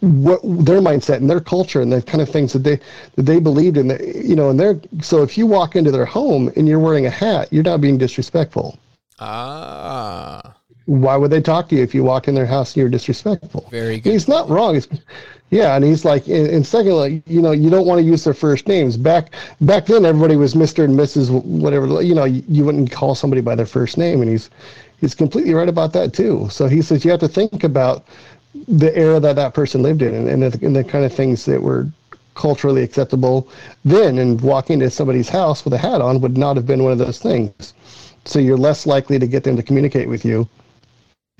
what 0.00 0.40
their 0.42 0.80
mindset 0.80 1.16
and 1.16 1.30
their 1.30 1.40
culture 1.40 1.80
and 1.80 1.90
the 1.90 2.02
kind 2.02 2.20
of 2.20 2.28
things 2.28 2.52
that 2.52 2.60
they 2.60 2.78
that 3.14 3.22
they 3.22 3.40
believed 3.40 3.76
in. 3.76 3.88
The, 3.88 4.22
you 4.24 4.36
know, 4.36 4.50
and 4.50 4.60
they're 4.60 4.80
so 5.00 5.22
if 5.22 5.38
you 5.38 5.46
walk 5.46 5.76
into 5.76 5.90
their 5.90 6.04
home 6.04 6.52
and 6.56 6.68
you're 6.68 6.78
wearing 6.80 7.06
a 7.06 7.10
hat, 7.10 7.48
you're 7.50 7.64
not 7.64 7.80
being 7.80 7.96
disrespectful. 7.98 8.78
Ah, 9.18 10.54
Why 10.84 11.16
would 11.16 11.30
they 11.30 11.40
talk 11.40 11.68
to 11.70 11.76
you 11.76 11.82
if 11.82 11.94
you 11.94 12.04
walk 12.04 12.28
in 12.28 12.34
their 12.34 12.46
house 12.46 12.72
and 12.72 12.80
you're 12.80 12.90
disrespectful? 12.90 13.66
Very 13.70 13.98
good 13.98 14.12
He's 14.12 14.28
not 14.28 14.48
wrong. 14.50 14.76
It's, 14.76 14.88
yeah, 15.50 15.76
and 15.76 15.84
he's 15.84 16.04
like, 16.04 16.26
and, 16.26 16.46
and 16.48 16.66
secondly, 16.66 17.22
you 17.26 17.40
know, 17.40 17.52
you 17.52 17.70
don't 17.70 17.86
want 17.86 18.00
to 18.00 18.04
use 18.04 18.24
their 18.24 18.34
first 18.34 18.66
names. 18.68 18.96
Back 18.96 19.32
back 19.60 19.86
then, 19.86 20.04
everybody 20.04 20.36
was 20.36 20.54
Mister 20.54 20.84
and 20.84 20.98
Mrs. 20.98 21.30
Whatever. 21.30 22.02
You 22.02 22.14
know, 22.14 22.24
you, 22.24 22.42
you 22.48 22.64
wouldn't 22.64 22.90
call 22.90 23.14
somebody 23.14 23.40
by 23.40 23.54
their 23.54 23.66
first 23.66 23.96
name, 23.96 24.20
and 24.20 24.30
he's 24.30 24.50
he's 25.00 25.14
completely 25.14 25.54
right 25.54 25.68
about 25.68 25.92
that 25.94 26.12
too. 26.12 26.48
So 26.50 26.66
he 26.68 26.82
says 26.82 27.04
you 27.04 27.10
have 27.12 27.20
to 27.20 27.28
think 27.28 27.64
about 27.64 28.04
the 28.68 28.96
era 28.96 29.20
that 29.20 29.36
that 29.36 29.54
person 29.54 29.82
lived 29.82 30.02
in, 30.02 30.14
and, 30.14 30.28
and, 30.28 30.42
the, 30.42 30.66
and 30.66 30.74
the 30.74 30.84
kind 30.84 31.04
of 31.04 31.12
things 31.12 31.44
that 31.46 31.62
were 31.62 31.88
culturally 32.34 32.82
acceptable 32.82 33.48
then. 33.84 34.18
And 34.18 34.40
walking 34.40 34.74
into 34.74 34.90
somebody's 34.90 35.28
house 35.28 35.64
with 35.64 35.72
a 35.72 35.78
hat 35.78 36.00
on 36.00 36.20
would 36.20 36.36
not 36.36 36.56
have 36.56 36.66
been 36.66 36.82
one 36.82 36.92
of 36.92 36.98
those 36.98 37.18
things. 37.18 37.74
So 38.24 38.38
you're 38.38 38.56
less 38.56 38.86
likely 38.86 39.18
to 39.18 39.26
get 39.26 39.44
them 39.44 39.56
to 39.56 39.62
communicate 39.62 40.08
with 40.08 40.24
you 40.24 40.48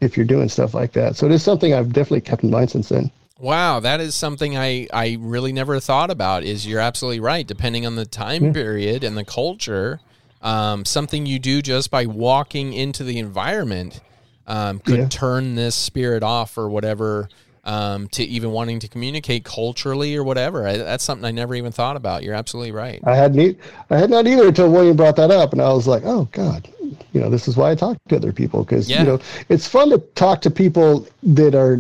if 0.00 0.16
you're 0.16 0.26
doing 0.26 0.48
stuff 0.48 0.74
like 0.74 0.92
that. 0.92 1.16
So 1.16 1.26
it 1.26 1.32
is 1.32 1.42
something 1.42 1.74
I've 1.74 1.92
definitely 1.92 2.20
kept 2.20 2.44
in 2.44 2.50
mind 2.50 2.70
since 2.70 2.88
then. 2.88 3.10
Wow, 3.38 3.80
that 3.80 4.00
is 4.00 4.14
something 4.14 4.56
I, 4.56 4.88
I 4.92 5.18
really 5.20 5.52
never 5.52 5.78
thought 5.80 6.10
about. 6.10 6.42
Is 6.42 6.66
you're 6.66 6.80
absolutely 6.80 7.20
right. 7.20 7.46
Depending 7.46 7.84
on 7.84 7.96
the 7.96 8.06
time 8.06 8.52
period 8.52 9.04
and 9.04 9.16
the 9.16 9.24
culture, 9.24 10.00
um, 10.40 10.84
something 10.86 11.26
you 11.26 11.38
do 11.38 11.60
just 11.60 11.90
by 11.90 12.06
walking 12.06 12.72
into 12.72 13.04
the 13.04 13.18
environment 13.18 14.00
um, 14.46 14.78
could 14.80 14.98
Yeah. 14.98 15.08
turn 15.08 15.54
this 15.54 15.74
spirit 15.74 16.22
off 16.22 16.56
or 16.58 16.68
whatever 16.68 17.28
um, 17.64 18.06
to 18.08 18.22
even 18.22 18.52
wanting 18.52 18.78
to 18.78 18.86
communicate 18.88 19.44
culturally 19.44 20.14
or 20.14 20.22
whatever. 20.22 20.68
I, 20.68 20.76
that's 20.76 21.02
something 21.02 21.24
I 21.24 21.32
never 21.32 21.54
even 21.56 21.72
thought 21.72 21.96
about. 21.96 22.22
You're 22.22 22.34
absolutely 22.34 22.70
right. 22.70 23.00
I 23.04 23.16
had 23.16 23.34
ne- 23.34 23.56
I 23.90 23.98
had 23.98 24.08
not 24.08 24.26
either 24.28 24.46
until 24.48 24.70
William 24.70 24.96
brought 24.96 25.16
that 25.16 25.32
up, 25.32 25.52
and 25.52 25.60
I 25.60 25.72
was 25.72 25.88
like, 25.88 26.02
oh 26.06 26.28
God, 26.30 26.68
you 27.12 27.20
know, 27.20 27.28
this 27.28 27.48
is 27.48 27.56
why 27.56 27.72
I 27.72 27.74
talk 27.74 27.96
to 28.08 28.16
other 28.16 28.32
people 28.32 28.62
because 28.62 28.88
Yeah. 28.88 29.00
you 29.00 29.06
know 29.08 29.20
it's 29.48 29.66
fun 29.66 29.90
to 29.90 29.98
talk 30.14 30.40
to 30.42 30.50
people 30.50 31.08
that 31.24 31.56
are 31.56 31.78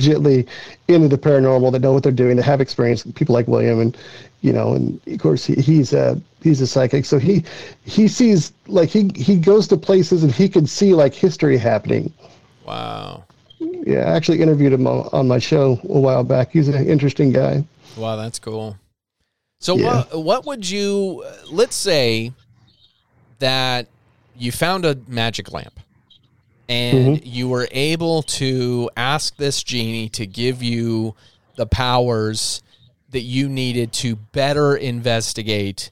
legitly 0.00 0.46
into 0.88 1.08
the 1.08 1.18
paranormal, 1.18 1.72
that 1.72 1.80
know 1.80 1.92
what 1.92 2.02
they're 2.02 2.12
doing, 2.12 2.36
that 2.36 2.42
have 2.44 2.60
experience. 2.60 3.02
People 3.14 3.34
like 3.34 3.46
William, 3.48 3.80
and 3.80 3.96
you 4.40 4.52
know, 4.52 4.72
and 4.74 5.00
of 5.06 5.18
course 5.20 5.44
he, 5.44 5.54
he's 5.54 5.92
a 5.92 6.20
he's 6.42 6.60
a 6.60 6.66
psychic, 6.66 7.04
so 7.04 7.18
he 7.18 7.44
he 7.84 8.08
sees 8.08 8.52
like 8.66 8.88
he 8.88 9.10
he 9.14 9.36
goes 9.36 9.68
to 9.68 9.76
places 9.76 10.22
and 10.22 10.32
he 10.32 10.48
can 10.48 10.66
see 10.66 10.94
like 10.94 11.14
history 11.14 11.58
happening. 11.58 12.12
Wow. 12.66 13.24
Yeah, 13.58 14.00
I 14.10 14.16
actually 14.16 14.40
interviewed 14.40 14.72
him 14.72 14.86
on, 14.86 15.08
on 15.12 15.28
my 15.28 15.38
show 15.38 15.78
a 15.84 15.98
while 16.00 16.24
back. 16.24 16.50
He's 16.52 16.68
an 16.68 16.86
interesting 16.86 17.32
guy. 17.32 17.64
Wow, 17.96 18.16
that's 18.16 18.38
cool. 18.38 18.76
So 19.60 19.76
Yeah. 19.76 20.04
what 20.04 20.24
what 20.24 20.46
would 20.46 20.68
you 20.68 21.24
let's 21.50 21.76
say 21.76 22.32
that 23.38 23.88
you 24.36 24.52
found 24.52 24.86
a 24.86 24.96
magic 25.06 25.52
lamp 25.52 25.80
and 26.70 27.16
Mm-hmm. 27.16 27.26
you 27.26 27.48
were 27.48 27.68
able 27.72 28.22
to 28.22 28.88
ask 28.96 29.36
this 29.36 29.62
genie 29.64 30.08
to 30.10 30.24
give 30.24 30.62
you 30.62 31.16
the 31.56 31.66
powers 31.66 32.62
that 33.10 33.22
you 33.22 33.48
needed 33.48 33.92
to 33.92 34.14
better 34.14 34.76
investigate 34.76 35.90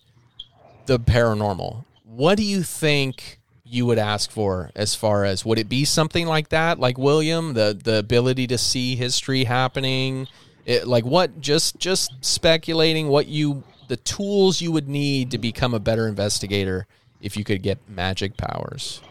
the 0.86 1.00
paranormal. 1.00 1.84
What 2.04 2.36
do 2.36 2.44
you 2.44 2.62
think 2.62 3.40
you 3.64 3.86
would 3.86 3.98
ask 3.98 4.30
for 4.30 4.70
as 4.76 4.94
far 4.94 5.24
as 5.24 5.44
would 5.44 5.58
it 5.58 5.68
be 5.68 5.84
something 5.84 6.26
like 6.26 6.48
that 6.48 6.78
like 6.78 6.96
William 6.96 7.52
the 7.52 7.78
the 7.84 7.98
ability 7.98 8.46
to 8.46 8.56
see 8.56 8.96
history 8.96 9.44
happening 9.44 10.26
it, 10.64 10.86
like 10.86 11.04
what 11.04 11.38
just 11.40 11.78
just 11.78 12.12
speculating 12.24 13.08
what 13.08 13.26
you 13.26 13.62
the 13.88 13.96
tools 13.98 14.62
you 14.62 14.72
would 14.72 14.88
need 14.88 15.30
to 15.32 15.36
become 15.36 15.74
a 15.74 15.78
better 15.78 16.08
investigator 16.08 16.86
if 17.20 17.36
you 17.36 17.44
could 17.44 17.62
get 17.62 17.78
magic 17.90 18.38
powers 18.38 19.02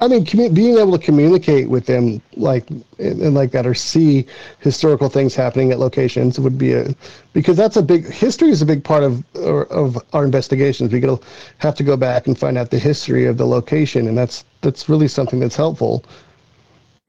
I 0.00 0.06
mean, 0.06 0.24
commu- 0.24 0.54
being 0.54 0.78
able 0.78 0.92
to 0.96 1.04
communicate 1.04 1.68
with 1.68 1.86
them 1.86 2.22
like 2.36 2.70
and, 2.70 3.20
and 3.20 3.34
like 3.34 3.50
that, 3.52 3.66
or 3.66 3.74
see 3.74 4.26
historical 4.60 5.08
things 5.08 5.34
happening 5.34 5.72
at 5.72 5.78
locations 5.78 6.38
would 6.38 6.56
be 6.56 6.72
a 6.72 6.94
because 7.32 7.56
that's 7.56 7.76
a 7.76 7.82
big 7.82 8.08
history 8.08 8.50
is 8.50 8.62
a 8.62 8.66
big 8.66 8.84
part 8.84 9.02
of 9.02 9.24
or, 9.36 9.66
of 9.66 9.98
our 10.12 10.24
investigations. 10.24 10.92
We 10.92 11.00
will 11.00 11.22
have 11.58 11.74
to 11.76 11.82
go 11.82 11.96
back 11.96 12.26
and 12.28 12.38
find 12.38 12.56
out 12.56 12.70
the 12.70 12.78
history 12.78 13.26
of 13.26 13.36
the 13.38 13.46
location, 13.46 14.06
and 14.06 14.16
that's 14.16 14.44
that's 14.60 14.88
really 14.88 15.08
something 15.08 15.40
that's 15.40 15.56
helpful. 15.56 16.04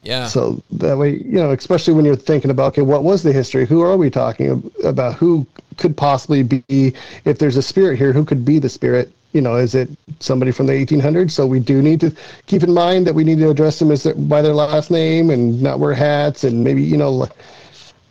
yeah 0.02 0.28
So 0.28 0.64
that 0.72 0.98
way, 0.98 1.18
you 1.18 1.40
know, 1.40 1.52
especially 1.52 1.94
when 1.94 2.06
you're 2.06 2.16
thinking 2.16 2.52
about, 2.52 2.68
okay, 2.70 2.82
what 2.82 3.04
was 3.04 3.22
the 3.22 3.34
history? 3.34 3.66
Who 3.68 3.82
are 3.82 3.98
we 3.98 4.10
talking 4.10 4.72
about? 4.84 5.16
Who 5.16 5.46
could 5.78 5.96
possibly 5.96 6.44
be, 6.44 6.94
if 7.26 7.38
there's 7.40 7.58
a 7.58 7.62
spirit 7.62 7.98
here, 7.98 8.14
who 8.14 8.26
could 8.26 8.44
be 8.44 8.60
the 8.60 8.70
spirit? 8.70 9.12
You 9.34 9.42
know, 9.42 9.58
is 9.58 9.76
it 9.76 9.90
somebody 10.20 10.52
from 10.52 10.66
the 10.66 10.74
1800s? 10.74 11.32
So 11.32 11.46
we 11.46 11.60
do 11.60 11.82
need 11.82 12.00
to 12.02 12.12
keep 12.48 12.64
in 12.64 12.74
mind 12.74 13.06
that 13.08 13.14
we 13.14 13.24
need 13.24 13.38
to 13.40 13.50
address 13.50 13.78
them 13.78 13.92
as 13.92 14.04
their, 14.04 14.16
by 14.16 14.42
their 14.42 14.56
last 14.56 14.90
name 14.90 15.30
and 15.30 15.62
not 15.62 15.80
wear 15.80 15.94
hats 15.94 16.44
and 16.44 16.64
maybe, 16.64 16.82
you 16.82 16.98
know, 16.98 17.28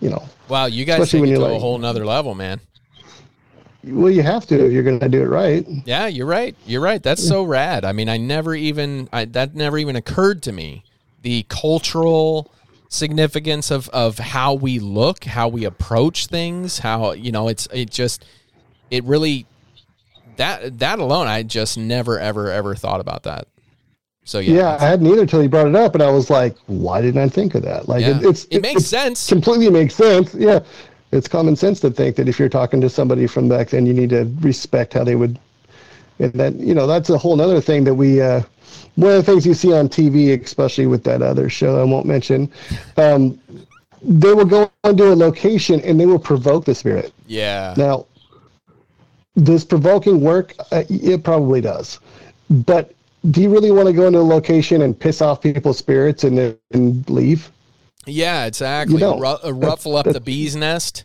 you 0.01 0.11
know, 0.11 0.23
wow 0.49 0.67
you 0.67 0.85
guys 0.85 1.01
Especially 1.01 1.19
take 1.19 1.21
when 1.23 1.31
it 1.31 1.35
to 1.35 1.41
you're 1.41 1.49
a 1.51 1.53
like- 1.55 1.61
whole 1.61 1.77
nother 1.79 2.07
level 2.07 2.35
man 2.35 2.61
well, 3.85 4.11
you 4.11 4.23
have 4.23 4.45
to 4.47 4.67
if 4.67 4.73
you're 4.73 4.83
going 4.83 4.99
to 5.01 5.09
do 5.09 5.23
it 5.23 5.27
right. 5.29 5.65
Yeah, 5.85 6.09
you're 6.09 6.27
right. 6.27 6.57
You're 6.67 6.81
right. 6.81 7.03
That's 7.03 7.27
so 7.27 7.45
rad. 7.45 7.85
I 7.85 7.93
mean, 7.93 8.09
I 8.09 8.17
never 8.17 8.55
even 8.55 9.09
I, 9.13 9.25
that 9.27 9.55
never 9.55 9.79
even 9.79 9.95
occurred 9.97 10.43
to 10.45 10.53
me. 10.53 10.83
The 11.23 11.47
cultural 11.49 12.51
significance 12.89 13.71
of 13.71 13.89
of 13.91 14.19
how 14.19 14.55
we 14.55 14.79
look, 14.81 15.25
how 15.25 15.49
we 15.49 15.65
approach 15.65 16.27
things, 16.27 16.81
how 16.81 17.13
you 17.13 17.31
know, 17.31 17.49
it's 17.49 17.69
it 17.73 17.91
just 17.91 18.25
it 18.91 19.05
really 19.05 19.47
that 20.39 20.79
that 20.81 20.99
alone 20.99 21.27
I 21.29 21.43
just 21.45 21.79
never 21.79 22.19
ever 22.19 22.51
ever 22.51 22.75
thought 22.75 23.01
about 23.01 23.23
that. 23.25 23.47
So 24.25 24.41
yeah. 24.41 24.55
Yeah, 24.55 24.77
I 24.81 24.87
hadn't 24.87 25.07
either 25.07 25.23
until 25.23 25.41
he 25.41 25.49
brought 25.49 25.69
it 25.69 25.77
up, 25.77 25.95
and 25.95 26.03
I 26.03 26.11
was 26.11 26.29
like, 26.29 26.57
why 26.67 27.01
didn't 27.01 27.23
I 27.23 27.29
think 27.29 27.55
of 27.55 27.63
that? 27.63 27.89
Like, 27.89 28.03
Yeah. 28.03 28.19
it, 28.19 28.25
it's 28.27 28.45
It 28.51 28.61
makes 28.63 28.83
it's 28.83 28.89
sense. 28.91 29.27
Completely 29.29 29.71
makes 29.71 29.95
sense. 29.95 30.35
Yeah, 30.35 30.61
it's 31.13 31.29
common 31.29 31.57
sense 31.57 31.81
to 31.81 31.91
think 31.91 32.17
that 32.17 32.29
if 32.29 32.39
you're 32.39 32.51
talking 32.51 32.81
to 32.83 32.91
somebody 32.91 33.27
from 33.27 33.49
back 33.49 33.71
then, 33.71 33.87
you 33.87 33.95
need 33.95 34.11
to 34.11 34.31
respect 34.41 34.93
how 34.95 35.05
they 35.05 35.15
would. 35.15 35.39
And 36.19 36.33
then 36.35 36.59
you 36.59 36.75
know 36.75 36.87
that's 36.87 37.11
a 37.11 37.17
whole 37.19 37.41
other 37.41 37.61
thing 37.61 37.85
that 37.85 37.95
we. 37.95 38.21
Uh, 38.21 38.43
one 38.97 39.13
of 39.13 39.25
the 39.25 39.33
things 39.33 39.47
you 39.47 39.55
see 39.55 39.73
on 39.73 39.89
TV, 39.89 40.43
especially 40.43 40.87
with 40.87 41.05
that 41.05 41.23
other 41.23 41.49
show 41.49 41.81
I 41.81 41.85
won't 41.85 42.05
mention, 42.05 42.51
um, 42.97 43.39
they 44.03 44.35
will 44.35 44.45
go 44.45 44.71
into 44.83 45.13
a 45.13 45.15
location 45.15 45.81
and 45.83 45.99
they 46.01 46.05
will 46.05 46.19
provoke 46.19 46.65
the 46.65 46.75
spirit. 46.75 47.13
yeah. 47.29 47.75
Now, 47.77 48.07
does 49.43 49.65
provoking 49.65 50.21
work? 50.21 50.55
Uh, 50.73 50.85
it 50.89 51.25
probably 51.25 51.61
does. 51.61 51.99
But 52.51 52.95
do 53.31 53.43
you 53.43 53.51
really 53.51 53.71
want 53.71 53.87
to 53.87 53.93
go 53.93 54.07
into 54.07 54.19
a 54.19 54.21
location 54.21 54.83
and 54.83 54.99
piss 54.99 55.21
off 55.21 55.41
people's 55.41 55.79
spirits 55.79 56.25
and 56.25 56.39
then 56.39 56.59
and 56.73 57.09
leave? 57.11 57.51
Yeah, 58.07 58.47
exactly. 58.47 59.01
You. 59.01 59.15
Ru- 59.15 59.37
uh, 59.45 59.53
ruffle 59.53 59.97
up 59.97 60.07
the 60.07 60.21
bee's 60.21 60.57
nest. 60.57 61.05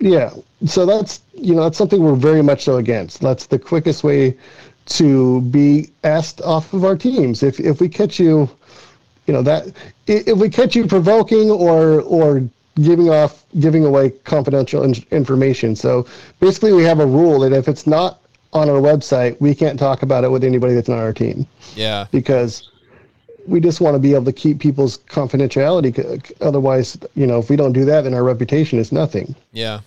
Yeah. 0.00 0.30
So 0.66 0.86
that's 0.86 1.20
you 1.34 1.54
know 1.54 1.62
that's 1.62 1.78
something 1.78 2.02
we're 2.02 2.14
very 2.14 2.42
much 2.42 2.64
so 2.64 2.76
against. 2.76 3.20
That's 3.20 3.46
the 3.46 3.58
quickest 3.58 4.02
way 4.02 4.36
to 4.86 5.40
be 5.42 5.90
asked 6.04 6.40
off 6.40 6.72
of 6.72 6.84
our 6.84 6.96
teams. 6.96 7.42
If 7.42 7.60
if 7.60 7.80
we 7.80 7.88
catch 7.88 8.18
you 8.18 8.48
you 9.26 9.34
know 9.34 9.42
that 9.42 9.72
if 10.06 10.36
we 10.38 10.48
catch 10.48 10.74
you 10.74 10.86
provoking 10.86 11.50
or 11.50 12.00
or 12.00 12.42
giving 12.76 13.10
off 13.10 13.44
giving 13.58 13.84
away 13.84 14.10
confidential 14.24 14.82
in- 14.82 15.04
information. 15.10 15.74
So 15.76 16.06
basically, 16.40 16.72
we 16.72 16.84
have 16.84 17.00
a 17.00 17.06
rule 17.06 17.40
that 17.40 17.52
if 17.52 17.68
it's 17.68 17.86
not 17.86 18.20
on 18.52 18.68
our 18.68 18.80
website, 18.80 19.40
we 19.40 19.54
can't 19.54 19.78
talk 19.78 20.02
about 20.02 20.24
it 20.24 20.30
with 20.30 20.44
anybody 20.44 20.74
that's 20.74 20.88
not 20.88 20.98
our 20.98 21.12
team 21.12 21.46
Yeah. 21.76 22.06
because 22.10 22.68
we 23.46 23.60
just 23.60 23.80
want 23.80 23.94
to 23.94 23.98
be 23.98 24.14
able 24.14 24.24
to 24.24 24.32
keep 24.32 24.58
people's 24.58 24.98
confidentiality. 24.98 26.32
Otherwise, 26.40 26.98
you 27.14 27.26
know, 27.26 27.38
if 27.38 27.48
we 27.48 27.56
don't 27.56 27.72
do 27.72 27.84
that, 27.84 28.02
then 28.02 28.14
our 28.14 28.24
reputation 28.24 28.78
is 28.78 28.92
nothing. 28.92 29.34
Yeah. 29.52 29.80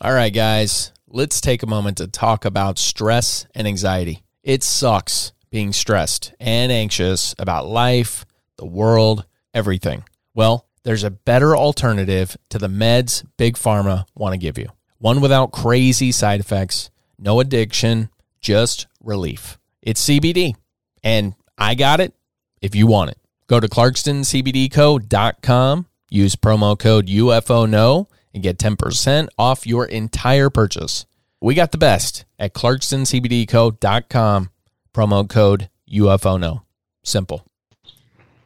All 0.00 0.12
right, 0.12 0.32
guys, 0.32 0.92
let's 1.08 1.40
take 1.40 1.62
a 1.62 1.66
moment 1.66 1.98
to 1.98 2.06
talk 2.06 2.44
about 2.44 2.78
stress 2.78 3.46
and 3.54 3.66
anxiety. 3.66 4.22
It 4.42 4.62
sucks 4.62 5.32
being 5.50 5.72
stressed 5.72 6.34
and 6.40 6.70
anxious 6.70 7.34
about 7.38 7.66
life, 7.66 8.26
the 8.58 8.66
world, 8.66 9.24
everything. 9.54 10.04
Well, 10.34 10.66
there's 10.82 11.04
a 11.04 11.10
better 11.10 11.56
alternative 11.56 12.36
to 12.50 12.58
the 12.58 12.68
meds 12.68 13.24
Big 13.38 13.54
Pharma 13.54 14.04
want 14.14 14.34
to 14.34 14.38
give 14.38 14.58
you. 14.58 14.68
One 14.98 15.20
without 15.20 15.52
crazy 15.52 16.10
side 16.12 16.40
effects, 16.40 16.90
no 17.18 17.40
addiction, 17.40 18.10
just 18.40 18.86
relief. 19.02 19.58
It's 19.80 20.06
CBD. 20.06 20.54
And 21.02 21.34
I 21.56 21.74
got 21.74 22.00
it 22.00 22.12
if 22.60 22.74
you 22.74 22.86
want 22.86 23.10
it. 23.10 23.18
Go 23.46 23.60
to 23.60 23.68
clarkstoncbdco.com, 23.68 25.86
use 26.10 26.36
promo 26.36 26.78
code 26.78 27.06
UFONO, 27.06 28.06
and 28.32 28.42
get 28.42 28.58
10% 28.58 29.28
off 29.38 29.66
your 29.66 29.86
entire 29.86 30.50
purchase. 30.50 31.06
We 31.40 31.54
got 31.54 31.72
the 31.72 31.78
best 31.78 32.26
at 32.38 32.52
clarkstoncbdco.com, 32.54 34.50
promo 34.94 35.28
code 35.28 35.68
UFONO. 35.90 36.62
Simple. 37.04 37.46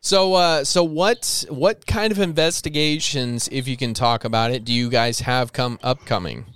So, 0.09 0.33
uh, 0.33 0.65
so 0.65 0.85
what 0.85 1.45
what 1.51 1.87
kind 1.87 2.11
of 2.13 2.19
investigations, 2.19 3.47
if 3.53 3.69
you 3.69 3.77
can 3.77 3.93
talk 3.93 4.25
about 4.25 4.51
it, 4.51 4.65
do 4.65 4.73
you 4.73 4.89
guys 4.89 5.21
have 5.21 5.53
come 5.53 5.79
upcoming? 5.83 6.47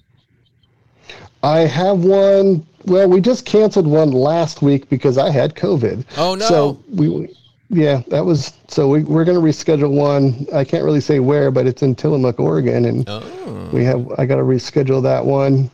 I 1.43 1.59
have 1.59 1.99
one. 1.99 2.67
Well, 2.87 3.11
we 3.11 3.21
just 3.21 3.45
canceled 3.45 3.87
one 3.87 4.11
last 4.11 4.63
week 4.63 4.89
because 4.89 5.19
I 5.19 5.29
had 5.29 5.55
COVID. 5.55 6.07
Oh, 6.17 6.35
no. 6.35 6.47
So 6.47 6.83
we, 6.89 7.29
yeah, 7.69 8.01
that 8.09 8.25
was. 8.25 8.55
So 8.69 8.89
we 8.89 9.05
we're 9.05 9.27
going 9.27 9.39
to 9.39 9.47
reschedule 9.47 9.91
one. 9.91 10.47
I 10.55 10.65
can't 10.65 10.83
really 10.83 11.03
say 11.03 11.21
where, 11.21 11.51
but 11.51 11.67
it's 11.67 11.83
in 11.83 11.95
Tillamook, 11.95 12.41
Oregon, 12.41 12.87
and 12.87 13.05
Oh, 13.07 13.69
we 13.71 13.85
have. 13.85 14.11
I 14.17 14.25
got 14.25 14.37
to 14.37 14.45
reschedule 14.45 15.03
that 15.03 15.27
one, 15.27 15.71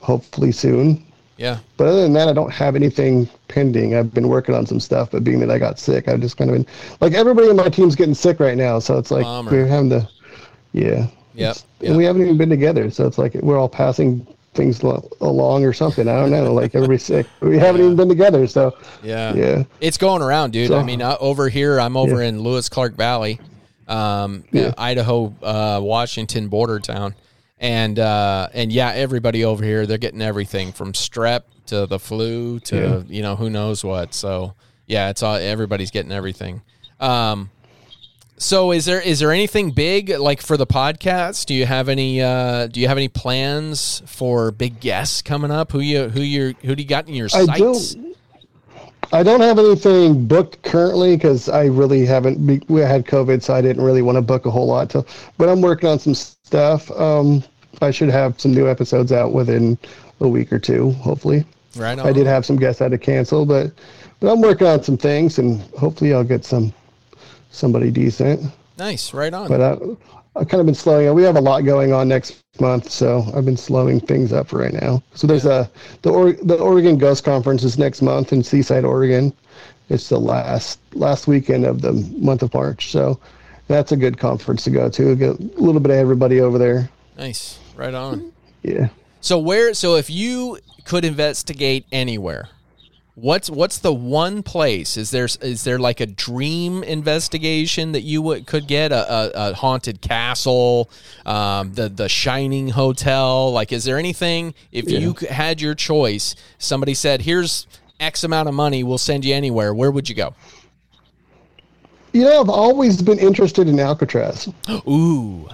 hopefully 0.00 0.50
soon. 0.50 1.05
Yeah, 1.36 1.58
But 1.76 1.88
other 1.88 2.02
than 2.02 2.12
that, 2.14 2.28
I 2.28 2.32
don't 2.32 2.52
have 2.52 2.76
anything 2.76 3.28
pending. 3.48 3.94
I've 3.94 4.12
been 4.14 4.28
working 4.28 4.54
on 4.54 4.64
some 4.66 4.80
stuff, 4.80 5.10
but 5.10 5.22
being 5.24 5.38
that 5.40 5.50
I 5.50 5.58
got 5.58 5.78
sick, 5.78 6.08
I've 6.08 6.20
just 6.20 6.36
kind 6.36 6.50
of 6.50 6.56
been 6.56 6.66
like 7.00 7.12
everybody 7.12 7.48
in 7.50 7.56
my 7.56 7.68
team's 7.68 7.94
getting 7.94 8.14
sick 8.14 8.40
right 8.40 8.56
now. 8.56 8.78
So 8.78 8.96
it's 8.98 9.10
like 9.10 9.24
Bummer. 9.24 9.50
we're 9.50 9.66
having 9.66 9.90
to, 9.90 10.08
yeah. 10.72 11.06
Yep, 11.34 11.56
yep. 11.80 11.88
And 11.88 11.96
we 11.96 12.04
haven't 12.04 12.22
even 12.22 12.38
been 12.38 12.48
together. 12.48 12.90
So 12.90 13.06
it's 13.06 13.18
like 13.18 13.34
we're 13.34 13.58
all 13.58 13.68
passing 13.68 14.26
things 14.54 14.82
lo- 14.82 15.06
along 15.20 15.64
or 15.66 15.74
something. 15.74 16.08
I 16.08 16.18
don't 16.18 16.30
know. 16.30 16.54
Like 16.54 16.74
everybody's 16.74 17.02
sick. 17.04 17.26
We 17.40 17.58
haven't 17.58 17.82
even 17.82 17.94
been 17.96 18.08
together. 18.08 18.46
So 18.46 18.74
yeah, 19.02 19.34
yeah. 19.34 19.64
It's 19.82 19.98
going 19.98 20.22
around, 20.22 20.52
dude. 20.52 20.68
So- 20.68 20.78
I 20.78 20.82
mean, 20.82 21.02
uh, 21.02 21.18
over 21.20 21.50
here, 21.50 21.78
I'm 21.78 21.94
over 21.98 22.22
in 22.22 22.40
Lewis 22.40 22.70
Clark 22.70 22.94
Valley, 22.94 23.38
um, 23.86 24.44
Yeah. 24.50 24.72
Idaho, 24.78 25.34
uh, 25.42 25.80
Washington 25.82 26.48
border 26.48 26.80
town, 26.80 27.14
and 27.58 27.98
uh, 27.98 28.48
and 28.52 28.72
yeah, 28.72 28.90
everybody 28.92 29.44
over 29.44 29.64
here, 29.64 29.86
they're 29.86 29.98
getting 29.98 30.22
everything 30.22 30.72
from 30.72 30.92
strep 30.92 31.42
to 31.66 31.86
the 31.86 31.98
flu 31.98 32.60
to 32.60 32.76
Yeah. 32.76 33.02
you 33.08 33.22
know 33.22 33.36
who 33.36 33.50
knows 33.50 33.82
what. 33.84 34.14
So 34.14 34.54
yeah, 34.86 35.08
it's 35.10 35.22
all 35.22 35.36
everybody's 35.36 35.90
getting 35.90 36.12
everything. 36.12 36.62
Um, 37.00 37.50
so 38.38 38.70
is 38.72 38.84
there 38.84 39.00
is 39.00 39.18
there 39.20 39.32
anything 39.32 39.70
big 39.70 40.10
like 40.10 40.42
for 40.42 40.56
the 40.58 40.66
podcast? 40.66 41.46
Do 41.46 41.54
you 41.54 41.64
have 41.66 41.88
any 41.88 42.20
uh, 42.22 42.66
do 42.66 42.80
you 42.80 42.88
have 42.88 42.98
any 42.98 43.08
plans 43.08 44.02
for 44.06 44.50
big 44.50 44.78
guests 44.80 45.22
coming 45.22 45.50
up? 45.50 45.72
Who 45.72 45.80
you 45.80 46.08
who 46.10 46.20
you 46.20 46.54
who 46.62 46.74
do 46.76 46.82
you 46.82 46.88
got 46.88 47.08
in 47.08 47.14
your 47.14 47.26
I 47.32 47.44
sights? 47.46 47.94
don't. 47.94 48.16
I 49.12 49.22
don't 49.22 49.40
have 49.40 49.58
anything 49.60 50.26
booked 50.26 50.62
currently 50.64 51.16
because 51.16 51.48
I 51.48 51.66
really 51.66 52.04
haven't. 52.04 52.66
We 52.68 52.80
had 52.80 53.06
COVID, 53.06 53.40
so 53.40 53.54
I 53.54 53.60
didn't 53.62 53.82
really 53.84 54.02
want 54.02 54.16
to 54.16 54.22
book 54.22 54.46
a 54.46 54.50
whole 54.50 54.66
lot. 54.66 54.90
So, 54.90 55.06
but 55.38 55.48
I'm 55.48 55.60
working 55.60 55.88
on 55.88 56.00
some 56.00 56.14
stuff. 56.46 56.90
Um, 56.92 57.42
I 57.82 57.90
should 57.90 58.08
have 58.08 58.40
some 58.40 58.54
new 58.54 58.68
episodes 58.68 59.12
out 59.12 59.32
within 59.32 59.76
a 60.20 60.28
week 60.28 60.52
or 60.52 60.58
two, 60.58 60.92
hopefully. 60.92 61.44
Right 61.76 61.98
on. 61.98 62.06
I 62.06 62.12
did 62.12 62.26
have 62.26 62.46
some 62.46 62.56
guests 62.56 62.80
I 62.80 62.84
had 62.84 62.92
to 62.92 62.98
cancel, 62.98 63.44
but 63.44 63.72
but 64.20 64.32
I'm 64.32 64.40
working 64.40 64.66
on 64.66 64.82
some 64.82 64.96
things, 64.96 65.38
and 65.38 65.60
hopefully 65.78 66.14
I'll 66.14 66.24
get 66.24 66.44
some 66.44 66.72
somebody 67.50 67.90
decent. 67.90 68.50
Nice, 68.78 69.12
right 69.12 69.34
on. 69.34 69.48
But 69.48 69.60
I, 69.60 69.72
I've 70.36 70.48
kind 70.48 70.60
of 70.60 70.66
been 70.66 70.74
slowing. 70.74 71.12
We 71.14 71.22
have 71.24 71.36
a 71.36 71.40
lot 71.40 71.64
going 71.64 71.92
on 71.92 72.08
next 72.08 72.42
month, 72.60 72.90
so 72.90 73.24
I've 73.34 73.44
been 73.44 73.56
slowing 73.56 74.00
things 74.00 74.32
up 74.32 74.52
right 74.52 74.72
now. 74.72 75.02
So 75.14 75.26
there's 75.26 75.44
a 75.46 75.68
the 76.02 76.10
or, 76.10 76.32
the 76.32 76.56
Oregon 76.56 76.96
Ghost 76.96 77.24
Conference 77.24 77.64
is 77.64 77.76
next 77.76 78.00
month 78.00 78.32
in 78.32 78.42
Seaside, 78.42 78.84
Oregon. 78.84 79.32
It's 79.88 80.08
the 80.08 80.20
last 80.20 80.78
last 80.94 81.26
weekend 81.26 81.66
of 81.66 81.82
the 81.82 81.92
month 81.92 82.42
of 82.42 82.54
March, 82.54 82.90
so 82.90 83.20
that's 83.68 83.92
a 83.92 83.96
good 83.96 84.18
conference 84.18 84.64
to 84.64 84.70
go 84.70 84.88
to. 84.88 85.16
Get 85.16 85.38
a 85.38 85.60
little 85.60 85.80
bit 85.80 85.90
of 85.90 85.96
everybody 85.96 86.40
over 86.40 86.58
there. 86.58 86.88
Nice. 87.16 87.58
Right 87.74 87.94
on. 87.94 88.32
Yeah. 88.62 88.88
So 89.20 89.38
where 89.38 89.74
so 89.74 89.96
if 89.96 90.08
you 90.08 90.58
could 90.84 91.04
investigate 91.04 91.84
anywhere, 91.90 92.48
what's 93.16 93.50
what's 93.50 93.78
the 93.78 93.92
one 93.92 94.42
place? 94.42 94.96
Is 94.96 95.10
there 95.10 95.24
is 95.24 95.64
there 95.64 95.78
like 95.78 96.00
a 96.00 96.06
dream 96.06 96.84
investigation 96.84 97.92
that 97.92 98.02
you 98.02 98.22
would 98.22 98.46
could 98.46 98.68
get 98.68 98.92
a, 98.92 99.12
a, 99.12 99.50
a 99.50 99.54
haunted 99.54 100.00
castle, 100.00 100.88
um, 101.24 101.74
the 101.74 101.88
the 101.88 102.08
Shining 102.08 102.68
Hotel? 102.68 103.50
Like, 103.52 103.72
is 103.72 103.84
there 103.84 103.98
anything 103.98 104.54
if 104.70 104.88
you 104.88 105.14
had 105.28 105.60
your 105.60 105.74
choice? 105.74 106.36
Somebody 106.58 106.94
said, 106.94 107.22
"Here's 107.22 107.66
X 107.98 108.22
amount 108.22 108.48
of 108.48 108.54
money, 108.54 108.84
we'll 108.84 108.98
send 108.98 109.24
you 109.24 109.34
anywhere." 109.34 109.74
Where 109.74 109.90
would 109.90 110.08
you 110.08 110.14
go? 110.14 110.34
You 112.16 112.24
know, 112.24 112.40
I've 112.40 112.48
always 112.48 113.02
been 113.02 113.18
interested 113.18 113.68
in 113.68 113.78
Alcatraz. 113.78 114.48
Ooh, 114.88 115.46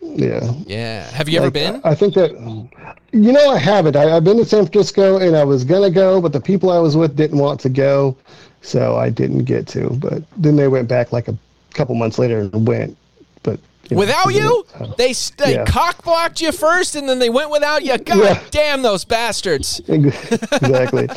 Yeah. 0.00 0.52
yeah. 0.66 1.08
Have 1.12 1.28
you 1.28 1.38
ever 1.38 1.48
been? 1.48 1.80
I 1.84 1.94
think 1.94 2.14
that, 2.14 2.32
you 3.12 3.30
know, 3.30 3.50
I 3.50 3.56
haven't. 3.56 3.94
I, 3.94 4.16
I've 4.16 4.24
been 4.24 4.38
to 4.38 4.44
San 4.44 4.66
Francisco 4.66 5.18
and 5.18 5.36
I 5.36 5.44
was 5.44 5.62
going 5.62 5.88
to 5.88 5.94
go, 5.94 6.20
but 6.20 6.32
the 6.32 6.40
people 6.40 6.70
I 6.70 6.80
was 6.80 6.96
with 6.96 7.14
didn't 7.14 7.38
want 7.38 7.60
to 7.60 7.68
go. 7.68 8.16
So 8.62 8.96
I 8.96 9.10
didn't 9.10 9.44
get 9.44 9.68
to. 9.68 9.90
But 9.90 10.24
then 10.36 10.56
they 10.56 10.66
went 10.66 10.88
back 10.88 11.12
like 11.12 11.28
a 11.28 11.38
couple 11.72 11.94
months 11.94 12.18
later 12.18 12.40
and 12.40 12.66
went. 12.66 12.96
But 13.82 13.90
you 13.90 13.96
know, 13.96 14.00
Without 14.00 14.34
you, 14.34 14.64
uh, 14.78 14.86
they 14.96 15.12
they 15.36 15.54
yeah. 15.54 15.64
cock 15.64 16.02
blocked 16.04 16.40
you 16.40 16.52
first, 16.52 16.94
and 16.94 17.08
then 17.08 17.18
they 17.18 17.28
went 17.30 17.50
without 17.50 17.84
you. 17.84 17.98
God 17.98 18.18
Yeah. 18.18 18.42
damn 18.50 18.82
those 18.82 19.04
bastards! 19.04 19.80
exactly. 19.88 21.08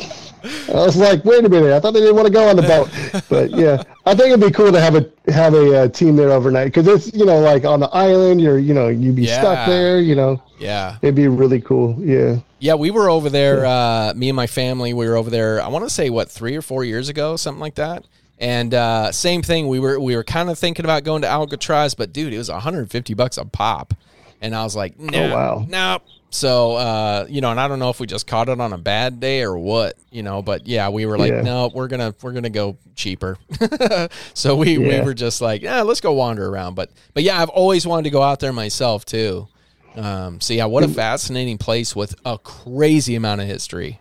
I 0.68 0.72
was 0.74 0.96
like, 0.96 1.24
wait 1.24 1.44
a 1.44 1.48
minute. 1.48 1.72
I 1.72 1.80
thought 1.80 1.92
they 1.92 2.00
didn't 2.00 2.14
want 2.16 2.26
to 2.26 2.32
go 2.32 2.48
on 2.48 2.56
the 2.56 2.62
boat, 2.62 2.88
but 3.28 3.50
yeah, 3.50 3.82
I 4.04 4.14
think 4.14 4.28
it'd 4.28 4.40
be 4.40 4.50
cool 4.52 4.70
to 4.72 4.80
have 4.80 4.94
a 4.94 5.10
have 5.32 5.54
a 5.54 5.82
uh, 5.84 5.88
team 5.88 6.14
there 6.16 6.30
overnight 6.30 6.66
because 6.72 6.86
it's 6.86 7.12
you 7.16 7.24
know 7.24 7.40
like 7.40 7.64
on 7.64 7.80
the 7.80 7.88
island. 7.88 8.40
You're 8.40 8.58
you 8.58 8.74
know 8.74 8.88
you'd 8.88 9.16
be 9.16 9.22
Yeah. 9.22 9.40
stuck 9.40 9.66
there. 9.68 10.00
You 10.00 10.14
know, 10.14 10.42
Yeah, 10.58 10.96
it'd 11.02 11.14
be 11.14 11.28
really 11.28 11.60
cool. 11.60 11.96
Yeah. 12.00 12.36
yeah. 12.60 12.74
We 12.74 12.90
were 12.90 13.08
over 13.10 13.28
there. 13.30 13.64
Uh, 13.66 14.12
me 14.14 14.28
and 14.28 14.36
my 14.36 14.46
family. 14.46 14.92
We 14.94 15.08
were 15.08 15.16
over 15.16 15.30
there. 15.30 15.60
I 15.62 15.68
want 15.68 15.84
to 15.84 15.90
say 15.90 16.10
what 16.10 16.30
three 16.30 16.54
or 16.56 16.62
four 16.62 16.84
years 16.84 17.08
ago, 17.08 17.36
something 17.36 17.60
like 17.60 17.76
that. 17.76 18.04
And 18.38 18.74
uh, 18.74 19.12
same 19.12 19.42
thing. 19.42 19.66
We 19.68 19.80
were 19.80 19.98
we 19.98 20.14
were 20.16 20.24
kind 20.24 20.50
of 20.50 20.58
thinking 20.58 20.84
about 20.84 21.04
going 21.04 21.22
to 21.22 21.28
Alcatraz, 21.28 21.94
but 21.94 22.12
dude, 22.12 22.32
it 22.34 22.38
was 22.38 22.50
150 22.50 23.14
bucks 23.14 23.38
a 23.38 23.44
pop, 23.46 23.94
and 24.42 24.54
I 24.54 24.62
was 24.62 24.76
like, 24.76 24.98
no, 24.98 25.24
Oh, 25.30 25.34
wow. 25.34 25.66
no. 25.68 25.98
So 26.28 26.72
uh, 26.74 27.26
you 27.30 27.40
know, 27.40 27.50
and 27.50 27.58
I 27.58 27.66
don't 27.66 27.78
know 27.78 27.88
if 27.88 27.98
we 27.98 28.06
just 28.06 28.26
caught 28.26 28.50
it 28.50 28.60
on 28.60 28.74
a 28.74 28.78
bad 28.78 29.20
day 29.20 29.42
or 29.42 29.56
what, 29.56 29.94
you 30.10 30.22
know. 30.22 30.42
But 30.42 30.66
yeah, 30.66 30.90
we 30.90 31.06
were 31.06 31.16
like, 31.16 31.32
Yeah. 31.32 31.40
no, 31.40 31.70
we're 31.72 31.88
gonna 31.88 32.14
we're 32.20 32.32
gonna 32.32 32.50
go 32.50 32.76
cheaper. 32.94 33.38
so 34.34 34.54
we 34.56 34.76
we 34.76 35.00
were 35.00 35.14
just 35.14 35.40
like, 35.40 35.62
yeah, 35.62 35.80
let's 35.82 36.00
go 36.02 36.12
wander 36.12 36.46
around. 36.46 36.74
But 36.74 36.90
but 37.14 37.22
yeah, 37.22 37.40
I've 37.40 37.48
always 37.48 37.86
wanted 37.86 38.04
to 38.04 38.10
go 38.10 38.22
out 38.22 38.40
there 38.40 38.52
myself 38.52 39.06
too. 39.06 39.48
Um, 39.94 40.42
so 40.42 40.52
yeah, 40.52 40.66
what 40.66 40.84
a 40.84 40.88
fascinating 40.88 41.56
place 41.56 41.96
with 41.96 42.14
a 42.26 42.36
crazy 42.36 43.14
amount 43.14 43.40
of 43.40 43.46
history. 43.46 43.98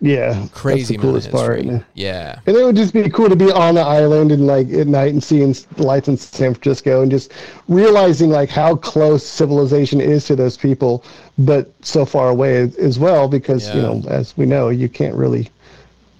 Yeah. 0.00 0.46
Crazy 0.54 0.78
That's 0.80 0.88
the 0.88 0.96
coolest 0.98 1.30
part. 1.30 1.58
history. 1.58 1.84
Yeah. 1.94 2.38
And 2.46 2.56
it 2.56 2.64
would 2.64 2.76
just 2.76 2.94
be 2.94 3.08
cool 3.10 3.28
to 3.28 3.36
be 3.36 3.50
on 3.52 3.74
the 3.74 3.82
island 3.82 4.32
and 4.32 4.46
like 4.46 4.70
at 4.70 4.86
night 4.86 5.12
and 5.12 5.22
seeing 5.22 5.54
lights 5.76 6.08
in 6.08 6.16
San 6.16 6.54
Francisco 6.54 7.02
and 7.02 7.10
just 7.10 7.32
realizing 7.68 8.30
like 8.30 8.48
how 8.48 8.76
close 8.76 9.26
civilization 9.26 10.00
is 10.00 10.24
to 10.26 10.36
those 10.36 10.56
people, 10.56 11.04
but 11.38 11.70
so 11.82 12.06
far 12.06 12.30
away 12.30 12.70
as- 12.78 12.98
well 12.98 13.28
because 13.28 13.74
you 13.74 13.80
know 13.80 14.02
as 14.08 14.36
we 14.36 14.46
know 14.46 14.68
you 14.70 14.88
can't 14.88 15.14
really. 15.14 15.50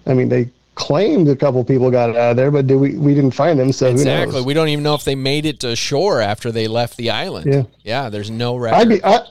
I 0.06 0.14
mean 0.14 0.28
they 0.28 0.50
claimed 0.74 1.28
a 1.28 1.36
couple 1.36 1.62
people 1.64 1.90
got 1.90 2.10
out 2.10 2.30
of 2.30 2.36
there, 2.36 2.50
but 2.50 2.66
did 2.66 2.76
we 2.76 2.96
we 2.96 3.14
didn't 3.14 3.32
find 3.32 3.58
them. 3.58 3.72
So 3.72 3.86
who 3.86 3.92
Exactly. 3.92 4.42
We 4.42 4.54
don't 4.54 4.68
even 4.68 4.82
know 4.82 4.94
if 4.94 5.04
they 5.04 5.14
made 5.14 5.46
it 5.46 5.60
to 5.60 5.74
shore 5.76 6.20
after 6.20 6.52
they 6.52 6.68
left 6.68 6.96
the 6.96 7.10
island. 7.10 7.52
Yeah. 7.52 7.62
Yeah. 7.82 8.08
There's 8.10 8.30
no 8.30 8.56
record. 8.56 8.76
I'd 8.76 8.88
be 8.88 9.04
I, 9.04 9.26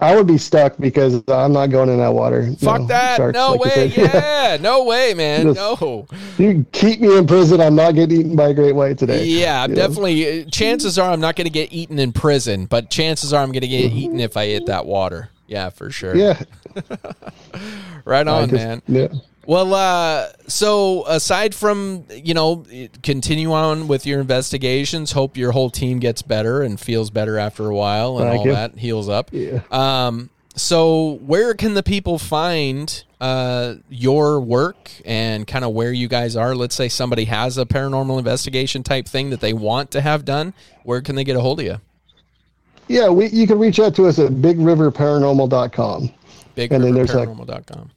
I 0.00 0.14
would 0.16 0.26
be 0.26 0.36
stuck 0.38 0.76
because 0.78 1.22
I'm 1.28 1.52
not 1.52 1.68
going 1.70 1.88
in 1.88 1.98
that 1.98 2.12
water. 2.12 2.52
Fuck 2.60 2.82
No, 2.82 2.86
that. 2.88 3.16
sharks, 3.16 3.34
no 3.34 3.52
like 3.52 3.60
way. 3.76 3.86
Yeah. 3.96 4.56
No 4.60 4.84
way, 4.84 5.14
man. 5.14 5.54
Just- 5.54 5.80
no. 5.80 6.06
you 6.38 6.66
keep 6.72 7.00
me 7.00 7.16
in 7.16 7.26
prison. 7.26 7.60
I'm 7.60 7.74
not 7.74 7.94
getting 7.94 8.20
eaten 8.20 8.36
by 8.36 8.48
a 8.48 8.54
great 8.54 8.74
white 8.74 8.98
today. 8.98 9.24
Yeah, 9.24 9.62
I'm 9.62 9.70
You 9.70 9.76
know? 9.76 9.82
definitely. 9.82 10.42
uh, 10.42 10.44
Chances 10.50 10.98
are 10.98 11.10
I'm 11.10 11.20
not 11.20 11.36
going 11.36 11.46
to 11.46 11.50
get 11.50 11.72
eaten 11.72 11.98
in 11.98 12.12
prison, 12.12 12.66
but 12.66 12.90
chances 12.90 13.32
are 13.32 13.42
I'm 13.42 13.52
going 13.52 13.62
to 13.62 13.68
get 13.68 13.90
eaten 13.92 14.20
if 14.20 14.36
I 14.36 14.46
hit 14.46 14.66
that 14.66 14.84
water. 14.86 15.30
Yeah, 15.46 15.70
for 15.70 15.90
sure. 15.90 16.14
Yeah. 16.16 16.40
Right 18.04 18.26
I 18.28 18.42
on, 18.42 18.50
just- 18.50 18.62
man. 18.64 18.82
Yeah. 18.86 19.08
Well, 19.46 19.74
uh, 19.74 20.28
so 20.46 21.06
aside 21.06 21.54
from 21.54 22.04
you 22.10 22.34
know, 22.34 22.64
continue 23.02 23.52
on 23.52 23.88
with 23.88 24.06
your 24.06 24.20
investigations. 24.20 25.12
Hope 25.12 25.36
your 25.36 25.52
whole 25.52 25.70
team 25.70 25.98
gets 25.98 26.22
better 26.22 26.62
and 26.62 26.78
feels 26.78 27.10
better 27.10 27.38
after 27.38 27.66
a 27.66 27.74
while, 27.74 28.18
and 28.18 28.28
Thank 28.28 28.40
all 28.40 28.46
you. 28.46 28.52
that 28.52 28.78
heals 28.78 29.08
up. 29.08 29.30
Yeah. 29.32 29.60
Um, 29.70 30.30
so 30.56 31.18
where 31.26 31.54
can 31.54 31.74
the 31.74 31.82
people 31.82 32.18
find 32.18 33.04
uh, 33.20 33.74
your 33.88 34.40
work 34.40 34.90
and 35.04 35.46
kind 35.46 35.64
of 35.64 35.72
where 35.72 35.92
you 35.92 36.06
guys 36.08 36.36
are? 36.36 36.54
Let's 36.54 36.74
say 36.76 36.88
somebody 36.88 37.24
has 37.24 37.58
a 37.58 37.64
paranormal 37.64 38.18
investigation 38.18 38.82
type 38.82 39.06
thing 39.08 39.30
that 39.30 39.40
they 39.40 39.52
want 39.52 39.90
to 39.92 40.00
have 40.00 40.24
done. 40.24 40.54
Where 40.84 41.02
can 41.02 41.16
they 41.16 41.24
get 41.24 41.36
a 41.36 41.40
hold 41.40 41.58
of 41.60 41.66
you? 41.66 41.80
Yeah, 42.86 43.08
we, 43.08 43.28
you 43.28 43.46
can 43.46 43.58
reach 43.58 43.80
out 43.80 43.94
to 43.96 44.06
us 44.06 44.18
at 44.18 44.30
bigriverparanormal.com. 44.32 46.10
Big 46.54 46.72
And 46.72 46.84
then 46.84 46.94
there's 46.94 47.10
paranormal.com. 47.10 47.90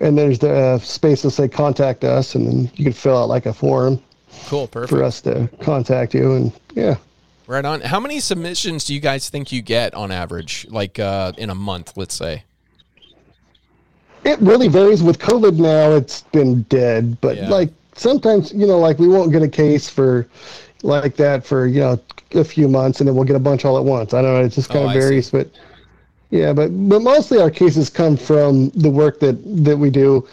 And 0.00 0.16
there's 0.16 0.38
the 0.38 0.52
uh, 0.52 0.78
space 0.78 1.22
to 1.22 1.30
say 1.30 1.48
contact 1.48 2.02
us, 2.04 2.34
and 2.34 2.46
then 2.46 2.70
you 2.76 2.84
can 2.84 2.92
fill 2.92 3.16
out 3.16 3.28
like 3.28 3.46
a 3.46 3.52
form 3.52 4.02
Cool, 4.46 4.66
perfect. 4.66 4.90
for 4.90 5.02
us 5.04 5.20
to 5.22 5.48
contact 5.60 6.14
you. 6.14 6.32
And 6.34 6.52
yeah, 6.74 6.96
Right 7.46 7.64
on. 7.64 7.80
How 7.82 8.00
many 8.00 8.18
submissions 8.20 8.84
do 8.84 8.94
you 8.94 9.00
guys 9.00 9.28
think 9.28 9.52
you 9.52 9.60
get 9.62 9.92
on 9.94 10.10
average, 10.10 10.66
like 10.70 10.98
uh, 10.98 11.32
in 11.36 11.50
a 11.50 11.54
month, 11.54 11.92
let's 11.96 12.14
say? 12.14 12.44
it 14.24 14.38
really 14.40 14.68
varies. 14.68 15.02
With 15.02 15.18
COVID 15.18 15.58
now, 15.58 15.92
it's 15.92 16.22
been 16.22 16.62
dead, 16.62 17.20
but 17.20 17.36
Yeah. 17.36 17.48
like 17.50 17.70
sometimes, 17.96 18.52
you 18.52 18.66
know, 18.66 18.78
like 18.78 18.98
we 18.98 19.08
won't 19.08 19.32
get 19.32 19.42
a 19.42 19.48
case 19.48 19.88
for 19.88 20.26
like 20.84 21.16
that 21.16 21.44
for, 21.44 21.66
you 21.66 21.80
know, 21.80 22.00
a 22.34 22.44
few 22.44 22.68
months 22.68 23.00
and 23.00 23.08
then 23.08 23.14
we'll 23.16 23.24
get 23.24 23.36
a 23.36 23.40
bunch 23.40 23.64
all 23.64 23.76
at 23.76 23.84
once. 23.84 24.14
I 24.14 24.22
don't 24.22 24.32
know. 24.34 24.44
It 24.44 24.50
just 24.50 24.70
kind 24.70 24.84
Oh, 24.84 24.88
of 24.88 24.94
varies, 24.94 25.30
but 25.30 25.48
yeah, 26.32 26.54
but, 26.54 26.68
but 26.88 27.02
mostly 27.02 27.38
our 27.38 27.50
cases 27.50 27.90
come 27.90 28.16
from 28.16 28.70
the 28.70 28.88
work 28.88 29.20
that, 29.20 29.38
that 29.64 29.76
we 29.76 29.90
do. 29.90 30.26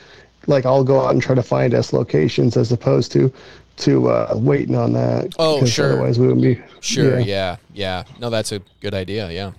Like 0.48 0.66
I'll 0.66 0.84
go 0.86 1.02
out 1.02 1.12
and 1.12 1.22
try 1.22 1.36
to 1.36 1.44
find 1.44 1.74
us 1.74 1.92
locations 1.92 2.56
as 2.56 2.72
opposed 2.72 3.12
to, 3.12 3.32
to 3.78 4.10
uh, 4.10 4.34
waiting 4.36 4.76
on 4.76 4.94
that. 4.94 5.36
Oh, 5.38 5.66
sure. 5.66 5.92
Otherwise 5.92 6.18
we 6.18 6.28
would 6.28 6.42
be. 6.42 6.62
Sure. 6.80 7.20
yeah. 7.20 7.26
Yeah. 7.26 7.58
yeah. 7.74 8.04
No, 8.18 8.30
that's 8.30 8.54
a 8.54 8.62
good 8.80 8.94
idea. 8.94 9.30
Yeah. 9.30 9.52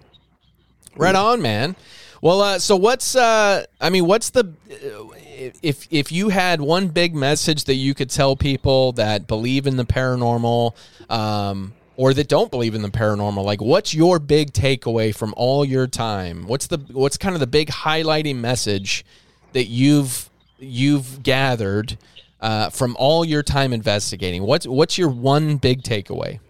Right 0.96 1.14
on, 1.14 1.42
man. 1.42 1.76
Well, 2.22 2.40
uh, 2.40 2.58
so 2.58 2.74
what's 2.74 3.14
uh, 3.14 3.64
I 3.78 3.90
mean, 3.90 4.06
what's 4.06 4.30
the 4.30 4.52
uh, 4.70 5.14
if 5.62 5.86
if 5.90 6.10
you 6.10 6.30
had 6.30 6.60
one 6.60 6.88
big 6.88 7.14
message 7.14 7.64
that 7.64 7.74
you 7.74 7.94
could 7.94 8.10
tell 8.10 8.34
people 8.34 8.92
that 8.92 9.26
believe 9.26 9.66
in 9.66 9.76
the 9.76 9.84
paranormal, 9.84 10.74
um, 11.08 11.72
or 12.00 12.14
that 12.14 12.28
don't 12.28 12.50
believe 12.50 12.74
in 12.74 12.80
the 12.80 12.88
paranormal, 12.88 13.44
like 13.44 13.60
what's 13.60 13.92
your 13.92 14.18
big 14.18 14.54
takeaway 14.54 15.14
from 15.14 15.34
all 15.36 15.66
your 15.66 15.86
time? 15.86 16.46
What's 16.46 16.66
the 16.66 16.78
what's 16.92 17.18
kind 17.18 17.34
of 17.34 17.40
the 17.40 17.46
big 17.46 17.68
highlighting 17.68 18.36
message 18.36 19.04
that 19.52 19.66
you've 19.66 20.30
you've 20.58 21.22
gathered 21.22 21.98
uh, 22.40 22.70
from 22.70 22.96
all 22.98 23.22
your 23.22 23.42
time 23.42 23.74
investigating? 23.74 24.44
What's 24.44 24.66
what's 24.66 24.96
your 24.96 25.10
one 25.10 25.58
big 25.58 25.82
takeaway? 25.82 26.40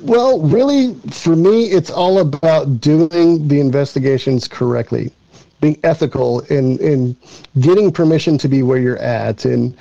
Well, 0.00 0.40
really, 0.40 0.94
for 1.10 1.36
me, 1.36 1.64
it's 1.64 1.90
all 1.90 2.20
about 2.20 2.80
doing 2.80 3.48
the 3.48 3.60
investigations 3.60 4.48
correctly, 4.48 5.12
being 5.60 5.78
ethical 5.84 6.40
in 6.46 6.78
in 6.78 7.16
getting 7.60 7.92
permission 7.92 8.38
to 8.38 8.48
be 8.48 8.62
where 8.62 8.78
you're 8.78 8.96
at, 8.96 9.44
and 9.44 9.76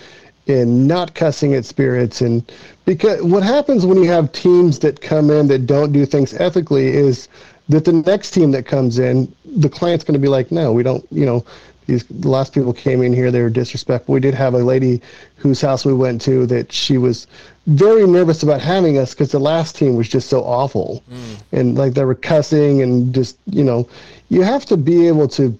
and 0.48 0.88
not 0.88 1.14
cussing 1.16 1.54
at 1.54 1.66
spirits. 1.66 2.22
And 2.22 2.50
because 2.86 3.22
what 3.22 3.44
happens 3.44 3.86
when 3.86 3.98
you 3.98 4.10
have 4.10 4.32
teams 4.32 4.80
that 4.80 5.02
come 5.02 5.30
in 5.30 5.48
that 5.48 5.66
don't 5.66 5.92
do 5.92 6.06
things 6.06 6.34
ethically 6.36 6.88
is 6.88 7.28
that 7.70 7.86
the 7.86 7.94
next 7.94 8.32
team 8.32 8.52
that 8.52 8.66
comes 8.66 9.00
in, 9.00 9.34
the 9.44 9.70
client's 9.70 10.04
going 10.04 10.14
to 10.14 10.20
be 10.20 10.28
like, 10.28 10.52
no, 10.52 10.72
we 10.72 10.84
don't, 10.84 11.06
you 11.12 11.26
know. 11.26 11.46
These 11.88 12.06
the 12.06 12.30
last 12.30 12.52
people 12.52 12.74
came 12.74 13.04
in 13.04 13.14
here, 13.14 13.30
they 13.30 13.44
were 13.44 13.50
disrespectful. 13.52 14.14
We 14.14 14.20
did 14.20 14.34
have 14.34 14.56
a 14.56 14.58
lady 14.58 15.04
whose 15.36 15.62
house 15.62 15.86
we 15.86 15.94
went 15.94 16.20
to 16.22 16.48
that 16.48 16.72
she 16.72 16.98
was 16.98 17.28
very 17.68 18.08
nervous 18.08 18.42
about 18.42 18.60
having 18.60 18.98
us 18.98 19.14
because 19.14 19.32
the 19.32 19.40
last 19.40 19.76
team 19.76 19.96
was 19.96 20.10
just 20.10 20.28
so 20.28 20.44
awful, 20.44 21.04
mm. 21.12 21.38
and 21.52 21.78
like 21.78 21.94
they 21.94 22.04
were 22.04 22.16
cussing 22.16 22.82
and 22.82 23.14
just 23.14 23.38
you 23.46 23.64
know, 23.64 23.88
you 24.30 24.42
have 24.42 24.66
to 24.66 24.78
be 24.78 25.08
able 25.08 25.28
to, 25.28 25.58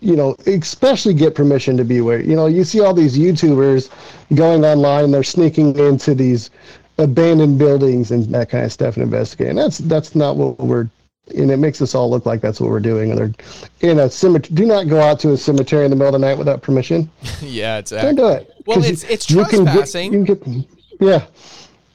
you 0.00 0.16
know, 0.16 0.34
especially 0.46 1.14
get 1.14 1.34
permission 1.34 1.76
to 1.76 1.84
be 1.84 2.00
where 2.00 2.20
you 2.20 2.34
know 2.36 2.46
you 2.46 2.64
see 2.64 2.80
all 2.80 2.94
these 2.94 3.18
YouTubers 3.18 3.90
going 4.34 4.64
online, 4.64 5.10
they're 5.10 5.22
sneaking 5.22 5.76
into 5.78 6.14
these 6.14 6.50
abandoned 6.98 7.58
buildings 7.58 8.10
and 8.10 8.24
that 8.34 8.50
kind 8.50 8.64
of 8.64 8.72
stuff 8.72 8.94
and 8.96 9.02
investigating. 9.04 9.56
That's 9.56 9.78
that's 9.78 10.14
not 10.14 10.36
what 10.36 10.58
we're 10.58 10.88
and 11.36 11.50
it 11.50 11.58
makes 11.58 11.80
us 11.80 11.94
all 11.94 12.10
look 12.10 12.26
like 12.26 12.40
that's 12.40 12.60
what 12.60 12.70
we're 12.70 12.80
doing. 12.80 13.10
And 13.12 13.18
they're 13.18 13.90
in 13.90 14.00
a 14.00 14.10
cemetery. 14.10 14.54
Do 14.54 14.66
not 14.66 14.88
go 14.88 15.00
out 15.00 15.20
to 15.20 15.32
a 15.32 15.36
cemetery 15.36 15.84
in 15.84 15.90
the 15.90 15.96
middle 15.96 16.12
of 16.14 16.20
the 16.20 16.26
night 16.26 16.36
without 16.36 16.60
permission. 16.60 17.08
yeah, 17.40 17.80
Don't 17.82 18.16
do 18.16 18.28
it. 18.28 18.52
Well, 18.66 18.78
it's- 18.80 19.04
it's 19.04 19.30
you 19.30 19.44
can 19.44 19.64
get- 19.64 19.72
trespassing. 19.74 20.12
you 20.12 20.24
can 20.24 20.34
get, 20.60 20.68
yeah, 21.00 21.26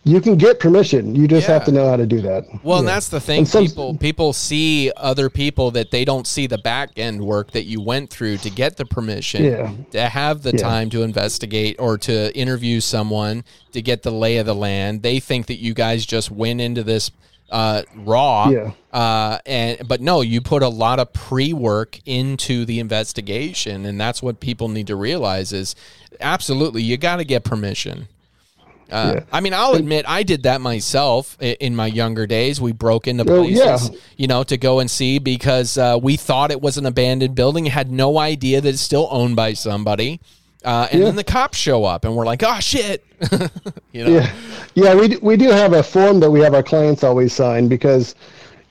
you 0.05 0.21
can 0.21 0.37
get 0.37 0.59
permission. 0.59 1.15
You 1.15 1.27
just 1.27 1.47
have 1.47 1.65
to 1.65 1.71
know 1.71 1.89
how 1.89 1.97
to 1.97 2.05
do 2.05 2.21
that. 2.21 2.45
Well, 2.63 2.79
and 2.79 2.87
that's 2.87 3.09
the 3.09 3.19
thing. 3.19 3.45
Some- 3.45 3.65
people 3.65 3.97
people 3.97 4.33
see 4.33 4.91
other 4.95 5.29
people 5.29 5.71
that 5.71 5.89
they 5.91 6.05
don't 6.05 6.27
see 6.27 6.45
the 6.47 6.59
back 6.59 6.91
end 6.97 7.21
work 7.21 7.51
that 7.51 7.65
you 7.65 7.81
went 7.81 8.11
through 8.11 8.37
to 8.37 8.49
get 8.51 8.77
the 8.77 8.85
permission 8.85 9.43
Yeah. 9.43 9.71
to 9.91 10.07
have 10.07 10.43
the 10.43 10.51
Yeah. 10.51 10.57
time 10.61 10.89
to 10.91 11.01
investigate 11.01 11.75
or 11.79 11.97
to 11.97 12.33
interview 12.37 12.79
someone 12.81 13.43
to 13.73 13.81
get 13.81 14.03
the 14.03 14.11
lay 14.11 14.37
of 14.37 14.45
the 14.45 14.55
land. 14.55 15.01
They 15.01 15.19
think 15.19 15.47
that 15.47 15.59
you 15.59 15.73
guys 15.73 16.05
just 16.05 16.29
went 16.31 16.61
into 16.61 16.83
this 16.83 17.09
uh, 17.51 17.83
raw. 17.95 18.49
Yeah. 18.49 18.71
Uh, 18.91 19.37
and 19.45 19.87
but 19.87 20.01
no, 20.01 20.21
you 20.21 20.41
put 20.41 20.63
a 20.63 20.67
lot 20.67 20.99
of 20.99 21.13
pre 21.13 21.53
work 21.53 21.99
into 22.05 22.65
the 22.65 22.79
investigation, 22.79 23.85
and 23.85 23.99
that's 23.99 24.21
what 24.23 24.39
people 24.39 24.67
need 24.67 24.87
to 24.87 24.95
realize 24.95 25.53
is 25.53 25.75
absolutely 26.21 26.81
you 26.81 26.97
got 26.97 27.17
to 27.17 27.23
get 27.23 27.43
permission. 27.43 28.07
Uh, 28.91 29.13
Yeah. 29.15 29.23
I 29.31 29.39
mean, 29.41 29.53
I'll 29.53 29.73
admit 29.73 30.05
I 30.07 30.23
did 30.23 30.43
that 30.43 30.61
myself 30.61 31.37
in 31.41 31.75
my 31.75 31.87
younger 31.87 32.27
days. 32.27 32.61
We 32.61 32.71
broke 32.71 33.07
into 33.07 33.25
places, 33.25 33.89
yeah. 33.89 33.97
you 34.17 34.27
know, 34.27 34.43
to 34.43 34.57
go 34.57 34.79
and 34.79 34.89
see 34.89 35.19
because 35.19 35.77
uh, 35.77 35.97
we 36.01 36.17
thought 36.17 36.51
it 36.51 36.61
was 36.61 36.77
an 36.77 36.85
abandoned 36.85 37.35
building, 37.35 37.65
had 37.65 37.91
no 37.91 38.17
idea 38.19 38.61
that 38.61 38.69
it's 38.69 38.81
still 38.81 39.07
owned 39.11 39.35
by 39.35 39.53
somebody. 39.53 40.19
Uh, 40.63 40.87
and 40.91 40.99
Yeah. 41.01 41.05
then 41.07 41.15
the 41.15 41.23
cops 41.23 41.57
show 41.57 41.85
up, 41.85 42.05
and 42.05 42.15
we're 42.15 42.25
like, 42.25 42.41
"Oh 42.43 42.59
shit!" 42.59 43.05
you 43.91 44.03
know, 44.03 44.09
Yeah, 44.09 44.33
yeah, 44.73 44.95
we 44.95 45.07
do, 45.09 45.19
we 45.21 45.37
do 45.37 45.49
have 45.49 45.73
a 45.73 45.83
form 45.83 46.19
that 46.21 46.31
we 46.31 46.39
have 46.39 46.55
our 46.55 46.63
clients 46.63 47.03
always 47.03 47.33
sign 47.33 47.67
because, 47.67 48.15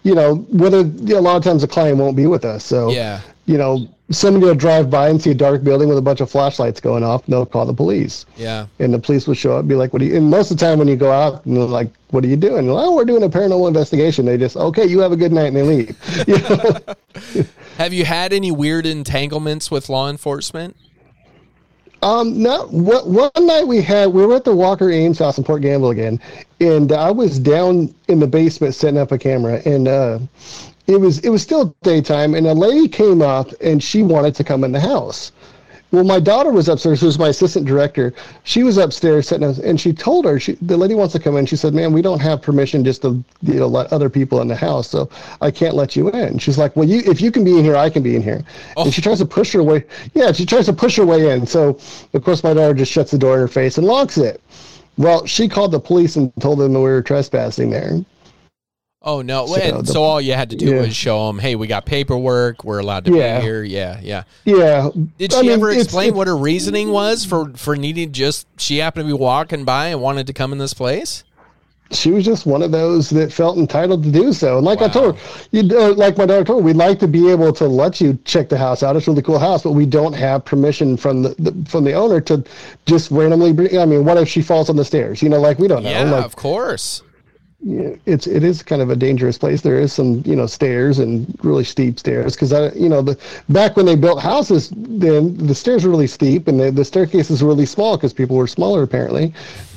you 0.02 0.14
know, 0.14 0.36
whether 0.50 0.80
you 0.80 1.14
know, 1.14 1.18
a 1.18 1.20
lot 1.20 1.36
of 1.36 1.44
times 1.44 1.62
the 1.62 1.68
client 1.68 1.98
won't 1.98 2.16
be 2.16 2.26
with 2.26 2.44
us, 2.44 2.64
so 2.64 2.90
Yeah. 2.90 3.20
You 3.46 3.58
know, 3.58 3.86
somebody 4.10 4.46
will 4.46 4.54
drive 4.54 4.90
by 4.90 5.08
and 5.08 5.20
see 5.20 5.30
a 5.30 5.34
dark 5.34 5.64
building 5.64 5.88
with 5.88 5.98
a 5.98 6.02
bunch 6.02 6.20
of 6.20 6.30
flashlights 6.30 6.80
going 6.80 7.02
off, 7.02 7.24
and 7.24 7.32
they'll 7.32 7.46
call 7.46 7.66
the 7.66 7.74
police. 7.74 8.26
yeah, 8.36 8.66
And 8.78 8.92
the 8.92 8.98
police 8.98 9.26
will 9.26 9.34
show 9.34 9.52
up, 9.52 9.60
and 9.60 9.68
be 9.68 9.74
like, 9.74 9.92
"What 9.92 10.00
do 10.00 10.06
you?" 10.06 10.16
And 10.16 10.30
most 10.30 10.50
of 10.50 10.58
the 10.58 10.64
time, 10.64 10.78
when 10.78 10.88
you 10.88 10.96
go 10.96 11.12
out, 11.12 11.44
and 11.44 11.56
they're 11.56 11.64
like, 11.64 11.90
"What 12.10 12.24
are 12.24 12.28
you 12.28 12.36
doing?" 12.36 12.68
oh, 12.70 12.94
we're 12.94 13.04
doing 13.04 13.22
a 13.22 13.28
paranormal 13.28 13.68
investigation. 13.68 14.24
They 14.24 14.38
just, 14.38 14.56
"Okay, 14.56 14.86
you 14.86 15.00
have 15.00 15.12
a 15.12 15.16
good 15.16 15.32
night," 15.32 15.46
and 15.46 15.56
they 15.56 15.62
leave. 15.62 16.26
You 16.26 16.38
know? 16.38 17.44
Have 17.78 17.92
you 17.92 18.04
had 18.04 18.32
any 18.32 18.52
weird 18.52 18.86
entanglements 18.86 19.68
with 19.70 19.88
law 19.88 20.08
enforcement? 20.08 20.76
Um, 22.02 22.40
no. 22.40 22.66
One, 22.66 23.12
one 23.12 23.46
night 23.46 23.66
we 23.66 23.80
had 23.82 24.12
we 24.12 24.24
were 24.26 24.36
at 24.36 24.44
the 24.44 24.54
Walker 24.54 24.90
Ames 24.90 25.18
house 25.18 25.38
in 25.38 25.44
Port 25.44 25.62
Gamble 25.62 25.90
again, 25.90 26.20
and 26.60 26.92
I 26.92 27.10
was 27.10 27.38
down 27.38 27.94
in 28.08 28.20
the 28.20 28.26
basement 28.26 28.74
setting 28.74 28.98
up 28.98 29.10
a 29.10 29.18
camera, 29.18 29.60
and 29.64 29.88
uh, 29.88 30.18
it 30.86 31.00
was 31.00 31.18
it 31.20 31.30
was 31.30 31.42
still 31.42 31.74
daytime, 31.82 32.34
and 32.34 32.46
a 32.46 32.54
lady 32.54 32.88
came 32.88 33.22
up 33.22 33.50
and 33.60 33.82
she 33.82 34.02
wanted 34.02 34.34
to 34.36 34.44
come 34.44 34.64
in 34.64 34.72
the 34.72 34.80
house. 34.80 35.32
Well, 35.94 36.02
my 36.02 36.18
daughter 36.18 36.50
was 36.50 36.68
upstairs, 36.68 37.00
who 37.00 37.06
was 37.06 37.20
my 37.20 37.28
assistant 37.28 37.66
director. 37.66 38.12
She 38.42 38.64
was 38.64 38.78
upstairs 38.78 39.28
sitting, 39.28 39.48
up- 39.48 39.58
and 39.58 39.80
she 39.80 39.92
told 39.92 40.24
her 40.24 40.40
she, 40.40 40.54
the 40.60 40.76
lady 40.76 40.96
wants 40.96 41.12
to 41.12 41.20
come 41.20 41.36
in. 41.36 41.46
She 41.46 41.54
said, 41.54 41.72
"Man, 41.72 41.92
we 41.92 42.02
don't 42.02 42.20
have 42.20 42.42
permission 42.42 42.84
just 42.84 43.02
to 43.02 43.22
you 43.42 43.54
know 43.54 43.68
let 43.68 43.92
other 43.92 44.10
people 44.10 44.40
in 44.40 44.48
the 44.48 44.56
house, 44.56 44.88
so 44.88 45.08
I 45.40 45.52
can't 45.52 45.76
let 45.76 45.94
you 45.94 46.10
in." 46.10 46.38
She's 46.38 46.58
like, 46.58 46.74
"Well, 46.74 46.88
you 46.88 47.02
if 47.06 47.20
you 47.20 47.30
can 47.30 47.44
be 47.44 47.56
in 47.56 47.64
here, 47.64 47.76
I 47.76 47.90
can 47.90 48.02
be 48.02 48.16
in 48.16 48.22
here." 48.22 48.42
And 48.76 48.92
she 48.92 49.00
oh. 49.00 49.04
tries 49.04 49.18
to 49.18 49.24
push 49.24 49.52
her 49.52 49.62
way. 49.62 49.84
Yeah, 50.14 50.32
she 50.32 50.44
tries 50.44 50.66
to 50.66 50.72
push 50.72 50.96
her 50.96 51.06
way 51.06 51.30
in. 51.30 51.46
So 51.46 51.78
of 52.12 52.24
course, 52.24 52.42
my 52.42 52.54
daughter 52.54 52.74
just 52.74 52.90
shuts 52.90 53.12
the 53.12 53.18
door 53.18 53.34
in 53.34 53.40
her 53.40 53.48
face 53.48 53.78
and 53.78 53.86
locks 53.86 54.18
it. 54.18 54.42
Well, 54.98 55.26
she 55.26 55.48
called 55.48 55.70
the 55.70 55.80
police 55.80 56.16
and 56.16 56.32
told 56.40 56.58
them 56.58 56.72
that 56.72 56.78
we 56.80 56.86
were 56.86 57.02
trespassing 57.02 57.70
there. 57.70 58.04
Oh 59.06 59.20
no! 59.20 59.46
So 59.46 59.82
the- 59.82 59.92
so 59.92 60.02
all 60.02 60.20
you 60.20 60.32
had 60.32 60.50
to 60.50 60.56
do 60.56 60.66
yeah. 60.66 60.80
was 60.80 60.96
show 60.96 61.26
them, 61.26 61.38
"Hey, 61.38 61.54
we 61.56 61.66
got 61.66 61.84
paperwork. 61.84 62.64
We're 62.64 62.78
allowed 62.78 63.04
to 63.04 63.14
Yeah. 63.14 63.38
be 63.38 63.44
here." 63.44 63.62
Yeah, 63.62 64.00
yeah. 64.02 64.22
Yeah. 64.44 64.88
Did 65.18 65.32
she 65.32 65.38
I 65.38 65.42
mean, 65.42 65.50
ever 65.52 65.70
explain 65.70 66.14
what 66.14 66.26
her 66.26 66.36
reasoning 66.36 66.90
was 66.90 67.24
for 67.24 67.50
for 67.54 67.76
needing 67.76 68.12
just 68.12 68.46
she 68.58 68.78
happened 68.78 69.08
to 69.08 69.14
be 69.14 69.20
walking 69.20 69.64
by 69.64 69.88
and 69.88 70.00
wanted 70.00 70.26
to 70.28 70.32
come 70.32 70.52
in 70.52 70.58
this 70.58 70.74
place? 70.74 71.22
she 71.90 72.10
was 72.10 72.24
just 72.24 72.46
one 72.46 72.62
of 72.62 72.72
those 72.72 73.10
that 73.10 73.32
felt 73.32 73.58
entitled 73.58 74.02
to 74.02 74.10
do 74.10 74.32
so. 74.32 74.56
And 74.56 74.64
like 74.64 74.80
I 74.82 74.88
told 74.88 75.16
her, 75.16 75.46
you 75.52 75.60
uh, 75.78 75.92
like 75.94 76.16
my 76.16 76.26
daughter 76.26 76.44
told 76.44 76.62
her, 76.62 76.66
we'd 76.66 76.76
like 76.76 76.98
to 77.00 77.06
be 77.08 77.30
able 77.30 77.52
to 77.52 77.66
let 77.66 78.00
you 78.00 78.18
check 78.24 78.48
the 78.48 78.58
house 78.58 78.82
out. 78.82 78.96
It's 78.96 79.06
a 79.06 79.10
really 79.10 79.22
cool 79.22 79.38
house, 79.38 79.62
but 79.62 79.72
we 79.72 79.86
don't 79.86 80.14
have 80.14 80.44
permission 80.44 80.96
from 80.96 81.22
the, 81.22 81.34
the 81.38 81.54
from 81.68 81.84
the 81.84 81.92
owner 81.92 82.20
to 82.22 82.42
just 82.86 83.10
randomly. 83.10 83.52
Bring, 83.52 83.78
I 83.78 83.84
mean, 83.84 84.04
what 84.04 84.16
if 84.16 84.28
she 84.28 84.42
falls 84.42 84.70
on 84.70 84.76
the 84.76 84.84
stairs? 84.84 85.22
You 85.22 85.28
know, 85.28 85.40
like 85.40 85.58
we 85.58 85.68
don't 85.68 85.82
know. 85.82 85.90
Yeah, 85.90 86.04
like 86.04 86.24
of 86.24 86.36
course. 86.36 87.02
Yeah, 87.64 87.96
it's 88.04 88.26
it 88.26 88.44
is 88.44 88.62
kind 88.62 88.82
of 88.82 88.90
a 88.90 88.96
dangerous 88.96 89.38
place. 89.38 89.62
There 89.62 89.78
is 89.78 89.92
some 89.92 90.22
you 90.26 90.36
know 90.36 90.46
stairs 90.46 90.98
and 90.98 91.26
really 91.42 91.64
steep 91.64 91.98
stairs 91.98 92.34
because 92.34 92.52
I 92.52 92.70
you 92.72 92.88
know 92.90 93.00
the 93.02 93.18
back 93.48 93.76
when 93.76 93.86
they 93.86 93.96
built 93.96 94.20
houses, 94.20 94.70
then 94.76 95.36
the 95.38 95.54
stairs 95.54 95.84
were 95.84 95.90
really 95.90 96.06
steep 96.06 96.46
and 96.46 96.60
the 96.60 96.70
the 96.70 96.84
staircases 96.84 97.42
were 97.42 97.48
really 97.48 97.66
small 97.66 97.96
because 97.96 98.12
people 98.12 98.36
were 98.36 98.46
smaller 98.46 98.82
apparently. 98.82 99.32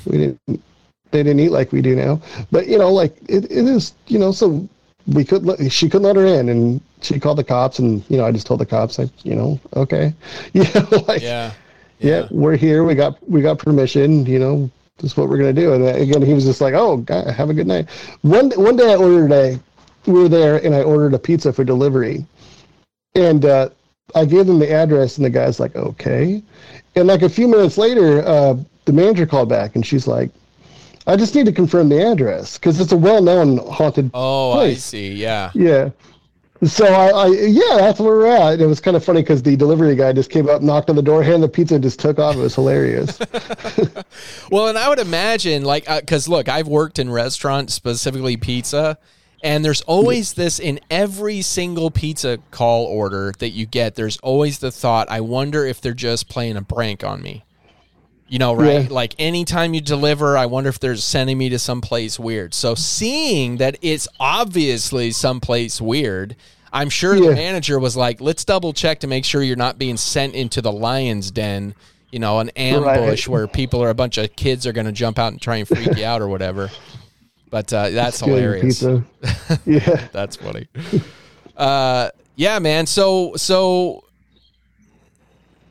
We 0.06 0.18
didn't 0.18 0.62
they 1.10 1.22
didn't 1.22 1.40
eat 1.40 1.50
like 1.50 1.72
we 1.72 1.80
do 1.80 1.96
now, 1.96 2.20
but 2.50 2.68
you 2.68 2.78
know 2.78 2.92
like 2.92 3.16
it, 3.28 3.44
it 3.44 3.66
is 3.66 3.94
you 4.06 4.18
know 4.18 4.32
so 4.32 4.68
we 5.06 5.24
could 5.24 5.46
let, 5.46 5.72
she 5.72 5.88
couldn't 5.88 6.06
let 6.06 6.16
her 6.16 6.26
in 6.26 6.50
and 6.50 6.80
she 7.00 7.18
called 7.18 7.38
the 7.38 7.44
cops 7.44 7.78
and 7.78 8.04
you 8.10 8.18
know 8.18 8.26
I 8.26 8.32
just 8.32 8.46
told 8.46 8.60
the 8.60 8.66
cops 8.66 8.98
like 8.98 9.10
you 9.24 9.34
know 9.34 9.58
okay 9.74 10.12
you 10.52 10.64
know 10.74 11.04
like 11.08 11.22
Yeah. 11.22 11.52
yeah, 12.00 12.26
we're 12.30 12.56
here. 12.56 12.84
We 12.84 12.94
got 12.94 13.16
we 13.28 13.40
got 13.40 13.58
permission. 13.58 14.26
You 14.26 14.38
know, 14.38 14.70
this 14.98 15.12
is 15.12 15.16
what 15.16 15.28
we're 15.28 15.38
gonna 15.38 15.52
do. 15.52 15.72
And 15.72 15.86
again, 15.86 16.22
he 16.22 16.34
was 16.34 16.44
just 16.44 16.60
like, 16.60 16.74
"Oh, 16.74 16.98
God, 16.98 17.26
have 17.28 17.50
a 17.50 17.54
good 17.54 17.66
night." 17.66 17.88
One 18.22 18.50
one 18.50 18.76
day, 18.76 18.92
I 18.92 18.96
ordered 18.96 19.32
a. 19.32 19.60
We 20.06 20.14
were 20.14 20.28
there, 20.28 20.56
and 20.64 20.74
I 20.74 20.82
ordered 20.82 21.14
a 21.14 21.18
pizza 21.18 21.52
for 21.52 21.64
delivery, 21.64 22.24
and 23.14 23.44
uh, 23.44 23.68
I 24.14 24.24
gave 24.24 24.46
them 24.46 24.58
the 24.58 24.70
address, 24.70 25.16
and 25.16 25.24
the 25.24 25.30
guy's 25.30 25.60
like, 25.60 25.76
"Okay," 25.76 26.42
and 26.96 27.06
like 27.06 27.22
a 27.22 27.28
few 27.28 27.46
minutes 27.46 27.78
later, 27.78 28.26
uh, 28.26 28.56
the 28.84 28.92
manager 28.92 29.26
called 29.26 29.48
back, 29.48 29.76
and 29.76 29.86
she's 29.86 30.06
like, 30.06 30.30
"I 31.06 31.16
just 31.16 31.34
need 31.34 31.46
to 31.46 31.52
confirm 31.52 31.88
the 31.88 32.02
address 32.02 32.58
because 32.58 32.80
it's 32.80 32.92
a 32.92 32.96
well-known 32.96 33.58
haunted 33.58 34.10
Oh, 34.14 34.52
I 34.52 34.74
see. 34.74 35.12
Yeah. 35.12 35.50
Yeah. 35.54 35.90
So 36.64 36.86
I, 36.86 37.10
I 37.10 37.26
yeah, 37.28 37.76
that's 37.76 38.00
where 38.00 38.16
we're 38.16 38.26
at. 38.26 38.60
It 38.60 38.66
was 38.66 38.80
kind 38.80 38.96
of 38.96 39.04
funny 39.04 39.22
because 39.22 39.42
the 39.42 39.56
delivery 39.56 39.94
guy 39.94 40.12
just 40.12 40.30
came 40.30 40.48
up, 40.48 40.60
knocked 40.60 40.90
on 40.90 40.96
the 40.96 41.02
door, 41.02 41.22
handed 41.22 41.42
the 41.42 41.48
pizza, 41.48 41.74
and 41.76 41.84
just 41.84 42.00
took 42.00 42.18
off. 42.18 42.34
It 42.34 42.40
was 42.40 42.54
hilarious. 42.54 43.18
Well, 44.50 44.68
and 44.68 44.78
I 44.78 44.88
would 44.88 44.98
imagine, 44.98 45.62
like, 45.64 45.88
uh, 45.88 46.00
because 46.00 46.26
look, 46.28 46.48
I've 46.48 46.66
worked 46.66 46.98
in 46.98 47.10
restaurants, 47.10 47.74
specifically 47.74 48.36
pizza, 48.36 48.98
and 49.42 49.64
there's 49.64 49.82
always 49.82 50.32
this 50.32 50.58
in 50.58 50.80
every 50.90 51.42
single 51.42 51.90
pizza 51.90 52.38
call 52.50 52.86
order 52.86 53.32
that 53.38 53.50
you 53.50 53.66
get. 53.66 53.94
There's 53.94 54.16
always 54.18 54.58
the 54.58 54.70
thought, 54.72 55.08
I 55.10 55.20
wonder 55.20 55.64
if 55.64 55.80
they're 55.80 55.92
just 55.92 56.28
playing 56.28 56.56
a 56.56 56.62
prank 56.62 57.04
on 57.04 57.22
me. 57.22 57.44
You 58.28 58.38
know, 58.38 58.52
right? 58.54 58.82
Yeah. 58.82 58.88
Like 58.90 59.14
anytime 59.18 59.72
you 59.72 59.80
deliver, 59.80 60.36
I 60.36 60.44
wonder 60.46 60.68
if 60.68 60.78
they're 60.78 60.96
sending 60.96 61.38
me 61.38 61.48
to 61.48 61.58
someplace 61.58 62.18
weird. 62.18 62.52
So 62.52 62.74
seeing 62.74 63.56
that 63.56 63.78
it's 63.80 64.06
obviously 64.20 65.12
someplace 65.12 65.80
weird, 65.80 66.36
I'm 66.70 66.90
sure 66.90 67.18
the 67.18 67.32
manager 67.34 67.78
was 67.78 67.96
like, 67.96 68.20
let's 68.20 68.44
double 68.44 68.74
check 68.74 69.00
to 69.00 69.06
make 69.06 69.24
sure 69.24 69.42
you're 69.42 69.56
not 69.56 69.78
being 69.78 69.96
sent 69.96 70.34
into 70.34 70.60
the 70.60 70.70
lion's 70.70 71.30
den, 71.30 71.74
you 72.10 72.18
know, 72.18 72.38
an 72.40 72.50
ambush 72.50 73.26
Right. 73.26 73.32
where 73.32 73.46
people 73.46 73.82
are 73.82 73.88
a 73.88 73.94
bunch 73.94 74.18
of 74.18 74.36
kids 74.36 74.66
are 74.66 74.72
going 74.72 74.84
to 74.86 74.92
jump 74.92 75.18
out 75.18 75.32
and 75.32 75.40
try 75.40 75.56
and 75.56 75.66
freak 75.66 75.96
you 75.96 76.04
out 76.04 76.20
or 76.20 76.28
whatever. 76.28 76.68
But 77.48 77.72
uh, 77.72 77.88
that's 77.88 78.20
hilarious. 78.20 78.80
Pizza. 78.80 79.02
yeah. 79.64 80.06
That's 80.12 80.36
funny. 80.36 80.68
Uh, 81.56 82.10
yeah, 82.36 82.58
man. 82.58 82.84
So 82.84 83.32
so 83.36 84.04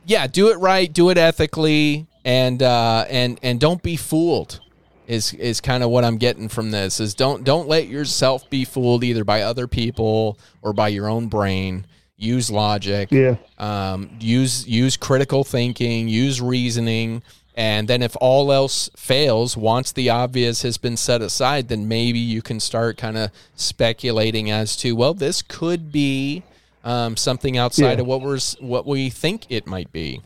yeah, 0.08 0.26
do 0.26 0.50
it 0.50 0.56
right, 0.58 0.92
do 0.92 1.12
it 1.12 1.20
ethically, 1.20 2.07
and 2.28 2.62
uh, 2.62 3.06
and 3.10 3.40
and 3.41 3.60
don't 3.60 3.82
be 3.82 3.95
fooled. 3.95 4.60
Is 5.08 5.34
is 5.34 5.62
kind 5.62 5.84
of 5.84 5.90
what 5.90 6.04
I'm 6.04 6.18
getting 6.18 6.49
from 6.49 6.72
this. 6.72 6.99
Is 6.99 7.16
don't 7.16 7.45
don't 7.45 7.68
let 7.70 7.88
yourself 7.88 8.48
be 8.49 8.66
fooled 8.66 9.06
either 9.06 9.24
by 9.24 9.41
other 9.41 9.66
people 9.66 10.38
or 10.62 10.74
by 10.74 10.90
your 10.90 11.08
own 11.08 11.28
brain. 11.30 11.88
Use 12.18 12.52
logic. 12.52 13.10
Yeah. 13.12 13.38
Um, 13.58 14.10
use 14.20 14.68
use 14.68 14.98
critical 14.98 15.45
thinking. 15.45 16.10
Use 16.10 16.41
reasoning. 16.41 17.24
And 17.56 17.88
then 17.88 18.04
if 18.04 18.16
all 18.22 18.52
else 18.52 18.90
fails, 18.95 19.56
once 19.58 19.91
the 19.91 20.10
obvious 20.12 20.62
has 20.62 20.78
been 20.78 20.98
set 20.98 21.22
aside, 21.22 21.70
then 21.70 21.88
maybe 21.88 22.20
you 22.20 22.41
can 22.44 22.60
start 22.60 22.98
kind 22.98 23.18
of 23.18 23.32
speculating 23.56 24.52
as 24.52 24.76
to, 24.78 24.91
well, 24.91 25.16
this 25.16 25.41
could 25.41 25.91
be 25.91 26.44
um, 26.84 27.18
something 27.18 27.58
outside 27.58 27.94
Yeah. 27.98 28.02
of 28.02 28.08
what 28.08 28.22
we're 28.22 28.40
what 28.60 28.86
we 28.86 29.10
think 29.10 29.45
it 29.49 29.66
might 29.66 29.91
be. 29.91 30.22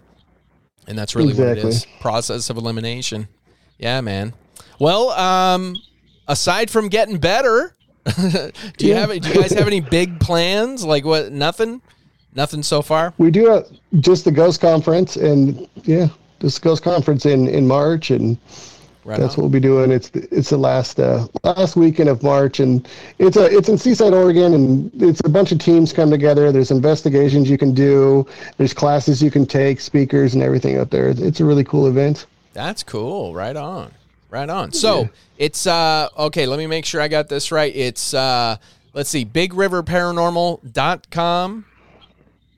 And 0.88 0.98
that's 0.98 1.16
really 1.16 1.34
what 1.34 1.58
it 1.58 1.60
is 1.60 1.86
process 2.00 2.50
of 2.50 2.58
elimination. 2.58 3.28
Yeah, 3.78 4.02
man. 4.02 4.34
Well, 4.80 5.10
um, 5.12 5.76
aside 6.28 6.70
from 6.70 6.90
getting 6.90 7.18
better, 7.18 7.76
do 8.06 8.52
you 8.80 8.94
Yeah. 8.94 9.00
have 9.00 9.10
do 9.22 9.30
you 9.30 9.36
guys 9.36 9.52
have 9.54 9.68
any 9.68 9.80
big 9.80 10.20
plans? 10.20 10.84
Like 10.84 11.06
what? 11.06 11.32
Nothing. 11.32 11.82
Nothing 12.34 12.64
so 12.64 12.82
far. 12.82 13.14
We 13.18 13.30
do 13.30 13.50
uh, 13.52 13.64
just 14.00 14.24
the 14.26 14.32
Ghost 14.32 14.62
Conference, 14.62 15.18
and 15.18 15.68
yeah, 15.84 16.08
this 16.40 16.58
Ghost 16.60 16.82
Conference 16.82 17.26
in, 17.26 17.48
in 17.50 17.68
March, 17.68 18.10
and 18.10 18.38
Right 19.04 19.20
that's 19.20 19.36
on. 19.36 19.44
what 19.44 19.50
we'll 19.50 19.50
be 19.50 19.60
doing. 19.60 19.92
It's 19.92 20.10
the, 20.10 20.28
it's 20.32 20.52
the 20.52 20.58
last 20.58 21.00
uh, 21.00 21.28
last 21.44 21.76
weekend 21.76 22.10
of 22.10 22.22
March, 22.22 22.60
and 22.60 22.88
it's 23.18 23.36
a 23.36 23.46
it's 23.46 23.68
in 23.68 23.78
Seaside, 23.78 24.14
Oregon, 24.14 24.54
and 24.54 24.92
it's 25.02 25.22
a 25.26 25.30
bunch 25.30 25.52
of 25.52 25.58
teams 25.58 25.92
come 25.92 26.12
together. 26.12 26.52
There's 26.52 26.70
investigations 26.70 27.50
you 27.50 27.58
can 27.58 27.74
do. 27.74 28.28
There's 28.58 28.74
classes 28.74 29.24
you 29.24 29.32
can 29.32 29.48
take, 29.48 29.80
speakers, 29.80 30.36
and 30.36 30.44
everything 30.44 30.78
out 30.78 30.92
there. 30.92 31.10
It's 31.10 31.40
a 31.40 31.46
really 31.46 31.64
cool 31.64 31.88
event. 31.88 32.28
That's 32.54 32.84
cool. 32.84 33.34
Right 33.34 33.56
on. 33.56 33.92
Right 34.30 34.50
on. 34.50 34.72
So 34.72 35.10
it's 35.38 35.66
uh 35.66 36.10
okay, 36.18 36.46
let 36.46 36.60
me 36.60 36.68
make 36.68 36.86
sure 36.86 37.02
I 37.02 37.08
got 37.08 37.28
this 37.28 37.52
right. 37.52 37.76
It's 37.76 38.14
uh 38.14 38.58
let's 38.94 39.10
see, 39.10 39.26
bigriverparanormal.com. 39.26 41.66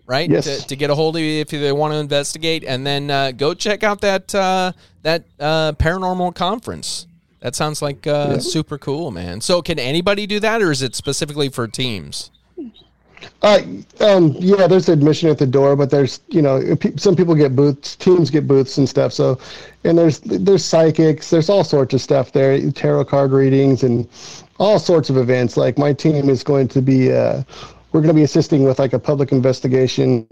Right? 0.05 0.29
Yes. 0.29 0.45
To, 0.45 0.67
to 0.67 0.75
get 0.75 0.89
a 0.89 0.95
hold 0.95 1.15
of 1.15 1.21
you 1.21 1.41
if 1.41 1.49
they 1.49 1.71
want 1.71 1.93
to 1.93 1.97
investigate. 1.97 2.63
And 2.63 2.85
then 2.85 3.09
uh, 3.09 3.31
go 3.31 3.53
check 3.53 3.83
out 3.83 4.01
that 4.01 4.33
uh 4.35 4.73
that 5.03 5.23
uh 5.39 5.73
paranormal 5.73 6.35
conference. 6.35 7.07
That 7.39 7.55
sounds 7.55 7.81
like 7.81 8.05
uh 8.05 8.39
super 8.39 8.77
cool, 8.77 9.11
man. 9.11 9.39
So 9.41 9.61
can 9.61 9.79
anybody 9.79 10.27
do 10.27 10.39
that 10.41 10.61
or 10.61 10.71
is 10.71 10.81
it 10.81 10.95
specifically 10.95 11.49
for 11.49 11.67
teams? 11.67 12.31
Uh, 13.41 13.61
um, 13.99 14.35
yeah, 14.39 14.67
there's 14.67 14.89
admission 14.89 15.29
at 15.29 15.37
the 15.37 15.45
door, 15.45 15.75
but 15.75 15.89
there's 15.89 16.21
you 16.29 16.41
know 16.41 16.61
some 16.95 17.15
people 17.15 17.35
get 17.35 17.55
booths, 17.55 17.95
teams 17.95 18.29
get 18.29 18.47
booths 18.47 18.77
and 18.77 18.87
stuff. 18.87 19.13
So, 19.13 19.39
and 19.83 19.97
there's 19.97 20.19
there's 20.19 20.63
psychics, 20.63 21.29
there's 21.29 21.49
all 21.49 21.63
sorts 21.63 21.93
of 21.93 22.01
stuff 22.01 22.31
there, 22.31 22.71
tarot 22.71 23.05
card 23.05 23.31
readings 23.31 23.83
and 23.83 24.07
all 24.59 24.79
sorts 24.79 25.09
of 25.09 25.17
events. 25.17 25.57
Like 25.57 25.77
my 25.77 25.93
team 25.93 26.29
is 26.29 26.43
going 26.43 26.67
to 26.69 26.81
be, 26.81 27.11
uh, 27.11 27.43
we're 27.93 28.01
going 28.01 28.09
to 28.09 28.13
be 28.13 28.23
assisting 28.23 28.63
with 28.63 28.79
like 28.79 28.93
a 28.93 28.99
public 28.99 29.31
investigation. 29.31 30.27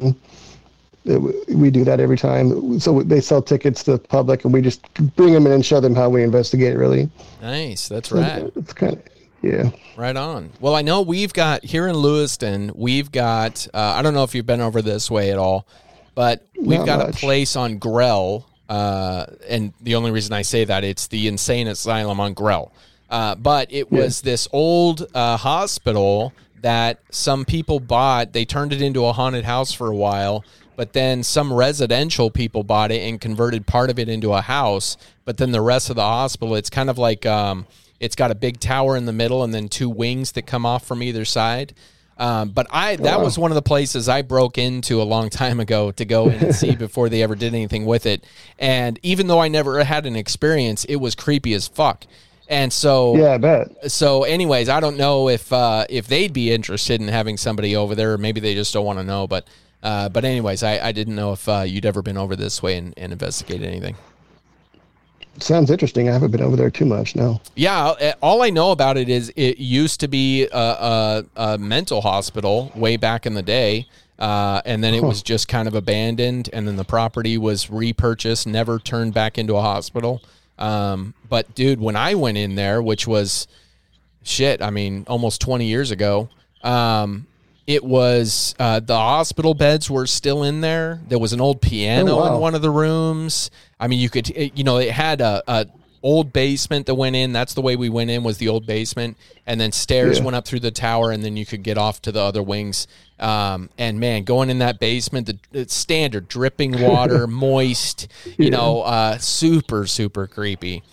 We 1.06 1.72
do 1.72 1.84
that 1.86 2.00
every 2.00 2.18
time. 2.18 2.80
So 2.80 3.02
they 3.02 3.22
sell 3.22 3.42
tickets 3.42 3.84
to 3.86 3.94
the 3.94 4.00
public, 4.00 4.44
and 4.44 4.54
we 4.54 4.62
just 4.62 4.94
bring 5.16 5.34
them 5.34 5.46
in 5.46 5.54
and 5.54 5.66
show 5.66 5.80
them 5.80 5.96
how 5.96 6.10
we 6.10 6.24
investigate. 6.24 6.78
Really, 6.78 7.10
Nice. 7.42 7.88
That's 7.88 8.12
right. 8.12 8.52
it's 8.56 8.74
kind 8.74 8.94
of 8.94 9.04
yeah. 9.42 9.72
Right 9.96 10.16
on. 10.16 10.52
Well, 10.60 10.76
I 10.76 10.82
know 10.82 11.02
we've 11.02 11.34
got 11.34 11.64
here 11.64 11.88
in 11.88 11.96
Lewiston, 11.96 12.72
we've 12.76 13.12
got, 13.12 13.68
uh, 13.74 13.96
I 13.98 14.02
don't 14.02 14.14
know 14.14 14.24
if 14.24 14.36
you've 14.36 14.46
been 14.46 14.62
over 14.62 14.82
this 14.82 15.10
way 15.10 15.32
at 15.32 15.40
all, 15.40 15.66
but 16.14 16.46
we've 16.60 16.80
Not 16.80 16.86
got 16.86 17.10
a 17.10 17.14
place 17.14 17.56
on 17.56 17.78
Grell. 17.78 18.48
Uh, 18.70 19.26
and 19.48 19.74
the 19.82 19.96
only 19.96 20.12
reason 20.12 20.34
I 20.34 20.44
say 20.44 20.64
that, 20.66 20.84
it's 20.84 21.08
the 21.08 21.28
insane 21.28 21.68
asylum 21.68 22.20
on 22.20 22.34
Grell. 22.34 22.72
Uh, 23.10 23.36
but 23.36 23.68
it 23.74 23.92
was 23.92 24.22
this 24.22 24.48
old 24.54 25.06
uh, 25.14 25.36
hospital 25.38 26.34
that 26.62 27.00
some 27.10 27.46
people 27.46 27.80
bought. 27.80 28.34
They 28.34 28.46
turned 28.46 28.74
it 28.74 28.82
into 28.82 29.06
a 29.06 29.14
haunted 29.14 29.46
house 29.46 29.74
for 29.74 29.88
a 29.88 29.96
while, 29.96 30.44
but 30.76 30.94
then 30.94 31.24
some 31.24 31.52
residential 31.52 32.32
people 32.32 32.64
bought 32.64 32.92
it 32.92 33.02
and 33.02 33.20
converted 33.20 33.68
part 33.68 33.90
of 33.90 34.00
it 34.00 34.10
into 34.10 34.34
a 34.34 34.42
house. 34.42 34.98
But 35.26 35.38
then 35.38 35.52
the 35.52 35.62
rest 35.62 35.90
of 35.90 35.96
the 35.96 36.04
hospital, 36.04 36.56
it's 36.56 36.70
kind 36.70 36.90
of 36.90 36.98
like 36.98 37.26
um, 37.26 37.68
it's 38.00 38.16
got 38.16 38.32
a 38.32 38.36
big 38.36 38.60
tower 38.60 38.98
in 38.98 39.06
the 39.06 39.14
middle 39.14 39.44
and 39.44 39.54
then 39.54 39.70
two 39.70 39.90
wings 39.90 40.34
that 40.34 40.44
come 40.44 40.66
off 40.66 40.86
from 40.86 41.04
either 41.04 41.26
side. 41.26 41.74
Um, 42.18 42.50
but 42.50 42.68
I 42.70 42.98
that 42.98 43.20
was 43.20 43.40
one 43.40 43.50
of 43.50 43.56
the 43.56 43.64
places 43.64 44.08
I 44.08 44.22
broke 44.22 44.60
into 44.60 45.02
a 45.02 45.04
long 45.04 45.32
time 45.32 45.60
ago 45.60 45.92
to 45.94 46.06
go 46.06 46.30
in 46.30 46.36
and 46.36 46.56
see 46.56 46.76
before 46.76 47.10
they 47.10 47.24
ever 47.24 47.34
did 47.34 47.56
anything 47.56 47.86
with 47.86 48.06
it. 48.06 48.24
And 48.60 49.00
even 49.02 49.26
though 49.26 49.40
I 49.40 49.48
never 49.48 49.84
had 49.84 50.06
an 50.06 50.16
experience, 50.16 50.86
it 50.86 50.98
was 50.98 51.16
creepy 51.16 51.54
as 51.54 51.68
fuck. 51.68 52.06
And 52.52 52.72
so 52.72 53.16
Yeah, 53.16 53.32
I 53.32 53.38
bet. 53.38 53.92
so 53.92 54.24
anyways 54.24 54.68
i 54.70 54.80
don't 54.80 54.98
know 54.98 55.30
if 55.30 55.52
uh 55.54 55.86
if 55.90 56.06
they'd 56.08 56.34
be 56.34 56.52
interested 56.52 57.00
in 57.02 57.08
having 57.08 57.38
somebody 57.38 57.76
over 57.76 57.96
there 57.96 58.14
or 58.14 58.18
maybe 58.18 58.40
they 58.42 58.54
just 58.54 58.74
don't 58.74 58.86
want 58.86 59.00
to 59.00 59.06
know 59.06 59.26
but 59.26 59.48
uh 59.84 60.10
but 60.10 60.26
anyways 60.26 60.62
i 60.62 60.78
i 60.90 60.92
didn't 60.92 61.16
know 61.16 61.32
if 61.32 61.48
uh 61.48 61.64
you'd 61.66 61.86
ever 61.86 62.02
been 62.02 62.18
over 62.18 62.36
this 62.36 62.62
way 62.62 62.78
and, 62.78 62.94
and 62.98 63.12
investigated 63.14 63.66
anything 63.68 63.96
Sounds 65.40 65.72
interesting. 65.72 66.10
I 66.10 66.12
haven't 66.12 66.32
been 66.32 66.42
over 66.42 66.58
there 66.58 66.70
too 66.70 66.84
much. 66.86 67.16
No. 67.16 67.40
yeah 67.56 67.86
uh, 67.88 68.14
all 68.22 68.42
i 68.44 68.50
know 68.50 68.72
about 68.72 68.98
it 68.98 69.08
is 69.08 69.32
it 69.38 69.58
used 69.60 70.02
to 70.02 70.08
be 70.10 70.46
a, 70.52 70.58
a, 70.58 71.24
a 71.38 71.58
mental 71.58 72.02
hospital 72.02 72.70
way 72.76 72.98
back 72.98 73.26
in 73.26 73.34
the 73.34 73.42
day 73.42 73.88
uh, 74.20 74.62
and 74.66 74.84
then 74.84 74.94
it 74.94 75.02
was 75.02 75.24
just 75.24 75.48
kind 75.48 75.68
of 75.68 75.74
abandoned 75.74 76.50
and 76.54 76.68
then 76.68 76.76
the 76.76 76.84
property 76.84 77.38
was 77.38 77.70
repurchased 77.70 78.46
never 78.46 78.78
turned 78.78 79.14
back 79.14 79.38
into 79.38 79.56
a 79.56 79.62
hospital 79.62 80.22
Um, 80.58 81.14
but 81.30 81.54
dude, 81.56 81.80
when 81.80 81.96
I 81.96 82.16
went 82.16 82.38
in 82.38 82.56
there, 82.56 82.82
which 82.82 83.08
was 83.08 83.48
shit, 84.24 84.62
I 84.62 84.70
mean, 84.70 85.06
almost 85.08 85.42
20 85.42 85.66
years 85.66 85.92
ago, 85.92 86.30
um, 86.64 87.26
it 87.68 87.84
was 87.84 88.54
uh, 88.60 88.80
the 88.80 88.96
hospital 88.98 89.54
beds 89.54 89.90
were 89.90 90.06
still 90.08 90.44
in 90.44 90.62
there. 90.62 91.00
There 91.08 91.20
was 91.20 91.34
an 91.34 91.42
old 91.42 91.62
piano 91.62 92.12
Oh, 92.12 92.18
wow. 92.18 92.36
in 92.36 92.42
one 92.42 92.56
of 92.56 92.62
the 92.62 92.70
rooms. 92.70 93.50
I 93.80 93.88
mean, 93.88 94.00
you 94.00 94.10
could, 94.10 94.30
it- 94.32 94.58
you 94.58 94.64
know, 94.64 94.78
it 94.78 94.92
had 94.92 95.22
a, 95.22 95.42
a 95.48 95.68
old 96.04 96.34
basement 96.34 96.86
that 96.88 96.96
went 96.96 97.16
in. 97.16 97.32
That's 97.34 97.54
the 97.54 97.62
way 97.62 97.76
we 97.76 97.90
went 97.90 98.10
in 98.10 98.24
was 98.24 98.38
the 98.38 98.48
old 98.48 98.66
basement, 98.66 99.18
and 99.46 99.60
then 99.62 99.72
stairs 99.72 100.18
Yeah. 100.20 100.26
went 100.26 100.36
up 100.36 100.46
through 100.46 100.62
the 100.62 100.72
tower, 100.72 101.12
and 101.12 101.24
then 101.24 101.38
you 101.38 101.46
could 101.46 101.64
get 101.64 101.78
off 101.78 102.02
to 102.04 102.12
the 102.12 102.22
other 102.22 102.42
wings. 102.44 102.88
Um, 103.20 103.70
and 103.78 104.00
man, 104.00 104.24
going 104.24 104.50
in 104.50 104.60
that 104.60 104.80
basement, 104.80 105.28
the 105.28 105.38
it's 105.54 105.76
standard 105.76 106.28
dripping 106.28 106.82
water, 106.82 107.28
moist, 107.46 108.08
you 108.38 108.50
know, 108.50 108.82
uh, 108.82 109.18
super 109.20 109.86
super 109.88 110.28
creepy 110.28 110.84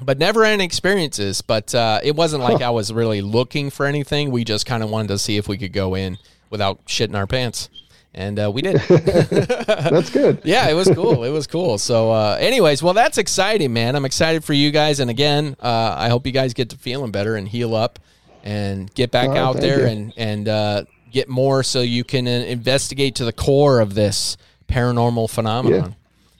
but 0.00 0.16
never 0.16 0.44
ending 0.44 0.64
experiences. 0.64 1.42
But 1.42 1.74
uh, 1.74 1.98
it 2.04 2.14
wasn't 2.14 2.44
like 2.44 2.62
I 2.62 2.70
was 2.70 2.92
really 2.92 3.20
looking 3.20 3.68
for 3.68 3.84
anything. 3.84 4.30
We 4.30 4.44
just 4.44 4.64
kind 4.64 4.84
of 4.84 4.90
wanted 4.90 5.08
to 5.08 5.18
see 5.18 5.38
if 5.38 5.48
we 5.48 5.58
could 5.58 5.72
go 5.72 5.96
in 5.96 6.18
without 6.50 6.84
shitting 6.86 7.16
our 7.16 7.26
pants, 7.26 7.68
and 8.14 8.38
uh, 8.38 8.50
we 8.50 8.62
did. 8.62 8.76
That's 8.88 10.10
good. 10.10 10.40
yeah, 10.44 10.68
it 10.68 10.74
was 10.74 10.88
cool. 10.88 11.24
It 11.24 11.30
was 11.30 11.46
cool. 11.46 11.78
So, 11.78 12.10
uh, 12.10 12.36
anyways, 12.40 12.82
well, 12.82 12.94
that's 12.94 13.18
exciting, 13.18 13.72
man. 13.72 13.94
I'm 13.96 14.04
excited 14.04 14.44
for 14.44 14.52
you 14.52 14.70
guys, 14.70 15.00
and 15.00 15.10
again, 15.10 15.56
uh, 15.60 15.94
I 15.96 16.08
hope 16.08 16.26
you 16.26 16.32
guys 16.32 16.54
get 16.54 16.70
to 16.70 16.76
feeling 16.76 17.10
better 17.10 17.36
and 17.36 17.46
heal 17.48 17.74
up 17.74 17.98
and 18.42 18.92
get 18.94 19.10
back 19.10 19.28
right, 19.28 19.38
out 19.38 19.56
there 19.56 19.80
you. 19.80 19.86
and 19.86 20.12
and 20.16 20.48
uh, 20.48 20.84
get 21.12 21.28
more 21.28 21.62
so 21.62 21.80
you 21.80 22.04
can 22.04 22.26
uh, 22.26 22.30
investigate 22.30 23.16
to 23.16 23.24
the 23.24 23.32
core 23.32 23.80
of 23.80 23.94
this 23.94 24.36
paranormal 24.68 25.30
phenomenon. 25.30 25.94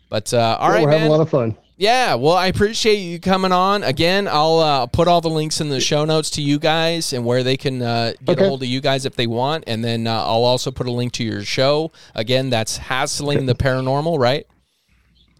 But 0.09 0.33
uh, 0.33 0.57
all 0.59 0.71
right, 0.71 0.85
We're 0.85 0.91
having 0.91 1.03
man. 1.03 1.11
a 1.11 1.11
lot 1.11 1.21
of 1.21 1.31
fun. 1.31 1.57
Yeah, 1.79 2.17
well, 2.17 2.35
I 2.35 2.49
appreciate 2.49 2.97
you 2.97 3.21
coming 3.21 3.53
on. 3.53 3.85
Again, 3.85 4.27
I'll 4.27 4.59
uh, 4.59 4.87
put 4.87 5.07
all 5.07 5.21
the 5.21 5.31
links 5.31 5.61
in 5.61 5.69
the 5.69 5.79
show 5.79 6.05
notes 6.05 6.29
to 6.31 6.43
you 6.43 6.59
guys 6.59 7.13
and 7.13 7.25
where 7.25 7.45
they 7.45 7.57
can 7.57 7.81
uh, 7.81 8.15
get 8.25 8.41
a 8.41 8.49
hold 8.49 8.65
of 8.65 8.69
you 8.69 8.81
guys 8.81 9.07
if 9.07 9.15
they 9.15 9.29
want. 9.29 9.63
And 9.69 9.85
then 9.85 10.09
uh, 10.09 10.13
I'll 10.13 10.43
also 10.43 10.73
put 10.73 10.89
a 10.89 10.91
link 10.91 11.13
to 11.13 11.25
your 11.25 11.45
show. 11.45 11.93
Again, 12.17 12.51
that's 12.51 12.79
Hassling 12.79 13.47
the 13.47 13.55
Paranormal, 13.55 14.19
right? 14.19 14.45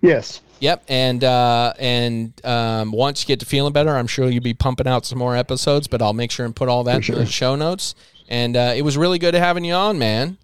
Yes. 0.01 0.41
Yep, 0.61 0.85
and 0.89 1.25
uh, 1.25 1.73
and 1.77 2.33
um, 2.45 2.93
once 2.93 3.23
you 3.23 3.27
get 3.27 3.41
to 3.41 3.47
feeling 3.47 3.73
better, 3.73 3.97
I'm 3.97 4.07
sure 4.07 4.29
you'll 4.31 4.43
be 4.43 4.55
pumping 4.55 4.87
out 4.87 5.07
some 5.07 5.19
more 5.19 5.37
episodes. 5.37 5.89
But 5.89 6.03
I'll 6.03 6.13
make 6.13 6.31
sure 6.31 6.47
and 6.47 6.55
put 6.55 6.69
all 6.69 6.85
that 6.85 7.09
in 7.09 7.15
the 7.17 7.27
show 7.27 7.57
notes. 7.57 7.97
And 8.29 8.57
uh, 8.57 8.75
it 8.77 8.83
was 8.83 8.97
really 8.97 9.19
good 9.19 9.35
having 9.35 9.65
you 9.65 9.75
on, 9.75 9.99
man. 9.99 10.39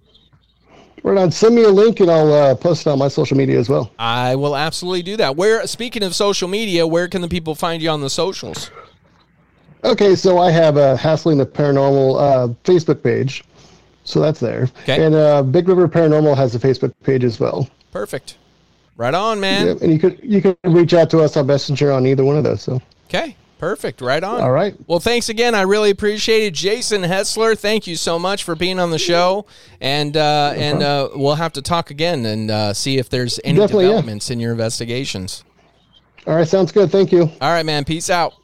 Right 1.04 1.18
on. 1.18 1.30
Send 1.30 1.54
me 1.54 1.64
a 1.64 1.68
link 1.68 2.00
and 2.00 2.10
I'll 2.10 2.32
uh, 2.32 2.54
post 2.54 2.86
it 2.86 2.90
on 2.90 2.98
my 2.98 3.08
social 3.08 3.36
media 3.36 3.58
as 3.58 3.68
well. 3.68 3.92
I 3.98 4.34
will 4.36 4.56
absolutely 4.56 5.02
do 5.02 5.18
that. 5.18 5.36
Where 5.36 5.64
speaking 5.66 6.02
of 6.02 6.14
social 6.14 6.48
media, 6.48 6.86
where 6.86 7.08
can 7.08 7.20
the 7.20 7.28
people 7.28 7.54
find 7.54 7.82
you 7.82 7.90
on 7.90 8.00
the 8.00 8.08
socials? 8.08 8.70
Okay, 9.84 10.14
so 10.14 10.38
I 10.38 10.50
have 10.50 10.78
a 10.78 10.96
Hassling 10.96 11.36
the 11.36 11.44
Paranormal 11.44 12.18
uh, 12.18 12.48
Facebook 12.64 13.02
page. 13.02 13.44
So 14.04 14.18
that's 14.18 14.40
there. 14.40 14.70
Okay. 14.82 15.04
And 15.04 15.14
uh, 15.14 15.42
Big 15.42 15.68
River 15.68 15.88
Paranormal 15.88 16.36
has 16.38 16.54
a 16.54 16.58
Facebook 16.58 16.94
page 17.02 17.22
as 17.22 17.38
well. 17.38 17.68
Perfect. 17.90 18.38
Right 18.96 19.14
on, 19.14 19.40
man. 19.40 19.66
Yep, 19.66 19.82
and 19.82 19.92
you 19.92 19.98
could 19.98 20.18
you 20.22 20.40
could 20.40 20.56
reach 20.64 20.94
out 20.94 21.10
to 21.10 21.20
us 21.20 21.36
on 21.36 21.46
Messenger 21.46 21.92
on 21.92 22.06
either 22.06 22.24
one 22.24 22.36
of 22.36 22.44
those. 22.44 22.62
So 22.62 22.80
Okay, 23.08 23.36
perfect. 23.64 24.00
Right 24.02 24.22
on. 24.22 24.40
All 24.42 24.52
right. 24.52 24.74
Well, 24.86 25.00
thanks 25.00 25.28
again. 25.30 25.54
I 25.54 25.62
really 25.62 25.90
appreciate 25.90 26.42
it, 26.44 26.54
Jason 26.54 27.02
Hessler. 27.02 27.58
Thank 27.58 27.86
you 27.86 27.96
so 27.96 28.18
much 28.18 28.44
for 28.44 28.54
being 28.54 28.78
on 28.78 28.90
the 28.90 28.98
show, 28.98 29.46
and 29.80 30.16
uh, 30.16 30.52
and 30.54 30.82
uh, 30.82 31.08
we'll 31.14 31.36
have 31.36 31.54
to 31.54 31.62
talk 31.62 31.90
again 31.90 32.26
and 32.26 32.50
uh, 32.50 32.74
see 32.74 32.98
if 32.98 33.08
there's 33.08 33.40
any 33.42 33.58
Definitely, 33.58 33.84
yeah. 33.84 33.90
developments 33.90 34.30
in 34.30 34.38
your 34.38 34.52
investigations. 34.52 35.44
all 36.26 36.36
right, 36.36 36.46
sounds 36.46 36.72
good. 36.72 36.90
Thank 36.92 37.10
you. 37.10 37.22
All 37.40 37.52
right, 37.52 37.64
man. 37.64 37.84
Peace 37.84 38.10
out. 38.10 38.34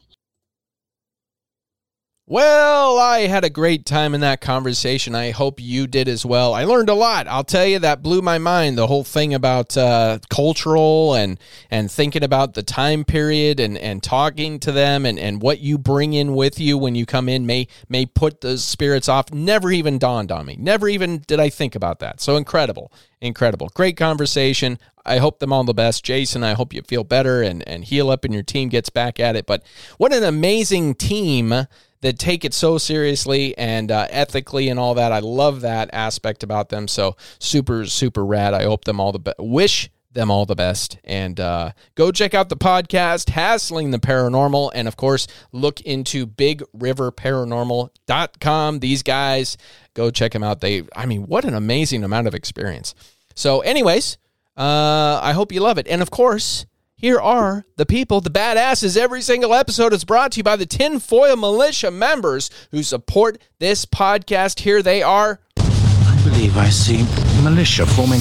Well, 2.31 2.97
I 2.97 3.27
had 3.27 3.43
a 3.43 3.51
great 3.51 3.85
time 3.85 4.15
in 4.15 4.21
that 4.21 4.41
conversation. 4.41 5.17
I 5.17 5.33
hope 5.33 5.59
you 5.61 5.89
did 5.89 6.07
as 6.07 6.25
well. 6.25 6.55
I 6.55 6.63
learned 6.63 6.89
a 6.89 6.95
lot. 6.95 7.27
I'll 7.27 7.43
tell 7.43 7.67
you 7.67 7.81
that 7.81 8.05
blew 8.05 8.23
my 8.23 8.39
mind. 8.39 8.79
The 8.79 8.87
whole 8.87 9.03
thing 9.03 9.35
about 9.35 9.77
uh, 9.77 10.21
cultural 10.29 11.15
and 11.15 11.41
and 11.73 11.91
thinking 11.91 12.23
about 12.23 12.55
the 12.55 12.63
time 12.63 13.05
period 13.05 13.59
and, 13.59 13.77
and 13.77 14.01
talking 14.01 14.61
to 14.61 14.71
them 14.71 15.07
and, 15.07 15.19
and 15.19 15.43
what 15.43 15.59
you 15.59 15.77
bring 15.77 16.13
in 16.13 16.37
with 16.37 16.61
you 16.61 16.79
when 16.79 16.95
you 16.95 17.05
come 17.05 17.29
in 17.29 17.47
may 17.47 17.67
may 17.89 18.07
put 18.07 18.43
the 18.43 18.59
spirits 18.59 19.09
off. 19.09 19.33
Never 19.33 19.73
even 19.73 19.99
dawned 19.99 20.31
on 20.31 20.47
me. 20.47 20.55
Never 20.57 20.89
even 20.89 21.25
did 21.27 21.41
I 21.41 21.49
think 21.49 21.75
about 21.75 21.99
that. 21.99 22.21
So 22.21 22.37
incredible, 22.37 22.93
incredible, 23.21 23.71
great 23.75 23.97
conversation. 23.97 24.79
I 25.05 25.19
hope 25.19 25.41
them 25.41 25.53
all 25.53 25.65
the 25.65 25.75
best, 25.75 26.05
Jason. 26.05 26.45
I 26.45 26.53
hope 26.53 26.73
you 26.73 26.83
feel 26.83 27.03
better 27.03 27.43
and 27.43 27.67
and 27.67 27.85
heal 27.85 28.09
up 28.09 28.25
and 28.25 28.33
your 28.33 28.45
team 28.45 28.69
gets 28.69 28.89
back 28.89 29.19
at 29.19 29.35
it. 29.35 29.47
But 29.47 29.65
what 29.99 30.13
an 30.13 30.23
amazing 30.23 30.95
team 30.95 31.67
that 32.03 32.19
take 32.19 32.45
it 32.45 32.53
so 32.55 32.79
seriously 32.79 33.57
and 33.59 33.91
uh, 33.91 34.07
ethically 34.11 34.69
and 34.69 34.81
all 34.81 34.95
that. 34.95 35.13
I 35.13 35.19
love 35.19 35.61
that 35.61 35.91
aspect 35.93 36.43
about 36.43 36.71
them. 36.71 36.89
So 36.89 37.17
super, 37.39 37.85
super 37.87 38.25
rad. 38.25 38.55
I 38.55 38.63
hope 38.65 38.85
them 38.85 38.99
all 39.01 39.13
the 39.13 39.19
best. 39.19 39.39
Wish 39.39 39.91
them 40.13 40.29
all 40.31 40.47
the 40.47 40.57
best. 40.57 40.99
And 41.05 41.39
uh, 41.39 41.71
go 41.95 42.11
check 42.11 42.35
out 42.35 42.49
the 42.49 42.57
podcast, 42.57 43.29
Hassling 43.31 43.93
the 43.93 43.99
Paranormal. 43.99 44.71
And 44.75 44.89
of 44.89 44.97
course, 44.97 45.27
look 45.53 45.81
into 45.83 46.27
bigriverparanormal.com. 46.27 48.79
These 48.81 49.03
guys, 49.03 49.59
go 49.95 50.11
check 50.11 50.33
them 50.33 50.43
out. 50.43 50.61
They, 50.61 50.83
I 50.97 51.07
mean, 51.07 51.27
what 51.27 51.45
an 51.45 51.55
amazing 51.55 52.03
amount 52.03 52.27
of 52.27 52.35
experience. 52.35 52.97
So, 53.35 53.61
anyways, 53.61 54.19
uh, 54.57 55.21
I 55.23 55.33
hope 55.33 55.53
you 55.53 55.61
love 55.61 55.79
it. 55.79 55.87
And 55.89 56.03
of 56.03 56.11
course, 56.11 56.67
here 57.01 57.19
are 57.19 57.65
the 57.77 57.87
people, 57.87 58.21
the 58.21 58.29
badasses. 58.31 58.95
Every 58.95 59.23
single 59.23 59.55
episode 59.55 59.95
is 59.95 60.05
brought 60.05 60.33
to 60.33 60.37
you 60.39 60.43
by 60.43 60.57
the 60.57 60.67
Tinfoil 60.67 61.35
Militia 61.35 61.91
members 61.91 62.51
who 62.73 62.83
support 62.83 63.39
this 63.59 63.87
podcast. 63.87 64.61
Here 64.61 64.83
they 64.83 65.03
are. 65.03 65.41
I 65.57 66.21
believe 66.23 66.59
I 66.59 66.69
see 66.69 66.99
militia 67.43 67.87
forming. 67.87 68.21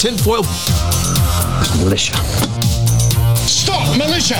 Tinfoil. 0.00 0.42
Militia. 1.82 2.14
Stop, 3.36 3.96
militia! 3.96 4.36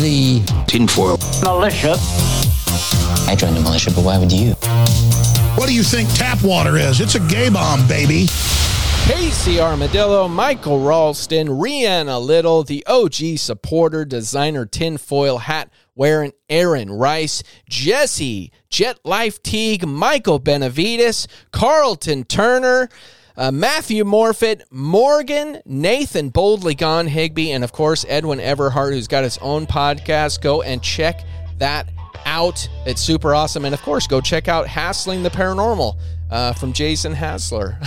The 0.00 0.42
Tinfoil. 0.66 1.18
militia. 1.42 1.96
I 3.28 3.34
joined 3.36 3.56
the 3.56 3.60
militia, 3.60 3.90
but 3.94 4.04
why 4.04 4.16
would 4.16 4.32
you? 4.32 4.52
What 5.56 5.68
do 5.68 5.74
you 5.74 5.82
think 5.82 6.08
tap 6.14 6.42
water 6.42 6.78
is? 6.78 7.00
It's 7.02 7.14
a 7.14 7.20
gay 7.20 7.50
bomb, 7.50 7.86
baby. 7.86 8.26
Casey 9.06 9.60
Armadillo, 9.60 10.26
Michael 10.26 10.80
Ralston, 10.80 11.46
Rihanna 11.46 12.20
Little, 12.20 12.64
the 12.64 12.84
OG 12.86 13.38
supporter, 13.38 14.04
designer 14.04 14.66
tinfoil 14.66 15.38
hat 15.38 15.70
wearing 15.94 16.32
Aaron 16.50 16.90
Rice, 16.90 17.44
Jesse, 17.68 18.50
Jet 18.68 18.98
Life 19.04 19.40
Teague, 19.44 19.86
Michael 19.86 20.40
Benavides, 20.40 21.28
Carlton 21.52 22.24
Turner, 22.24 22.88
uh, 23.36 23.52
Matthew 23.52 24.02
Morfitt, 24.02 24.62
Morgan, 24.72 25.62
Nathan 25.64 26.30
Boldly 26.30 26.74
Gone 26.74 27.06
Higby, 27.06 27.52
and 27.52 27.62
of 27.62 27.70
course 27.70 28.04
Edwin 28.08 28.40
Everhart, 28.40 28.92
who's 28.92 29.06
got 29.06 29.22
his 29.22 29.38
own 29.38 29.68
podcast. 29.68 30.40
Go 30.40 30.62
and 30.62 30.82
check 30.82 31.20
that 31.58 31.88
out. 32.24 32.68
It's 32.86 33.02
super 33.02 33.36
awesome. 33.36 33.64
And 33.64 33.72
of 33.72 33.82
course, 33.82 34.08
go 34.08 34.20
check 34.20 34.48
out 34.48 34.66
Hassling 34.66 35.22
the 35.22 35.30
Paranormal 35.30 35.96
uh, 36.30 36.52
from 36.52 36.72
Jason 36.72 37.12
Hassler. 37.12 37.72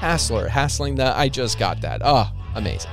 Hassler, 0.00 0.48
Hassling 0.48 0.94
the. 0.94 1.16
I 1.16 1.28
just 1.28 1.58
got 1.58 1.80
that. 1.82 2.00
Oh, 2.04 2.30
amazing. 2.54 2.90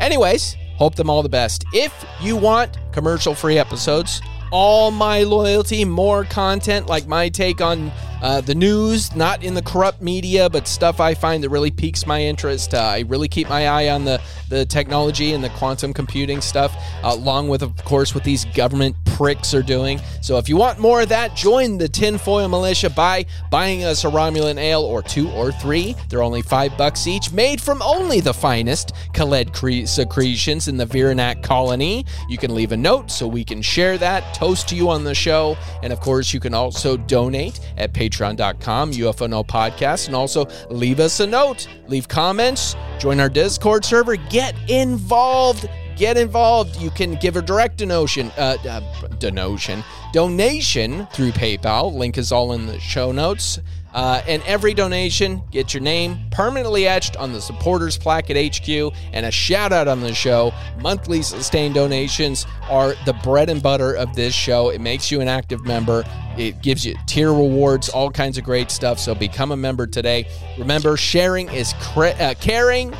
Anyways, 0.00 0.56
hope 0.76 0.94
them 0.94 1.10
all 1.10 1.22
the 1.22 1.28
best. 1.28 1.64
If 1.72 1.92
you 2.20 2.36
want 2.36 2.78
commercial 2.92 3.34
free 3.34 3.58
episodes, 3.58 4.22
all 4.50 4.90
my 4.90 5.24
loyalty, 5.24 5.84
more 5.84 6.24
content 6.24 6.86
like 6.86 7.06
my 7.06 7.28
take 7.28 7.60
on 7.60 7.90
uh, 8.22 8.40
the 8.40 8.54
news, 8.54 9.14
not 9.14 9.42
in 9.42 9.54
the 9.54 9.62
corrupt 9.62 10.02
media, 10.02 10.48
but 10.48 10.66
stuff 10.66 11.00
I 11.00 11.14
find 11.14 11.42
that 11.44 11.50
really 11.50 11.70
piques 11.70 12.06
my 12.06 12.22
interest. 12.22 12.74
Uh, 12.74 12.78
I 12.78 13.00
really 13.00 13.28
keep 13.28 13.48
my 13.48 13.68
eye 13.68 13.88
on 13.88 14.04
the, 14.04 14.20
the 14.48 14.64
technology 14.66 15.32
and 15.32 15.42
the 15.42 15.50
quantum 15.50 15.92
computing 15.92 16.40
stuff, 16.40 16.74
uh, 17.02 17.14
along 17.14 17.48
with, 17.48 17.62
of 17.62 17.76
course, 17.84 18.14
what 18.14 18.24
these 18.24 18.44
government 18.46 18.96
pricks 19.04 19.54
are 19.54 19.62
doing. 19.62 20.00
So 20.22 20.38
if 20.38 20.48
you 20.48 20.56
want 20.56 20.78
more 20.78 21.02
of 21.02 21.08
that, 21.08 21.34
join 21.34 21.78
the 21.78 21.88
Tinfoil 21.88 22.48
Militia 22.48 22.90
by 22.90 23.26
buying 23.50 23.84
us 23.84 24.04
a 24.04 24.08
Romulan 24.08 24.58
ale 24.58 24.82
or 24.82 25.02
two 25.02 25.28
or 25.30 25.52
three. 25.52 25.94
They're 26.08 26.22
only 26.22 26.42
five 26.42 26.76
bucks 26.76 27.06
each, 27.06 27.32
made 27.32 27.60
from 27.60 27.82
only 27.82 28.20
the 28.20 28.34
finest 28.34 28.94
Khaled 29.14 29.52
cre- 29.52 29.86
secretions 29.86 30.68
in 30.68 30.76
the 30.76 30.86
Viranak 30.86 31.42
colony. 31.42 32.04
You 32.28 32.38
can 32.38 32.54
leave 32.54 32.72
a 32.72 32.76
note 32.76 33.10
so 33.10 33.26
we 33.26 33.44
can 33.44 33.62
share 33.62 33.98
that, 33.98 34.34
toast 34.34 34.68
to 34.68 34.76
you 34.76 34.88
on 34.88 35.04
the 35.04 35.14
show. 35.14 35.56
And 35.82 35.92
of 35.92 36.00
course, 36.00 36.32
you 36.32 36.40
can 36.40 36.54
also 36.54 36.96
donate 36.96 37.60
at 37.76 37.92
patreon.com, 38.08 38.92
UFO 38.92 39.28
No 39.28 39.44
Podcast, 39.44 40.06
and 40.06 40.16
also 40.16 40.46
leave 40.70 41.00
us 41.00 41.20
a 41.20 41.26
note, 41.26 41.68
leave 41.88 42.08
comments, 42.08 42.76
join 42.98 43.20
our 43.20 43.28
Discord 43.28 43.84
server, 43.84 44.16
get 44.16 44.54
involved. 44.70 45.68
get 45.96 46.16
involved, 46.16 46.76
you 46.76 46.90
can 46.90 47.16
give 47.16 47.36
a 47.36 47.42
direct 47.42 47.78
donation, 47.78 48.30
uh, 48.38 48.56
uh, 48.68 48.80
donation, 49.18 49.82
donation 50.12 51.08
through 51.12 51.32
PayPal. 51.32 51.92
Link 51.92 52.16
is 52.16 52.30
all 52.30 52.52
in 52.52 52.66
the 52.66 52.78
show 52.78 53.10
notes. 53.10 53.58
Uh, 53.98 54.22
and 54.28 54.40
every 54.44 54.72
donation 54.72 55.42
gets 55.50 55.74
your 55.74 55.82
name 55.82 56.16
permanently 56.30 56.86
etched 56.86 57.16
on 57.16 57.32
the 57.32 57.40
supporters 57.40 57.98
plaque 57.98 58.30
at 58.30 58.36
HQ 58.36 58.94
and 59.12 59.26
a 59.26 59.30
shout 59.32 59.72
out 59.72 59.88
on 59.88 59.98
the 59.98 60.14
show. 60.14 60.54
Monthly 60.80 61.20
sustained 61.20 61.74
donations 61.74 62.46
are 62.70 62.94
the 63.06 63.12
bread 63.24 63.50
and 63.50 63.60
butter 63.60 63.94
of 63.94 64.14
this 64.14 64.32
show. 64.32 64.68
It 64.68 64.80
makes 64.80 65.10
you 65.10 65.20
an 65.20 65.26
active 65.26 65.64
member. 65.64 66.04
It 66.36 66.62
gives 66.62 66.86
you 66.86 66.94
tier 67.08 67.32
rewards, 67.32 67.88
all 67.88 68.08
kinds 68.08 68.38
of 68.38 68.44
great 68.44 68.70
stuff. 68.70 69.00
So 69.00 69.16
become 69.16 69.50
a 69.50 69.56
member 69.56 69.84
today. 69.84 70.28
Remember, 70.56 70.96
sharing 70.96 71.48
is 71.48 71.74
cre- 71.80 72.14
uh, 72.20 72.34
caring. 72.40 72.94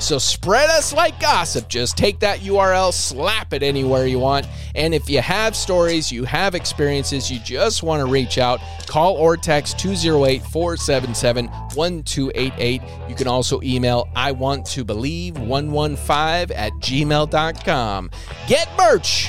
So 0.00 0.18
spread 0.18 0.70
us 0.70 0.92
like 0.94 1.20
gossip. 1.20 1.68
Just 1.68 1.96
take 1.96 2.20
that 2.20 2.40
URL, 2.40 2.92
slap 2.92 3.52
it 3.52 3.62
anywhere 3.62 4.06
you 4.06 4.18
want. 4.18 4.48
And 4.74 4.94
if 4.94 5.10
you 5.10 5.20
have 5.20 5.54
stories, 5.54 6.10
you 6.10 6.24
have 6.24 6.54
experiences, 6.54 7.30
you 7.30 7.38
just 7.40 7.82
want 7.82 8.04
to 8.04 8.10
reach 8.10 8.38
out, 8.38 8.60
call 8.86 9.14
or 9.16 9.36
text 9.36 9.78
208 9.78 10.42
477 10.42 11.46
1288. 11.46 12.82
You 13.08 13.14
can 13.14 13.28
also 13.28 13.60
email 13.62 14.08
I 14.16 14.32
want 14.32 14.64
to 14.68 14.84
believe 14.84 15.38
115 15.38 16.56
at 16.56 16.72
gmail.com. 16.80 18.10
Get 18.48 18.68
merch, 18.78 19.28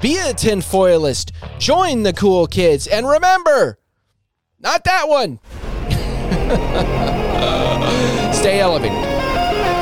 be 0.00 0.18
a 0.18 0.32
tinfoilist, 0.32 1.32
join 1.58 2.04
the 2.04 2.12
cool 2.12 2.46
kids, 2.46 2.86
and 2.86 3.08
remember, 3.08 3.78
not 4.60 4.84
that 4.84 5.08
one. 5.08 5.40
Stay 8.32 8.60
elevated. 8.60 9.11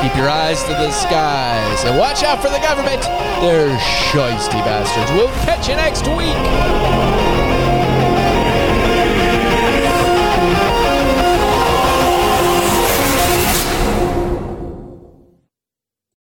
Keep 0.03 0.17
your 0.17 0.31
eyes 0.31 0.63
to 0.63 0.71
the 0.71 0.91
skies 0.91 1.85
and 1.85 1.99
watch 1.99 2.23
out 2.23 2.41
for 2.41 2.49
the 2.49 2.59
government. 2.61 3.03
They're 3.43 3.77
shisty 3.77 4.65
bastards. 4.65 5.11
We'll 5.13 5.29
catch 5.45 5.69
you 5.69 5.77
next 5.77 6.09
week. 6.09 7.30